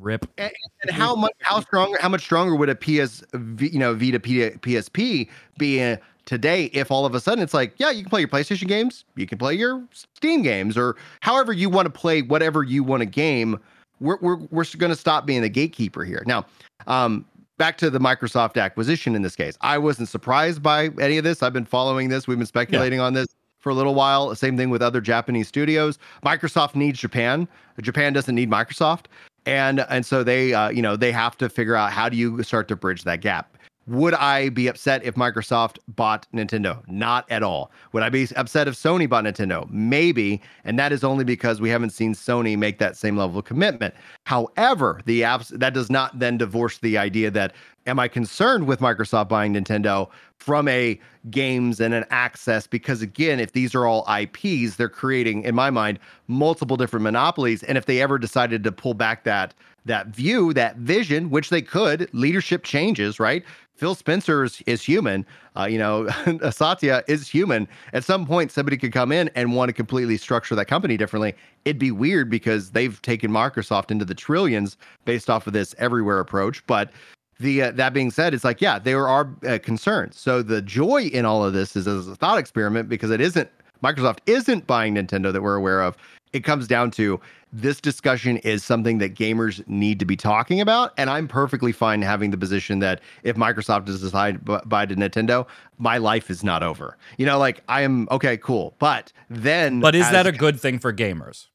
rip. 0.01 0.29
and, 0.39 0.53
and 0.83 0.91
how 0.91 1.15
much 1.15 1.33
how 1.41 1.61
stronger 1.61 1.99
how 2.01 2.09
much 2.09 2.23
stronger 2.23 2.55
would 2.55 2.69
a 2.69 2.75
PS 2.75 3.23
V- 3.33 3.69
you 3.69 3.79
know 3.79 3.95
Vita 3.95 4.19
PSP 4.19 5.29
be 5.59 5.97
today 6.29 6.65
if 6.75 6.91
all 6.91 7.07
of 7.07 7.15
a 7.15 7.21
sudden 7.21 7.43
it's 7.43 7.55
like 7.55 7.73
yeah 7.79 7.91
you 7.91 8.03
can 8.03 8.11
play 8.11 8.21
your 8.21 8.29
PlayStation 8.29 8.69
games 8.69 9.07
you 9.17 9.27
can 9.27 9.39
play 9.39 9.55
your 9.55 9.83
Steam 10.15 10.43
games 10.43 10.77
or 10.77 10.95
however 11.21 11.55
you 11.55 11.71
want 11.71 11.87
to 11.87 11.91
play 11.91 12.21
whatever 12.21 12.63
you 12.63 12.85
want 12.85 13.01
to 13.01 13.07
game 13.07 13.59
we're 13.99 14.19
we're 14.21 14.37
we're 14.51 14.65
going 14.77 14.91
to 14.91 14.97
stop 14.97 15.25
being 15.25 15.41
the 15.41 15.49
gatekeeper 15.49 16.05
here. 16.05 16.23
Now 16.27 16.45
um 16.87 17.25
back 17.57 17.79
to 17.79 17.89
the 17.89 17.99
Microsoft 17.99 18.61
acquisition 18.61 19.15
in 19.15 19.23
this 19.23 19.35
case. 19.35 19.57
I 19.63 19.79
wasn't 19.79 20.11
surprised 20.11 20.63
by 20.63 20.91
any 21.01 21.17
of 21.17 21.25
this. 21.25 21.43
I've 21.43 21.55
been 21.55 21.65
following 21.65 22.11
this. 22.11 22.29
We've 22.29 22.37
been 22.37 22.47
speculating 22.47 23.01
on 23.01 23.15
this 23.15 23.29
for 23.59 23.71
a 23.71 23.75
little 23.75 23.95
while. 23.95 24.35
Same 24.35 24.59
thing 24.59 24.69
with 24.69 24.83
other 24.83 25.01
Japanese 25.01 25.49
studios. 25.49 25.99
Microsoft 26.25 26.75
needs 26.75 27.01
Japan. 27.01 27.49
Japan 27.81 28.13
doesn't 28.13 28.35
need 28.35 28.51
Microsoft. 28.51 29.07
And 29.47 29.81
and 29.89 30.05
so 30.05 30.23
they 30.23 30.53
uh, 30.53 30.69
you 30.69 30.83
know 30.83 30.95
they 30.95 31.11
have 31.11 31.39
to 31.39 31.49
figure 31.49 31.75
out 31.75 31.91
how 31.91 32.11
do 32.11 32.19
you 32.19 32.43
start 32.43 32.69
to 32.69 32.77
bridge 32.77 33.05
that 33.05 33.23
gap 33.23 33.57
would 33.89 34.13
i 34.15 34.51
be 34.51 34.69
upset 34.69 35.03
if 35.03 35.15
microsoft 35.15 35.79
bought 35.89 36.27
nintendo? 36.35 36.87
Not 36.89 37.31
at 37.31 37.43
all. 37.43 37.73
Would 37.93 38.03
i 38.03 38.11
be 38.11 38.29
upset 38.37 38.69
if 38.69 38.75
sony 38.75 39.09
bought 39.09 39.25
nintendo? 39.25 39.69
Maybe 39.71 40.43
and 40.65 40.79
that 40.79 40.93
is 40.93 41.03
only 41.03 41.25
because 41.25 41.61
we 41.61 41.71
haven't 41.71 41.91
seen 41.91 42.15
sony 42.15 42.57
make 42.57 42.79
that 42.79 42.97
same 42.97 43.17
level 43.17 43.39
of 43.39 43.47
commitment. 43.47 43.95
However 44.25 45.01
the 45.07 45.23
apps 45.23 45.49
that 45.59 45.73
does 45.73 45.91
not 45.91 46.19
then 46.19 46.37
divorce 46.37 46.79
the 46.79 46.99
idea 46.99 47.31
that 47.31 47.55
am 47.87 47.99
i 47.99 48.07
concerned 48.07 48.67
with 48.67 48.81
microsoft 48.81 49.29
buying 49.29 49.55
nintendo 49.55 50.09
from 50.37 50.69
a 50.69 51.01
games 51.31 51.81
and 51.81 51.95
an 51.95 52.05
access? 52.11 52.67
Because 52.67 53.01
again 53.01 53.41
if 53.41 53.53
these 53.53 53.75
are 53.75 53.87
all 53.87 54.07
ips 54.21 54.77
they're 54.77 54.91
creating 54.91 55.45
in 55.45 55.55
my 55.55 55.71
mind 55.71 55.99
multiple 56.27 56.77
different 56.77 57.05
monopolies. 57.05 57.63
And 57.63 57.79
if 57.79 57.87
they 57.87 58.03
ever 58.03 58.19
decided 58.19 58.63
to 58.65 58.73
pull 58.73 58.93
back 58.93 59.25
that 59.25 59.55
that 59.89 60.07
view 60.09 60.53
that 60.55 60.77
vision 60.77 61.31
which 61.31 61.51
they 61.51 61.61
could 61.61 62.09
leadership 62.15 62.63
changes 62.63 63.19
right? 63.19 63.45
Phil 63.79 63.95
spencer 63.95 64.43
is, 64.45 64.83
human. 64.83 65.25
Uh, 65.57 65.65
you 65.71 65.79
know 65.79 66.09
satya 66.51 67.05
is 67.07 67.29
human. 67.29 67.69
At 67.93 68.03
some 68.03 68.27
point 68.27 68.51
somebody 68.51 68.77
could 68.77 68.93
come 68.93 69.13
in 69.13 69.31
and 69.37 69.55
want 69.55 69.69
to 69.69 69.73
completely 69.73 70.17
structure 70.17 70.55
that 70.57 70.67
company 70.67 70.97
differently. 70.97 71.35
It'd 71.65 71.79
be 71.79 71.93
weird 71.93 72.29
because 72.29 72.73
they've 72.73 73.01
taken 73.03 73.31
microsoft 73.31 73.91
into 73.91 74.05
the 74.05 74.15
trillions 74.15 74.77
based 75.05 75.31
off 75.31 75.47
of 75.47 75.53
this 75.53 75.75
everywhere 75.79 76.19
approach. 76.19 76.67
But 76.67 76.91
the 77.39 77.63
uh, 77.63 77.71
that 77.73 77.93
being 77.93 78.11
said, 78.11 78.35
it's 78.35 78.45
like 78.45 78.61
yeah, 78.61 78.79
there 78.81 79.07
are 79.07 79.33
uh, 79.47 79.59
concerns. 79.63 80.19
So 80.19 80.43
the 80.43 80.61
joy 80.61 81.05
in 81.05 81.25
all 81.25 81.45
of 81.45 81.53
this 81.53 81.77
is 81.77 81.87
as 81.87 82.09
a 82.09 82.17
thought 82.17 82.39
experiment 82.39 82.89
because 82.89 83.11
it 83.11 83.21
isn't 83.21 83.49
Microsoft 83.83 84.19
isn't 84.27 84.67
buying 84.67 84.95
Nintendo 84.95 85.33
that 85.33 85.43
we're 85.43 85.55
aware 85.57 85.83
of. 85.83 85.97
It 86.33 86.45
comes 86.45 86.67
down 86.67 86.91
to 86.93 87.21
this 87.53 87.81
discussion 87.81 88.37
is 88.39 88.63
something 88.63 88.99
that 88.99 89.15
gamers 89.15 89.67
need 89.67 89.99
to 90.01 90.05
be 90.05 90.15
talking 90.17 90.61
about, 90.61 90.93
and 90.99 91.09
I'm 91.09 91.27
perfectly 91.27 91.73
fine 91.73 92.03
having 92.03 92.31
the 92.31 92.37
position 92.37 92.81
that 92.81 93.01
if 93.23 93.37
Microsoft 93.37 93.87
does 93.87 94.03
decide 94.03 94.45
to 94.45 94.61
buy 94.67 94.85
to 94.85 94.95
Nintendo, 94.95 95.47
my 95.79 95.97
life 95.97 96.29
is 96.29 96.45
not 96.45 96.63
over. 96.63 96.99
You 97.17 97.25
know, 97.25 97.39
like 97.39 97.63
I 97.69 97.81
am 97.81 98.07
okay, 98.11 98.37
cool, 98.37 98.75
but 98.79 99.11
then, 99.31 99.81
But 99.81 99.95
is 99.95 100.05
as- 100.07 100.13
that 100.13 100.27
a 100.27 100.33
good 100.33 100.61
thing 100.61 100.79
for 100.79 100.93
gamers? 100.93 101.47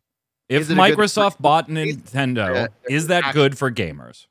If 0.49 0.61
Is 0.63 0.69
it 0.71 0.75
good- 0.75 0.97
Microsoft 0.97 1.39
bought 1.39 1.69
Nintendo, 1.69 2.53
Yeah, 2.55 2.67
is 2.89 3.07
that 3.07 3.23
actually- 3.25 3.41
good 3.43 3.57
for 3.57 3.71
gamers? 3.71 4.25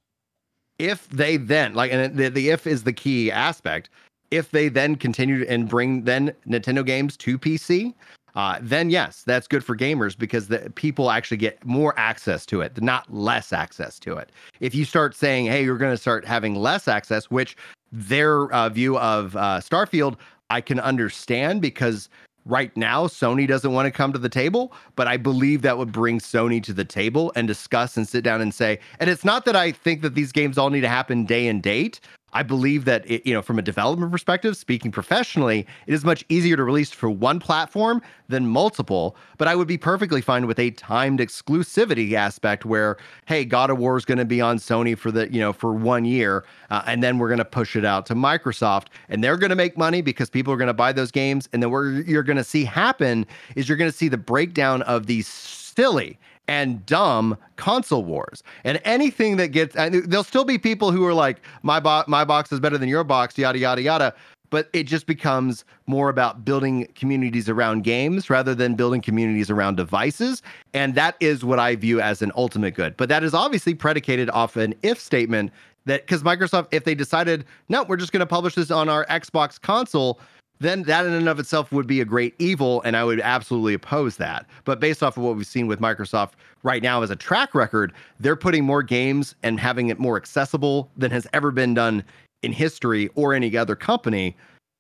if 0.79 1.09
they 1.11 1.37
then 1.37 1.75
like 1.75 1.93
and 1.93 2.17
the, 2.17 2.29
the 2.31 2.49
if 2.51 2.67
is 2.67 2.83
the 2.83 2.93
key 2.93 3.31
aspect 3.31 3.89
if 4.33 4.51
they 4.51 4.69
then 4.69 4.97
continue 4.97 5.45
and 5.49 5.69
bring 5.69 6.03
then 6.05 6.33
nintendo 6.49 6.85
games 6.85 7.17
to 7.17 7.39
pc 7.39 7.95
uh, 8.35 8.59
then 8.63 8.89
yes 8.89 9.23
that's 9.25 9.47
good 9.47 9.63
for 9.63 9.77
gamers 9.77 10.17
because 10.19 10.49
the 10.49 10.71
people 10.75 11.11
actually 11.11 11.37
get 11.37 11.63
more 11.65 11.93
access 11.99 12.47
to 12.47 12.61
it 12.63 12.81
not 12.83 13.13
less 13.13 13.53
access 13.53 13.99
to 13.99 14.17
it 14.17 14.31
if 14.61 14.75
you 14.75 14.85
start 14.85 15.15
saying 15.15 15.47
hey 15.47 15.63
you're 15.63 15.79
going 15.79 15.93
to 15.95 16.01
start 16.01 16.25
having 16.25 16.55
less 16.55 16.89
access 16.89 17.31
which 17.31 17.57
their 17.93 18.51
uh, 18.53 18.69
view 18.69 18.99
of 18.99 19.37
uh, 19.37 19.61
starfield 19.61 20.17
i 20.51 20.61
can 20.61 20.81
understand 20.81 21.61
because 21.61 22.09
right 22.45 22.77
now 22.77 23.07
Sony 23.07 23.47
doesn't 23.47 23.73
want 23.73 23.87
to 23.87 23.91
come 23.91 24.13
to 24.13 24.19
the 24.19 24.29
table, 24.29 24.73
but 24.97 25.07
I 25.07 25.17
believe 25.17 25.63
that 25.63 25.79
would 25.79 25.93
bring 25.93 26.19
Sony 26.19 26.63
to 26.65 26.73
the 26.73 26.85
table 26.85 27.33
and 27.37 27.47
discuss 27.47 27.97
and 27.97 28.09
sit 28.09 28.25
down 28.25 28.41
and 28.41 28.53
say, 28.53 28.79
and 28.99 29.09
it's 29.09 29.25
not 29.25 29.45
that 29.45 29.57
I 29.57 29.73
think 29.73 30.03
that 30.03 30.15
these 30.15 30.33
games 30.33 30.59
all 30.59 30.71
need 30.71 30.81
to 30.81 30.89
happen 30.89 31.25
day 31.25 31.47
and 31.47 31.63
date. 31.63 32.01
I 32.33 32.43
believe 32.43 32.85
that 32.87 33.09
it, 33.11 33.27
you 33.27 33.35
know, 33.35 33.43
from 33.43 33.59
a 33.59 33.63
development 33.63 34.11
perspective, 34.11 34.57
speaking 34.57 34.91
professionally, 34.91 35.67
it 35.87 35.95
is 35.95 36.05
much 36.05 36.25
easier 36.29 36.57
to 36.57 36.65
release 36.65 36.91
for 36.91 37.11
one 37.11 37.39
platform 37.41 38.01
than 38.29 38.47
multiple. 38.47 39.17
But 39.37 39.49
I 39.49 39.55
would 39.55 39.69
be 39.69 39.77
perfectly 39.77 40.21
fine 40.21 40.47
with 40.47 40.59
a 40.59 40.71
timed 40.71 41.21
exclusivity 41.21 42.15
aspect 42.15 42.65
where, 42.65 42.97
hey, 43.27 43.45
God 43.45 43.71
of 43.71 43.79
War 43.79 43.97
is 43.97 44.05
going 44.05 44.19
to 44.19 44.25
be 44.25 44.41
on 44.41 44.59
Sony 44.59 44.97
for 44.97 45.11
the, 45.11 45.33
you 45.33 45.41
know, 45.41 45.53
for 45.53 45.73
one 45.73 46.05
year, 46.05 46.45
uh, 46.71 46.83
and 46.87 47.03
then 47.03 47.19
we're 47.19 47.29
going 47.29 47.39
to 47.39 47.45
push 47.45 47.77
it 47.77 47.85
out 47.85 48.07
to 48.07 48.15
Microsoft, 48.15 48.87
and 49.09 49.23
they're 49.23 49.37
going 49.37 49.51
to 49.51 49.57
make 49.57 49.77
money 49.77 50.01
because 50.01 50.31
people 50.31 50.53
are 50.53 50.57
going 50.57 50.69
to 50.69 50.75
buy 50.75 50.93
those 50.93 51.11
games. 51.11 51.49
And 51.53 51.63
then 51.63 51.71
what 51.71 52.07
you're 52.07 52.23
going 52.23 52.37
to 52.39 52.45
see 52.45 52.65
happen 52.65 53.27
is 53.57 53.69
you're 53.69 53.79
going 53.79 53.91
to 53.91 53.97
see 53.97 54.09
the 54.09 54.17
breakdown 54.17 54.83
of 54.83 55.07
these 55.07 55.27
silly 55.29 56.19
and 56.49 56.85
dumb 56.87 57.37
console 57.57 58.05
wars. 58.05 58.43
And 58.65 58.81
anything 58.85 59.37
that 59.37 59.49
gets 59.49 59.77
and 59.77 60.05
there'll 60.05 60.25
still 60.25 60.45
be 60.45 60.59
people 60.59 60.91
who 60.91 61.07
are 61.07 61.15
like 61.15 61.41
my 61.63 61.81
bo- 61.81 62.05
my 62.09 62.25
box 62.25 62.53
is 62.53 62.61
better 62.61 62.79
than 62.79 62.89
your 62.89 63.05
box 63.05 63.39
yada 63.39 63.59
yada 63.59 63.83
yada. 63.83 64.15
But 64.51 64.69
it 64.75 64.85
just 64.85 65.07
becomes 65.07 65.65
more 65.87 66.11
about 66.11 66.45
building 66.45 66.87
communities 66.95 67.49
around 67.49 67.85
games 67.85 68.29
rather 68.29 68.55
than 68.55 68.75
building 68.75 69.01
communities 69.01 69.49
around 69.49 69.79
devices. 69.79 70.43
And 70.75 70.95
that 70.95 71.17
is 71.21 71.43
what 71.43 71.59
i 71.59 71.75
view 71.75 72.01
as 72.01 72.21
an 72.21 72.33
ultimate 72.37 72.75
good. 72.75 72.97
But 72.97 73.09
that 73.09 73.25
is 73.25 73.33
obviously 73.33 73.75
predicated 73.75 74.29
off 74.31 74.57
an 74.57 74.75
if 74.83 75.01
statement 75.01 75.53
that 75.87 76.03
because 76.03 76.23
microsoft 76.23 76.69
if 76.71 76.85
they 76.85 76.95
decided 76.95 77.45
no 77.69 77.83
we're 77.83 77.97
just 77.97 78.13
going 78.13 78.21
to 78.21 78.27
publish 78.27 78.55
this 78.55 78.71
on 78.71 78.89
our 78.89 79.05
xbox 79.07 79.61
console 79.61 80.21
then 80.63 80.85
that 80.85 81.05
in 81.07 81.13
and 81.13 81.29
of 81.29 81.39
itself 81.39 81.73
would 81.73 81.87
be 81.87 82.01
a 82.01 82.05
great 82.05 82.35
evil, 82.39 82.81
and 82.83 82.97
I 82.97 83.05
would 83.05 83.21
absolutely 83.21 83.75
oppose 83.75 84.17
that. 84.17 84.47
But 84.65 84.81
based 84.81 85.03
off 85.03 85.17
of 85.17 85.23
what 85.23 85.37
we've 85.37 85.47
seen 85.47 85.67
with 85.67 85.81
Microsoft 85.81 86.33
right 86.63 86.83
now 86.83 87.03
as 87.03 87.11
a 87.11 87.17
track 87.17 87.55
record, 87.55 87.93
they're 88.21 88.37
putting 88.37 88.65
more 88.65 88.83
games 88.83 89.35
and 89.43 89.59
having 89.59 89.89
it 89.89 89.99
more 89.99 90.17
accessible 90.17 90.91
than 90.97 91.11
has 91.11 91.27
ever 91.33 91.51
been 91.51 91.75
done 91.75 92.05
in 92.43 92.53
history 92.53 93.11
or 93.15 93.35
any 93.35 93.57
other 93.57 93.77
company. 93.77 94.37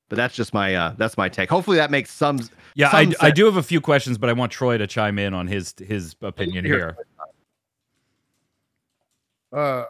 But 0.08 0.16
that's 0.16 0.34
just 0.34 0.54
my 0.54 0.74
uh, 0.74 0.94
that's 0.98 1.16
my 1.16 1.28
take. 1.28 1.48
Hopefully 1.48 1.78
that 1.78 1.90
makes 1.90 2.10
some 2.10 2.38
Yeah, 2.74 2.90
some 2.90 3.14
I, 3.20 3.28
I 3.28 3.30
do 3.30 3.46
have 3.46 3.56
a 3.56 3.62
few 3.62 3.80
questions, 3.80 4.18
but 4.18 4.28
I 4.28 4.34
want 4.34 4.52
Troy 4.52 4.78
to 4.78 4.86
chime 4.86 5.18
in 5.18 5.34
on 5.34 5.46
his 5.46 5.74
his 5.78 6.14
opinion 6.20 6.64
Here. 6.64 6.78
here. 6.78 6.96
Uh, 9.52 9.84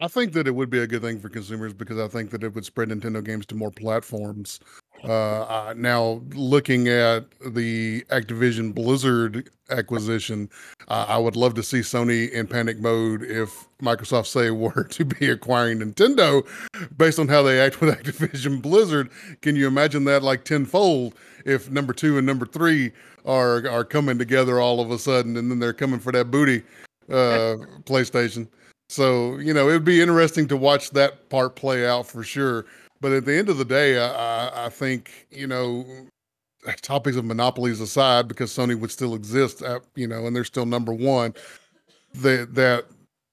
I 0.00 0.08
think 0.08 0.32
that 0.32 0.46
it 0.46 0.54
would 0.54 0.70
be 0.70 0.78
a 0.78 0.86
good 0.86 1.02
thing 1.02 1.20
for 1.20 1.28
consumers 1.28 1.74
because 1.74 1.98
I 1.98 2.08
think 2.08 2.30
that 2.30 2.42
it 2.42 2.54
would 2.54 2.64
spread 2.64 2.88
Nintendo 2.88 3.22
games 3.22 3.44
to 3.46 3.54
more 3.54 3.70
platforms. 3.70 4.58
Uh, 5.04 5.42
uh, 5.42 5.74
now, 5.76 6.20
looking 6.34 6.88
at 6.88 7.24
the 7.40 8.02
Activision 8.10 8.74
Blizzard 8.74 9.48
acquisition, 9.70 10.50
uh, 10.88 11.06
I 11.08 11.18
would 11.18 11.36
love 11.36 11.54
to 11.54 11.62
see 11.62 11.80
Sony 11.80 12.30
in 12.30 12.46
panic 12.46 12.78
mode 12.80 13.22
if 13.22 13.66
Microsoft 13.80 14.26
say 14.26 14.50
were 14.50 14.84
to 14.84 15.04
be 15.04 15.30
acquiring 15.30 15.80
Nintendo, 15.80 16.46
based 16.96 17.18
on 17.18 17.28
how 17.28 17.42
they 17.42 17.60
act 17.60 17.80
with 17.80 17.96
Activision 18.02 18.60
Blizzard. 18.60 19.10
Can 19.40 19.56
you 19.56 19.66
imagine 19.66 20.04
that 20.04 20.22
like 20.22 20.44
tenfold 20.44 21.14
if 21.44 21.70
number 21.70 21.92
two 21.92 22.18
and 22.18 22.26
number 22.26 22.46
three 22.46 22.92
are 23.24 23.68
are 23.68 23.84
coming 23.84 24.18
together 24.18 24.60
all 24.60 24.80
of 24.80 24.90
a 24.90 24.98
sudden, 24.98 25.36
and 25.36 25.50
then 25.50 25.58
they're 25.58 25.72
coming 25.72 26.00
for 26.00 26.12
that 26.12 26.30
booty 26.30 26.62
uh, 27.08 27.56
PlayStation? 27.84 28.48
So 28.90 29.38
you 29.38 29.54
know, 29.54 29.68
it'd 29.68 29.84
be 29.84 30.02
interesting 30.02 30.46
to 30.48 30.56
watch 30.56 30.90
that 30.90 31.30
part 31.30 31.56
play 31.56 31.86
out 31.86 32.06
for 32.06 32.22
sure. 32.22 32.66
But 33.00 33.12
at 33.12 33.24
the 33.24 33.34
end 33.34 33.48
of 33.48 33.58
the 33.58 33.64
day, 33.64 33.98
I, 33.98 34.66
I, 34.66 34.68
think 34.68 35.26
you 35.30 35.46
know, 35.46 35.86
topics 36.82 37.16
of 37.16 37.24
monopolies 37.24 37.80
aside, 37.80 38.28
because 38.28 38.52
Sony 38.52 38.78
would 38.78 38.90
still 38.90 39.14
exist, 39.14 39.62
at, 39.62 39.82
you 39.94 40.06
know, 40.06 40.26
and 40.26 40.36
they're 40.36 40.44
still 40.44 40.66
number 40.66 40.92
one. 40.92 41.34
That 42.12 42.54
that 42.56 42.86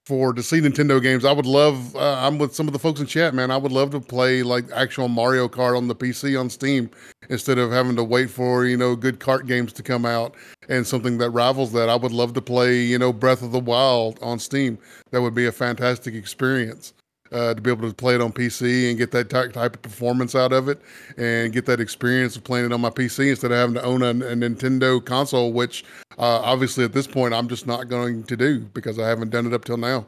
for 0.07 0.32
to 0.32 0.41
see 0.41 0.61
Nintendo 0.61 1.01
games, 1.01 1.26
I 1.26 1.34
would 1.34 1.45
love. 1.45 1.93
Uh, 1.93 2.15
I'm 2.26 2.38
with 2.38 2.55
some 2.55 2.68
of 2.68 2.74
the 2.74 2.80
folks 2.80 3.01
in 3.01 3.07
chat, 3.07 3.34
man. 3.34 3.51
I 3.51 3.57
would 3.57 3.74
love 3.74 3.91
to 3.91 3.99
play 3.99 4.41
like 4.41 4.72
actual 4.72 5.09
Mario 5.09 5.49
Kart 5.49 5.76
on 5.76 5.89
the 5.89 5.95
PC 5.95 6.39
on 6.39 6.49
Steam 6.49 6.89
instead 7.30 7.57
of 7.57 7.72
having 7.72 7.97
to 7.97 8.05
wait 8.05 8.30
for 8.30 8.65
you 8.65 8.78
know 8.78 8.95
good 8.95 9.20
kart 9.20 9.47
games 9.47 9.74
to 9.74 9.84
come 9.84 10.05
out 10.05 10.34
and 10.70 10.88
something 10.88 11.18
that 11.18 11.32
rivals 11.32 11.74
that. 11.74 11.89
I 11.89 11.95
would 11.95 12.13
love 12.13 12.34
to 12.36 12.41
play 12.41 12.80
you 12.80 12.97
know 12.97 13.11
Breath 13.11 13.41
of 13.41 13.51
the 13.51 13.59
Wild 13.59 14.18
on 14.22 14.39
Steam. 14.39 14.78
That 15.11 15.22
would 15.22 15.36
be 15.36 15.45
a 15.45 15.51
fantastic 15.51 16.13
experience. 16.15 16.93
Uh, 17.32 17.54
to 17.54 17.62
be 17.62 17.70
able 17.70 17.88
to 17.88 17.94
play 17.94 18.16
it 18.16 18.22
on 18.22 18.32
PC 18.32 18.90
and 18.90 18.98
get 18.98 19.12
that 19.12 19.30
type, 19.30 19.76
of 19.76 19.82
performance 19.82 20.36
out 20.36 20.54
of 20.54 20.68
it 20.70 20.82
and 21.18 21.54
get 21.54 21.66
that 21.66 21.80
experience 21.80 22.36
of 22.36 22.44
playing 22.44 22.66
it 22.66 22.74
on 22.74 22.82
my 22.82 22.90
PC 22.90 23.30
instead 23.30 23.52
of 23.52 23.58
having 23.58 23.76
to 23.76 23.84
own 23.84 24.02
a, 24.02 24.10
a 24.10 24.36
Nintendo 24.36 25.04
console, 25.04 25.54
which 25.54 25.84
uh, 26.18 26.42
obviously 26.42 26.84
at 26.84 26.94
this 26.94 27.08
point 27.08 27.34
I'm 27.34 27.48
just 27.48 27.68
not 27.68 27.90
going 27.90 28.24
to 28.24 28.38
do 28.38 28.60
because 28.60 29.00
I 29.00 29.08
haven't 29.08 29.30
done 29.30 29.46
it 29.46 29.54
up 29.54 29.66
till 29.66 29.78
now. 29.78 30.06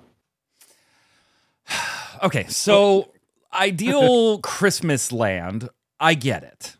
Okay, 2.22 2.48
so 2.48 3.14
ideal 3.54 4.40
Christmas 4.44 5.14
land, 5.14 5.70
I 6.02 6.16
get 6.16 6.44
it. 6.44 6.76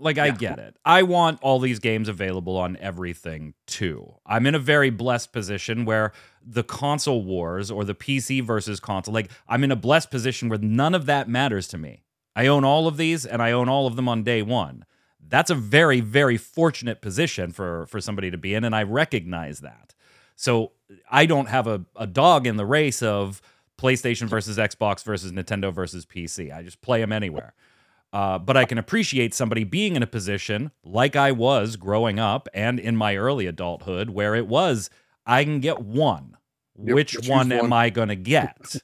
Like 0.00 0.18
I 0.18 0.30
get 0.30 0.58
it. 0.58 0.76
I 0.84 1.02
want 1.02 1.38
all 1.40 1.60
these 1.60 1.78
games 1.78 2.08
available 2.08 2.56
on 2.56 2.76
everything 2.78 3.54
too. 3.66 4.14
I'm 4.26 4.44
in 4.46 4.54
a 4.54 4.58
very 4.58 4.90
blessed 4.90 5.32
position 5.32 5.84
where 5.84 6.12
the 6.46 6.62
console 6.62 7.22
wars 7.22 7.70
or 7.70 7.84
the 7.84 7.94
PC 7.94 8.42
versus 8.42 8.80
console, 8.80 9.14
like 9.14 9.30
I'm 9.48 9.64
in 9.64 9.72
a 9.72 9.76
blessed 9.76 10.10
position 10.10 10.48
where 10.48 10.58
none 10.58 10.94
of 10.94 11.06
that 11.06 11.28
matters 11.28 11.68
to 11.68 11.78
me. 11.78 12.02
I 12.36 12.46
own 12.46 12.64
all 12.64 12.86
of 12.86 12.96
these 12.96 13.24
and 13.24 13.40
I 13.40 13.52
own 13.52 13.68
all 13.68 13.86
of 13.86 13.96
them 13.96 14.08
on 14.08 14.22
day 14.22 14.42
1. 14.42 14.84
That's 15.26 15.50
a 15.50 15.54
very 15.54 16.00
very 16.00 16.36
fortunate 16.36 17.00
position 17.00 17.52
for 17.52 17.86
for 17.86 18.00
somebody 18.00 18.30
to 18.30 18.38
be 18.38 18.54
in 18.54 18.64
and 18.64 18.74
I 18.74 18.82
recognize 18.82 19.60
that. 19.60 19.94
So 20.36 20.72
I 21.10 21.26
don't 21.26 21.48
have 21.48 21.66
a, 21.66 21.84
a 21.96 22.06
dog 22.06 22.46
in 22.46 22.56
the 22.56 22.66
race 22.66 23.02
of 23.02 23.40
PlayStation 23.78 24.28
versus 24.28 24.58
Xbox 24.58 25.02
versus 25.04 25.32
Nintendo 25.32 25.72
versus 25.72 26.06
PC. 26.06 26.54
I 26.54 26.62
just 26.62 26.80
play 26.80 27.00
them 27.00 27.12
anywhere. 27.12 27.54
Uh, 28.12 28.38
but 28.38 28.56
I 28.56 28.64
can 28.64 28.78
appreciate 28.78 29.34
somebody 29.34 29.64
being 29.64 29.96
in 29.96 30.02
a 30.02 30.06
position 30.06 30.70
like 30.84 31.16
I 31.16 31.32
was 31.32 31.74
growing 31.74 32.20
up 32.20 32.48
and 32.54 32.78
in 32.78 32.96
my 32.96 33.16
early 33.16 33.46
adulthood, 33.46 34.10
where 34.10 34.36
it 34.36 34.46
was 34.46 34.88
I 35.26 35.44
can 35.44 35.60
get 35.60 35.80
one. 35.80 36.36
Yep, 36.82 36.94
Which 36.94 37.12
choose 37.12 37.28
one, 37.28 37.52
am. 37.52 37.72
I 37.72 37.90
going 37.90 38.08
to 38.08 38.16
get? 38.16 38.76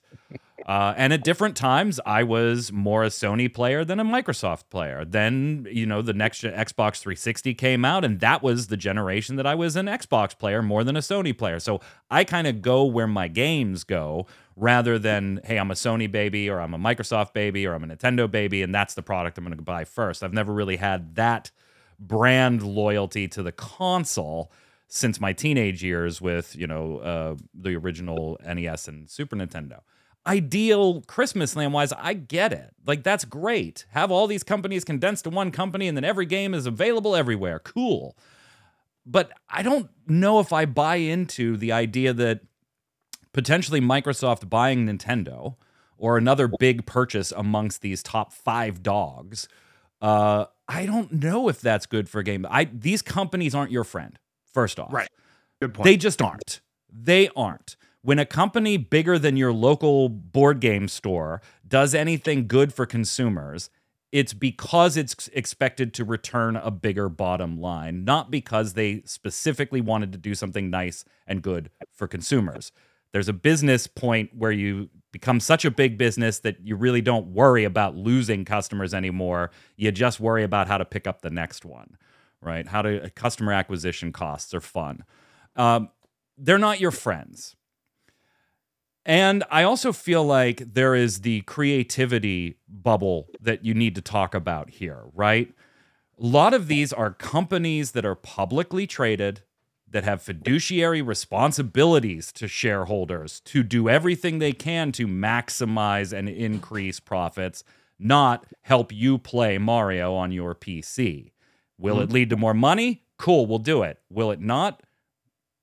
uh, 0.67 0.95
and 0.97 1.13
at 1.13 1.25
different 1.25 1.57
times, 1.57 1.99
I 2.07 2.23
was 2.23 2.71
more 2.71 3.03
a 3.03 3.09
Sony 3.09 3.53
player 3.53 3.85
than 3.85 3.99
a 3.99 4.05
Microsoft 4.05 4.71
player. 4.71 5.05
Then, 5.05 5.67
you 5.71 5.87
know, 5.87 6.01
the 6.03 6.13
next 6.13 6.39
gen- 6.41 6.53
Xbox 6.55 7.01
360 7.01 7.55
came 7.55 7.85
out, 7.85 8.05
and 8.05 8.21
that 8.21 8.43
was 8.43 8.69
the 8.69 8.77
generation 8.77 9.37
that 9.37 9.47
I 9.47 9.55
was 9.57 9.75
an 9.75 9.87
Xbox 9.87 10.39
player 10.39 10.63
more 10.63 10.85
than 10.85 10.97
a 10.97 11.01
Sony 11.01 11.37
player. 11.37 11.59
So 11.59 11.81
I 12.11 12.23
kind 12.25 12.47
of 12.47 12.63
go 12.63 12.85
where 12.85 13.09
my 13.09 13.27
games 13.27 13.83
go 13.85 14.27
rather 14.55 14.99
than, 14.99 15.41
hey, 15.45 15.59
I'm 15.59 15.71
a 15.71 15.75
Sony 15.75 16.11
baby 16.11 16.49
or 16.49 16.61
I'm 16.61 16.75
a 16.75 16.79
Microsoft 16.79 17.33
baby 17.33 17.67
or 17.67 17.75
I'm 17.75 17.83
a 17.83 17.89
Nintendo 17.89 18.31
baby, 18.31 18.63
and 18.63 18.73
that's 18.75 18.95
the 18.95 19.03
product 19.03 19.37
I'm 19.39 19.45
going 19.45 19.57
to 19.57 19.63
buy 19.63 19.85
first. 19.85 20.23
I've 20.23 20.35
never 20.35 20.53
really 20.53 20.77
had 20.77 21.17
that 21.17 21.51
brand 21.99 22.63
loyalty 22.63 23.27
to 23.29 23.43
the 23.43 23.53
console 23.53 24.53
since 24.91 25.21
my 25.21 25.33
teenage 25.33 25.83
years 25.83 26.21
with, 26.21 26.55
you 26.55 26.67
know, 26.67 26.99
uh, 26.99 27.37
the 27.55 27.77
original 27.77 28.39
NES 28.45 28.89
and 28.89 29.09
Super 29.09 29.37
Nintendo 29.37 29.81
ideal 30.27 31.03
Christmas 31.03 31.57
land 31.57 31.73
wise, 31.73 31.93
I 31.93 32.15
get 32.15 32.53
it. 32.53 32.75
Like, 32.87 33.03
that's 33.03 33.25
great. 33.25 33.87
Have 33.91 34.11
all 34.11 34.27
these 34.27 34.43
companies 34.43 34.85
condensed 34.85 35.25
to 35.25 35.31
one 35.31 35.51
company 35.51 35.89
and 35.89 35.97
then 35.97 36.05
every 36.05 36.27
game 36.27 36.55
is 36.55 36.67
available 36.67 37.17
everywhere. 37.17 37.59
Cool. 37.59 38.17
But 39.07 39.33
I 39.49 39.63
don't 39.63 39.91
know 40.07 40.41
if 40.41 40.53
I 40.53 40.67
buy 40.67 40.97
into 40.97 41.57
the 41.57 41.73
idea 41.73 42.13
that 42.13 42.41
potentially 43.33 43.81
Microsoft 43.81 44.49
buying 44.49 44.87
Nintendo 44.87 45.57
or 45.97 46.17
another 46.17 46.49
big 46.49 46.87
purchase 46.87 47.33
amongst 47.33 47.83
these 47.83 48.03
top 48.03 48.33
five 48.33 48.83
dogs. 48.83 49.49
Uh, 50.01 50.47
I 50.69 50.87
don't 50.87 51.13
know 51.13 51.49
if 51.49 51.61
that's 51.61 51.87
good 51.87 52.09
for 52.09 52.21
a 52.21 52.25
game. 52.25 52.47
I 52.49 52.65
these 52.65 53.03
companies 53.03 53.55
aren't 53.55 53.71
your 53.71 53.85
friend. 53.85 54.19
First 54.53 54.79
off, 54.81 54.93
Right. 54.93 55.09
Good 55.61 55.75
point. 55.75 55.85
they 55.85 55.97
just 55.97 56.21
aren't. 56.23 56.61
They 56.93 57.29
aren't. 57.37 57.77
When 58.03 58.19
a 58.19 58.25
company 58.27 58.77
bigger 58.79 59.19
than 59.19 59.37
your 59.37 59.53
local 59.53 60.09
board 60.09 60.61
game 60.61 60.89
store 60.89 61.43
does 61.67 61.95
anything 61.95 62.47
good 62.47 62.73
for 62.73 62.87
consumers, 62.87 63.69
it's 64.11 64.33
because 64.33 64.97
it's 64.97 65.29
expected 65.29 65.95
to 65.95 66.05
return 66.05 66.57
a 66.57 66.71
bigger 66.71 67.09
bottom 67.09 67.61
line, 67.61 68.05
not 68.05 68.31
because 68.31 68.73
they 68.73 69.03
specifically 69.05 69.81
wanted 69.81 70.13
to 70.13 70.19
do 70.19 70.35
something 70.35 70.71
nice 70.71 71.05
and 71.27 71.43
good 71.43 71.71
for 71.93 72.09
consumers. 72.09 72.73
There's 73.13 73.29
a 73.29 73.33
business 73.33 73.87
point 73.87 74.31
where 74.35 74.53
you 74.53 74.89
become 75.13 75.39
such 75.41 75.65
a 75.65 75.71
big 75.71 75.99
business 75.99 76.39
that 76.41 76.57
you 76.65 76.77
really 76.77 77.01
don't 77.01 77.29
worry 77.29 77.65
about 77.65 77.97
losing 77.97 78.45
customers 78.45 78.95
anymore. 78.95 79.51
You 79.77 79.93
just 79.93 80.21
worry 80.21 80.43
about 80.45 80.69
how 80.69 80.79
to 80.79 80.85
pick 80.85 81.07
up 81.07 81.21
the 81.21 81.31
next 81.31 81.65
one, 81.65 81.97
right? 82.43 82.67
How 82.67 82.83
to 82.83 83.11
customer 83.11 83.53
acquisition 83.53 84.13
costs 84.13 84.55
are 84.55 84.61
fun. 84.61 85.05
Um, 85.57 85.91
they're 86.37 86.59
not 86.59 86.81
your 86.81 86.91
friends. 86.91 87.57
And 89.05 89.45
I 89.51 89.63
also 89.63 89.93
feel 89.93 90.25
like 90.25 90.75
there 90.75 90.95
is 90.95 91.23
the 91.23 91.41
creativity 91.43 92.57
bubble 92.69 93.29
that 93.41 93.65
you 93.65 93.75
need 93.75 93.95
to 93.95 94.03
talk 94.03 94.35
about 94.35 94.71
here, 94.71 95.05
right? 95.15 95.53
A 96.19 96.27
lot 96.27 96.53
of 96.53 96.69
these 96.69 96.93
are 96.93 97.13
companies 97.13 97.93
that 97.93 98.05
are 98.05 98.15
publicly 98.15 98.87
traded, 98.87 99.43
that 99.89 100.05
have 100.05 100.23
fiduciary 100.23 101.03
responsibilities 101.03 102.31
to 102.33 102.47
shareholders 102.47 103.41
to 103.41 103.63
do 103.63 103.89
everything 103.89 104.39
they 104.39 104.53
can 104.53 104.93
to 104.93 105.07
maximize 105.07 106.17
and 106.17 106.29
increase 106.29 107.01
profits, 107.01 107.65
not 107.99 108.47
help 108.63 108.93
you 108.93 109.19
play 109.19 109.59
Mario 109.59 110.15
on 110.15 110.31
your 110.31 110.55
PC. 110.55 111.30
Will 111.81 112.01
it 112.01 112.13
lead 112.13 112.31
to 112.31 112.37
more 112.37 112.55
money? 112.55 113.03
Cool, 113.19 113.47
we'll 113.47 113.59
do 113.59 113.83
it. 113.83 113.99
Will 114.11 114.31
it 114.31 114.41
not? 114.41 114.83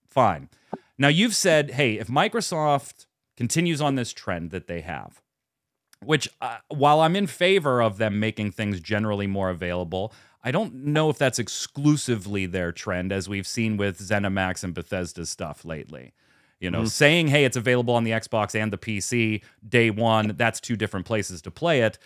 Fine. 0.09 0.49
Now, 0.97 1.09
you've 1.09 1.35
said, 1.35 1.71
hey, 1.71 1.99
if 1.99 2.07
Microsoft 2.07 3.05
continues 3.35 3.81
on 3.81 3.95
this 3.95 4.11
trend 4.11 4.51
that 4.51 4.67
they 4.67 4.81
have, 4.81 5.21
which 6.03 6.29
uh, 6.41 6.57
while 6.69 7.01
I'm 7.01 7.15
in 7.15 7.27
favor 7.27 7.81
of 7.81 7.97
them 7.97 8.19
making 8.19 8.51
things 8.51 8.79
generally 8.79 9.27
more 9.27 9.49
available, 9.49 10.13
I 10.43 10.51
don't 10.51 10.73
know 10.73 11.09
if 11.09 11.17
that's 11.17 11.39
exclusively 11.39 12.45
their 12.45 12.71
trend, 12.71 13.11
as 13.11 13.27
we've 13.27 13.47
seen 13.47 13.77
with 13.77 13.99
ZeniMax 13.99 14.63
and 14.63 14.73
Bethesda's 14.73 15.29
stuff 15.29 15.65
lately. 15.65 16.13
You 16.59 16.71
know, 16.71 16.85
saying, 16.85 17.27
hey, 17.27 17.45
it's 17.45 17.57
available 17.57 17.93
on 17.93 18.03
the 18.03 18.11
Xbox 18.11 18.59
and 18.59 18.73
the 18.73 18.79
PC 18.79 19.43
day 19.67 19.91
one, 19.91 20.33
that's 20.37 20.59
two 20.59 20.75
different 20.75 21.05
places 21.05 21.39
to 21.43 21.51
play 21.51 21.81
it. 21.81 21.99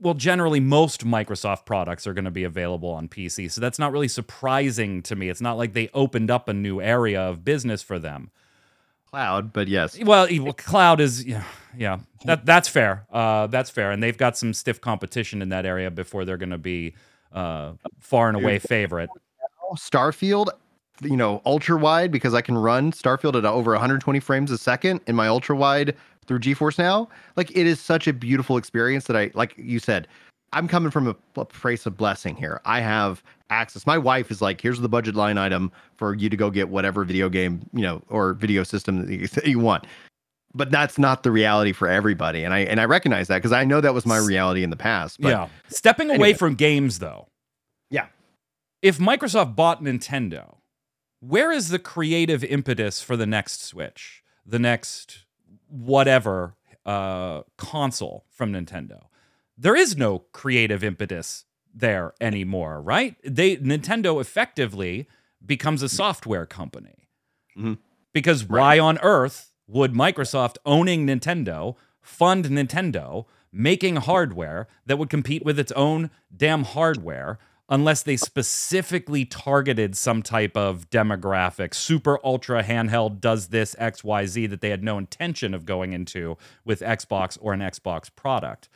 Well, 0.00 0.14
generally, 0.14 0.60
most 0.60 1.04
Microsoft 1.04 1.64
products 1.64 2.06
are 2.06 2.14
going 2.14 2.24
to 2.24 2.30
be 2.30 2.44
available 2.44 2.90
on 2.90 3.08
PC. 3.08 3.50
So 3.50 3.60
that's 3.60 3.78
not 3.78 3.92
really 3.92 4.08
surprising 4.08 5.02
to 5.02 5.16
me. 5.16 5.28
It's 5.28 5.40
not 5.40 5.56
like 5.56 5.72
they 5.72 5.90
opened 5.92 6.30
up 6.30 6.48
a 6.48 6.52
new 6.52 6.80
area 6.80 7.20
of 7.20 7.44
business 7.44 7.82
for 7.82 7.98
them. 7.98 8.30
Cloud, 9.10 9.52
but 9.52 9.68
yes. 9.68 9.98
Well, 9.98 10.28
cloud 10.52 11.00
is 11.00 11.24
yeah, 11.24 11.42
yeah. 11.76 11.98
That 12.26 12.44
that's 12.44 12.68
fair. 12.68 13.06
Uh, 13.10 13.46
that's 13.46 13.70
fair, 13.70 13.90
and 13.90 14.02
they've 14.02 14.16
got 14.16 14.36
some 14.36 14.52
stiff 14.52 14.82
competition 14.82 15.40
in 15.40 15.48
that 15.48 15.64
area 15.64 15.90
before 15.90 16.26
they're 16.26 16.36
going 16.36 16.50
to 16.50 16.58
be 16.58 16.94
uh, 17.32 17.72
far 18.00 18.28
and 18.28 18.36
away 18.36 18.58
favorite. 18.58 19.08
Starfield, 19.76 20.48
you 21.02 21.16
know, 21.16 21.40
ultra 21.46 21.78
wide 21.78 22.10
because 22.10 22.34
I 22.34 22.42
can 22.42 22.56
run 22.56 22.92
Starfield 22.92 23.34
at 23.36 23.44
over 23.44 23.72
120 23.72 24.20
frames 24.20 24.50
a 24.50 24.58
second 24.58 25.00
in 25.06 25.16
my 25.16 25.28
ultra 25.28 25.56
wide 25.56 25.96
through 26.28 26.38
GeForce 26.38 26.78
Now. 26.78 27.08
Like 27.36 27.50
it 27.50 27.66
is 27.66 27.80
such 27.80 28.06
a 28.06 28.12
beautiful 28.12 28.56
experience 28.56 29.06
that 29.06 29.16
I 29.16 29.30
like 29.34 29.54
you 29.56 29.80
said. 29.80 30.06
I'm 30.52 30.68
coming 30.68 30.90
from 30.90 31.08
a, 31.36 31.44
place 31.44 31.84
of 31.84 31.96
blessing 31.96 32.34
here. 32.34 32.60
I 32.64 32.80
have 32.80 33.22
access. 33.50 33.86
My 33.86 33.98
wife 33.98 34.30
is 34.30 34.40
like, 34.40 34.60
here's 34.60 34.80
the 34.80 34.88
budget 34.88 35.14
line 35.14 35.36
item 35.36 35.70
for 35.96 36.14
you 36.14 36.30
to 36.30 36.36
go 36.36 36.50
get 36.50 36.70
whatever 36.70 37.04
video 37.04 37.28
game, 37.28 37.68
you 37.74 37.82
know, 37.82 38.02
or 38.08 38.32
video 38.32 38.62
system 38.62 39.04
that 39.04 39.12
you, 39.12 39.26
that 39.34 39.46
you 39.46 39.58
want. 39.58 39.86
But 40.54 40.70
that's 40.70 40.98
not 40.98 41.22
the 41.22 41.30
reality 41.30 41.72
for 41.72 41.88
everybody, 41.88 42.42
and 42.42 42.54
I 42.54 42.60
and 42.60 42.80
I 42.80 42.86
recognize 42.86 43.28
that 43.28 43.36
because 43.36 43.52
I 43.52 43.64
know 43.64 43.82
that 43.82 43.92
was 43.92 44.06
my 44.06 44.16
reality 44.16 44.62
in 44.62 44.70
the 44.70 44.76
past. 44.76 45.20
But 45.20 45.28
yeah, 45.28 45.48
stepping 45.68 46.10
away 46.10 46.32
from 46.32 46.54
games 46.54 47.00
though. 47.00 47.28
Yeah. 47.90 48.06
If 48.80 48.96
Microsoft 48.98 49.56
bought 49.56 49.82
Nintendo, 49.82 50.56
where 51.20 51.52
is 51.52 51.68
the 51.68 51.78
creative 51.78 52.42
impetus 52.42 53.02
for 53.02 53.14
the 53.14 53.26
next 53.26 53.62
Switch, 53.62 54.22
the 54.46 54.58
next 54.58 55.26
whatever 55.68 56.54
uh, 56.86 57.42
console 57.56 58.24
from 58.30 58.52
Nintendo? 58.52 59.04
There 59.56 59.76
is 59.76 59.96
no 59.96 60.20
creative 60.32 60.84
impetus 60.84 61.44
there 61.74 62.14
anymore, 62.20 62.80
right? 62.80 63.16
They 63.24 63.56
Nintendo 63.56 64.20
effectively 64.20 65.08
becomes 65.44 65.82
a 65.82 65.88
software 65.88 66.46
company. 66.46 67.08
Mhm. 67.56 67.78
Because 68.12 68.44
why 68.44 68.78
on 68.78 68.98
earth 69.02 69.52
would 69.66 69.92
Microsoft 69.92 70.56
owning 70.64 71.06
Nintendo 71.06 71.76
fund 72.00 72.46
Nintendo 72.46 73.26
making 73.52 73.96
hardware 73.96 74.68
that 74.86 74.98
would 74.98 75.10
compete 75.10 75.44
with 75.44 75.58
its 75.58 75.72
own 75.72 76.10
damn 76.34 76.64
hardware 76.64 77.38
unless 77.68 78.02
they 78.02 78.16
specifically 78.16 79.24
targeted 79.24 79.96
some 79.96 80.22
type 80.22 80.56
of 80.56 80.88
demographic 80.90 81.74
super 81.74 82.18
ultra 82.24 82.62
handheld 82.62 83.20
does 83.20 83.48
this 83.48 83.74
xyz 83.78 84.48
that 84.48 84.60
they 84.60 84.70
had 84.70 84.82
no 84.82 84.98
intention 84.98 85.54
of 85.54 85.64
going 85.64 85.92
into 85.92 86.36
with 86.64 86.80
Xbox 86.80 87.36
or 87.40 87.52
an 87.52 87.60
Xbox 87.60 88.10
product 88.14 88.68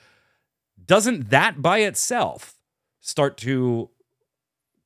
doesn't 0.87 1.31
that 1.31 1.63
by 1.63 1.79
itself 1.79 2.55
start 3.01 3.37
to 3.39 3.91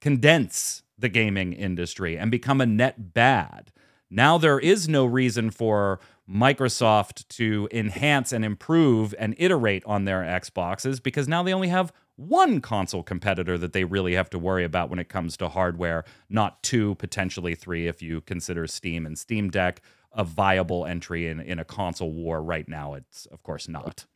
condense 0.01 0.83
the 0.99 1.09
gaming 1.09 1.53
industry 1.53 2.19
and 2.19 2.31
become 2.31 2.61
a 2.61 2.67
net 2.67 3.13
bad? 3.13 3.73
Now 4.11 4.39
there 4.39 4.59
is 4.59 4.89
no 4.89 5.05
reason 5.05 5.51
for 5.51 6.01
Microsoft 6.29 7.27
to 7.29 7.69
enhance 7.73 8.33
and 8.33 8.45
improve 8.45 9.15
and 9.19 9.35
iterate 9.39 9.85
on 9.85 10.05
their 10.05 10.23
Xboxes 10.23 11.03
because 11.03 11.29
now 11.29 11.43
they 11.43 11.53
only 11.53 11.69
have 11.69 11.93
one 12.17 12.61
console 12.61 13.03
competitor 13.03 13.59
that 13.59 13.73
they 13.73 13.85
really 13.85 14.15
have 14.15 14.31
to 14.31 14.39
worry 14.39 14.65
about 14.65 14.91
when 14.91 14.99
it 14.99 15.09
comes 15.09 15.37
to 15.37 15.49
hardware, 15.49 16.05
not 16.29 16.63
two, 16.63 16.95
potentially 16.97 17.55
three, 17.55 17.87
if 17.87 18.03
you 18.03 18.23
consider 18.23 18.67
Steam 18.67 19.07
and 19.07 19.19
Steam 19.19 19.51
Deck 19.51 19.83
a 20.13 20.25
viable 20.25 20.87
entry 20.87 21.29
in, 21.29 21.41
in 21.41 21.59
a 21.59 21.65
console 21.65 22.11
war 22.11 22.43
right 22.43 22.67
now. 22.69 22.95
It's, 22.95 23.27
of 23.27 23.43
course, 23.43 23.69
not. 23.69 24.07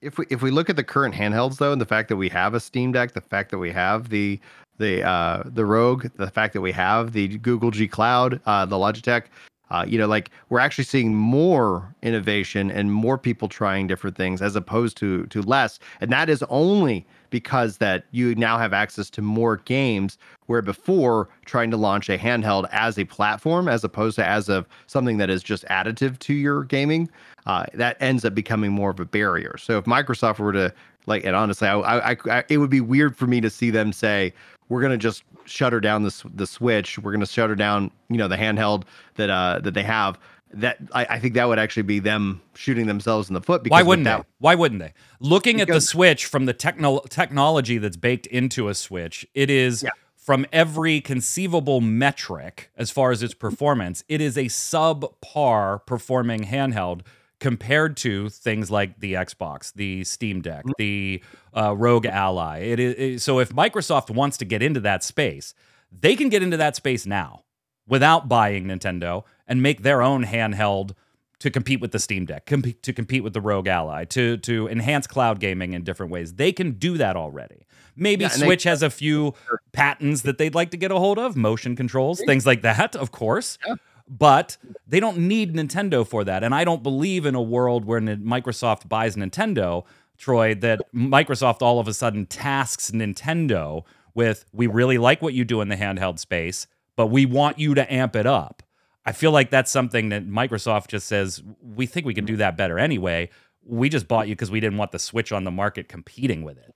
If 0.00 0.16
we 0.16 0.26
if 0.30 0.42
we 0.42 0.52
look 0.52 0.70
at 0.70 0.76
the 0.76 0.84
current 0.84 1.14
handhelds 1.14 1.56
though, 1.56 1.72
and 1.72 1.80
the 1.80 1.86
fact 1.86 2.08
that 2.10 2.16
we 2.16 2.28
have 2.28 2.54
a 2.54 2.60
Steam 2.60 2.92
Deck, 2.92 3.14
the 3.14 3.20
fact 3.20 3.50
that 3.50 3.58
we 3.58 3.72
have 3.72 4.10
the 4.10 4.38
the 4.76 5.02
uh, 5.02 5.42
the 5.44 5.64
ROG, 5.64 6.12
the 6.16 6.30
fact 6.30 6.52
that 6.52 6.60
we 6.60 6.70
have 6.70 7.12
the 7.12 7.38
Google 7.38 7.72
G 7.72 7.88
Cloud, 7.88 8.40
uh, 8.46 8.64
the 8.64 8.76
Logitech, 8.76 9.24
uh, 9.70 9.84
you 9.86 9.98
know, 9.98 10.06
like 10.06 10.30
we're 10.48 10.60
actually 10.60 10.84
seeing 10.84 11.14
more 11.14 11.94
innovation 12.02 12.70
and 12.70 12.92
more 12.92 13.18
people 13.18 13.48
trying 13.48 13.86
different 13.86 14.16
things 14.16 14.40
as 14.40 14.56
opposed 14.56 14.96
to 14.98 15.26
to 15.26 15.42
less, 15.42 15.78
and 16.00 16.10
that 16.12 16.28
is 16.28 16.42
only 16.48 17.06
because 17.30 17.76
that 17.78 18.04
you 18.10 18.34
now 18.34 18.58
have 18.58 18.72
access 18.72 19.10
to 19.10 19.22
more 19.22 19.58
games 19.58 20.18
where 20.46 20.62
before 20.62 21.28
trying 21.44 21.70
to 21.70 21.76
launch 21.76 22.08
a 22.08 22.16
handheld 22.16 22.66
as 22.72 22.98
a 22.98 23.04
platform 23.04 23.68
as 23.68 23.84
opposed 23.84 24.16
to 24.16 24.26
as 24.26 24.48
of 24.48 24.66
something 24.86 25.18
that 25.18 25.28
is 25.28 25.42
just 25.42 25.64
additive 25.66 26.18
to 26.18 26.34
your 26.34 26.64
gaming 26.64 27.08
uh, 27.46 27.66
that 27.74 27.96
ends 28.00 28.24
up 28.24 28.34
becoming 28.34 28.70
more 28.70 28.90
of 28.90 29.00
a 29.00 29.04
barrier. 29.04 29.56
So 29.58 29.78
if 29.78 29.84
microsoft 29.84 30.38
were 30.38 30.52
to 30.52 30.72
like 31.06 31.24
and 31.24 31.34
honestly 31.34 31.68
I, 31.68 32.12
I, 32.12 32.16
I 32.30 32.44
it 32.48 32.58
would 32.58 32.70
be 32.70 32.80
weird 32.80 33.16
for 33.16 33.26
me 33.26 33.40
to 33.40 33.50
see 33.50 33.70
them 33.70 33.92
say 33.92 34.32
we're 34.68 34.80
going 34.80 34.92
to 34.92 34.98
just 34.98 35.24
shutter 35.44 35.80
down 35.80 36.02
the, 36.02 36.24
the 36.34 36.46
switch 36.46 36.98
we're 36.98 37.12
going 37.12 37.20
to 37.20 37.26
shutter 37.26 37.54
down 37.54 37.90
you 38.08 38.16
know 38.16 38.28
the 38.28 38.36
handheld 38.36 38.84
that 39.14 39.30
uh 39.30 39.58
that 39.62 39.74
they 39.74 39.82
have 39.82 40.18
that 40.52 40.78
I, 40.92 41.06
I, 41.10 41.18
think 41.18 41.34
that 41.34 41.46
would 41.46 41.58
actually 41.58 41.82
be 41.82 41.98
them 41.98 42.40
shooting 42.54 42.86
themselves 42.86 43.28
in 43.28 43.34
the 43.34 43.40
foot. 43.40 43.62
Because 43.62 43.76
Why 43.76 43.82
wouldn't 43.82 44.04
that, 44.06 44.22
they? 44.22 44.26
Why 44.38 44.54
wouldn't 44.54 44.80
they? 44.80 44.94
Looking 45.20 45.60
at 45.60 45.68
the 45.68 45.80
Switch 45.80 46.24
from 46.24 46.46
the 46.46 46.54
techno- 46.54 47.02
technology 47.08 47.78
that's 47.78 47.96
baked 47.96 48.26
into 48.26 48.68
a 48.68 48.74
Switch, 48.74 49.26
it 49.34 49.50
is 49.50 49.82
yeah. 49.82 49.90
from 50.16 50.46
every 50.52 51.00
conceivable 51.00 51.80
metric 51.80 52.70
as 52.76 52.90
far 52.90 53.10
as 53.10 53.22
its 53.22 53.34
performance, 53.34 54.04
it 54.08 54.20
is 54.20 54.38
a 54.38 54.46
subpar 54.46 55.84
performing 55.84 56.44
handheld 56.44 57.02
compared 57.40 57.96
to 57.98 58.28
things 58.28 58.70
like 58.70 58.98
the 59.00 59.14
Xbox, 59.14 59.72
the 59.72 60.04
Steam 60.04 60.40
Deck, 60.40 60.64
mm-hmm. 60.64 60.72
the 60.78 61.22
uh, 61.54 61.74
ROG 61.76 62.06
Ally. 62.06 62.58
It 62.58 62.80
is 62.80 62.94
it, 62.94 63.20
so 63.20 63.38
if 63.38 63.50
Microsoft 63.50 64.10
wants 64.10 64.36
to 64.38 64.44
get 64.44 64.62
into 64.62 64.80
that 64.80 65.02
space, 65.04 65.54
they 65.92 66.16
can 66.16 66.28
get 66.28 66.42
into 66.42 66.56
that 66.56 66.76
space 66.76 67.06
now 67.06 67.44
without 67.86 68.28
buying 68.28 68.64
Nintendo 68.66 69.24
and 69.46 69.62
make 69.62 69.82
their 69.82 70.02
own 70.02 70.24
handheld 70.24 70.94
to 71.38 71.50
compete 71.50 71.80
with 71.80 71.92
the 71.92 72.00
Steam 72.00 72.26
Deck, 72.26 72.46
comp- 72.46 72.82
to 72.82 72.92
compete 72.92 73.22
with 73.22 73.32
the 73.32 73.40
ROG 73.40 73.68
Ally, 73.68 74.04
to 74.06 74.36
to 74.38 74.68
enhance 74.68 75.06
cloud 75.06 75.38
gaming 75.38 75.72
in 75.72 75.84
different 75.84 76.10
ways. 76.10 76.34
They 76.34 76.52
can 76.52 76.72
do 76.72 76.98
that 76.98 77.16
already. 77.16 77.66
Maybe 77.94 78.22
yeah, 78.22 78.30
Switch 78.30 78.64
they- 78.64 78.70
has 78.70 78.82
a 78.82 78.90
few 78.90 79.34
patents 79.72 80.22
that 80.22 80.38
they'd 80.38 80.54
like 80.54 80.70
to 80.70 80.76
get 80.76 80.90
a 80.90 80.98
hold 80.98 81.18
of, 81.18 81.36
motion 81.36 81.76
controls, 81.76 82.20
things 82.26 82.46
like 82.46 82.62
that, 82.62 82.96
of 82.96 83.12
course. 83.12 83.58
Yeah 83.66 83.74
but 84.08 84.56
they 84.86 85.00
don't 85.00 85.18
need 85.18 85.54
Nintendo 85.54 86.06
for 86.06 86.24
that. 86.24 86.42
And 86.42 86.54
I 86.54 86.64
don't 86.64 86.82
believe 86.82 87.26
in 87.26 87.34
a 87.34 87.42
world 87.42 87.84
where 87.84 88.00
Microsoft 88.00 88.88
buys 88.88 89.16
Nintendo, 89.16 89.84
Troy, 90.16 90.54
that 90.56 90.80
Microsoft 90.94 91.62
all 91.62 91.78
of 91.78 91.88
a 91.88 91.94
sudden 91.94 92.26
tasks 92.26 92.90
Nintendo 92.90 93.84
with, 94.14 94.44
we 94.52 94.66
really 94.66 94.98
like 94.98 95.22
what 95.22 95.34
you 95.34 95.44
do 95.44 95.60
in 95.60 95.68
the 95.68 95.76
handheld 95.76 96.18
space, 96.18 96.66
but 96.96 97.08
we 97.08 97.26
want 97.26 97.58
you 97.58 97.74
to 97.74 97.92
amp 97.92 98.16
it 98.16 98.26
up. 98.26 98.62
I 99.04 99.12
feel 99.12 99.30
like 99.30 99.50
that's 99.50 99.70
something 99.70 100.08
that 100.10 100.26
Microsoft 100.28 100.88
just 100.88 101.06
says, 101.06 101.42
we 101.62 101.86
think 101.86 102.04
we 102.04 102.14
can 102.14 102.24
do 102.24 102.36
that 102.36 102.56
better 102.56 102.78
anyway. 102.78 103.30
We 103.64 103.88
just 103.88 104.08
bought 104.08 104.28
you 104.28 104.34
because 104.34 104.50
we 104.50 104.60
didn't 104.60 104.78
want 104.78 104.92
the 104.92 104.98
Switch 104.98 105.32
on 105.32 105.44
the 105.44 105.50
market 105.50 105.88
competing 105.88 106.42
with 106.42 106.58
it. 106.58 106.74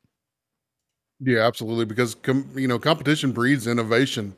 Yeah, 1.20 1.46
absolutely. 1.46 1.84
Because 1.84 2.14
com- 2.14 2.50
you 2.54 2.68
know, 2.68 2.78
competition 2.78 3.32
breeds 3.32 3.66
innovation, 3.66 4.34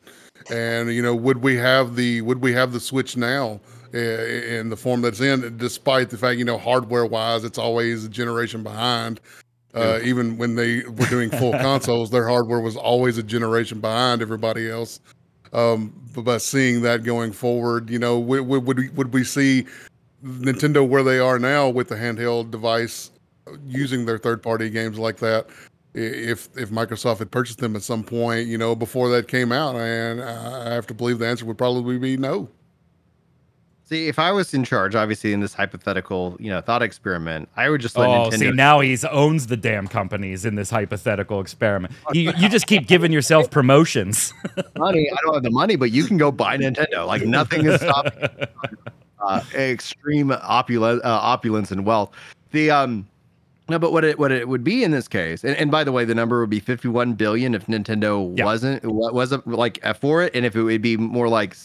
and 0.51 0.93
you 0.93 1.03
know, 1.03 1.15
would 1.15 1.39
we 1.39 1.57
have 1.57 1.97
the 1.97 2.21
would 2.23 2.41
we 2.41 2.53
have 2.53 2.73
the 2.73 2.81
Switch 2.81 3.17
now 3.17 3.61
in 3.95 4.71
the 4.71 4.77
form 4.77 5.03
that's 5.03 5.21
in, 5.21 5.57
despite 5.57 6.11
the 6.11 6.19
fact 6.19 6.39
you 6.39 6.45
know, 6.45 6.59
hardware 6.59 7.07
wise, 7.07 7.45
it's 7.45 7.59
always 7.59 8.05
a 8.05 8.09
generation 8.09 8.63
behind. 8.63 9.21
Uh, 9.73 9.99
even 10.05 10.37
when 10.37 10.55
they 10.55 10.83
were 10.83 11.07
doing 11.07 11.31
full 11.31 11.53
consoles, 11.69 12.11
their 12.11 12.29
hardware 12.29 12.61
was 12.61 12.77
always 12.77 13.19
a 13.19 13.23
generation 13.23 13.81
behind 13.81 14.23
everybody 14.23 14.71
else. 14.71 15.01
Um, 15.53 15.93
but 16.15 16.23
by 16.23 16.39
seeing 16.39 16.83
that 16.83 17.05
going 17.05 17.33
forward, 17.33 17.91
you 17.91 17.99
know, 17.99 18.19
would, 18.19 18.43
would, 18.43 18.65
would, 18.65 18.79
we, 18.79 18.89
would 18.91 19.13
we 19.13 19.25
see 19.25 19.67
Nintendo 20.25 20.87
where 20.87 21.03
they 21.03 21.19
are 21.19 21.39
now 21.39 21.69
with 21.69 21.89
the 21.89 21.97
handheld 21.97 22.51
device 22.51 23.11
using 23.67 24.07
their 24.07 24.19
third 24.19 24.43
party 24.43 24.71
games 24.71 24.99
like 24.99 25.17
that? 25.19 25.47
If 25.95 26.49
if 26.57 26.71
Microsoft 26.71 27.19
had 27.19 27.31
purchased 27.31 27.59
them 27.59 27.77
at 27.77 27.83
some 27.83 28.03
point, 28.03 28.49
you 28.49 28.59
know, 28.59 28.75
before 28.75 29.09
that 29.11 29.29
came 29.29 29.53
out, 29.53 29.77
and 29.77 30.23
I 30.23 30.75
have 30.75 30.87
to 30.89 30.95
believe 30.95 31.19
the 31.19 31.27
answer 31.27 31.45
would 31.45 31.59
probably 31.59 31.99
be 31.99 32.17
no. 32.17 32.49
See, 33.87 34.09
if 34.09 34.19
I 34.19 34.33
was 34.33 34.55
in 34.55 34.65
charge, 34.65 34.95
obviously 34.95 35.35
in 35.35 35.41
this 35.41 35.53
hypothetical, 35.53 36.39
you 36.41 36.49
know, 36.49 36.63
thought 36.63 36.83
experiment, 36.83 37.51
I 37.55 37.69
would 37.69 37.83
just 37.83 37.99
let 37.99 38.09
oh, 38.09 38.31
Nintendo. 38.31 38.39
see, 38.39 38.51
now 38.53 38.81
he 38.81 38.97
owns 39.11 39.47
the 39.47 39.59
damn 39.59 39.89
companies 39.89 40.47
in 40.47 40.55
this 40.55 40.71
hypothetical 40.71 41.41
experiment. 41.41 41.93
You, 42.15 42.33
you 42.39 42.49
just 42.49 42.67
keep 42.67 42.87
giving 42.87 43.13
yourself 43.13 43.51
promotions. 43.51 44.33
money, 44.79 45.11
I 45.11 45.17
don't 45.23 45.35
have 45.35 45.43
the 45.43 45.51
money, 45.51 45.77
but 45.77 45.91
you 45.91 46.05
can 46.05 46.17
go 46.17 46.33
buy 46.33 46.57
Nintendo. 46.57 47.07
Like 47.07 47.23
nothing 47.23 47.67
is 47.67 47.81
stopping 47.81 48.31
uh, 49.21 49.43
extreme 49.55 50.33
opulence, 50.33 51.03
uh, 51.05 51.09
opulence 51.09 51.71
and 51.71 51.85
wealth. 51.85 52.13
The 52.53 52.71
um, 52.71 53.07
no, 53.69 53.79
but 53.79 53.93
what 53.93 54.05
it 54.05 54.19
what 54.19 54.31
it 54.31 54.47
would 54.47 54.63
be 54.63 54.85
in 54.85 54.91
this 54.91 55.09
case, 55.09 55.43
and, 55.43 55.57
and 55.57 55.71
by 55.71 55.85
the 55.85 55.93
way, 55.93 56.05
the 56.05 56.15
number 56.15 56.41
would 56.41 56.51
be 56.51 56.61
fifty 56.61 56.89
one 56.89 57.15
billion 57.15 57.55
if 57.55 57.67
Nintendo 57.67 58.37
yeah. 58.37 58.45
wasn't 58.45 58.85
wasn't 58.85 59.47
like 59.47 59.83
for 59.97 60.23
it, 60.23 60.35
and 60.35 60.45
if 60.45 60.55
it 60.55 60.63
would 60.63 60.83
be 60.83 60.99
more 60.99 61.31
like, 61.31 61.57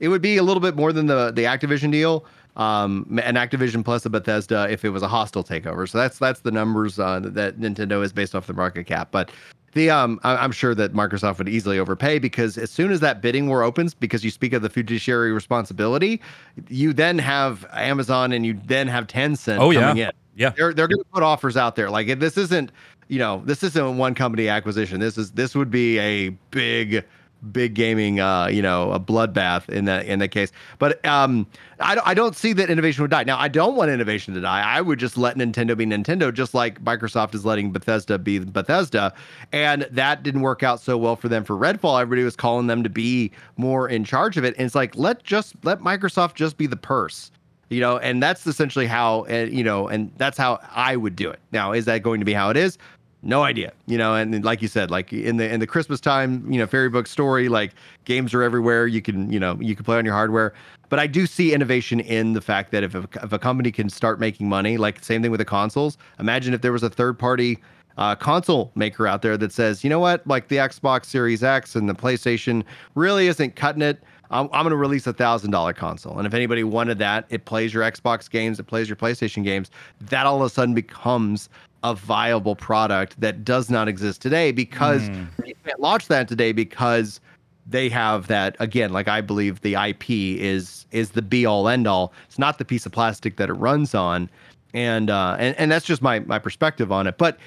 it 0.00 0.08
would 0.08 0.22
be 0.22 0.38
a 0.38 0.42
little 0.42 0.62
bit 0.62 0.74
more 0.74 0.90
than 0.90 1.06
the 1.06 1.32
the 1.32 1.42
Activision 1.42 1.92
deal, 1.92 2.24
um, 2.56 3.20
and 3.22 3.36
Activision 3.36 3.84
plus 3.84 4.06
a 4.06 4.10
Bethesda 4.10 4.66
if 4.70 4.86
it 4.86 4.88
was 4.88 5.02
a 5.02 5.08
hostile 5.08 5.44
takeover. 5.44 5.86
So 5.86 5.98
that's 5.98 6.18
that's 6.18 6.40
the 6.40 6.50
numbers 6.50 6.98
uh, 6.98 7.20
that 7.22 7.58
Nintendo 7.58 8.02
is 8.02 8.10
based 8.10 8.34
off 8.34 8.46
the 8.46 8.54
market 8.54 8.84
cap, 8.84 9.08
but. 9.10 9.30
The 9.74 9.90
um, 9.90 10.20
I'm 10.22 10.52
sure 10.52 10.72
that 10.76 10.92
Microsoft 10.92 11.38
would 11.38 11.48
easily 11.48 11.80
overpay 11.80 12.20
because 12.20 12.56
as 12.56 12.70
soon 12.70 12.92
as 12.92 13.00
that 13.00 13.20
bidding 13.20 13.48
war 13.48 13.64
opens, 13.64 13.92
because 13.92 14.22
you 14.22 14.30
speak 14.30 14.52
of 14.52 14.62
the 14.62 14.70
fiduciary 14.70 15.32
responsibility, 15.32 16.20
you 16.68 16.92
then 16.92 17.18
have 17.18 17.66
Amazon 17.72 18.30
and 18.30 18.46
you 18.46 18.56
then 18.66 18.86
have 18.86 19.08
Tencent 19.08 19.58
oh, 19.58 19.72
coming 19.72 19.96
yeah. 19.96 20.10
in. 20.10 20.12
Yeah, 20.36 20.50
they're 20.50 20.74
they're 20.74 20.88
going 20.88 21.02
to 21.02 21.08
put 21.12 21.22
offers 21.22 21.56
out 21.56 21.76
there. 21.76 21.90
Like 21.90 22.18
this 22.18 22.36
isn't, 22.36 22.72
you 23.08 23.18
know, 23.18 23.42
this 23.44 23.62
isn't 23.62 23.96
one 23.96 24.14
company 24.14 24.48
acquisition. 24.48 25.00
This 25.00 25.16
is 25.16 25.32
this 25.32 25.54
would 25.54 25.70
be 25.70 25.98
a 25.98 26.30
big 26.50 27.04
big 27.52 27.74
gaming 27.74 28.20
uh 28.20 28.46
you 28.46 28.62
know 28.62 28.90
a 28.92 28.98
bloodbath 29.00 29.68
in 29.68 29.84
that 29.84 30.06
in 30.06 30.18
that 30.18 30.28
case. 30.28 30.50
But 30.78 31.04
um 31.04 31.46
I, 31.80 32.00
I 32.04 32.14
don't 32.14 32.36
see 32.36 32.52
that 32.54 32.70
innovation 32.70 33.02
would 33.02 33.10
die. 33.10 33.24
Now 33.24 33.38
i 33.38 33.48
don't 33.48 33.76
want 33.76 33.90
innovation 33.90 34.34
to 34.34 34.40
die. 34.40 34.62
I 34.62 34.80
would 34.80 34.98
just 34.98 35.18
let 35.18 35.36
nintendo 35.36 35.76
be 35.76 35.84
nintendo 35.84 36.32
just 36.32 36.54
like 36.54 36.82
microsoft 36.82 37.34
is 37.34 37.44
letting 37.44 37.70
bethesda 37.70 38.18
be 38.18 38.38
bethesda. 38.38 39.12
And 39.52 39.86
that 39.90 40.22
didn't 40.22 40.40
work 40.40 40.62
out 40.62 40.80
so 40.80 40.96
well 40.96 41.16
for 41.16 41.28
them 41.28 41.44
for 41.44 41.56
redfall. 41.56 42.00
Everybody 42.00 42.24
was 42.24 42.36
calling 42.36 42.66
them 42.66 42.82
to 42.82 42.88
be 42.90 43.30
more 43.56 43.88
in 43.88 44.04
charge 44.04 44.36
of 44.36 44.44
it. 44.44 44.54
And 44.56 44.66
it's 44.66 44.74
like 44.74 44.96
let 44.96 45.22
just 45.22 45.54
let 45.64 45.80
microsoft 45.80 46.34
just 46.34 46.56
be 46.56 46.66
the 46.66 46.76
purse 46.76 47.30
you 47.70 47.80
know 47.80 47.98
and 47.98 48.22
that's 48.22 48.46
essentially 48.46 48.86
how 48.86 49.26
uh, 49.30 49.46
you 49.50 49.64
know 49.64 49.88
and 49.88 50.10
that's 50.16 50.38
how 50.38 50.58
i 50.70 50.96
would 50.96 51.16
do 51.16 51.30
it. 51.30 51.40
Now 51.52 51.72
is 51.72 51.84
that 51.86 52.02
going 52.02 52.20
to 52.20 52.24
be 52.26 52.32
how 52.32 52.50
it 52.50 52.56
is? 52.56 52.78
No 53.22 53.42
idea 53.42 53.72
you 53.86 53.96
know 53.96 54.14
and 54.14 54.44
like 54.44 54.60
you 54.62 54.68
said 54.68 54.90
like 54.90 55.12
in 55.12 55.36
the 55.38 55.50
in 55.50 55.60
the 55.60 55.66
christmas 55.66 56.00
time 56.00 56.50
you 56.50 56.58
know 56.58 56.66
fairy 56.66 56.88
book 56.88 57.06
story 57.06 57.48
like 57.48 57.72
games 58.04 58.34
are 58.34 58.42
everywhere. 58.42 58.86
You 58.86 59.02
can 59.02 59.30
you 59.32 59.40
know 59.40 59.56
you 59.60 59.74
can 59.74 59.84
play 59.84 59.96
on 59.96 60.04
your 60.04 60.14
hardware. 60.14 60.52
But 60.90 60.98
i 60.98 61.06
do 61.06 61.26
see 61.26 61.52
innovation 61.54 62.00
in 62.00 62.34
the 62.34 62.40
fact 62.40 62.70
that 62.72 62.82
if 62.84 62.94
a, 62.94 63.08
if 63.22 63.32
a 63.32 63.38
company 63.38 63.72
can 63.72 63.88
start 63.88 64.20
making 64.20 64.48
money 64.48 64.76
like 64.76 65.02
same 65.02 65.22
thing 65.22 65.30
with 65.30 65.38
the 65.38 65.44
consoles. 65.44 65.98
Imagine 66.18 66.54
if 66.54 66.60
there 66.60 66.72
was 66.72 66.82
a 66.82 66.90
third 66.90 67.18
party 67.18 67.58
uh, 67.96 68.14
console 68.16 68.72
maker 68.74 69.06
out 69.06 69.22
there 69.22 69.36
that 69.36 69.52
says 69.52 69.82
you 69.84 69.90
know 69.90 70.00
what? 70.00 70.26
Like 70.26 70.48
the 70.48 70.56
xbox 70.56 71.06
series 71.06 71.42
x 71.42 71.74
and 71.74 71.88
the 71.88 71.94
playstation 71.94 72.64
really 72.94 73.26
isn't 73.28 73.56
cutting 73.56 73.82
it 73.82 74.02
I'm, 74.30 74.46
I'm 74.52 74.62
going 74.62 74.70
to 74.70 74.76
release 74.76 75.06
a 75.06 75.12
thousand 75.12 75.50
dollar 75.50 75.72
console. 75.72 76.18
And 76.18 76.26
if 76.26 76.34
anybody 76.34 76.64
wanted 76.64 76.98
that, 76.98 77.26
it 77.30 77.44
plays 77.44 77.72
your 77.72 77.82
Xbox 77.82 78.30
games, 78.30 78.58
it 78.58 78.64
plays 78.64 78.88
your 78.88 78.96
PlayStation 78.96 79.44
games. 79.44 79.70
That 80.00 80.26
all 80.26 80.36
of 80.36 80.42
a 80.42 80.50
sudden 80.50 80.74
becomes 80.74 81.48
a 81.84 81.94
viable 81.94 82.56
product 82.56 83.20
that 83.20 83.44
does 83.44 83.70
not 83.70 83.88
exist 83.88 84.22
today 84.22 84.50
because 84.50 85.02
mm. 85.02 85.26
you 85.46 85.54
can't 85.64 85.78
launch 85.78 86.08
that 86.08 86.26
today 86.26 86.50
because 86.50 87.20
they 87.66 87.88
have 87.88 88.26
that 88.26 88.56
again 88.58 88.92
like 88.92 89.08
i 89.08 89.20
believe 89.20 89.60
the 89.60 89.74
ip 89.74 90.04
is 90.08 90.86
is 90.92 91.10
the 91.10 91.22
be 91.22 91.46
all 91.46 91.68
end 91.68 91.86
all 91.86 92.12
it's 92.26 92.38
not 92.38 92.58
the 92.58 92.64
piece 92.64 92.84
of 92.86 92.92
plastic 92.92 93.36
that 93.36 93.48
it 93.48 93.54
runs 93.54 93.94
on 93.94 94.28
and 94.72 95.10
uh 95.10 95.36
and, 95.38 95.56
and 95.56 95.70
that's 95.70 95.86
just 95.86 96.02
my 96.02 96.20
my 96.20 96.38
perspective 96.38 96.90
on 96.90 97.06
it 97.06 97.16
but 97.18 97.38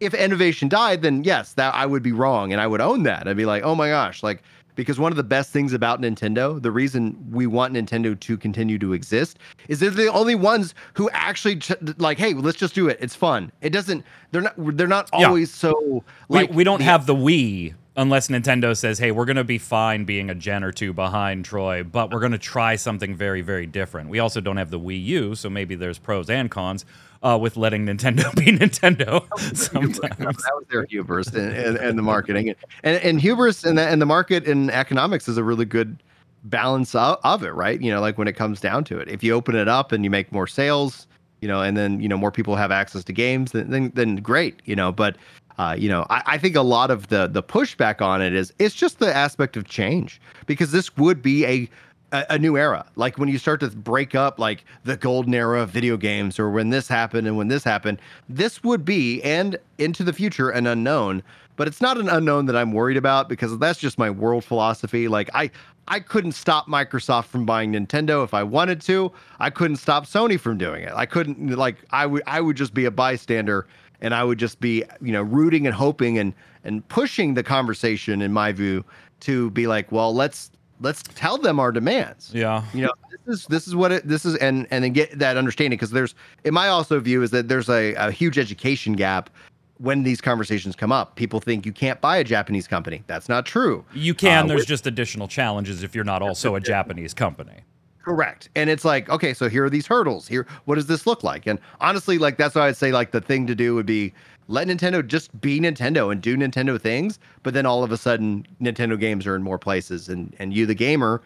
if 0.00 0.14
innovation 0.14 0.68
died 0.68 1.02
then 1.02 1.24
yes 1.24 1.54
that 1.54 1.74
i 1.74 1.86
would 1.86 2.02
be 2.02 2.12
wrong 2.12 2.52
and 2.52 2.60
i 2.60 2.66
would 2.66 2.80
own 2.80 3.02
that 3.04 3.26
i'd 3.26 3.36
be 3.36 3.46
like 3.46 3.62
oh 3.62 3.74
my 3.74 3.88
gosh 3.88 4.22
like 4.22 4.42
because 4.74 4.98
one 4.98 5.12
of 5.12 5.16
the 5.16 5.22
best 5.22 5.50
things 5.50 5.72
about 5.72 6.00
Nintendo, 6.00 6.60
the 6.60 6.70
reason 6.70 7.16
we 7.30 7.46
want 7.46 7.74
Nintendo 7.74 8.18
to 8.18 8.36
continue 8.36 8.78
to 8.78 8.92
exist, 8.92 9.38
is 9.68 9.80
they're 9.80 9.90
the 9.90 10.10
only 10.12 10.34
ones 10.34 10.74
who 10.94 11.10
actually 11.10 11.56
ch- 11.56 11.72
like, 11.98 12.18
hey, 12.18 12.34
let's 12.34 12.58
just 12.58 12.74
do 12.74 12.88
it. 12.88 12.98
It's 13.00 13.14
fun. 13.14 13.52
It 13.60 13.70
doesn't. 13.70 14.04
They're 14.30 14.42
not. 14.42 14.54
They're 14.76 14.86
not 14.88 15.10
Yeah. 15.18 15.26
always 15.28 15.50
so 15.52 16.04
We, 16.28 16.38
like. 16.38 16.50
we 16.52 16.64
don't 16.64 16.78
the- 16.78 16.84
have 16.84 17.06
the 17.06 17.14
Wii 17.14 17.74
unless 17.96 18.28
Nintendo 18.28 18.76
says, 18.76 18.98
"Hey, 18.98 19.10
we're 19.10 19.24
going 19.24 19.36
to 19.36 19.44
be 19.44 19.58
fine 19.58 20.04
being 20.04 20.30
a 20.30 20.34
gen 20.34 20.64
or 20.64 20.72
two 20.72 20.92
behind 20.92 21.44
Troy, 21.44 21.82
but 21.82 22.10
we're 22.10 22.20
going 22.20 22.32
to 22.32 22.38
try 22.38 22.76
something 22.76 23.14
very, 23.14 23.42
very 23.42 23.66
different." 23.66 24.08
We 24.10 24.18
also 24.18 24.40
don't 24.40 24.56
have 24.56 24.70
the 24.70 24.80
Wii 24.80 25.04
U, 25.04 25.34
so 25.34 25.50
maybe 25.50 25.74
there's 25.74 25.98
pros 25.98 26.30
and 26.30 26.50
cons 26.50 26.84
uh, 27.22 27.38
with 27.40 27.56
letting 27.56 27.86
Nintendo 27.86 28.34
be 28.36 28.52
Nintendo 28.52 29.26
sometimes. 29.56 29.98
that 30.18 30.52
was 30.54 30.66
their 30.70 30.84
hubris 30.84 31.28
and, 31.28 31.76
and, 31.76 31.98
the 31.98 32.02
marketing 32.02 32.54
and 32.82 32.98
and 32.98 33.20
hubris 33.20 33.64
and 33.64 33.78
the, 33.78 33.86
and 33.86 34.00
the 34.00 34.06
market 34.06 34.46
and 34.46 34.70
economics 34.70 35.28
is 35.28 35.36
a 35.36 35.44
really 35.44 35.64
good 35.64 36.02
balance 36.44 36.94
of, 36.94 37.18
of 37.22 37.44
it 37.44 37.50
right 37.50 37.80
you 37.80 37.90
know 37.90 38.00
like 38.00 38.18
when 38.18 38.26
it 38.26 38.32
comes 38.32 38.60
down 38.60 38.82
to 38.82 38.98
it 38.98 39.08
if 39.08 39.22
you 39.22 39.32
open 39.32 39.54
it 39.54 39.68
up 39.68 39.92
and 39.92 40.02
you 40.02 40.10
make 40.10 40.32
more 40.32 40.46
sales 40.46 41.06
you 41.40 41.46
know 41.46 41.62
and 41.62 41.76
then 41.76 42.00
you 42.00 42.08
know 42.08 42.16
more 42.16 42.32
people 42.32 42.56
have 42.56 42.72
access 42.72 43.04
to 43.04 43.12
games 43.12 43.52
then 43.52 43.70
then, 43.70 43.92
then 43.94 44.16
great 44.16 44.60
you 44.64 44.74
know 44.74 44.90
but 44.90 45.16
uh, 45.58 45.76
you 45.78 45.88
know 45.88 46.06
I, 46.10 46.22
I 46.26 46.38
think 46.38 46.56
a 46.56 46.62
lot 46.62 46.90
of 46.90 47.08
the 47.08 47.26
the 47.26 47.42
pushback 47.42 48.00
on 48.00 48.22
it 48.22 48.34
is 48.34 48.52
it's 48.58 48.74
just 48.74 48.98
the 48.98 49.14
aspect 49.14 49.56
of 49.56 49.66
change 49.66 50.20
because 50.46 50.72
this 50.72 50.96
would 50.96 51.22
be 51.22 51.44
a 51.46 51.68
a, 52.12 52.26
a 52.30 52.38
new 52.38 52.56
era. 52.56 52.84
Like 52.94 53.18
when 53.18 53.28
you 53.28 53.38
start 53.38 53.60
to 53.60 53.68
break 53.70 54.14
up 54.14 54.38
like 54.38 54.64
the 54.84 54.96
golden 54.96 55.34
era 55.34 55.62
of 55.62 55.70
video 55.70 55.96
games 55.96 56.38
or 56.38 56.50
when 56.50 56.70
this 56.70 56.86
happened 56.86 57.26
and 57.26 57.36
when 57.36 57.48
this 57.48 57.64
happened, 57.64 58.00
this 58.28 58.62
would 58.62 58.84
be 58.84 59.22
and 59.22 59.58
into 59.78 60.04
the 60.04 60.12
future 60.12 60.50
an 60.50 60.66
unknown. 60.66 61.22
But 61.56 61.68
it's 61.68 61.80
not 61.80 61.98
an 61.98 62.08
unknown 62.08 62.46
that 62.46 62.56
I'm 62.56 62.72
worried 62.72 62.96
about 62.96 63.28
because 63.28 63.58
that's 63.58 63.78
just 63.78 63.98
my 63.98 64.10
world 64.10 64.44
philosophy. 64.44 65.08
Like 65.08 65.30
I 65.34 65.50
I 65.88 66.00
couldn't 66.00 66.32
stop 66.32 66.68
Microsoft 66.68 67.26
from 67.26 67.44
buying 67.44 67.72
Nintendo 67.72 68.22
if 68.24 68.32
I 68.34 68.42
wanted 68.42 68.80
to. 68.82 69.12
I 69.40 69.50
couldn't 69.50 69.76
stop 69.76 70.06
Sony 70.06 70.38
from 70.38 70.56
doing 70.56 70.84
it. 70.84 70.92
I 70.94 71.06
couldn't 71.06 71.50
like 71.56 71.76
I 71.90 72.06
would 72.06 72.22
I 72.26 72.40
would 72.40 72.56
just 72.56 72.72
be 72.72 72.84
a 72.84 72.90
bystander 72.90 73.66
and 74.02 74.12
I 74.14 74.22
would 74.24 74.38
just 74.38 74.60
be, 74.60 74.84
you 75.00 75.12
know, 75.12 75.22
rooting 75.22 75.66
and 75.66 75.74
hoping 75.74 76.18
and 76.18 76.34
and 76.64 76.86
pushing 76.88 77.32
the 77.34 77.42
conversation 77.42 78.20
in 78.20 78.32
my 78.32 78.52
view 78.52 78.84
to 79.20 79.50
be 79.52 79.66
like, 79.66 79.90
well, 79.90 80.14
let's 80.14 80.50
let's 80.80 81.02
tell 81.02 81.38
them 81.38 81.60
our 81.60 81.70
demands 81.70 82.32
Yeah. 82.34 82.64
you 82.74 82.82
know 82.82 82.92
this 83.24 83.38
is 83.40 83.46
this 83.46 83.68
is 83.68 83.76
what 83.76 83.92
it 83.92 84.06
this 84.08 84.24
is 84.24 84.34
and 84.36 84.66
and 84.72 84.82
then 84.82 84.92
get 84.92 85.16
that 85.16 85.36
understanding 85.36 85.76
because 85.76 85.92
there's 85.92 86.16
in 86.42 86.52
my 86.52 86.66
also 86.66 86.98
view 86.98 87.22
is 87.22 87.30
that 87.30 87.46
there's 87.46 87.68
a, 87.70 87.94
a 87.94 88.10
huge 88.10 88.36
education 88.36 88.94
gap 88.94 89.30
when 89.78 90.02
these 90.02 90.20
conversations 90.20 90.74
come 90.74 90.90
up 90.90 91.14
people 91.14 91.38
think 91.38 91.64
you 91.64 91.70
can't 91.72 92.00
buy 92.00 92.16
a 92.16 92.24
japanese 92.24 92.66
company 92.66 93.04
that's 93.06 93.28
not 93.28 93.46
true 93.46 93.84
You 93.94 94.12
can. 94.12 94.46
Uh, 94.46 94.48
There's 94.48 94.60
with- 94.62 94.68
just 94.68 94.88
additional 94.88 95.28
challenges 95.28 95.84
if 95.84 95.94
you're 95.94 96.02
not 96.04 96.20
also 96.20 96.56
a 96.56 96.60
Japanese 96.60 97.14
company. 97.14 97.60
Correct. 98.02 98.48
And 98.54 98.68
it's 98.68 98.84
like 98.84 99.08
okay 99.08 99.34
so 99.34 99.48
here 99.48 99.64
are 99.64 99.70
these 99.70 99.86
hurdles. 99.86 100.28
Here 100.28 100.46
what 100.64 100.76
does 100.76 100.86
this 100.86 101.06
look 101.06 101.22
like? 101.22 101.46
And 101.46 101.58
honestly 101.80 102.18
like 102.18 102.36
that's 102.36 102.54
why 102.54 102.68
i'd 102.68 102.76
say 102.76 102.92
like 102.92 103.10
the 103.12 103.20
thing 103.20 103.46
to 103.46 103.54
do 103.54 103.74
would 103.74 103.86
be 103.86 104.12
let 104.48 104.66
nintendo 104.68 105.06
just 105.06 105.38
be 105.40 105.60
nintendo 105.60 106.10
and 106.10 106.20
do 106.20 106.36
nintendo 106.36 106.80
things 106.80 107.18
but 107.42 107.54
then 107.54 107.64
all 107.64 107.84
of 107.84 107.92
a 107.92 107.96
sudden 107.96 108.46
nintendo 108.60 108.98
games 108.98 109.26
are 109.26 109.36
in 109.36 109.42
more 109.42 109.58
places 109.58 110.08
and 110.08 110.34
and 110.38 110.52
you 110.52 110.66
the 110.66 110.74
gamer 110.74 111.22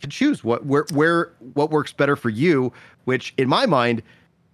can 0.00 0.10
choose 0.10 0.42
what 0.42 0.64
where 0.64 0.86
where 0.92 1.32
what 1.54 1.70
works 1.70 1.92
better 1.92 2.16
for 2.16 2.30
you 2.30 2.72
which 3.04 3.34
in 3.36 3.48
my 3.48 3.66
mind 3.66 4.02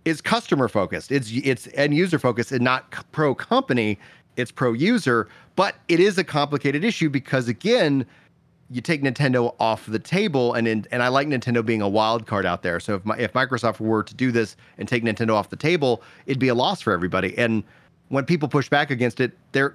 is 0.04 0.20
customer 0.20 0.68
focused. 0.68 1.12
It's 1.12 1.30
it's 1.32 1.68
end 1.74 1.94
user 1.94 2.18
focused 2.18 2.52
and 2.52 2.62
not 2.62 2.90
pro 3.12 3.34
company. 3.34 3.98
It's 4.36 4.50
pro 4.50 4.72
user 4.72 5.28
but 5.54 5.76
it 5.88 6.00
is 6.00 6.16
a 6.16 6.24
complicated 6.24 6.82
issue 6.82 7.10
because 7.10 7.48
again 7.48 8.06
you 8.72 8.80
take 8.80 9.02
Nintendo 9.02 9.54
off 9.60 9.86
the 9.86 9.98
table, 9.98 10.54
and 10.54 10.66
in, 10.66 10.86
and 10.90 11.02
I 11.02 11.08
like 11.08 11.28
Nintendo 11.28 11.64
being 11.64 11.82
a 11.82 11.88
wild 11.88 12.26
card 12.26 12.46
out 12.46 12.62
there. 12.62 12.80
So 12.80 12.96
if 12.96 13.04
my, 13.04 13.16
if 13.18 13.32
Microsoft 13.34 13.80
were 13.80 14.02
to 14.02 14.14
do 14.14 14.32
this 14.32 14.56
and 14.78 14.88
take 14.88 15.04
Nintendo 15.04 15.34
off 15.34 15.50
the 15.50 15.56
table, 15.56 16.02
it'd 16.26 16.40
be 16.40 16.48
a 16.48 16.54
loss 16.54 16.80
for 16.80 16.92
everybody. 16.92 17.36
And 17.36 17.62
when 18.08 18.24
people 18.24 18.48
push 18.48 18.68
back 18.68 18.90
against 18.90 19.20
it, 19.20 19.32
they're 19.52 19.74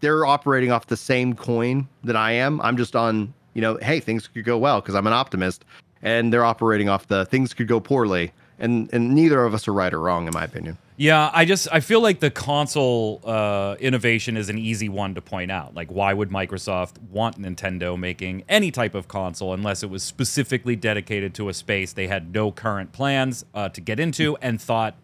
they're 0.00 0.24
operating 0.24 0.70
off 0.70 0.86
the 0.86 0.96
same 0.96 1.34
coin 1.34 1.86
that 2.04 2.16
I 2.16 2.32
am. 2.32 2.60
I'm 2.60 2.76
just 2.76 2.94
on, 2.94 3.34
you 3.54 3.60
know, 3.60 3.76
hey, 3.82 4.00
things 4.00 4.28
could 4.28 4.44
go 4.44 4.56
well 4.56 4.80
because 4.80 4.94
I'm 4.94 5.06
an 5.06 5.12
optimist, 5.12 5.64
and 6.02 6.32
they're 6.32 6.44
operating 6.44 6.88
off 6.88 7.08
the 7.08 7.26
things 7.26 7.52
could 7.52 7.68
go 7.68 7.80
poorly. 7.80 8.32
And 8.58 8.88
and 8.92 9.14
neither 9.14 9.44
of 9.44 9.54
us 9.54 9.68
are 9.68 9.72
right 9.72 9.92
or 9.92 10.00
wrong, 10.00 10.26
in 10.26 10.32
my 10.32 10.44
opinion. 10.44 10.78
Yeah, 11.00 11.30
I 11.32 11.44
just 11.44 11.68
I 11.70 11.78
feel 11.78 12.00
like 12.00 12.18
the 12.18 12.30
console 12.30 13.20
uh, 13.24 13.76
innovation 13.78 14.36
is 14.36 14.48
an 14.48 14.58
easy 14.58 14.88
one 14.88 15.14
to 15.14 15.22
point 15.22 15.48
out. 15.52 15.72
Like, 15.72 15.92
why 15.92 16.12
would 16.12 16.30
Microsoft 16.30 16.98
want 17.08 17.40
Nintendo 17.40 17.96
making 17.96 18.42
any 18.48 18.72
type 18.72 18.96
of 18.96 19.06
console 19.06 19.54
unless 19.54 19.84
it 19.84 19.90
was 19.90 20.02
specifically 20.02 20.74
dedicated 20.74 21.34
to 21.34 21.48
a 21.48 21.54
space 21.54 21.92
they 21.92 22.08
had 22.08 22.34
no 22.34 22.50
current 22.50 22.90
plans 22.90 23.44
uh, 23.54 23.68
to 23.68 23.80
get 23.80 24.00
into 24.00 24.36
and 24.42 24.60
thought, 24.60 24.96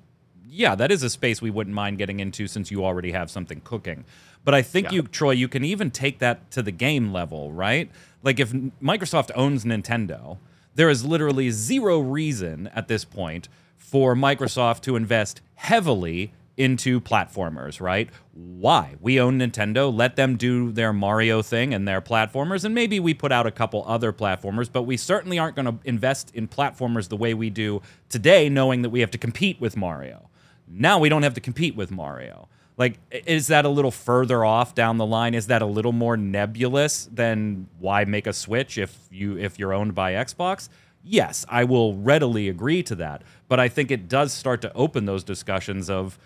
yeah, 0.49 0.75
that 0.75 0.91
is 0.91 1.05
a 1.05 1.11
space 1.11 1.41
we 1.41 1.51
wouldn't 1.51 1.75
mind 1.77 1.97
getting 1.97 2.19
into 2.19 2.49
since 2.49 2.73
you 2.73 2.85
already 2.85 3.13
have 3.13 3.31
something 3.31 3.61
cooking. 3.61 4.05
But 4.45 4.53
I 4.53 4.63
think 4.63 4.87
Yeah. 4.87 4.95
you, 4.95 5.03
Troy, 5.03 5.31
you 5.31 5.47
can 5.47 5.65
even 5.65 5.93
take 5.93 6.19
that 6.19 6.51
to 6.51 6.63
the 6.63 6.73
game 6.73 7.13
level, 7.13 7.53
right? 7.53 7.89
Like 8.21 8.41
if 8.41 8.51
Microsoft 8.83 9.31
owns 9.37 9.65
Nintendo, 9.65 10.39
there 10.75 10.91
is 10.91 11.05
literally 11.05 11.51
zero 11.53 12.01
reason 12.01 12.69
at 12.75 12.89
this 12.89 13.05
point 13.05 13.49
for 13.95 14.17
Microsoft 14.17 14.81
to 14.81 14.97
invest 14.97 15.41
heavily 15.55 16.33
into 16.57 17.01
platformers, 17.01 17.81
right? 17.81 18.11
Why? 18.33 18.97
We 19.01 19.21
own 19.21 19.39
Nintendo, 19.39 19.97
let 19.97 20.17
them 20.17 20.37
do 20.37 20.73
their 20.73 20.93
Mario 20.93 21.43
thing 21.43 21.73
and 21.73 21.87
their 21.87 22.01
platformers, 22.01 22.65
and 22.65 22.75
maybe 22.75 22.99
we 22.99 23.15
put 23.15 23.31
out 23.31 23.47
a 23.47 23.53
couple 23.53 23.85
other 23.87 24.13
platformers, 24.13 24.69
but 24.69 24.83
we 24.83 24.97
certainly 24.97 25.39
aren't 25.39 25.55
going 25.55 25.67
to 25.67 25.79
invest 25.85 26.33
in 26.35 26.49
platformers 26.49 27.09
the 27.09 27.17
way 27.17 27.35
we 27.35 27.51
do 27.51 27.83
today, 28.09 28.49
knowing 28.49 28.83
that 28.83 28.91
we 28.91 28.99
have 28.99 29.13
to 29.13 29.19
compete 29.19 29.61
with 29.61 29.77
Mario. 29.77 30.29
Now 30.67 30.99
we 30.99 31.09
don't 31.09 31.23
have 31.23 31.35
to 31.35 31.41
compete 31.41 31.77
with 31.77 31.93
Mario. 31.93 32.49
Like, 32.77 32.99
is 33.13 33.47
that 33.47 33.65
a 33.65 33.69
little 33.69 33.93
further 33.93 34.45
off 34.45 34.75
down 34.75 34.99
the 34.99 35.07
line? 35.07 35.35
Is 35.35 35.47
that 35.47 35.63
a 35.63 35.67
little 35.67 35.93
more 35.93 36.17
nebulous 36.17 37.09
than 37.13 37.69
why 37.79 38.05
make 38.07 38.27
a 38.27 38.33
Switch 38.33 38.77
if 38.77 38.99
you 39.13 39.39
if 39.39 39.57
you're 39.61 39.73
owned 39.73 39.95
by 39.95 40.15
Xbox? 40.15 40.69
Yes, 41.05 41.45
I 41.49 41.65
will 41.65 41.95
readily 41.95 42.49
agree 42.49 42.83
to 42.85 42.95
that. 42.97 43.23
But 43.47 43.61
I 43.61 43.69
think 43.69 43.91
it 43.91 44.09
does 44.09 44.33
start 44.33 44.63
to 44.63 44.73
open 44.75 45.05
those 45.05 45.23
discussions 45.23 45.91
of, 45.91 46.19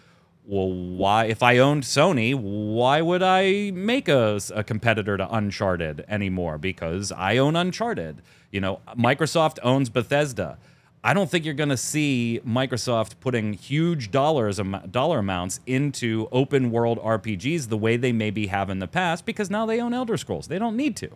well, 0.47 0.73
why 0.73 1.27
if 1.27 1.43
I 1.43 1.59
owned 1.59 1.83
Sony, 1.83 2.35
why 2.35 3.03
would 3.03 3.23
I 3.23 3.73
make 3.73 4.09
a, 4.09 4.41
a 4.55 4.63
competitor 4.63 5.17
to 5.17 5.35
Uncharted 5.35 6.05
anymore? 6.09 6.59
Because 6.59 7.11
I 7.13 7.37
own 7.39 7.57
Uncharted. 7.57 8.23
You 8.53 8.61
know, 8.61 8.81
Microsoft 8.97 9.59
owns 9.63 9.91
Bethesda. 9.91 10.59
I 11.03 11.13
don't 11.15 11.31
think 11.31 11.45
you're 11.45 11.55
going 11.55 11.69
to 11.69 11.77
see 11.77 12.41
Microsoft 12.47 13.21
putting 13.21 13.53
huge 13.53 14.11
dollars 14.11 14.61
dollar 14.91 15.19
amounts 15.19 15.61
into 15.67 16.29
open 16.33 16.71
world 16.71 16.99
RPGs 16.99 17.69
the 17.69 17.77
way 17.77 17.97
they 17.97 18.13
maybe 18.13 18.49
have 18.49 18.71
in 18.71 18.79
the 18.79 18.89
past 18.89 19.25
because 19.25 19.51
now 19.51 19.67
they 19.67 19.81
own 19.81 19.95
Elder 19.95 20.17
Scrolls. 20.17 20.49
They 20.49 20.59
don't 20.59 20.77
need 20.77 20.97
to. 20.97 21.11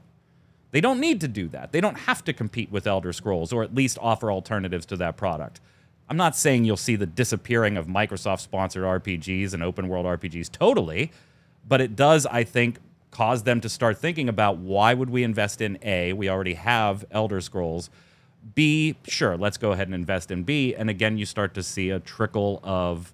They 0.72 0.80
don't 0.80 1.00
need 1.00 1.20
to 1.20 1.28
do 1.28 1.48
that. 1.48 1.70
They 1.72 1.80
don't 1.80 1.98
have 1.98 2.24
to 2.24 2.32
compete 2.32 2.72
with 2.72 2.86
Elder 2.86 3.12
Scrolls 3.12 3.52
or 3.52 3.62
at 3.62 3.74
least 3.74 3.98
offer 4.00 4.32
alternatives 4.32 4.86
to 4.86 4.96
that 4.96 5.16
product. 5.16 5.60
I'm 6.08 6.16
not 6.16 6.34
saying 6.34 6.64
you'll 6.64 6.76
see 6.76 6.96
the 6.96 7.06
disappearing 7.06 7.76
of 7.76 7.86
Microsoft 7.86 8.40
sponsored 8.40 8.82
RPGs 8.82 9.54
and 9.54 9.62
open 9.62 9.88
world 9.88 10.06
RPGs 10.06 10.50
totally, 10.50 11.12
but 11.66 11.80
it 11.80 11.94
does, 11.94 12.26
I 12.26 12.42
think, 12.44 12.78
cause 13.10 13.44
them 13.44 13.60
to 13.60 13.68
start 13.68 13.98
thinking 13.98 14.28
about 14.28 14.56
why 14.58 14.94
would 14.94 15.10
we 15.10 15.22
invest 15.22 15.60
in 15.60 15.78
A, 15.82 16.14
we 16.14 16.28
already 16.28 16.54
have 16.54 17.04
Elder 17.10 17.40
Scrolls. 17.40 17.90
B, 18.54 18.96
sure, 19.06 19.36
let's 19.36 19.58
go 19.58 19.72
ahead 19.72 19.86
and 19.86 19.94
invest 19.94 20.30
in 20.30 20.42
B. 20.42 20.74
And 20.74 20.90
again, 20.90 21.18
you 21.18 21.26
start 21.26 21.54
to 21.54 21.62
see 21.62 21.90
a 21.90 22.00
trickle 22.00 22.60
of 22.64 23.12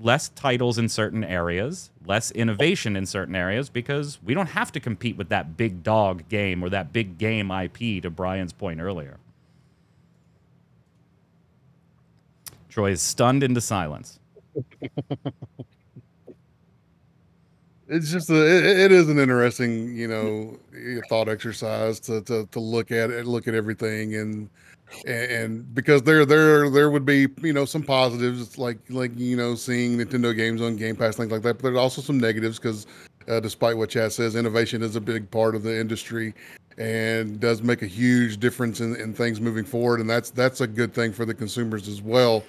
less 0.00 0.28
titles 0.30 0.78
in 0.78 0.88
certain 0.88 1.24
areas, 1.24 1.90
less 2.06 2.30
innovation 2.32 2.96
in 2.96 3.06
certain 3.06 3.34
areas, 3.34 3.68
because 3.68 4.18
we 4.22 4.34
don't 4.34 4.48
have 4.48 4.72
to 4.72 4.80
compete 4.80 5.16
with 5.16 5.28
that 5.28 5.56
big 5.56 5.82
dog 5.82 6.28
game 6.28 6.62
or 6.62 6.68
that 6.70 6.92
big 6.92 7.18
game 7.18 7.50
IP, 7.50 8.02
to 8.02 8.10
Brian's 8.10 8.52
point 8.52 8.80
earlier. 8.80 9.18
Troy 12.68 12.90
is 12.90 13.00
stunned 13.00 13.42
into 13.42 13.60
silence. 13.60 14.18
it's 17.88 18.10
just 18.10 18.30
a, 18.30 18.34
it, 18.34 18.64
it 18.64 18.92
is 18.92 19.08
an 19.08 19.18
interesting 19.18 19.94
you 19.94 20.08
know 20.08 20.58
thought 21.08 21.28
exercise 21.28 22.00
to, 22.00 22.20
to 22.22 22.46
to 22.46 22.60
look 22.60 22.90
at 22.90 23.10
it 23.10 23.26
look 23.26 23.46
at 23.46 23.54
everything 23.54 24.14
and 24.16 24.48
and 25.06 25.74
because 25.74 26.02
there 26.02 26.24
there 26.24 26.70
there 26.70 26.90
would 26.90 27.04
be 27.04 27.26
you 27.42 27.52
know 27.52 27.64
some 27.64 27.82
positives 27.82 28.58
like 28.58 28.78
like 28.90 29.10
you 29.16 29.36
know 29.36 29.54
seeing 29.54 29.98
Nintendo 29.98 30.34
games 30.34 30.60
on 30.60 30.76
Game 30.76 30.96
Pass 30.96 31.16
things 31.16 31.30
like 31.30 31.42
that 31.42 31.54
but 31.54 31.62
there's 31.62 31.76
also 31.76 32.00
some 32.00 32.18
negatives 32.18 32.58
because 32.58 32.86
uh, 33.28 33.40
despite 33.40 33.76
what 33.76 33.90
Chad 33.90 34.12
says 34.12 34.36
innovation 34.36 34.82
is 34.82 34.96
a 34.96 35.00
big 35.00 35.30
part 35.30 35.54
of 35.54 35.62
the 35.62 35.78
industry 35.78 36.34
and 36.76 37.38
does 37.40 37.62
make 37.62 37.82
a 37.82 37.86
huge 37.86 38.38
difference 38.38 38.80
in, 38.80 38.96
in 38.96 39.14
things 39.14 39.40
moving 39.40 39.64
forward 39.64 40.00
and 40.00 40.10
that's 40.10 40.30
that's 40.30 40.60
a 40.60 40.66
good 40.66 40.92
thing 40.92 41.12
for 41.12 41.24
the 41.24 41.34
consumers 41.34 41.88
as 41.88 42.02
well 42.02 42.42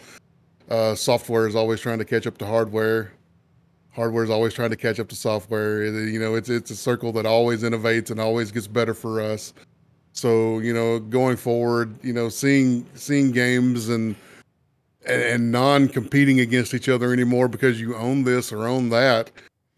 uh, 0.69 0.95
software 0.95 1.47
is 1.47 1.55
always 1.55 1.79
trying 1.79 1.99
to 1.99 2.05
catch 2.05 2.25
up 2.25 2.37
to 2.37 2.45
hardware 2.45 3.11
hardware 3.95 4.23
is 4.23 4.29
always 4.29 4.53
trying 4.53 4.69
to 4.69 4.75
catch 4.75 4.99
up 4.99 5.07
to 5.07 5.15
software. 5.15 5.85
You 5.85 6.19
know, 6.19 6.35
it's 6.35 6.49
it's 6.49 6.69
a 6.69 6.75
circle 6.75 7.11
that 7.13 7.25
always 7.25 7.63
innovates 7.63 8.11
and 8.11 8.19
always 8.19 8.51
gets 8.51 8.67
better 8.67 8.93
for 8.93 9.21
us. 9.21 9.53
So 10.15 10.59
you 10.59 10.73
know, 10.73 10.99
going 10.99 11.37
forward, 11.37 11.93
you 12.01 12.13
know, 12.13 12.29
seeing 12.29 12.85
seeing 12.95 13.31
games 13.31 13.89
and 13.89 14.15
and, 15.05 15.51
non 15.51 15.87
competing 15.87 16.39
against 16.39 16.73
each 16.73 16.89
other 16.89 17.13
anymore 17.13 17.47
because 17.47 17.79
you 17.79 17.95
own 17.95 18.23
this 18.23 18.51
or 18.51 18.65
own 18.65 18.89
that. 18.89 19.29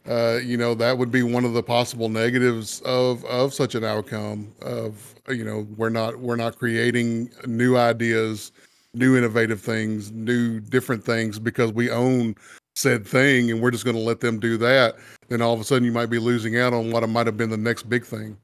Uh, 0.08 0.40
you 0.42 0.56
know, 0.56 0.74
that 0.74 0.98
would 0.98 1.12
be 1.12 1.22
one 1.22 1.44
of 1.44 1.54
the 1.54 1.64
possible 1.64 2.08
negatives 2.08 2.82
of 2.82 3.26
of 3.26 3.54
such 3.54 3.76
an 3.76 3.84
outcome. 3.84 4.54
Of 4.62 5.16
you 5.28 5.44
know, 5.44 5.68
we're 5.76 5.90
not 5.90 6.20
we're 6.20 6.38
not 6.38 6.58
creating 6.58 7.32
new 7.46 7.76
ideas, 7.76 8.52
new 8.94 9.18
innovative 9.18 9.60
things, 9.60 10.12
new 10.12 10.60
different 10.60 11.04
things 11.04 11.40
because 11.40 11.74
we 11.74 11.90
own 11.90 12.36
said 12.76 13.08
thing 13.08 13.50
and 13.50 13.60
we're 13.60 13.72
just 13.72 13.86
going 13.86 13.98
to 13.98 14.02
let 14.02 14.20
them 14.20 14.40
do 14.40 14.56
that. 14.58 14.96
Then 15.30 15.42
all 15.42 15.54
of 15.54 15.60
a 15.60 15.64
sudden, 15.64 15.84
you 15.84 15.92
might 15.92 16.12
be 16.12 16.20
losing 16.20 16.60
out 16.60 16.74
on 16.74 16.92
what 16.92 17.08
might 17.10 17.26
have 17.26 17.38
been 17.38 17.50
the 17.50 17.58
next 17.58 17.90
big 17.90 18.06
thing. 18.06 18.38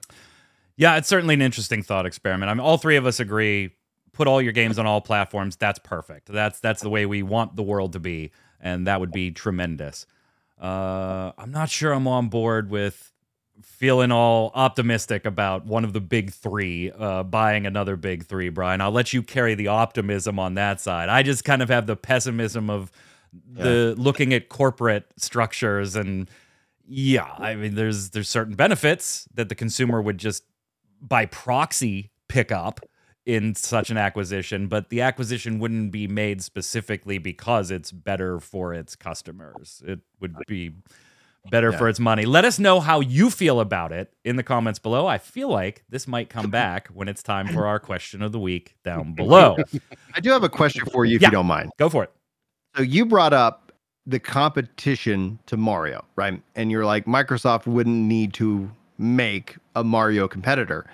Yeah, 0.75 0.97
it's 0.97 1.07
certainly 1.07 1.33
an 1.35 1.41
interesting 1.41 1.83
thought 1.83 2.05
experiment. 2.05 2.49
I 2.49 2.53
mean, 2.53 2.61
all 2.61 2.77
three 2.77 2.95
of 2.95 3.05
us 3.05 3.19
agree. 3.19 3.75
Put 4.11 4.27
all 4.27 4.41
your 4.41 4.53
games 4.53 4.77
on 4.79 4.85
all 4.85 5.01
platforms. 5.01 5.55
That's 5.55 5.79
perfect. 5.79 6.27
That's 6.31 6.59
that's 6.59 6.81
the 6.81 6.89
way 6.89 7.05
we 7.05 7.23
want 7.23 7.55
the 7.55 7.63
world 7.63 7.93
to 7.93 7.99
be, 7.99 8.31
and 8.59 8.87
that 8.87 8.99
would 8.99 9.11
be 9.11 9.31
tremendous. 9.31 10.05
Uh, 10.61 11.31
I'm 11.37 11.51
not 11.51 11.69
sure 11.69 11.91
I'm 11.91 12.07
on 12.07 12.29
board 12.29 12.69
with 12.69 13.11
feeling 13.61 14.11
all 14.11 14.51
optimistic 14.55 15.25
about 15.25 15.65
one 15.65 15.83
of 15.83 15.93
the 15.93 16.01
big 16.01 16.31
three 16.31 16.91
uh, 16.91 17.23
buying 17.23 17.65
another 17.65 17.95
big 17.95 18.25
three, 18.25 18.49
Brian. 18.49 18.81
I'll 18.81 18.91
let 18.91 19.13
you 19.13 19.23
carry 19.23 19.55
the 19.55 19.67
optimism 19.67 20.39
on 20.39 20.55
that 20.55 20.81
side. 20.81 21.09
I 21.09 21.23
just 21.23 21.43
kind 21.43 21.61
of 21.61 21.69
have 21.69 21.85
the 21.87 21.95
pessimism 21.95 22.69
of 22.69 22.91
the 23.51 23.95
looking 23.97 24.33
at 24.33 24.49
corporate 24.49 25.05
structures 25.17 25.95
and 25.95 26.29
yeah, 26.87 27.33
I 27.37 27.55
mean 27.55 27.75
there's 27.75 28.11
there's 28.11 28.29
certain 28.29 28.55
benefits 28.55 29.27
that 29.33 29.49
the 29.49 29.55
consumer 29.55 30.01
would 30.01 30.17
just 30.17 30.43
by 31.03 31.25
proxy 31.27 32.09
pick 32.29 32.51
up 32.51 32.79
in 33.25 33.53
such 33.55 33.89
an 33.89 33.97
acquisition, 33.97 34.67
but 34.67 34.89
the 34.89 35.01
acquisition 35.01 35.59
wouldn't 35.59 35.91
be 35.91 36.07
made 36.07 36.41
specifically 36.41 37.17
because 37.17 37.71
it's 37.71 37.91
better 37.91 38.39
for 38.39 38.73
its 38.73 38.95
customers. 38.95 39.81
It 39.85 39.99
would 40.19 40.35
be 40.47 40.71
better 41.49 41.71
Yeah. 41.71 41.77
for 41.77 41.87
its 41.89 41.99
money. 41.99 42.25
Let 42.25 42.43
us 42.45 42.57
know 42.59 42.79
how 42.79 42.99
you 43.01 43.29
feel 43.29 43.59
about 43.59 43.91
it 43.91 44.13
in 44.25 44.35
the 44.37 44.43
comments 44.43 44.79
below. 44.79 45.07
I 45.07 45.17
feel 45.17 45.49
like 45.49 45.83
this 45.89 46.07
might 46.07 46.29
come 46.29 46.49
back 46.49 46.87
when 46.89 47.07
it's 47.07 47.21
time 47.23 47.47
for 47.49 47.65
our 47.67 47.79
question 47.79 48.21
of 48.21 48.31
the 48.31 48.39
week 48.39 48.75
down 48.83 49.13
below. 49.15 49.57
I 50.15 50.19
do 50.19 50.31
have 50.31 50.43
a 50.43 50.49
question 50.49 50.85
for 50.85 51.05
you 51.05 51.15
if 51.17 51.21
Yeah. 51.21 51.27
you 51.29 51.31
don't 51.33 51.45
mind. 51.47 51.71
Go 51.77 51.89
for 51.89 52.03
it. 52.03 52.11
So 52.75 52.81
you 52.81 53.05
brought 53.05 53.33
up 53.33 53.71
the 54.05 54.19
competition 54.19 55.39
to 55.45 55.55
Mario, 55.57 56.03
right? 56.15 56.41
And 56.55 56.71
you're 56.71 56.85
like, 56.85 57.05
Microsoft 57.05 57.67
wouldn't 57.67 57.95
need 58.05 58.33
to 58.35 58.69
make 58.97 59.57
a 59.75 59.83
Mario 59.83 60.27
competitor. 60.27 60.85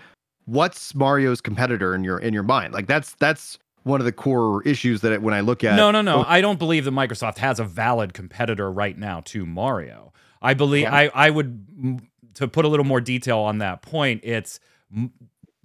What's 0.46 0.96
Mario's 0.96 1.42
competitor 1.42 1.94
in 1.94 2.04
your 2.04 2.18
in 2.20 2.34
your 2.34 2.44
mind? 2.44 2.74
Like 2.74 2.88
that's 2.88 3.14
that's 3.16 3.60
one 3.84 4.02
of 4.02 4.06
the 4.06 4.12
core 4.12 4.62
issues 4.64 5.02
that 5.02 5.22
when 5.22 5.34
I 5.34 5.40
look 5.42 5.64
at 5.64 5.76
No, 5.76 5.92
no, 5.92 6.02
no. 6.02 6.20
Oh. 6.20 6.26
I 6.28 6.42
don't 6.42 6.60
believe 6.60 6.86
that 6.86 6.92
Microsoft 6.92 7.38
has 7.38 7.60
a 7.60 7.64
valid 7.64 8.14
competitor 8.14 8.72
right 8.72 8.98
now 8.98 9.22
to 9.26 9.46
Mario. 9.46 10.12
I 10.42 10.54
believe 10.54 10.84
Yeah. 10.84 10.94
I 10.96 11.12
I 11.14 11.30
would 11.30 12.02
to 12.36 12.48
put 12.48 12.66
a 12.66 12.68
little 12.68 12.86
more 12.86 13.02
detail 13.02 13.40
on 13.40 13.60
that 13.60 13.82
point. 13.82 14.22
It's 14.24 14.60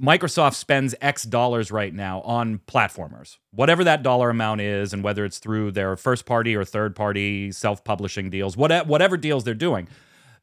Microsoft 0.01 0.55
spends 0.55 0.95
X 1.01 1.23
dollars 1.23 1.71
right 1.71 1.95
now 1.95 2.21
on 2.23 2.59
platformers, 2.67 3.39
whatever 3.53 3.85
that 3.85 4.03
dollar 4.03 4.29
amount 4.31 4.61
is, 4.61 4.93
and 4.93 5.05
whether 5.05 5.25
it's 5.25 5.39
through 5.39 5.71
their 5.71 5.97
first 5.97 6.27
party 6.27 6.57
or 6.57 6.65
third 6.65 6.97
party 6.97 7.53
self 7.53 7.85
publishing 7.85 8.29
deals, 8.29 8.57
whatever, 8.57 8.89
whatever 8.89 9.17
deals 9.17 9.45
they're 9.45 9.55
doing, 9.55 9.89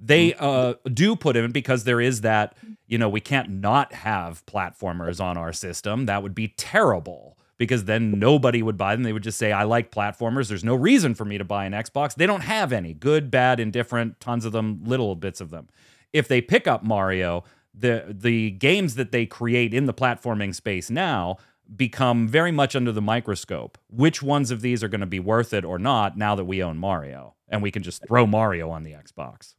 they 0.04 0.34
uh, 0.34 0.74
do 0.92 1.16
put 1.16 1.38
in 1.38 1.52
because 1.52 1.84
there 1.84 2.02
is 2.02 2.22
that, 2.22 2.58
you 2.88 2.98
know, 2.98 3.08
we 3.08 3.22
can't 3.22 3.50
not 3.50 3.94
have 3.94 4.44
platformers 4.48 5.24
on 5.24 5.38
our 5.38 5.54
system. 5.54 6.08
That 6.08 6.24
would 6.24 6.34
be 6.34 6.50
terrible 6.58 7.38
because 7.58 7.86
then 7.86 8.18
nobody 8.18 8.64
would 8.64 8.78
buy 8.78 8.96
them. 8.96 9.04
They 9.04 9.14
would 9.14 9.22
just 9.22 9.38
say, 9.38 9.52
I 9.52 9.64
like 9.64 9.92
platformers. 9.92 10.48
There's 10.48 10.64
no 10.64 10.74
reason 10.74 11.14
for 11.14 11.26
me 11.26 11.38
to 11.38 11.46
buy 11.46 11.66
an 11.66 11.74
Xbox. 11.74 12.16
They 12.16 12.26
don't 12.26 12.42
have 12.42 12.74
any 12.74 12.96
good, 12.96 13.30
bad, 13.30 13.60
indifferent, 13.60 14.20
tons 14.20 14.46
of 14.46 14.52
them, 14.52 14.82
little 14.84 15.16
bits 15.16 15.40
of 15.40 15.52
them. 15.52 15.70
If 16.12 16.28
they 16.28 16.42
pick 16.42 16.68
up 16.68 16.84
Mario, 16.84 17.44
the 17.74 18.06
the 18.10 18.52
games 18.52 18.96
that 18.96 19.12
they 19.12 19.26
create 19.28 19.74
in 19.74 19.86
the 19.86 19.94
platforming 19.94 20.54
space 20.56 20.90
now 20.90 21.38
become 21.74 22.28
very 22.28 22.52
much 22.52 22.76
under 22.76 22.92
the 22.92 23.02
microscope. 23.02 23.78
Which 23.90 24.22
ones 24.24 24.50
of 24.52 24.62
these 24.62 24.84
are 24.84 24.90
going 24.90 25.02
to 25.02 25.06
be 25.06 25.20
worth 25.20 25.54
it 25.54 25.64
or 25.64 25.78
not 25.80 26.18
now 26.18 26.36
that 26.36 26.46
we 26.46 26.64
own 26.64 26.78
Mario 26.78 27.36
and 27.48 27.62
we 27.62 27.72
can 27.72 27.84
just 27.84 28.06
throw 28.08 28.26
Mario 28.26 28.72
on 28.72 28.84
the 28.84 28.92
Xbox? 28.94 29.54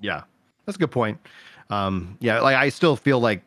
Yeah, 0.00 0.22
that's 0.66 0.76
a 0.76 0.78
good 0.78 0.90
point. 0.90 1.18
Um, 1.70 2.16
yeah, 2.20 2.40
like 2.40 2.56
I 2.56 2.68
still 2.68 2.96
feel 2.96 3.20
like 3.20 3.42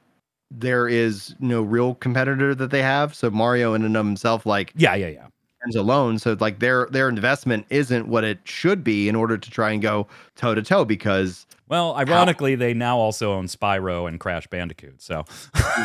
there 0.52 0.88
is 0.88 1.34
no 1.40 1.62
real 1.62 1.96
competitor 1.96 2.54
that 2.56 2.72
they 2.72 2.82
have. 2.82 3.16
So 3.16 3.30
Mario 3.30 3.74
in 3.74 3.84
and 3.84 3.96
of 3.96 4.06
himself, 4.06 4.46
like 4.46 4.74
Yeah, 4.76 4.96
yeah, 4.96 5.08
yeah. 5.08 5.28
stands 5.60 5.76
alone. 5.76 6.20
So 6.20 6.36
like 6.40 6.60
their 6.60 6.88
their 6.92 7.08
investment 7.10 7.66
isn't 7.70 8.08
what 8.08 8.24
it 8.24 8.40
should 8.44 8.84
be 8.84 9.08
in 9.08 9.16
order 9.16 9.38
to 9.38 9.50
try 9.50 9.72
and 9.72 9.82
go 9.82 10.08
toe 10.36 10.54
to 10.54 10.62
toe 10.62 10.84
because 10.86 11.46
Well, 11.70 11.96
ironically, 11.96 12.56
they 12.56 12.74
now 12.74 12.98
also 12.98 13.32
own 13.32 13.46
Spyro 13.48 14.08
and 14.08 14.20
Crash 14.20 14.46
Bandicoot. 14.48 15.02
So 15.02 15.24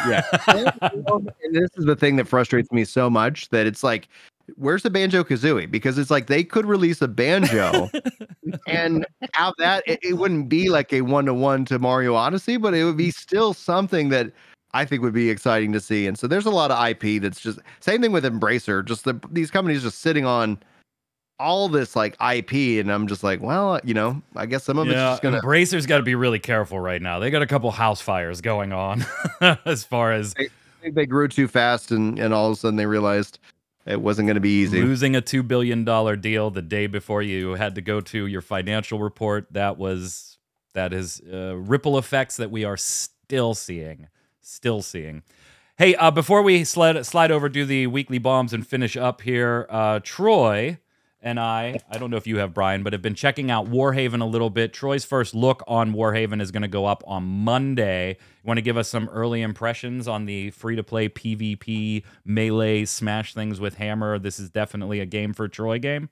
yeah. 0.09 0.23
and 0.49 1.55
this 1.55 1.71
is 1.77 1.85
the 1.85 1.97
thing 1.97 2.17
that 2.17 2.27
frustrates 2.27 2.73
me 2.73 2.85
so 2.85 3.09
much 3.09 3.49
that 3.51 3.67
it's 3.67 3.85
like, 3.85 4.09
where's 4.57 4.83
the 4.83 4.91
Banjo 4.91 5.25
Kazooie? 5.25 5.71
Because 5.71 5.99
it's 5.99 6.11
like 6.11 6.27
they 6.27 6.45
could 6.45 6.67
release 6.67 7.03
a 7.03 7.09
banjo 7.09 7.91
and 8.67 9.07
have 9.35 9.55
that. 9.59 9.83
It, 9.87 9.99
it 10.03 10.13
wouldn't 10.15 10.49
be 10.49 10.69
like 10.69 10.93
a 10.93 11.03
one 11.03 11.27
to 11.27 11.35
one 11.35 11.65
to 11.67 11.79
Mario 11.79 12.15
Odyssey, 12.15 12.57
but 12.57 12.75
it 12.75 12.85
would 12.85 12.97
be 12.97 13.11
still 13.11 13.55
something 13.55 14.09
that 14.11 14.33
I 14.73 14.85
think 14.85 15.03
would 15.03 15.13
be 15.13 15.31
exciting 15.31 15.73
to 15.73 15.81
see. 15.81 16.07
And 16.07 16.19
so 16.19 16.27
there's 16.27 16.47
a 16.47 16.51
lot 16.51 16.71
of 16.71 16.89
IP 16.89 17.23
that's 17.23 17.41
just 17.41 17.59
same 17.81 18.01
thing 18.01 18.13
with 18.13 18.25
Embracer. 18.25 18.85
Just 18.85 19.05
the, 19.05 19.19
these 19.31 19.51
companies 19.51 19.83
just 19.83 20.01
sitting 20.01 20.25
on 20.25 20.59
all 21.39 21.69
this 21.69 21.95
like 21.95 22.17
IP, 22.21 22.81
and 22.81 22.91
I'm 22.91 23.07
just 23.07 23.23
like, 23.23 23.43
well, 23.43 23.81
you 23.85 23.95
know, 23.95 24.23
I 24.37 24.47
guess 24.47 24.65
some 24.65 24.79
of 24.79 24.87
it's 24.87 24.95
yeah, 24.95 25.11
just 25.11 25.23
gonna. 25.23 25.41
Embracer's 25.43 25.87
got 25.87 25.99
to 25.99 26.03
be 26.03 26.15
really 26.15 26.39
careful 26.39 26.81
right 26.81 27.03
now. 27.03 27.19
They 27.19 27.31
got 27.31 27.43
a 27.43 27.47
couple 27.47 27.71
house 27.71 28.01
fires 28.01 28.41
going 28.41 28.73
on 28.73 29.05
as 29.65 29.85
far 29.85 30.13
as 30.13 30.35
think 30.87 30.95
they 30.95 31.07
grew 31.07 31.29
too 31.29 31.49
fast, 31.49 31.91
and 31.91 32.19
and 32.19 32.33
all 32.33 32.47
of 32.47 32.53
a 32.53 32.57
sudden 32.57 32.77
they 32.77 32.87
realized 32.87 33.39
it 33.87 34.01
wasn't 34.03 34.27
going 34.27 34.35
to 34.35 34.41
be 34.41 34.63
easy. 34.63 34.83
losing 34.83 35.15
a 35.17 35.21
two 35.21 35.43
billion 35.43 35.85
dollar 35.85 36.17
deal 36.17 36.51
the 36.51 36.63
day 36.63 36.87
before 36.87 37.23
you 37.23 37.53
had 37.53 37.75
to 37.77 37.81
go 37.81 38.01
to 38.01 38.27
your 38.27 38.43
financial 38.43 38.99
report. 38.99 39.47
That 39.53 39.79
was 39.79 40.39
that 40.75 40.93
is 40.93 41.23
uh, 41.33 41.57
ripple 41.57 41.97
effects 41.97 42.37
that 42.37 42.51
we 42.51 42.65
are 42.65 42.77
still 42.77 43.55
seeing, 43.55 44.09
still 44.41 44.83
seeing. 44.83 45.23
Hey, 45.79 45.95
uh, 45.95 46.11
before 46.11 46.43
we 46.43 46.65
slide 46.65 47.05
slide 47.07 47.31
over 47.31 47.49
do 47.49 47.65
the 47.65 47.87
weekly 47.87 48.19
bombs 48.19 48.53
and 48.53 48.67
finish 48.67 48.97
up 48.97 49.23
here, 49.23 49.67
uh, 49.71 50.01
Troy 50.03 50.79
and 51.27 51.41
I, 51.41 51.81
I 51.91 51.99
don't 51.99 52.13
know 52.13 52.17
if 52.17 52.29
you 52.29 52.39
have 52.39 52.55
Brian, 52.55 52.85
but 52.85 52.93
have 52.93 53.03
been 53.03 53.17
checking 53.17 53.51
out 53.51 53.67
Warhaven 53.69 54.21
a 54.21 54.25
little 54.25 54.49
bit. 54.49 54.73
Troy's 54.73 55.05
first 55.05 55.35
look 55.35 55.61
on 55.67 55.93
Warhaven 55.93 56.41
is 56.41 56.53
going 56.53 56.63
to 56.63 56.69
go 56.69 56.87
up 56.87 57.03
on 57.05 57.25
Monday. 57.25 58.11
You 58.11 58.47
want 58.47 58.59
to 58.59 58.63
give 58.63 58.77
us 58.77 58.87
some 58.87 59.09
early 59.09 59.43
impressions 59.43 60.07
on 60.07 60.27
the 60.27 60.53
free 60.53 60.77
to 60.77 60.85
play 60.85 61.09
PvP 61.09 62.05
melee 62.25 62.85
smash 62.85 63.35
things 63.35 63.59
with 63.59 63.75
hammer? 63.75 64.21
This 64.21 64.39
is 64.39 64.51
definitely 64.51 65.01
a 65.01 65.07
game 65.07 65.33
for 65.33 65.49
Troy 65.49 65.81
game. 65.81 66.11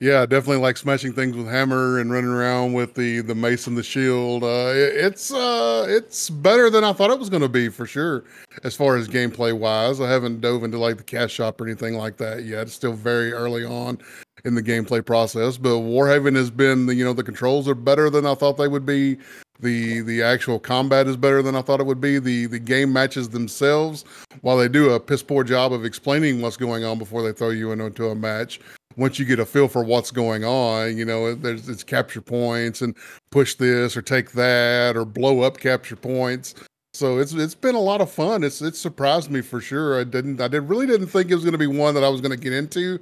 Yeah, 0.00 0.26
definitely 0.26 0.62
like 0.62 0.76
smashing 0.76 1.12
things 1.12 1.36
with 1.36 1.46
hammer 1.46 2.00
and 2.00 2.10
running 2.10 2.30
around 2.30 2.72
with 2.72 2.94
the 2.94 3.20
the 3.20 3.34
mace 3.34 3.66
and 3.68 3.76
the 3.76 3.82
shield. 3.84 4.42
Uh, 4.42 4.72
it- 4.74 4.96
it's 4.96 5.32
uh, 5.32 5.86
it's 5.88 6.28
better 6.30 6.70
than 6.70 6.82
I 6.82 6.92
thought 6.92 7.10
it 7.10 7.18
was 7.18 7.30
going 7.30 7.42
to 7.42 7.48
be 7.48 7.68
for 7.68 7.86
sure. 7.86 8.24
As 8.64 8.74
far 8.74 8.96
as 8.96 9.06
gameplay 9.06 9.56
wise, 9.56 10.00
I 10.00 10.10
haven't 10.10 10.40
dove 10.40 10.64
into 10.64 10.78
like 10.78 10.96
the 10.96 11.04
cash 11.04 11.32
shop 11.32 11.60
or 11.60 11.66
anything 11.66 11.94
like 11.94 12.16
that 12.16 12.44
yet. 12.44 12.62
It's 12.62 12.72
still 12.74 12.94
very 12.94 13.32
early 13.32 13.64
on 13.64 13.98
in 14.44 14.54
the 14.54 14.62
gameplay 14.62 15.04
process. 15.04 15.56
But 15.56 15.70
Warhaven 15.80 16.34
has 16.34 16.50
been, 16.50 16.86
the, 16.86 16.94
you 16.96 17.04
know, 17.04 17.12
the 17.12 17.22
controls 17.22 17.68
are 17.68 17.74
better 17.76 18.10
than 18.10 18.26
I 18.26 18.34
thought 18.34 18.56
they 18.56 18.68
would 18.68 18.86
be. 18.86 19.18
The 19.60 20.00
the 20.00 20.22
actual 20.22 20.58
combat 20.58 21.06
is 21.06 21.16
better 21.16 21.42
than 21.42 21.54
I 21.54 21.62
thought 21.62 21.78
it 21.78 21.86
would 21.86 22.00
be. 22.00 22.18
The 22.18 22.46
the 22.46 22.58
game 22.58 22.92
matches 22.92 23.28
themselves, 23.28 24.04
while 24.40 24.56
they 24.56 24.66
do 24.68 24.90
a 24.90 24.98
piss 24.98 25.22
poor 25.22 25.44
job 25.44 25.72
of 25.72 25.84
explaining 25.84 26.40
what's 26.40 26.56
going 26.56 26.82
on 26.84 26.98
before 26.98 27.22
they 27.22 27.32
throw 27.32 27.50
you 27.50 27.70
into 27.70 28.08
a 28.08 28.14
match 28.16 28.58
once 28.96 29.18
you 29.18 29.24
get 29.24 29.38
a 29.38 29.46
feel 29.46 29.68
for 29.68 29.82
what's 29.82 30.10
going 30.10 30.44
on, 30.44 30.96
you 30.96 31.04
know, 31.04 31.34
there's 31.34 31.68
it's 31.68 31.84
capture 31.84 32.20
points 32.20 32.82
and 32.82 32.96
push 33.30 33.54
this 33.54 33.96
or 33.96 34.02
take 34.02 34.32
that 34.32 34.96
or 34.96 35.04
blow 35.04 35.40
up 35.40 35.58
capture 35.58 35.96
points. 35.96 36.54
So 36.94 37.18
it's 37.18 37.32
it's 37.32 37.54
been 37.54 37.74
a 37.74 37.80
lot 37.80 38.00
of 38.00 38.10
fun. 38.10 38.44
It's 38.44 38.60
it 38.60 38.76
surprised 38.76 39.30
me 39.30 39.40
for 39.40 39.60
sure. 39.60 40.00
I 40.00 40.04
didn't 40.04 40.40
I 40.40 40.48
did 40.48 40.60
really 40.62 40.86
didn't 40.86 41.06
think 41.06 41.30
it 41.30 41.34
was 41.34 41.44
going 41.44 41.52
to 41.52 41.58
be 41.58 41.66
one 41.66 41.94
that 41.94 42.04
I 42.04 42.08
was 42.08 42.20
going 42.20 42.32
to 42.32 42.42
get 42.42 42.52
into. 42.52 42.98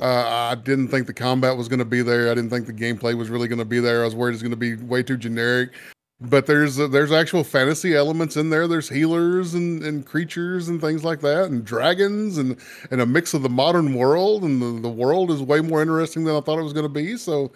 Uh, 0.00 0.50
I 0.52 0.54
didn't 0.54 0.88
think 0.88 1.06
the 1.06 1.12
combat 1.12 1.56
was 1.56 1.68
going 1.68 1.80
to 1.80 1.84
be 1.84 2.02
there. 2.02 2.30
I 2.30 2.34
didn't 2.34 2.50
think 2.50 2.66
the 2.66 2.72
gameplay 2.72 3.14
was 3.16 3.28
really 3.28 3.48
going 3.48 3.58
to 3.58 3.64
be 3.64 3.80
there. 3.80 4.02
I 4.02 4.04
was 4.04 4.14
worried 4.14 4.32
it's 4.32 4.42
going 4.42 4.50
to 4.50 4.56
be 4.56 4.76
way 4.76 5.02
too 5.02 5.16
generic. 5.16 5.72
But 6.24 6.46
there's 6.46 6.78
uh, 6.78 6.88
there's 6.88 7.12
actual 7.12 7.42
fantasy 7.42 7.94
elements 7.96 8.36
in 8.36 8.50
there. 8.50 8.68
There's 8.68 8.88
healers 8.88 9.54
and, 9.54 9.82
and 9.82 10.06
creatures 10.06 10.68
and 10.68 10.80
things 10.80 11.04
like 11.04 11.20
that, 11.20 11.46
and 11.46 11.64
dragons 11.64 12.38
and 12.38 12.56
and 12.90 13.00
a 13.00 13.06
mix 13.06 13.34
of 13.34 13.42
the 13.42 13.48
modern 13.48 13.94
world. 13.94 14.44
And 14.44 14.62
the, 14.62 14.80
the 14.80 14.94
world 14.94 15.30
is 15.30 15.42
way 15.42 15.60
more 15.60 15.82
interesting 15.82 16.24
than 16.24 16.36
I 16.36 16.40
thought 16.40 16.58
it 16.58 16.62
was 16.62 16.72
going 16.72 16.86
to 16.86 16.88
be. 16.88 17.16
So 17.16 17.50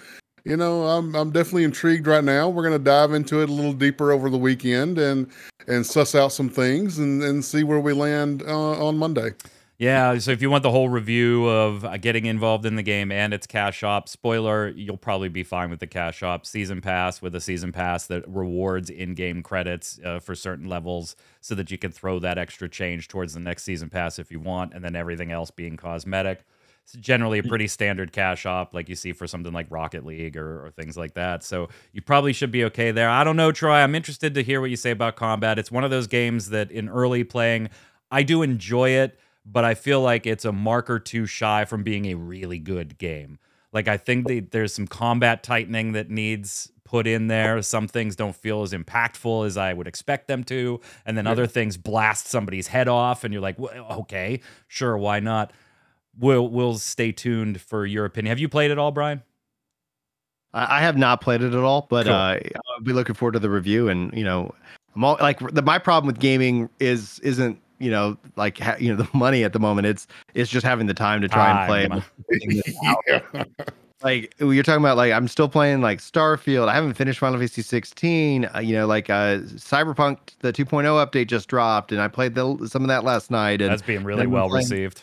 you 0.47 0.57
know, 0.57 0.85
I'm 0.85 1.15
I'm 1.17 1.33
definitely 1.33 1.65
intrigued 1.65 2.07
right 2.07 2.23
now. 2.23 2.49
We're 2.49 2.63
gonna 2.63 2.79
dive 2.79 3.13
into 3.13 3.43
it 3.43 3.49
a 3.49 3.53
little 3.53 3.73
deeper 3.73 4.13
over 4.13 4.31
the 4.31 4.39
weekend 4.39 4.97
and 4.97 5.29
and 5.67 5.85
suss 5.85 6.15
out 6.15 6.33
some 6.33 6.49
things 6.49 6.99
and 6.99 7.23
and 7.23 7.45
see 7.45 7.65
where 7.65 7.81
we 7.81 7.93
land 7.93 8.45
uh, 8.47 8.87
on 8.87 8.97
Monday. 8.97 9.31
Yeah, 9.79 10.17
so 10.19 10.31
if 10.31 10.41
you 10.41 10.49
want 10.49 10.63
the 10.63 10.71
whole 10.71 10.89
review 10.89 11.47
of 11.49 11.85
uh, 11.85 11.99
getting 11.99 12.25
involved 12.25 12.65
in 12.65 12.77
the 12.77 12.83
game 12.83 13.13
and 13.13 13.35
its 13.35 13.47
cash 13.47 13.77
shop, 13.77 14.09
spoiler, 14.09 14.69
you'll 14.69 14.97
probably 14.97 15.29
be 15.29 15.43
fine 15.43 15.69
with 15.69 15.81
the 15.81 15.87
cash 15.87 16.17
shop 16.17 16.47
season 16.47 16.81
pass 16.81 17.21
with 17.21 17.35
a 17.35 17.43
season 17.43 17.73
pass 17.73 18.07
that 18.07 18.27
rewards 18.27 18.89
in-game 18.89 19.43
credits 19.43 20.01
uh, 20.03 20.19
for 20.19 20.35
certain 20.35 20.67
levels 20.67 21.15
so 21.43 21.55
that 21.55 21.71
you 21.71 21.77
can 21.77 21.93
throw 21.93 22.19
that 22.21 22.39
extra 22.39 22.71
change 22.71 23.09
towards 23.09 23.35
the 23.35 23.41
next 23.41 23.65
season 23.65 23.91
pass 23.91 24.19
if 24.19 24.31
you 24.31 24.41
want 24.41 24.73
and 24.73 24.83
then 24.83 24.97
everything 24.97 25.31
else 25.31 25.51
being 25.51 25.77
cosmetic. 25.77 26.47
It's 26.85 26.95
generally 26.95 27.41
a 27.41 27.43
pretty 27.43 27.67
standard 27.67 28.13
cash 28.13 28.41
shop 28.41 28.73
like 28.73 28.89
you 28.89 28.95
see 28.95 29.13
for 29.13 29.27
something 29.27 29.53
like 29.53 29.67
Rocket 29.71 30.07
League 30.07 30.39
or, 30.39 30.65
or 30.65 30.71
things 30.71 30.97
like 30.97 31.13
that. 31.15 31.43
So 31.45 31.69
you 31.93 32.01
probably 32.01 32.33
should 32.33 32.53
be 32.53 32.65
okay 32.65 32.93
there. 32.93 33.11
I 33.11 33.25
don't 33.25 33.37
know, 33.37 33.53
Troy. 33.53 33.75
I'm 33.75 33.95
interested 33.95 34.33
to 34.37 34.43
hear 34.43 34.63
what 34.63 34.71
you 34.71 34.77
say 34.77 34.93
about 34.93 35.17
combat. 35.17 35.59
It's 35.59 35.71
one 35.71 35.85
of 35.85 35.91
those 35.91 36.07
games 36.07 36.49
that 36.49 36.71
in 36.71 36.89
early 36.89 37.25
playing, 37.25 37.69
I 38.11 38.23
do 38.23 38.41
enjoy 38.41 38.91
it 38.91 39.19
but 39.47 39.65
I 39.65 39.75
feel 39.75 40.01
like 40.01 40.27
it's 40.27 40.45
a 40.45 40.53
mark 40.53 40.91
or 40.91 40.99
two 40.99 41.25
shy 41.27 41.65
from 41.65 41.83
being 41.83 42.07
a 42.07 42.15
really 42.15 42.59
good 42.59 42.99
game. 42.99 43.39
Like 43.73 43.89
I 43.89 43.97
think 43.97 44.27
they, 44.27 44.41
there's 44.41 44.75
some 44.75 44.87
combat 44.87 45.43
tightening 45.43 45.93
that 45.93 46.11
needs 46.11 46.73
put 46.85 47.07
in 47.07 47.29
there. 47.29 47.63
Some 47.63 47.89
things 47.89 48.17
don't 48.17 48.35
feel 48.35 48.63
as 48.63 48.73
impactful 48.73 49.47
as 49.47 49.57
I 49.57 49.73
would 49.73 49.87
expect 49.87 50.29
them 50.29 50.45
to, 50.45 50.81
and 51.05 51.17
then 51.17 51.27
yeah. 51.27 51.33
other 51.33 51.47
things 51.47 51.77
blast 51.77 52.27
somebody's 52.27 52.69
head 52.69 52.89
off, 52.89 53.25
and 53.25 53.33
you're 53.33 53.43
like, 53.43 53.59
well, 53.59 53.87
okay, 54.01 54.41
sure, 54.69 54.97
why 54.97 55.21
not? 55.21 55.53
We'll 56.19 56.49
we'll 56.49 56.79
stay 56.79 57.13
tuned 57.13 57.61
for 57.61 57.85
your 57.85 58.05
opinion. 58.05 58.31
Have 58.31 58.39
you 58.39 58.49
played 58.49 58.71
it 58.71 58.79
all, 58.79 58.91
Brian? 58.91 59.23
I 60.55 60.81
have 60.81 60.97
not 60.97 61.21
played 61.21 61.43
it 61.43 61.53
at 61.53 61.63
all, 61.63 61.87
but 61.91 62.07
cool. 62.07 62.15
uh, 62.15 62.39
I'll 62.39 62.83
be 62.83 62.95
looking 62.95 63.15
forward 63.15 63.33
to 63.33 63.39
the 63.39 63.51
review. 63.51 63.91
And 63.91 64.11
you 64.15 64.25
know, 64.25 64.55
I'm 64.95 65.05
all 65.05 65.19
like 65.21 65.39
the, 65.53 65.61
my 65.61 65.79
problem 65.79 66.07
with 66.07 66.19
gaming 66.19 66.71
is 66.81 67.19
isn't 67.19 67.61
you 67.79 67.91
know 67.91 68.17
like 68.37 68.59
ha- 68.59 68.77
you 68.79 68.95
know 68.95 68.97
the 69.03 69.09
money 69.17 69.45
at 69.45 69.53
the 69.53 69.59
moment 69.59 69.87
it's 69.87 70.07
it's 70.35 70.51
just 70.51 70.65
having 70.65 70.87
the 70.87 70.95
time 70.95 71.21
to 71.21 71.29
try 71.29 71.51
and 71.51 71.69
play 71.69 72.03
yeah. 73.07 73.45
like 74.03 74.35
you're 74.39 74.63
talking 74.63 74.83
about 74.83 74.97
like 74.97 75.13
i'm 75.13 75.29
still 75.29 75.49
playing 75.49 75.81
like 75.81 75.99
starfield. 75.99 76.69
I 76.69 76.75
haven't 76.75 76.95
finished 76.95 77.19
final 77.19 77.39
fantasy 77.39 77.63
16 77.63 78.45
uh, 78.55 78.59
you 78.59 78.75
know 78.75 78.87
like 78.87 79.09
uh 79.11 79.39
cyberpunk 79.57 80.19
the 80.41 80.53
2.0 80.53 80.85
update 80.85 81.29
just 81.29 81.49
dropped 81.49 81.93
and 81.93 82.01
i 82.01 82.09
played 82.09 82.35
the, 82.35 82.69
some 82.69 82.83
of 82.83 82.89
that 82.89 83.05
last 83.05 83.31
night 83.31 83.63
and 83.63 83.71
that's 83.71 83.83
being 83.83 84.05
really 84.05 84.27
well 84.27 84.51
received. 84.51 85.03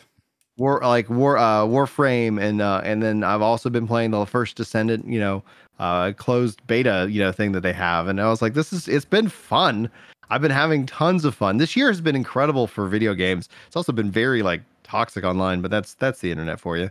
War 0.56 0.80
like 0.82 1.10
war 1.10 1.36
uh 1.36 1.62
warframe 1.62 2.40
and 2.40 2.60
uh 2.60 2.80
and 2.84 3.02
then 3.02 3.24
i've 3.24 3.42
also 3.42 3.68
been 3.68 3.88
playing 3.88 4.12
the 4.12 4.24
first 4.24 4.56
descendant 4.56 5.06
you 5.08 5.18
know 5.18 5.42
uh 5.80 6.12
closed 6.12 6.64
beta 6.68 7.08
you 7.10 7.20
know 7.20 7.32
thing 7.32 7.50
that 7.50 7.62
they 7.62 7.72
have 7.72 8.06
and 8.06 8.20
i 8.20 8.28
was 8.28 8.40
like 8.40 8.54
this 8.54 8.72
is 8.72 8.86
it's 8.86 9.04
been 9.04 9.28
fun 9.28 9.90
I've 10.30 10.40
been 10.40 10.50
having 10.50 10.86
tons 10.86 11.24
of 11.24 11.34
fun. 11.34 11.58
This 11.58 11.76
year 11.76 11.88
has 11.88 12.00
been 12.00 12.16
incredible 12.16 12.66
for 12.66 12.86
video 12.88 13.14
games. 13.14 13.48
It's 13.66 13.76
also 13.76 13.92
been 13.92 14.10
very 14.10 14.42
like 14.42 14.62
toxic 14.82 15.24
online, 15.24 15.60
but 15.60 15.70
that's 15.70 15.94
that's 15.94 16.20
the 16.20 16.30
internet 16.30 16.60
for 16.60 16.76
you. 16.76 16.90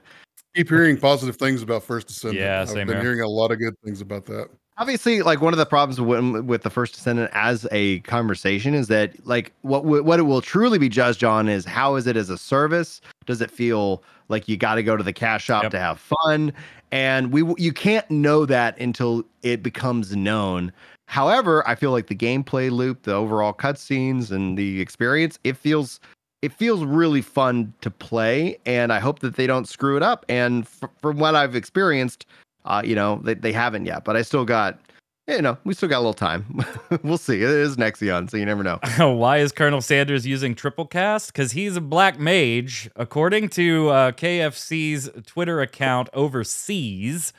Keep 0.56 0.70
hearing 0.70 0.98
positive 0.98 1.38
things 1.38 1.64
about 1.64 1.84
First 1.84 2.08
Descendant. 2.08 2.40
Yeah, 2.40 2.62
I've 2.62 2.74
been 2.74 2.88
here. 2.88 3.02
hearing 3.02 3.22
a 3.22 3.28
lot 3.28 3.52
of 3.52 3.58
good 3.58 3.74
things 3.84 4.02
about 4.02 4.26
that. 4.26 4.50
Obviously, 4.78 5.22
like 5.22 5.42
one 5.42 5.54
of 5.54 5.58
the 5.58 5.66
problems 5.66 6.02
with, 6.02 6.46
with 6.46 6.64
the 6.64 6.70
First 6.70 6.96
Descendant 6.96 7.30
as 7.34 7.68
a 7.72 8.00
conversation 8.02 8.74
is 8.74 8.88
that 8.88 9.26
like 9.26 9.52
what 9.62 9.86
what 9.86 10.20
it 10.20 10.24
will 10.24 10.42
truly 10.42 10.78
be 10.78 10.90
judged 10.90 11.24
on 11.24 11.48
is 11.48 11.66
how 11.66 11.96
is 11.96 12.08
it 12.08 12.18
as 12.18 12.30
a 12.30 12.38
service? 12.38 13.02
Does 13.26 13.42
it 13.42 13.50
feel 13.50 14.04
like 14.30 14.48
you 14.48 14.58
got 14.58 14.76
to 14.76 14.84
go 14.84 14.98
to 14.98 15.04
the 15.04 15.14
cash 15.14 15.44
shop 15.44 15.64
yep. 15.64 15.72
to 15.72 15.80
have 15.80 16.00
fun? 16.00 16.54
And 16.92 17.32
we 17.32 17.44
you 17.58 17.74
can't 17.74 18.10
know 18.12 18.46
that 18.46 18.80
until 18.80 19.24
it 19.42 19.64
becomes 19.64 20.16
known. 20.16 20.72
However, 21.14 21.62
I 21.68 21.76
feel 21.76 21.92
like 21.92 22.08
the 22.08 22.16
gameplay 22.16 22.72
loop, 22.72 23.04
the 23.04 23.14
overall 23.14 23.54
cutscenes, 23.54 24.32
and 24.32 24.58
the 24.58 24.82
experience, 24.82 25.38
it 25.44 25.56
feels 25.56 26.00
it 26.42 26.52
feels 26.52 26.84
really 26.84 27.22
fun 27.22 27.72
to 27.82 27.92
play, 27.92 28.58
and 28.66 28.92
I 28.92 29.00
hope 29.00 29.20
that 29.20 29.36
they 29.36 29.46
don't 29.46 29.70
screw 29.70 29.96
it 29.96 30.02
up. 30.02 30.26
And 30.28 30.64
f- 30.64 30.90
from 31.00 31.20
what 31.20 31.36
I've 31.36 31.56
experienced, 31.56 32.26
uh, 32.66 32.82
you 32.84 32.96
know, 32.96 33.22
they, 33.24 33.36
they 33.36 33.52
haven't 33.52 33.86
yet, 33.86 34.06
but 34.06 34.16
I 34.16 34.24
still 34.24 34.44
got, 34.44 34.80
you 35.28 35.40
know, 35.40 35.56
we 35.66 35.76
still 35.76 35.88
got 35.88 36.00
a 36.00 36.00
little 36.00 36.16
time. 36.16 36.66
we'll 37.04 37.20
see. 37.20 37.44
It 37.44 37.50
is 37.50 37.78
Nexon, 37.78 38.28
so 38.28 38.36
you 38.36 38.46
never 38.48 38.64
know. 38.64 38.80
Why 38.98 39.38
is 39.38 39.52
Colonel 39.52 39.82
Sanders 39.82 40.26
using 40.26 40.56
triple 40.56 40.88
cast? 40.88 41.32
Because 41.32 41.52
he's 41.52 41.78
a 41.78 41.82
black 41.82 42.20
mage. 42.20 42.90
According 42.96 43.50
to 43.50 43.90
uh, 43.90 44.12
KFC's 44.14 45.12
Twitter 45.28 45.62
account 45.62 46.10
overseas, 46.12 47.34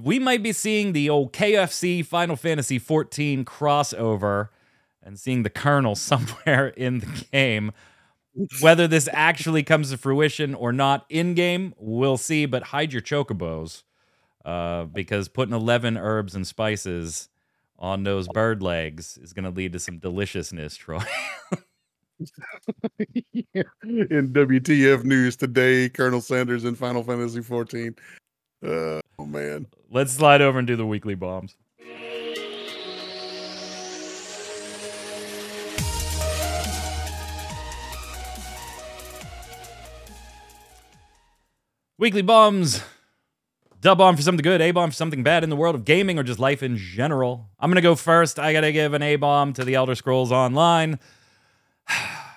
we 0.00 0.18
might 0.18 0.42
be 0.42 0.52
seeing 0.52 0.92
the 0.92 1.10
old 1.10 1.32
KFC 1.32 2.04
Final 2.04 2.36
Fantasy 2.36 2.78
14 2.78 3.44
crossover 3.44 4.48
and 5.02 5.18
seeing 5.18 5.42
the 5.42 5.50
Colonel 5.50 5.94
somewhere 5.96 6.68
in 6.68 7.00
the 7.00 7.24
game. 7.32 7.72
Whether 8.60 8.86
this 8.86 9.08
actually 9.12 9.62
comes 9.62 9.90
to 9.90 9.96
fruition 9.96 10.54
or 10.54 10.72
not 10.72 11.04
in 11.08 11.34
game, 11.34 11.74
we'll 11.78 12.16
see. 12.16 12.46
But 12.46 12.64
hide 12.64 12.92
your 12.92 13.02
chocobos 13.02 13.82
uh, 14.44 14.84
because 14.84 15.28
putting 15.28 15.54
11 15.54 15.96
herbs 15.96 16.34
and 16.34 16.46
spices 16.46 17.28
on 17.78 18.04
those 18.04 18.28
bird 18.28 18.62
legs 18.62 19.18
is 19.20 19.32
going 19.32 19.44
to 19.44 19.50
lead 19.50 19.72
to 19.72 19.78
some 19.78 19.98
deliciousness, 19.98 20.76
Troy. 20.76 21.00
In 23.82 24.32
WTF 24.32 25.04
news 25.04 25.36
today, 25.36 25.88
Colonel 25.88 26.20
Sanders 26.20 26.64
in 26.64 26.74
Final 26.74 27.02
Fantasy 27.02 27.40
14 27.40 27.94
uh, 28.64 29.00
oh 29.18 29.26
man. 29.26 29.66
Let's 29.90 30.12
slide 30.12 30.40
over 30.40 30.58
and 30.58 30.66
do 30.66 30.76
the 30.76 30.86
weekly 30.86 31.14
bombs. 31.14 31.56
Weekly 41.98 42.22
bombs. 42.22 42.82
Dub 43.82 43.98
bomb 43.98 44.16
for 44.16 44.22
something 44.22 44.42
good, 44.42 44.60
A 44.60 44.70
bomb 44.70 44.90
for 44.90 44.96
something 44.96 45.22
bad 45.22 45.44
in 45.44 45.50
the 45.50 45.56
world 45.56 45.74
of 45.74 45.84
gaming 45.84 46.18
or 46.18 46.22
just 46.22 46.38
life 46.38 46.62
in 46.62 46.76
general. 46.76 47.50
I'm 47.58 47.72
to 47.74 47.80
go 47.80 47.94
first. 47.94 48.38
I 48.38 48.52
got 48.52 48.60
to 48.62 48.72
give 48.72 48.94
an 48.94 49.02
A 49.02 49.16
bomb 49.16 49.52
to 49.54 49.64
the 49.64 49.74
Elder 49.74 49.94
Scrolls 49.94 50.32
Online. 50.32 50.98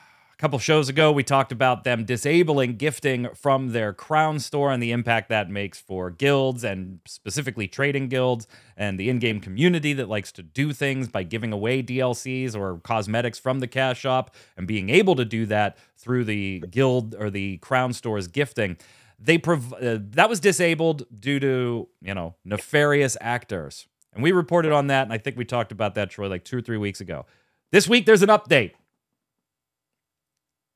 couple 0.43 0.59
shows 0.59 0.89
ago, 0.89 1.09
we 1.09 1.23
talked 1.23 1.53
about 1.53 1.85
them 1.85 2.03
disabling 2.03 2.75
gifting 2.75 3.29
from 3.33 3.69
their 3.69 3.93
crown 3.93 4.41
store 4.41 4.73
and 4.73 4.83
the 4.83 4.91
impact 4.91 5.29
that 5.29 5.49
makes 5.49 5.79
for 5.79 6.09
guilds 6.09 6.65
and 6.65 6.99
specifically 7.05 7.65
trading 7.65 8.09
guilds 8.09 8.45
and 8.75 8.99
the 8.99 9.07
in 9.07 9.19
game 9.19 9.39
community 9.39 9.93
that 9.93 10.09
likes 10.09 10.33
to 10.33 10.43
do 10.43 10.73
things 10.73 11.07
by 11.07 11.23
giving 11.23 11.53
away 11.53 11.81
DLCs 11.81 12.57
or 12.57 12.77
cosmetics 12.79 13.39
from 13.39 13.61
the 13.61 13.67
cash 13.69 14.01
shop 14.01 14.35
and 14.57 14.67
being 14.67 14.89
able 14.89 15.15
to 15.15 15.23
do 15.23 15.45
that 15.45 15.77
through 15.95 16.25
the 16.25 16.59
guild 16.69 17.15
or 17.17 17.29
the 17.29 17.55
crown 17.59 17.93
store's 17.93 18.27
gifting. 18.27 18.75
They 19.17 19.37
prov- 19.37 19.71
uh, 19.71 19.99
that 20.09 20.27
was 20.27 20.41
disabled 20.41 21.05
due 21.17 21.39
to, 21.39 21.87
you 22.01 22.13
know, 22.13 22.35
nefarious 22.43 23.15
actors. 23.21 23.87
And 24.13 24.21
we 24.21 24.33
reported 24.33 24.73
on 24.73 24.87
that, 24.87 25.03
and 25.03 25.13
I 25.13 25.19
think 25.19 25.37
we 25.37 25.45
talked 25.45 25.71
about 25.71 25.95
that, 25.95 26.09
Troy, 26.09 26.27
like 26.27 26.43
two 26.43 26.57
or 26.57 26.61
three 26.61 26.75
weeks 26.75 26.99
ago. 26.99 27.25
This 27.71 27.87
week, 27.87 28.05
there's 28.05 28.21
an 28.21 28.29
update 28.29 28.73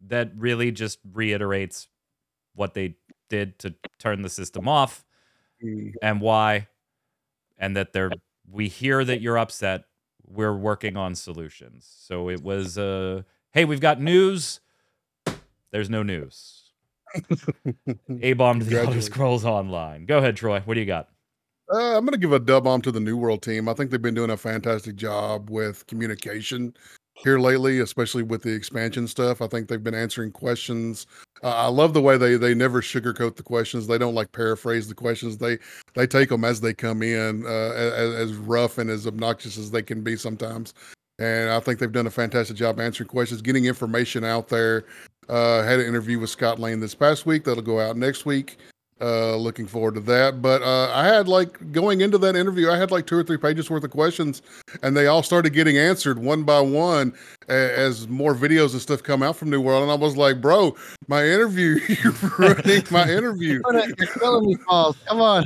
that 0.06 0.32
really 0.36 0.72
just 0.72 1.00
reiterates 1.14 1.88
what 2.56 2.74
they 2.74 2.95
did 3.30 3.60
to 3.60 3.74
turn 4.00 4.22
the 4.22 4.30
system 4.30 4.68
off 4.68 5.06
mm. 5.64 5.93
and 6.02 6.22
why 6.22 6.68
and 7.58 7.76
that 7.76 7.93
they're 7.93 8.12
we 8.50 8.68
hear 8.68 9.04
that 9.04 9.22
you're 9.22 9.38
upset 9.38 9.86
we're 10.26 10.56
working 10.56 10.95
on 10.95 11.16
solutions 11.16 11.89
so 12.00 12.30
it 12.30 12.41
was 12.41 12.78
uh 12.78 13.22
hey 13.52 13.66
we've 13.66 13.82
got 13.82 14.00
news 14.00 14.60
there's 15.72 15.89
no 15.89 16.04
news 16.04 16.68
a 18.22 18.34
bomb 18.34 18.60
to 18.60 18.66
the 18.66 18.80
Elder 18.80 19.02
Scrolls 19.02 19.45
Online. 19.45 20.06
Go 20.06 20.18
ahead, 20.18 20.36
Troy. 20.36 20.62
What 20.66 20.74
do 20.74 20.80
you 20.80 20.86
got? 20.86 21.10
Uh, 21.74 21.98
I'm 21.98 22.06
going 22.06 22.14
to 22.14 22.18
give 22.18 22.32
a 22.32 22.39
dub 22.39 22.64
bomb 22.64 22.82
to 22.84 22.91
the 22.91 23.00
New 23.00 23.18
World 23.18 23.41
team. 23.41 23.68
I 23.68 23.74
think 23.74 23.91
they've 23.91 24.02
been 24.02 24.14
doing 24.14 24.30
a 24.30 24.38
fantastic 24.38 24.95
job 24.95 25.50
with 25.50 25.86
communication 25.88 26.74
here 27.28 27.40
lately, 27.40 27.80
especially 27.80 28.24
with 28.24 28.42
the 28.42 28.54
expansion 28.54 29.06
stuff. 29.06 29.42
I 29.42 29.48
think 29.48 29.68
they've 29.68 29.84
been 29.84 29.94
answering 29.94 30.32
questions. 30.32 31.08
Uh, 31.44 31.50
I 31.50 31.68
love 31.68 31.94
the 31.94 32.02
way 32.02 32.18
they 32.18 32.38
they 32.38 32.56
never 32.56 32.82
sugarcoat 32.82 33.36
the 33.36 33.44
questions. 33.44 33.86
They 33.86 33.98
don't 33.98 34.16
like 34.16 34.32
paraphrase 34.32 34.88
the 34.88 34.96
questions. 34.96 35.38
They 35.38 35.58
they 35.94 36.08
take 36.08 36.30
them 36.30 36.46
as 36.46 36.62
they 36.62 36.74
come 36.74 37.04
in, 37.04 37.46
uh, 37.46 37.74
as, 37.74 38.32
as 38.32 38.34
rough 38.36 38.78
and 38.78 38.90
as 38.90 39.06
obnoxious 39.06 39.58
as 39.58 39.72
they 39.72 39.84
can 39.84 40.04
be 40.04 40.16
sometimes. 40.16 40.74
And 41.20 41.50
I 41.50 41.60
think 41.60 41.80
they've 41.80 41.92
done 41.92 42.08
a 42.08 42.12
fantastic 42.12 42.56
job 42.56 42.80
answering 42.80 43.10
questions, 43.10 43.42
getting 43.42 43.66
information 43.66 44.24
out 44.24 44.48
there. 44.48 44.86
Uh, 45.28 45.64
had 45.64 45.82
an 45.82 45.86
interview 45.86 46.20
with 46.20 46.30
Scott 46.30 46.60
Lane 46.60 46.80
this 46.80 46.96
past 46.96 47.26
week. 47.26 47.44
That'll 47.44 47.62
go 47.62 47.82
out 47.82 47.98
next 47.98 48.26
week. 48.26 48.58
Uh, 49.00 49.36
looking 49.36 49.68
forward 49.68 49.93
to 49.93 50.00
that. 50.02 50.41
But 50.41 50.64
uh, 50.64 50.91
I 50.91 51.06
had 51.06 51.28
like 51.28 51.72
going 51.72 52.02
into 52.02 52.18
that 52.18 52.36
interview, 52.36 52.72
I 52.72 52.78
had 52.78 52.89
like 52.89 53.06
two 53.06 53.16
or 53.16 53.24
three 53.24 53.38
pages 53.38 53.70
worth 53.70 53.84
of 53.84 53.91
questions, 53.91 54.41
and 54.82 54.98
they 54.98 55.06
all 55.06 55.22
started 55.22 55.52
getting 55.52 55.78
answered 55.78 56.18
one 56.18 56.43
by 56.43 56.62
one 56.62 57.14
as 57.48 58.08
more 58.08 58.34
videos 58.34 58.72
and 58.72 58.82
stuff 58.82 59.04
come 59.04 59.22
out 59.22 59.36
from 59.36 59.52
New 59.52 59.62
World. 59.62 59.84
And 59.84 59.91
I 59.91 59.95
was 59.95 60.18
like, 60.18 60.41
bro, 60.41 60.76
my 61.08 61.24
interview, 61.24 61.80
you're 62.04 62.14
ruining 62.39 62.84
my 62.89 63.04
interview. 63.10 63.62
You're 63.72 64.08
killing 64.08 64.48
me, 64.48 64.58
Paul. 64.68 64.95
Come 65.08 65.22
on. 65.22 65.45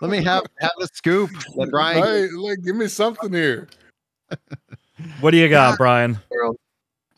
Let 0.00 0.10
me 0.10 0.22
have 0.24 0.44
have 0.60 0.70
a 0.80 0.86
scoop. 0.86 1.30
Let 1.56 1.70
Brian 1.70 2.02
Hey, 2.02 2.28
like, 2.28 2.62
give 2.62 2.76
me 2.76 2.88
something 2.88 3.32
here. 3.32 3.68
What 5.20 5.32
do 5.32 5.36
you 5.36 5.48
got, 5.48 5.76
Brian? 5.76 6.18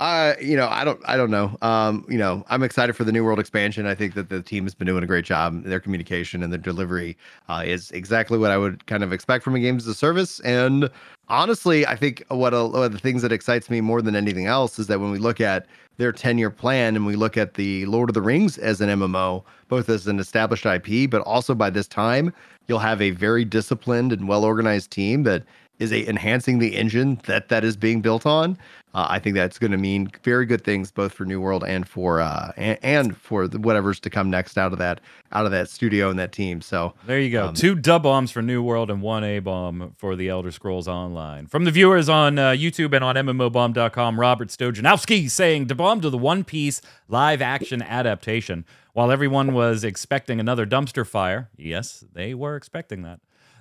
Uh, 0.00 0.32
you 0.40 0.56
know, 0.56 0.66
I 0.66 0.82
don't, 0.82 0.98
I 1.04 1.18
don't 1.18 1.30
know. 1.30 1.58
Um, 1.60 2.06
you 2.08 2.16
know, 2.16 2.42
I'm 2.48 2.62
excited 2.62 2.94
for 2.96 3.04
the 3.04 3.12
New 3.12 3.22
World 3.22 3.38
expansion. 3.38 3.84
I 3.84 3.94
think 3.94 4.14
that 4.14 4.30
the 4.30 4.40
team 4.40 4.64
has 4.64 4.74
been 4.74 4.86
doing 4.86 5.04
a 5.04 5.06
great 5.06 5.26
job. 5.26 5.62
Their 5.62 5.78
communication 5.78 6.42
and 6.42 6.50
their 6.50 6.58
delivery 6.58 7.18
uh, 7.50 7.62
is 7.66 7.90
exactly 7.90 8.38
what 8.38 8.50
I 8.50 8.56
would 8.56 8.86
kind 8.86 9.04
of 9.04 9.12
expect 9.12 9.44
from 9.44 9.54
a 9.56 9.60
games 9.60 9.84
as 9.84 9.88
a 9.88 9.94
service. 9.94 10.40
And 10.40 10.88
honestly, 11.28 11.86
I 11.86 11.96
think 11.96 12.24
what 12.28 12.54
one 12.54 12.82
of 12.82 12.92
the 12.92 12.98
things 12.98 13.20
that 13.20 13.30
excites 13.30 13.68
me 13.68 13.82
more 13.82 14.00
than 14.00 14.16
anything 14.16 14.46
else 14.46 14.78
is 14.78 14.86
that 14.86 15.00
when 15.00 15.10
we 15.10 15.18
look 15.18 15.38
at 15.38 15.66
their 15.98 16.12
10 16.12 16.38
year 16.38 16.48
plan 16.48 16.96
and 16.96 17.04
we 17.04 17.14
look 17.14 17.36
at 17.36 17.52
the 17.52 17.84
Lord 17.84 18.08
of 18.08 18.14
the 18.14 18.22
Rings 18.22 18.56
as 18.56 18.80
an 18.80 18.88
MMO, 18.88 19.44
both 19.68 19.90
as 19.90 20.06
an 20.06 20.18
established 20.18 20.64
IP, 20.64 21.10
but 21.10 21.20
also 21.26 21.54
by 21.54 21.68
this 21.68 21.86
time, 21.86 22.32
you'll 22.68 22.78
have 22.78 23.02
a 23.02 23.10
very 23.10 23.44
disciplined 23.44 24.14
and 24.14 24.26
well 24.26 24.46
organized 24.46 24.90
team 24.90 25.24
that 25.24 25.42
is 25.80 25.92
a, 25.92 26.08
enhancing 26.08 26.58
the 26.60 26.76
engine 26.76 27.20
that 27.26 27.48
that 27.48 27.64
is 27.64 27.76
being 27.76 28.00
built 28.00 28.26
on. 28.26 28.56
Uh, 28.92 29.06
I 29.08 29.20
think 29.20 29.36
that's 29.36 29.58
going 29.58 29.70
to 29.70 29.78
mean 29.78 30.10
very 30.24 30.46
good 30.46 30.64
things 30.64 30.90
both 30.90 31.12
for 31.12 31.24
New 31.24 31.40
World 31.40 31.62
and 31.64 31.88
for 31.88 32.20
uh 32.20 32.52
and, 32.56 32.78
and 32.82 33.16
for 33.16 33.46
the, 33.46 33.58
whatever's 33.58 34.00
to 34.00 34.10
come 34.10 34.30
next 34.30 34.58
out 34.58 34.72
of 34.72 34.78
that 34.78 35.00
out 35.32 35.46
of 35.46 35.52
that 35.52 35.68
studio 35.70 36.10
and 36.10 36.18
that 36.18 36.32
team. 36.32 36.60
So 36.60 36.94
There 37.06 37.20
you 37.20 37.30
go. 37.30 37.48
Um, 37.48 37.54
Two 37.54 37.74
dub 37.74 38.02
bombs 38.02 38.30
for 38.30 38.42
New 38.42 38.62
World 38.62 38.90
and 38.90 39.00
one 39.00 39.24
A 39.24 39.38
bomb 39.38 39.94
for 39.96 40.16
the 40.16 40.28
Elder 40.28 40.50
Scrolls 40.50 40.88
Online. 40.88 41.46
From 41.46 41.64
the 41.64 41.70
viewers 41.70 42.08
on 42.08 42.38
uh, 42.38 42.50
YouTube 42.50 42.94
and 42.94 43.04
on 43.04 43.14
MMOBomb.com, 43.14 44.18
Robert 44.18 44.48
Stojanowski 44.48 45.30
saying 45.30 45.68
to 45.68 45.74
bomb 45.74 46.00
to 46.00 46.10
the 46.10 46.18
One 46.18 46.44
Piece 46.44 46.82
live 47.08 47.40
action 47.40 47.82
adaptation. 47.82 48.64
While 48.92 49.12
everyone 49.12 49.52
was 49.54 49.84
expecting 49.84 50.40
another 50.40 50.66
dumpster 50.66 51.06
fire, 51.06 51.48
yes, 51.56 52.04
they 52.12 52.34
were 52.34 52.56
expecting 52.56 53.02
that. 53.02 53.20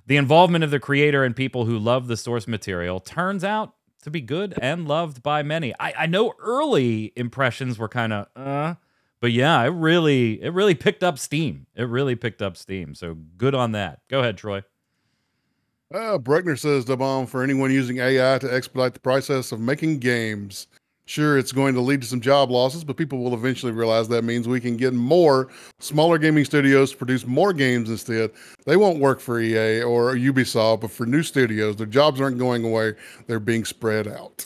The 0.10 0.18
involvement 0.18 0.64
of 0.64 0.72
the 0.72 0.80
creator 0.80 1.24
and 1.24 1.36
people 1.36 1.66
who 1.66 1.78
love 1.78 2.08
the 2.08 2.18
source 2.18 2.48
material 2.48 3.00
turns 3.00 3.44
out 3.44 3.76
to 4.02 4.10
be 4.10 4.22
good 4.22 4.56
and 4.60 4.88
loved 4.88 5.22
by 5.22 5.44
many. 5.44 5.72
I, 5.80 5.94
I 6.00 6.06
know 6.08 6.34
early 6.40 7.14
impressions 7.16 7.78
were 7.78 7.88
kind 7.88 8.14
of 8.14 8.28
uh, 8.36 8.74
but 9.20 9.32
yeah, 9.32 9.62
it 9.62 9.68
really 9.68 10.42
it 10.42 10.52
really 10.52 10.74
picked 10.74 11.04
up 11.04 11.20
steam. 11.20 11.68
It 11.76 11.84
really 11.84 12.16
picked 12.16 12.42
up 12.42 12.58
steam. 12.58 12.96
So 12.96 13.18
good 13.38 13.54
on 13.54 13.74
that. 13.74 14.00
Go 14.08 14.22
ahead, 14.22 14.36
Troy. 14.38 14.64
Uh, 15.94 16.18
says 16.56 16.86
the 16.86 16.98
bomb 16.98 17.28
for 17.28 17.44
anyone 17.44 17.70
using 17.70 18.00
AI 18.00 18.40
to 18.40 18.52
expedite 18.52 18.96
the 18.96 19.00
process 19.00 19.52
of 19.52 19.60
making 19.60 20.00
games. 20.00 20.66
Sure, 21.10 21.40
it's 21.40 21.52
going 21.52 21.74
to 21.74 21.82
lead 21.82 22.02
to 22.02 22.08
some 22.08 22.22
job 22.22 22.52
losses, 22.52 22.84
but 22.84 22.96
people 22.96 23.18
will 23.18 23.34
eventually 23.34 23.72
realize 23.72 24.08
that 24.10 24.24
means 24.24 24.48
we 24.48 24.60
can 24.60 24.78
get 24.78 24.94
more 24.94 25.50
smaller 25.80 26.20
gaming 26.20 26.46
studios 26.46 26.92
to 26.92 26.98
produce 26.98 27.26
more 27.26 27.52
games 27.52 27.90
instead. 27.90 28.30
They 28.68 28.78
won't 28.78 29.00
work 29.00 29.20
for 29.20 29.40
EA 29.40 29.82
or 29.82 30.14
Ubisoft, 30.14 30.82
but 30.82 30.92
for 30.92 31.08
new 31.08 31.24
studios, 31.24 31.78
their 31.78 31.88
jobs 31.88 32.22
aren't 32.22 32.38
going 32.38 32.64
away, 32.64 32.94
they're 33.26 33.40
being 33.40 33.66
spread 33.66 34.08
out. 34.08 34.46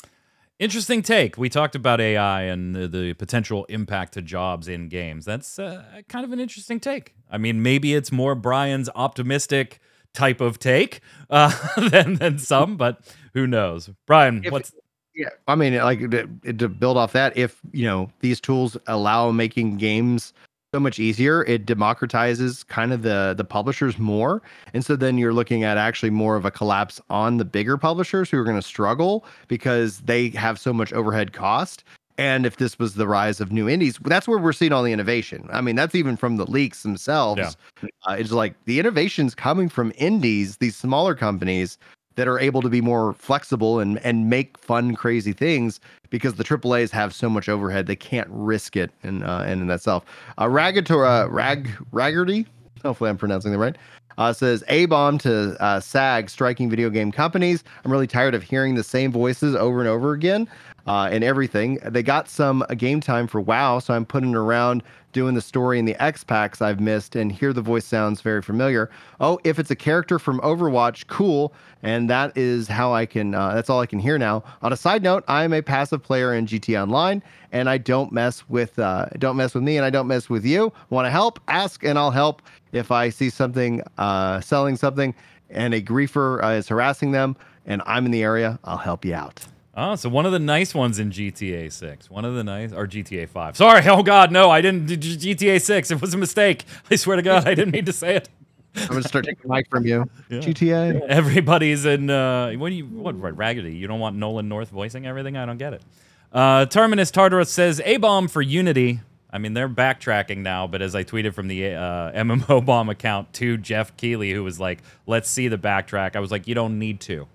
Interesting 0.58 1.02
take. 1.02 1.38
We 1.38 1.50
talked 1.50 1.76
about 1.76 2.00
AI 2.00 2.44
and 2.44 2.74
the, 2.74 2.88
the 2.88 3.14
potential 3.16 3.66
impact 3.66 4.14
to 4.14 4.22
jobs 4.22 4.70
in 4.70 4.88
games. 4.88 5.26
That's 5.26 5.60
uh, 5.60 5.84
kind 6.08 6.24
of 6.24 6.32
an 6.32 6.40
interesting 6.40 6.80
take. 6.80 7.14
I 7.30 7.38
mean, 7.38 7.62
maybe 7.62 7.94
it's 7.94 8.10
more 8.10 8.36
Brian's 8.36 8.90
optimistic 8.96 9.82
type 10.14 10.40
of 10.40 10.60
take 10.60 11.02
uh, 11.30 11.52
than 11.90 12.16
than 12.16 12.40
some, 12.40 12.78
but 12.78 13.02
who 13.34 13.48
knows? 13.48 13.90
Brian, 14.08 14.46
If- 14.46 14.54
what's 14.54 14.72
yeah, 15.16 15.30
I 15.48 15.56
mean, 15.56 15.76
like 15.76 16.10
to, 16.12 16.28
to 16.54 16.70
build 16.70 16.98
off 16.98 17.14
that, 17.14 17.36
if 17.38 17.62
you 17.72 17.86
know 17.86 18.12
these 18.22 18.40
tools 18.40 18.78
allow 18.88 19.32
making 19.32 19.78
games 19.78 20.34
so 20.74 20.80
much 20.80 20.98
easier, 21.00 21.44
it 21.46 21.66
democratizes 21.66 22.66
kind 22.68 22.92
of 22.92 23.04
the 23.04 23.34
the 23.38 23.44
publishers 23.44 24.00
more, 24.00 24.42
and 24.74 24.84
so 24.84 24.96
then 24.96 25.18
you're 25.18 25.34
looking 25.34 25.64
at 25.64 25.78
actually 25.78 26.10
more 26.10 26.36
of 26.36 26.46
a 26.46 26.52
collapse 26.52 27.00
on 27.10 27.38
the 27.38 27.46
bigger 27.46 27.78
publishers 27.78 28.30
who 28.30 28.40
are 28.40 28.44
going 28.44 28.56
to 28.56 28.62
struggle 28.62 29.26
because 29.48 30.00
they 30.00 30.30
have 30.30 30.60
so 30.60 30.74
much 30.74 30.92
overhead 30.94 31.34
cost. 31.34 31.84
And 32.18 32.46
if 32.46 32.58
this 32.58 32.78
was 32.78 32.94
the 32.94 33.08
rise 33.08 33.42
of 33.42 33.52
new 33.52 33.68
indies, 33.68 33.98
that's 34.04 34.28
where 34.28 34.38
we're 34.38 34.54
seeing 34.54 34.72
all 34.72 34.84
the 34.84 34.94
innovation. 34.94 35.50
I 35.52 35.62
mean, 35.62 35.76
that's 35.76 35.96
even 35.96 36.16
from 36.16 36.38
the 36.38 36.46
leaks 36.46 36.84
themselves. 36.84 37.58
Yeah. 37.82 37.90
Uh, 38.08 38.18
it's 38.20 38.32
like 38.32 38.54
the 38.66 38.80
innovations 38.80 39.34
coming 39.34 39.68
from 39.68 39.92
indies, 39.98 40.58
these 40.58 40.76
smaller 40.76 41.16
companies 41.16 41.80
that 42.16 42.28
are 42.28 42.40
able 42.40 42.62
to 42.62 42.70
be 42.70 42.82
more 42.82 43.14
flexible 43.14 43.80
and 43.80 44.00
and 44.00 44.30
make 44.30 44.58
fun, 44.58 44.96
crazy 44.96 45.34
things 45.34 45.80
because 46.10 46.36
the 46.36 46.44
AAA's 46.44 46.92
have 46.92 47.14
so 47.14 47.30
much 47.30 47.50
overhead 47.50 47.88
they 47.88 47.96
can't 47.96 48.28
risk 48.30 48.76
it 48.76 48.92
in 49.04 49.24
uh, 49.24 49.44
and 49.48 49.62
in 49.62 49.70
itself. 49.70 50.06
Uh, 50.38 50.46
Ragatora 50.46 51.30
Rag 51.32 51.70
Raggerty, 51.92 52.46
hopefully 52.84 53.10
I'm 53.10 53.18
pronouncing 53.18 53.52
that 53.52 53.58
right. 53.58 53.78
Uh, 54.18 54.32
says 54.32 54.64
a 54.68 54.86
bomb 54.86 55.18
to 55.18 55.60
uh, 55.60 55.80
SAG 55.80 56.30
striking 56.30 56.70
video 56.70 56.92
game 56.92 57.12
companies. 57.12 57.64
I'm 57.84 57.92
really 57.92 58.06
tired 58.06 58.36
of 58.36 58.44
hearing 58.44 58.76
the 58.76 58.84
same 58.84 59.12
voices 59.12 59.56
over 59.56 59.80
and 59.80 59.90
over 59.90 60.14
again 60.14 60.48
uh, 60.88 61.10
and 61.12 61.24
everything. 61.24 61.80
They 61.86 62.04
got 62.04 62.30
some 62.30 62.64
uh, 62.64 62.74
game 62.74 63.02
time 63.02 63.28
for 63.28 63.40
WoW, 63.40 63.80
so 63.80 63.94
I'm 63.94 64.06
putting 64.06 64.36
around 64.36 64.84
doing 65.14 65.36
the 65.36 65.42
story 65.42 65.80
in 65.80 65.86
the 65.86 66.02
X 66.04 66.24
packs 66.24 66.62
I've 66.62 66.80
missed, 66.80 67.16
and 67.16 67.32
here 67.32 67.54
the 67.54 67.62
voice 67.62 67.86
sounds 67.86 68.22
very 68.22 68.42
familiar. 68.42 68.90
Oh, 69.20 69.40
if 69.44 69.60
it's 69.60 69.72
a 69.72 69.76
character 69.76 70.20
from 70.20 70.40
Overwatch, 70.42 71.08
cool. 71.08 71.54
And 71.84 72.10
that 72.10 72.36
is 72.38 72.68
how 72.68 72.94
I 72.94 73.06
can. 73.06 73.36
Uh, 73.36 73.54
that's 73.54 73.70
all 73.70 73.80
I 73.80 73.86
can 73.86 74.00
hear 74.00 74.18
now. 74.18 74.44
On 74.62 74.74
a 74.74 74.78
side 74.78 75.04
note, 75.04 75.24
I'm 75.28 75.54
a 75.54 75.62
passive 75.62 76.02
player 76.02 76.34
in 76.34 76.46
GT 76.46 76.82
Online, 76.82 77.22
and 77.52 77.70
I 77.70 77.78
don't 77.78 78.12
mess 78.12 78.48
with 78.50 78.80
uh, 78.80 79.08
don't 79.20 79.38
mess 79.38 79.54
with 79.54 79.64
me, 79.64 79.78
and 79.78 79.86
I 79.86 79.90
don't 79.90 80.08
mess 80.08 80.30
with 80.30 80.46
you. 80.46 80.74
Want 80.90 81.06
to 81.06 81.12
help? 81.12 81.40
Ask, 81.48 81.84
and 81.84 82.00
I'll 82.00 82.12
help. 82.12 82.42
If 82.72 82.92
I 82.92 83.10
see 83.10 83.30
something 83.30 83.82
uh, 83.98 84.42
selling 84.42 84.78
something, 84.78 85.14
and 85.50 85.74
a 85.74 85.82
griefer 85.82 86.44
uh, 86.44 86.48
is 86.48 86.68
harassing 86.68 87.12
them, 87.12 87.36
and 87.66 87.82
I'm 87.86 88.06
in 88.06 88.12
the 88.12 88.24
area, 88.24 88.60
I'll 88.64 88.78
help 88.78 89.06
you 89.06 89.14
out. 89.14 89.46
Oh, 89.76 89.96
so 89.96 90.08
one 90.08 90.26
of 90.26 90.32
the 90.32 90.40
nice 90.40 90.76
ones 90.76 91.00
in 91.00 91.10
GTA 91.10 91.72
6. 91.72 92.10
One 92.10 92.26
of 92.26 92.36
the 92.36 92.44
nice 92.44 92.72
or 92.72 92.86
GTA 92.88 93.28
5. 93.28 93.58
Sorry. 93.58 93.82
Oh 93.94 94.04
god, 94.04 94.32
no, 94.32 94.50
I 94.50 94.62
didn't 94.62 94.86
do 94.86 94.98
GTA 94.98 95.62
6. 95.62 95.92
It 95.92 96.02
was 96.02 96.14
a 96.14 96.18
mistake. 96.18 96.66
I 96.92 96.96
swear 96.96 97.16
to 97.16 97.22
god, 97.22 97.48
I 97.48 97.54
didn't 97.56 97.72
mean 97.72 97.86
to 97.86 97.94
say 97.94 98.16
it. 98.16 98.30
I'm 98.76 98.88
gonna 98.88 99.04
start 99.04 99.26
taking 99.26 99.48
the 99.48 99.54
mic 99.54 99.70
from 99.70 99.86
you. 99.86 100.10
Yeah. 100.30 100.40
GTA. 100.40 101.08
Everybody's 101.08 101.86
in 101.86 102.10
uh 102.10 102.54
what 102.54 102.70
do 102.70 102.76
you 102.76 102.86
what 102.86 103.20
raggedy? 103.38 103.76
You 103.76 103.88
don't 103.88 104.00
want 104.00 104.16
Nolan 104.16 104.48
North 104.48 104.70
voicing 104.70 105.06
everything? 105.06 105.38
I 105.38 105.46
don't 105.46 105.58
get 105.58 105.74
it. 105.74 105.84
Uh 106.32 106.66
Terminus 106.66 107.12
Tartarus 107.12 107.52
says 107.52 107.82
A 107.86 107.98
bomb 107.98 108.28
for 108.28 108.42
Unity. 108.42 109.02
I 109.32 109.40
mean, 109.40 109.56
they're 109.56 109.70
backtracking 109.70 110.38
now, 110.38 110.68
but 110.68 110.84
as 110.84 110.94
I 110.94 111.04
tweeted 111.04 111.34
from 111.34 111.48
the 111.48 111.74
uh, 111.74 112.12
MMO 112.12 112.64
bomb 112.64 112.90
account 112.90 113.34
to 113.34 113.58
Geoff 113.58 113.98
Keighley, 113.98 114.32
who 114.32 114.44
was 114.44 114.60
like, 114.60 114.84
let's 115.08 115.28
see 115.28 115.48
the 115.48 115.58
backtrack, 115.58 116.16
I 116.16 116.20
was 116.20 116.30
like, 116.30 116.48
you 116.48 116.54
don't 116.54 116.78
need 116.78 117.00
to. 117.02 117.28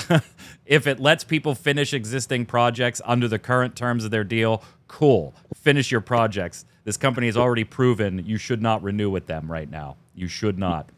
if 0.66 0.86
it 0.86 1.00
lets 1.00 1.24
people 1.24 1.54
finish 1.54 1.92
existing 1.92 2.46
projects 2.46 3.00
under 3.04 3.28
the 3.28 3.38
current 3.38 3.76
terms 3.76 4.04
of 4.04 4.10
their 4.10 4.24
deal, 4.24 4.62
cool. 4.88 5.34
Finish 5.54 5.90
your 5.90 6.00
projects. 6.00 6.64
This 6.84 6.96
company 6.96 7.26
has 7.26 7.36
already 7.36 7.64
proven 7.64 8.24
you 8.26 8.38
should 8.38 8.62
not 8.62 8.82
renew 8.82 9.10
with 9.10 9.26
them 9.26 9.50
right 9.50 9.70
now. 9.70 9.96
You 10.14 10.28
should 10.28 10.58
not. 10.58 10.88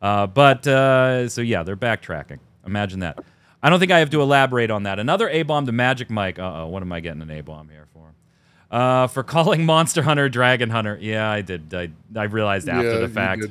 Uh, 0.00 0.26
but 0.26 0.66
uh, 0.66 1.28
so 1.28 1.40
yeah, 1.40 1.62
they're 1.62 1.76
backtracking. 1.76 2.38
Imagine 2.66 3.00
that. 3.00 3.18
I 3.62 3.70
don't 3.70 3.80
think 3.80 3.90
I 3.90 3.98
have 3.98 4.10
to 4.10 4.20
elaborate 4.22 4.70
on 4.70 4.84
that. 4.84 4.98
Another 4.98 5.28
A 5.28 5.42
bomb 5.42 5.66
to 5.66 5.72
Magic 5.72 6.10
Mike. 6.10 6.38
Uh 6.38 6.62
oh, 6.62 6.66
what 6.68 6.82
am 6.82 6.92
I 6.92 7.00
getting 7.00 7.22
an 7.22 7.30
A 7.30 7.40
bomb 7.40 7.68
here 7.68 7.86
for? 7.92 8.14
Uh, 8.70 9.06
for 9.08 9.22
calling 9.22 9.64
Monster 9.66 10.02
Hunter 10.02 10.28
Dragon 10.28 10.70
Hunter. 10.70 10.98
Yeah, 11.00 11.28
I 11.28 11.40
did. 11.40 11.74
I, 11.74 11.90
I 12.14 12.24
realized 12.24 12.68
after 12.68 12.92
Yeah, 12.94 12.98
the 12.98 13.08
fact. 13.08 13.42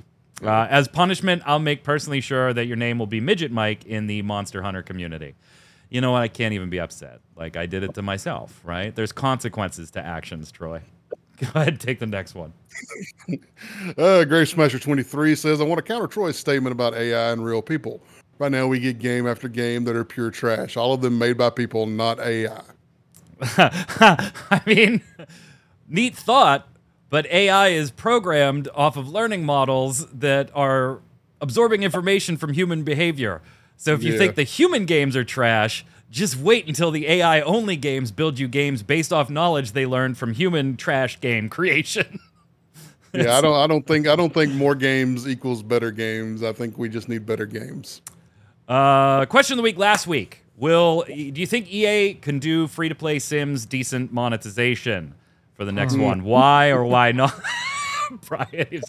Uh, 0.43 0.67
as 0.69 0.87
punishment, 0.87 1.41
I'll 1.45 1.59
make 1.59 1.83
personally 1.83 2.21
sure 2.21 2.53
that 2.53 2.65
your 2.67 2.77
name 2.77 2.99
will 2.99 3.07
be 3.07 3.19
Midget 3.19 3.51
Mike 3.51 3.85
in 3.85 4.07
the 4.07 4.21
Monster 4.21 4.61
Hunter 4.61 4.83
community. 4.83 5.35
You 5.89 6.01
know 6.01 6.11
what? 6.11 6.21
I 6.21 6.27
can't 6.27 6.53
even 6.53 6.69
be 6.69 6.79
upset. 6.79 7.21
Like 7.35 7.57
I 7.57 7.65
did 7.65 7.83
it 7.83 7.93
to 7.95 8.01
myself, 8.01 8.61
right? 8.63 8.95
There's 8.95 9.11
consequences 9.11 9.91
to 9.91 10.05
actions, 10.05 10.51
Troy. 10.51 10.81
Go 11.41 11.47
ahead, 11.55 11.79
take 11.79 11.99
the 11.99 12.05
next 12.07 12.35
one. 12.35 12.53
Uh, 13.97 14.23
Grave 14.23 14.47
Smasher 14.49 14.79
23 14.79 15.35
says, 15.35 15.61
I 15.61 15.63
want 15.63 15.77
to 15.77 15.83
counter 15.83 16.07
Troy's 16.07 16.37
statement 16.37 16.71
about 16.73 16.93
AI 16.93 17.31
and 17.31 17.43
real 17.43 17.61
people. 17.61 18.01
Right 18.39 18.51
now, 18.51 18.67
we 18.67 18.79
get 18.79 18.99
game 18.99 19.27
after 19.27 19.47
game 19.47 19.83
that 19.85 19.95
are 19.95 20.03
pure 20.03 20.31
trash, 20.31 20.77
all 20.77 20.93
of 20.93 21.01
them 21.01 21.17
made 21.17 21.37
by 21.37 21.49
people, 21.49 21.85
not 21.85 22.19
AI. 22.19 22.61
I 23.41 24.61
mean, 24.65 25.01
neat 25.87 26.15
thought, 26.15 26.67
but 27.09 27.25
AI 27.27 27.69
is 27.69 27.91
programmed 27.91 28.67
off 28.75 28.97
of 28.97 29.07
learning 29.09 29.43
models 29.45 30.05
that 30.07 30.49
are 30.53 30.99
absorbing 31.41 31.83
information 31.83 32.37
from 32.37 32.53
human 32.53 32.83
behavior. 32.83 33.41
So 33.77 33.93
if 33.93 34.03
you 34.03 34.13
Yeah. 34.13 34.17
think 34.17 34.35
the 34.35 34.43
human 34.43 34.85
games 34.85 35.15
are 35.15 35.23
trash, 35.23 35.85
just 36.09 36.37
wait 36.37 36.67
until 36.67 36.89
the 36.89 37.07
AI 37.07 37.41
only 37.41 37.75
games 37.75 38.11
build 38.11 38.39
you 38.39 38.47
games 38.47 38.81
based 38.81 39.13
off 39.13 39.29
knowledge 39.29 39.73
they 39.73 39.85
learned 39.85 40.17
from 40.17 40.33
human 40.33 40.75
trash 40.77 41.19
game 41.21 41.49
creation. 41.49 42.19
Yeah, 43.13 43.37
I 43.37 43.41
don't. 43.41 43.55
I 43.55 43.65
don't 43.67 43.87
think. 43.87 44.05
I 44.05 44.15
don't 44.15 44.33
think 44.33 44.53
more 44.53 44.75
games 44.75 45.27
equals 45.27 45.63
better 45.63 45.91
games. 45.91 46.43
I 46.43 46.51
think 46.51 46.77
we 46.77 46.87
just 46.89 47.07
need 47.09 47.25
better 47.25 47.45
games. 47.47 48.01
Uh, 48.67 49.25
question 49.25 49.53
of 49.53 49.57
the 49.57 49.63
week 49.63 49.77
last 49.77 50.05
week. 50.05 50.43
Will 50.57 51.03
do 51.07 51.13
you 51.13 51.47
think 51.47 51.71
EA 51.71 52.15
can 52.15 52.37
do 52.37 52.67
free 52.67 52.89
to 52.89 52.95
play 52.95 53.17
Sims 53.17 53.65
decent 53.65 54.11
monetization 54.11 55.13
for 55.57 55.65
the 55.65 55.71
next 55.71 55.97
one? 55.97 56.23
Why 56.23 56.69
or 56.69 56.85
why 56.85 57.11
not? 57.11 57.33
Brian 58.27 58.67
is 58.71 58.83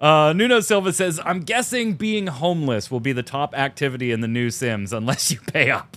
uh, 0.00 0.32
Nuno 0.36 0.60
Silva 0.60 0.92
says, 0.92 1.20
I'm 1.24 1.40
guessing 1.40 1.94
being 1.94 2.26
homeless 2.26 2.90
will 2.90 3.00
be 3.00 3.12
the 3.12 3.22
top 3.22 3.56
activity 3.56 4.12
in 4.12 4.20
the 4.20 4.28
new 4.28 4.50
Sims 4.50 4.92
unless 4.92 5.30
you 5.30 5.40
pay 5.40 5.70
up. 5.70 5.96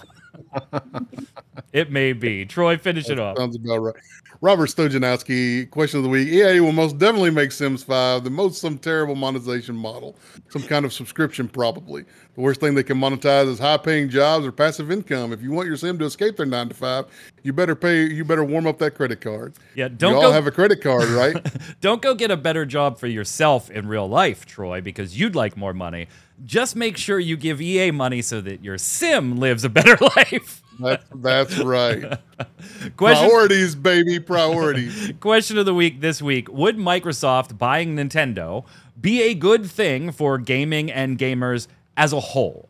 It 1.74 1.91
may 1.91 2.14
be. 2.14 2.45
Troy, 2.45 2.78
finish 2.78 3.10
it 3.10 3.20
off. 3.20 3.38
Sounds 3.38 3.56
about 3.56 3.78
right. 3.78 3.95
Robert 4.41 4.68
Stojanowski, 4.68 5.70
question 5.70 5.98
of 5.98 6.03
the 6.03 6.10
week. 6.10 6.30
EA 6.30 6.61
will 6.61 6.72
most 6.72 6.98
definitely 6.98 7.30
make 7.30 7.52
Sims 7.52 7.84
5 7.84 8.24
the 8.24 8.30
most 8.30 8.61
some 8.61 8.78
terrible 8.78 9.16
monetization 9.16 9.76
model, 9.76 10.16
some 10.48 10.64
kind 10.64 10.86
of 10.86 10.94
subscription, 10.94 11.49
probably. 11.49 12.06
The 12.36 12.41
worst 12.41 12.61
thing 12.61 12.74
they 12.74 12.84
can 12.84 12.98
monetize 12.98 13.49
is 13.49 13.60
high 13.60 13.76
paying 13.76 14.07
jobs 14.07 14.45
or 14.45 14.53
passive 14.53 14.91
income. 14.91 15.34
If 15.34 15.41
you 15.41 15.52
want 15.52 15.68
your 15.68 15.76
Sim 15.76 15.99
to 15.99 16.06
escape 16.06 16.38
their 16.38 16.45
nine 16.45 16.70
to 16.70 16.74
five, 16.74 17.06
you 17.44 17.52
better 17.52 17.76
pay, 17.76 18.06
you 18.06 18.24
better 18.24 18.45
warm 18.45 18.66
up 18.66 18.78
that 18.80 18.95
credit 18.95 19.20
card. 19.20 19.56
Yeah, 19.76 19.90
don't 19.90 20.11
you 20.11 20.16
all 20.18 20.24
go, 20.24 20.32
have 20.32 20.48
a 20.48 20.52
credit 20.52 20.82
card, 20.82 21.10
right? 21.10 21.36
don't 21.82 22.02
go 22.02 22.16
get 22.16 22.32
a 22.32 22.38
better 22.38 22.66
job 22.66 22.98
for 22.98 23.07
yourself 23.07 23.70
in 23.70 23.90
real 23.90 24.07
life, 24.07 24.45
Troy, 24.45 24.80
because 24.80 25.20
you'd 25.20 25.36
like 25.36 25.57
more 25.57 25.74
money. 25.74 26.07
Just 26.45 26.76
make 26.76 26.98
sure 26.98 27.20
you 27.20 27.38
give 27.38 27.61
EA 27.61 27.91
money 27.91 28.22
so 28.22 28.41
that 28.41 28.64
your 28.64 28.78
Sim 28.78 29.38
lives 29.38 29.64
a 29.64 29.70
better 29.70 29.98
life. 30.16 30.61
That's, 30.80 31.03
that's 31.14 31.57
right. 31.60 32.18
Question, 32.98 33.28
priorities, 33.28 33.76
baby, 33.76 34.20
priorities. 34.20 35.11
question 35.20 35.57
of 35.57 35.66
the 35.66 35.74
week 35.74 35.99
this 35.99 36.22
week 36.22 36.48
Would 36.49 36.78
Microsoft 36.78 37.57
buying 37.57 37.95
Nintendo 37.95 38.66
be 38.99 39.22
a 39.24 39.34
good 39.34 39.66
thing 39.70 40.11
for 40.11 40.38
gaming 40.38 40.90
and 40.90 41.18
gamers 41.18 41.68
as 41.98 42.14
a 42.14 42.20
whole? 42.20 42.70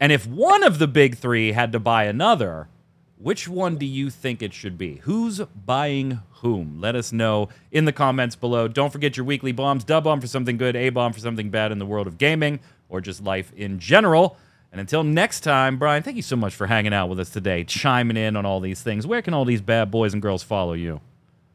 And 0.00 0.10
if 0.10 0.26
one 0.26 0.64
of 0.64 0.78
the 0.78 0.88
big 0.88 1.16
three 1.16 1.52
had 1.52 1.72
to 1.72 1.78
buy 1.80 2.04
another, 2.04 2.68
which 3.16 3.48
one 3.48 3.76
do 3.76 3.86
you 3.86 4.10
think 4.10 4.42
it 4.42 4.52
should 4.52 4.76
be? 4.76 4.96
Who's 5.04 5.40
buying 5.40 6.20
whom? 6.40 6.80
Let 6.80 6.96
us 6.96 7.12
know 7.12 7.48
in 7.70 7.84
the 7.86 7.92
comments 7.92 8.36
below. 8.36 8.68
Don't 8.68 8.92
forget 8.92 9.16
your 9.16 9.24
weekly 9.24 9.52
bombs. 9.52 9.84
Dub 9.84 10.04
bomb 10.04 10.20
for 10.20 10.26
something 10.26 10.56
good, 10.56 10.76
A 10.76 10.90
bomb 10.90 11.12
for 11.12 11.20
something 11.20 11.48
bad 11.48 11.72
in 11.72 11.78
the 11.78 11.86
world 11.86 12.06
of 12.06 12.18
gaming 12.18 12.60
or 12.88 13.00
just 13.00 13.22
life 13.22 13.52
in 13.56 13.78
general. 13.78 14.36
And 14.72 14.80
until 14.80 15.04
next 15.04 15.40
time, 15.40 15.78
Brian, 15.78 16.02
thank 16.02 16.16
you 16.16 16.22
so 16.22 16.36
much 16.36 16.54
for 16.54 16.66
hanging 16.66 16.92
out 16.92 17.08
with 17.08 17.18
us 17.20 17.30
today, 17.30 17.64
chiming 17.64 18.16
in 18.16 18.36
on 18.36 18.44
all 18.44 18.60
these 18.60 18.82
things. 18.82 19.06
Where 19.06 19.22
can 19.22 19.32
all 19.32 19.44
these 19.44 19.60
bad 19.60 19.90
boys 19.90 20.12
and 20.12 20.20
girls 20.20 20.42
follow 20.42 20.74
you? 20.74 21.00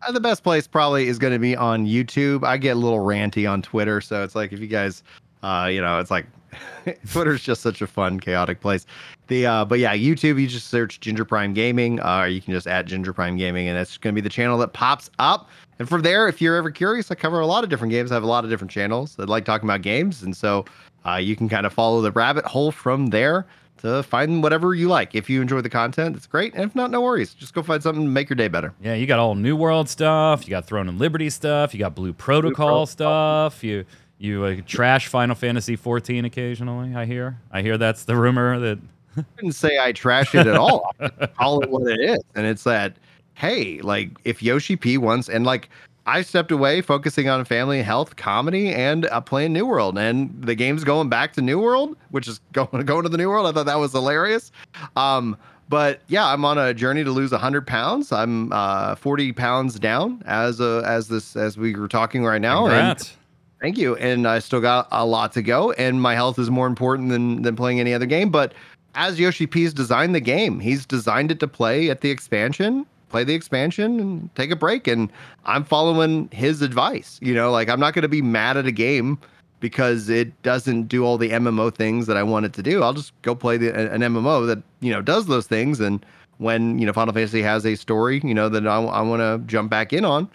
Uh, 0.07 0.11
the 0.11 0.19
best 0.19 0.43
place 0.43 0.65
probably 0.65 1.07
is 1.07 1.19
going 1.19 1.33
to 1.33 1.39
be 1.39 1.55
on 1.55 1.85
YouTube. 1.85 2.43
I 2.43 2.57
get 2.57 2.71
a 2.71 2.79
little 2.79 2.99
ranty 2.99 3.49
on 3.49 3.61
Twitter, 3.61 4.01
so 4.01 4.23
it's 4.23 4.33
like 4.33 4.51
if 4.51 4.59
you 4.59 4.67
guys, 4.67 5.03
uh, 5.43 5.69
you 5.71 5.81
know, 5.81 5.99
it's 5.99 6.09
like 6.09 6.25
Twitter's 7.11 7.43
just 7.43 7.61
such 7.61 7.81
a 7.81 7.87
fun, 7.87 8.19
chaotic 8.19 8.59
place. 8.59 8.85
The 9.27 9.45
uh, 9.45 9.65
but 9.65 9.79
yeah, 9.79 9.95
YouTube, 9.95 10.39
you 10.39 10.47
just 10.47 10.67
search 10.67 10.99
Ginger 10.99 11.25
Prime 11.25 11.53
Gaming, 11.53 11.99
uh, 11.99 12.19
or 12.19 12.27
you 12.27 12.41
can 12.41 12.53
just 12.53 12.67
add 12.67 12.87
Ginger 12.87 13.13
Prime 13.13 13.37
Gaming, 13.37 13.67
and 13.67 13.77
that's 13.77 13.97
going 13.97 14.13
to 14.13 14.21
be 14.21 14.23
the 14.23 14.33
channel 14.33 14.57
that 14.59 14.73
pops 14.73 15.09
up. 15.19 15.49
And 15.79 15.87
from 15.87 16.01
there, 16.01 16.27
if 16.27 16.41
you're 16.41 16.55
ever 16.55 16.69
curious, 16.71 17.09
I 17.11 17.15
cover 17.15 17.39
a 17.39 17.45
lot 17.47 17.63
of 17.63 17.69
different 17.69 17.91
games. 17.91 18.11
I 18.11 18.15
have 18.15 18.23
a 18.23 18.27
lot 18.27 18.43
of 18.43 18.49
different 18.49 18.71
channels 18.71 19.15
that 19.15 19.29
like 19.29 19.45
talking 19.45 19.67
about 19.67 19.81
games, 19.81 20.23
and 20.23 20.35
so 20.35 20.65
uh, 21.05 21.15
you 21.15 21.35
can 21.35 21.49
kind 21.49 21.65
of 21.65 21.73
follow 21.73 22.01
the 22.01 22.11
rabbit 22.11 22.45
hole 22.45 22.71
from 22.71 23.07
there 23.07 23.45
to 23.81 24.03
find 24.03 24.43
whatever 24.43 24.75
you 24.75 24.87
like. 24.87 25.15
If 25.15 25.29
you 25.29 25.41
enjoy 25.41 25.61
the 25.61 25.69
content, 25.69 26.15
it's 26.15 26.27
great. 26.27 26.53
And 26.53 26.63
if 26.63 26.75
not, 26.75 26.91
no 26.91 27.01
worries. 27.01 27.33
Just 27.33 27.53
go 27.53 27.63
find 27.63 27.81
something 27.81 28.03
to 28.03 28.09
make 28.09 28.29
your 28.29 28.35
day 28.35 28.47
better. 28.47 28.73
Yeah, 28.81 28.93
you 28.93 29.07
got 29.07 29.19
all 29.19 29.35
New 29.35 29.55
World 29.55 29.89
stuff. 29.89 30.45
You 30.45 30.51
got 30.51 30.65
Throne 30.65 30.87
and 30.87 30.99
Liberty 30.99 31.29
stuff. 31.29 31.73
You 31.73 31.79
got 31.79 31.95
Blue 31.95 32.13
Protocol, 32.13 32.49
Blue 32.49 32.55
Protocol. 32.55 32.85
stuff. 32.85 33.63
You 33.63 33.85
you 34.21 34.43
uh, 34.43 34.55
trash 34.65 35.07
Final 35.07 35.35
Fantasy 35.35 35.75
14 35.75 36.25
occasionally. 36.25 36.95
I 36.95 37.05
hear. 37.05 37.39
I 37.51 37.61
hear 37.61 37.77
that's 37.77 38.05
the 38.05 38.15
rumor 38.15 38.59
that. 38.59 38.79
I 39.17 39.25
didn't 39.35 39.55
say 39.55 39.77
I 39.77 39.91
trash 39.91 40.33
it 40.35 40.47
at 40.47 40.55
all. 40.55 40.95
call 41.37 41.61
it 41.61 41.69
what 41.69 41.91
it 41.91 41.99
is, 41.99 42.19
and 42.35 42.45
it's 42.45 42.63
that. 42.63 42.95
Hey, 43.33 43.81
like 43.81 44.11
if 44.23 44.43
Yoshi 44.43 44.75
P 44.75 44.97
wants, 44.97 45.27
and 45.27 45.45
like 45.45 45.69
I 46.05 46.21
stepped 46.21 46.51
away, 46.51 46.81
focusing 46.81 47.29
on 47.29 47.43
family, 47.45 47.81
health, 47.81 48.15
comedy, 48.15 48.73
and 48.73 49.05
uh, 49.07 49.21
playing 49.21 49.53
New 49.53 49.65
World. 49.65 49.97
And 49.97 50.33
the 50.43 50.55
game's 50.55 50.83
going 50.83 51.09
back 51.09 51.33
to 51.33 51.41
New 51.41 51.59
World, 51.59 51.97
which 52.09 52.27
is 52.27 52.39
going 52.53 52.85
going 52.85 53.03
to 53.03 53.09
the 53.09 53.17
New 53.17 53.29
World. 53.29 53.47
I 53.47 53.51
thought 53.51 53.65
that 53.65 53.79
was 53.79 53.91
hilarious. 53.91 54.51
Um, 54.95 55.37
but 55.69 56.01
yeah, 56.07 56.27
I'm 56.27 56.43
on 56.43 56.57
a 56.57 56.73
journey 56.73 57.03
to 57.03 57.11
lose 57.11 57.31
100 57.31 57.65
pounds. 57.65 58.11
I'm 58.11 58.51
uh, 58.51 58.95
40 58.95 59.31
pounds 59.31 59.79
down 59.79 60.21
as 60.25 60.59
a, 60.59 60.83
as 60.85 61.07
this 61.07 61.35
as 61.35 61.57
we 61.57 61.75
were 61.75 61.87
talking 61.87 62.25
right 62.25 62.41
now. 62.41 62.63
Congrats. 62.63 63.11
And 63.11 63.17
thank 63.61 63.77
you. 63.77 63.95
And 63.97 64.27
I 64.27 64.39
still 64.39 64.61
got 64.61 64.87
a 64.91 65.05
lot 65.05 65.31
to 65.33 65.41
go. 65.41 65.71
And 65.73 66.01
my 66.01 66.15
health 66.15 66.39
is 66.39 66.49
more 66.49 66.67
important 66.67 67.09
than 67.09 67.41
than 67.41 67.55
playing 67.55 67.79
any 67.79 67.93
other 67.93 68.05
game. 68.05 68.29
But 68.29 68.53
as 68.95 69.19
Yoshi 69.19 69.47
P's 69.47 69.73
designed 69.73 70.13
the 70.13 70.19
game, 70.19 70.59
he's 70.59 70.85
designed 70.85 71.31
it 71.31 71.39
to 71.39 71.47
play 71.47 71.89
at 71.89 72.01
the 72.01 72.09
expansion 72.09 72.85
play 73.11 73.23
the 73.23 73.35
expansion 73.35 73.99
and 73.99 74.35
take 74.35 74.49
a 74.49 74.55
break. 74.55 74.87
And 74.87 75.11
I'm 75.45 75.63
following 75.63 76.29
his 76.31 76.61
advice. 76.63 77.19
You 77.21 77.35
know, 77.35 77.51
like 77.51 77.69
I'm 77.69 77.79
not 77.79 77.93
going 77.93 78.03
to 78.03 78.09
be 78.09 78.21
mad 78.21 78.57
at 78.57 78.65
a 78.65 78.71
game 78.71 79.19
because 79.59 80.09
it 80.09 80.41
doesn't 80.41 80.87
do 80.87 81.05
all 81.05 81.17
the 81.17 81.29
MMO 81.29 81.75
things 81.75 82.07
that 82.07 82.17
I 82.17 82.23
want 82.23 82.45
it 82.45 82.53
to 82.53 82.63
do. 82.63 82.81
I'll 82.81 82.93
just 82.93 83.13
go 83.21 83.35
play 83.35 83.57
the, 83.57 83.93
an 83.93 84.01
MMO 84.01 84.47
that 84.47 84.63
you 84.79 84.91
know 84.91 85.01
does 85.01 85.27
those 85.27 85.45
things. 85.45 85.79
And 85.79 86.03
when 86.39 86.79
you 86.79 86.85
know 86.85 86.93
Final 86.93 87.13
Fantasy 87.13 87.43
has 87.43 87.65
a 87.65 87.75
story, 87.75 88.21
you 88.23 88.33
know 88.33 88.49
that 88.49 88.65
I, 88.65 88.81
I 88.81 89.01
want 89.01 89.19
to 89.19 89.45
jump 89.45 89.69
back 89.69 89.93
in 89.93 90.03
on, 90.03 90.29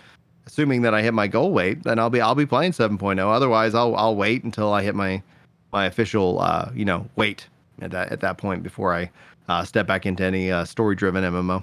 assuming 0.47 0.83
that 0.83 0.95
I 0.95 1.03
hit 1.03 1.15
my 1.15 1.27
goal 1.27 1.53
weight, 1.53 1.83
then 1.83 1.99
I'll 1.99 2.11
be 2.11 2.21
I'll 2.21 2.35
be 2.35 2.47
playing 2.47 2.73
7.0. 2.73 3.19
Otherwise, 3.21 3.75
I'll 3.75 3.95
I'll 3.97 4.17
wait 4.17 4.45
until 4.45 4.73
I 4.73 4.83
hit 4.83 4.95
my 4.95 5.23
my 5.73 5.87
official 5.87 6.41
uh, 6.41 6.71
you 6.75 6.85
know 6.85 7.09
weight 7.17 7.47
at 7.81 7.91
that 7.91 8.13
at 8.13 8.21
that 8.21 8.39
point 8.39 8.63
before 8.63 8.95
I 8.95 9.11
uh, 9.49 9.65
step 9.65 9.87
back 9.87 10.07
into 10.07 10.25
any 10.25 10.51
uh, 10.51 10.65
story 10.65 10.95
driven 10.97 11.25
MMO. 11.25 11.63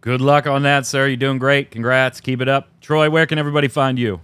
Good 0.00 0.20
luck 0.20 0.46
on 0.46 0.62
that, 0.62 0.86
sir. 0.86 1.08
You're 1.08 1.16
doing 1.16 1.38
great. 1.38 1.70
Congrats. 1.70 2.20
Keep 2.20 2.40
it 2.40 2.48
up. 2.48 2.68
Troy, 2.80 3.10
where 3.10 3.26
can 3.26 3.38
everybody 3.38 3.68
find 3.68 3.98
you? 3.98 4.20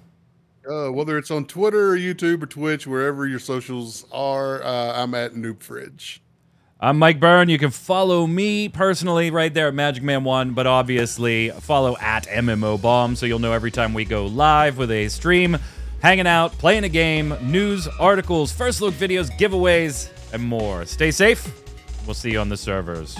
Uh, 0.68 0.92
whether 0.92 1.18
it's 1.18 1.30
on 1.30 1.44
Twitter 1.44 1.90
or 1.90 1.96
YouTube 1.96 2.42
or 2.42 2.46
Twitch, 2.46 2.86
wherever 2.86 3.26
your 3.26 3.40
socials 3.40 4.06
are, 4.12 4.62
uh, 4.62 5.02
I'm 5.02 5.12
at 5.14 5.32
Noob 5.32 5.60
Fridge. 5.60 6.22
I'm 6.84 6.98
Mike 6.98 7.20
Byrne. 7.20 7.48
You 7.48 7.58
can 7.58 7.70
follow 7.70 8.26
me 8.26 8.68
personally 8.68 9.30
right 9.30 9.54
there 9.54 9.68
at 9.68 9.74
Magic 9.74 10.02
Man 10.02 10.24
One, 10.24 10.50
but 10.50 10.66
obviously 10.66 11.50
follow 11.50 11.96
at 11.98 12.26
MMO 12.26 12.82
Bomb 12.82 13.14
so 13.14 13.24
you'll 13.24 13.38
know 13.38 13.52
every 13.52 13.70
time 13.70 13.94
we 13.94 14.04
go 14.04 14.26
live 14.26 14.78
with 14.78 14.90
a 14.90 15.08
stream, 15.08 15.56
hanging 16.00 16.26
out, 16.26 16.50
playing 16.58 16.82
a 16.82 16.88
game, 16.88 17.36
news, 17.40 17.86
articles, 18.00 18.50
first 18.50 18.80
look 18.80 18.94
videos, 18.94 19.30
giveaways, 19.38 20.08
and 20.32 20.42
more. 20.42 20.84
Stay 20.84 21.12
safe. 21.12 21.48
We'll 22.04 22.14
see 22.14 22.32
you 22.32 22.40
on 22.40 22.48
the 22.48 22.56
servers. 22.56 23.16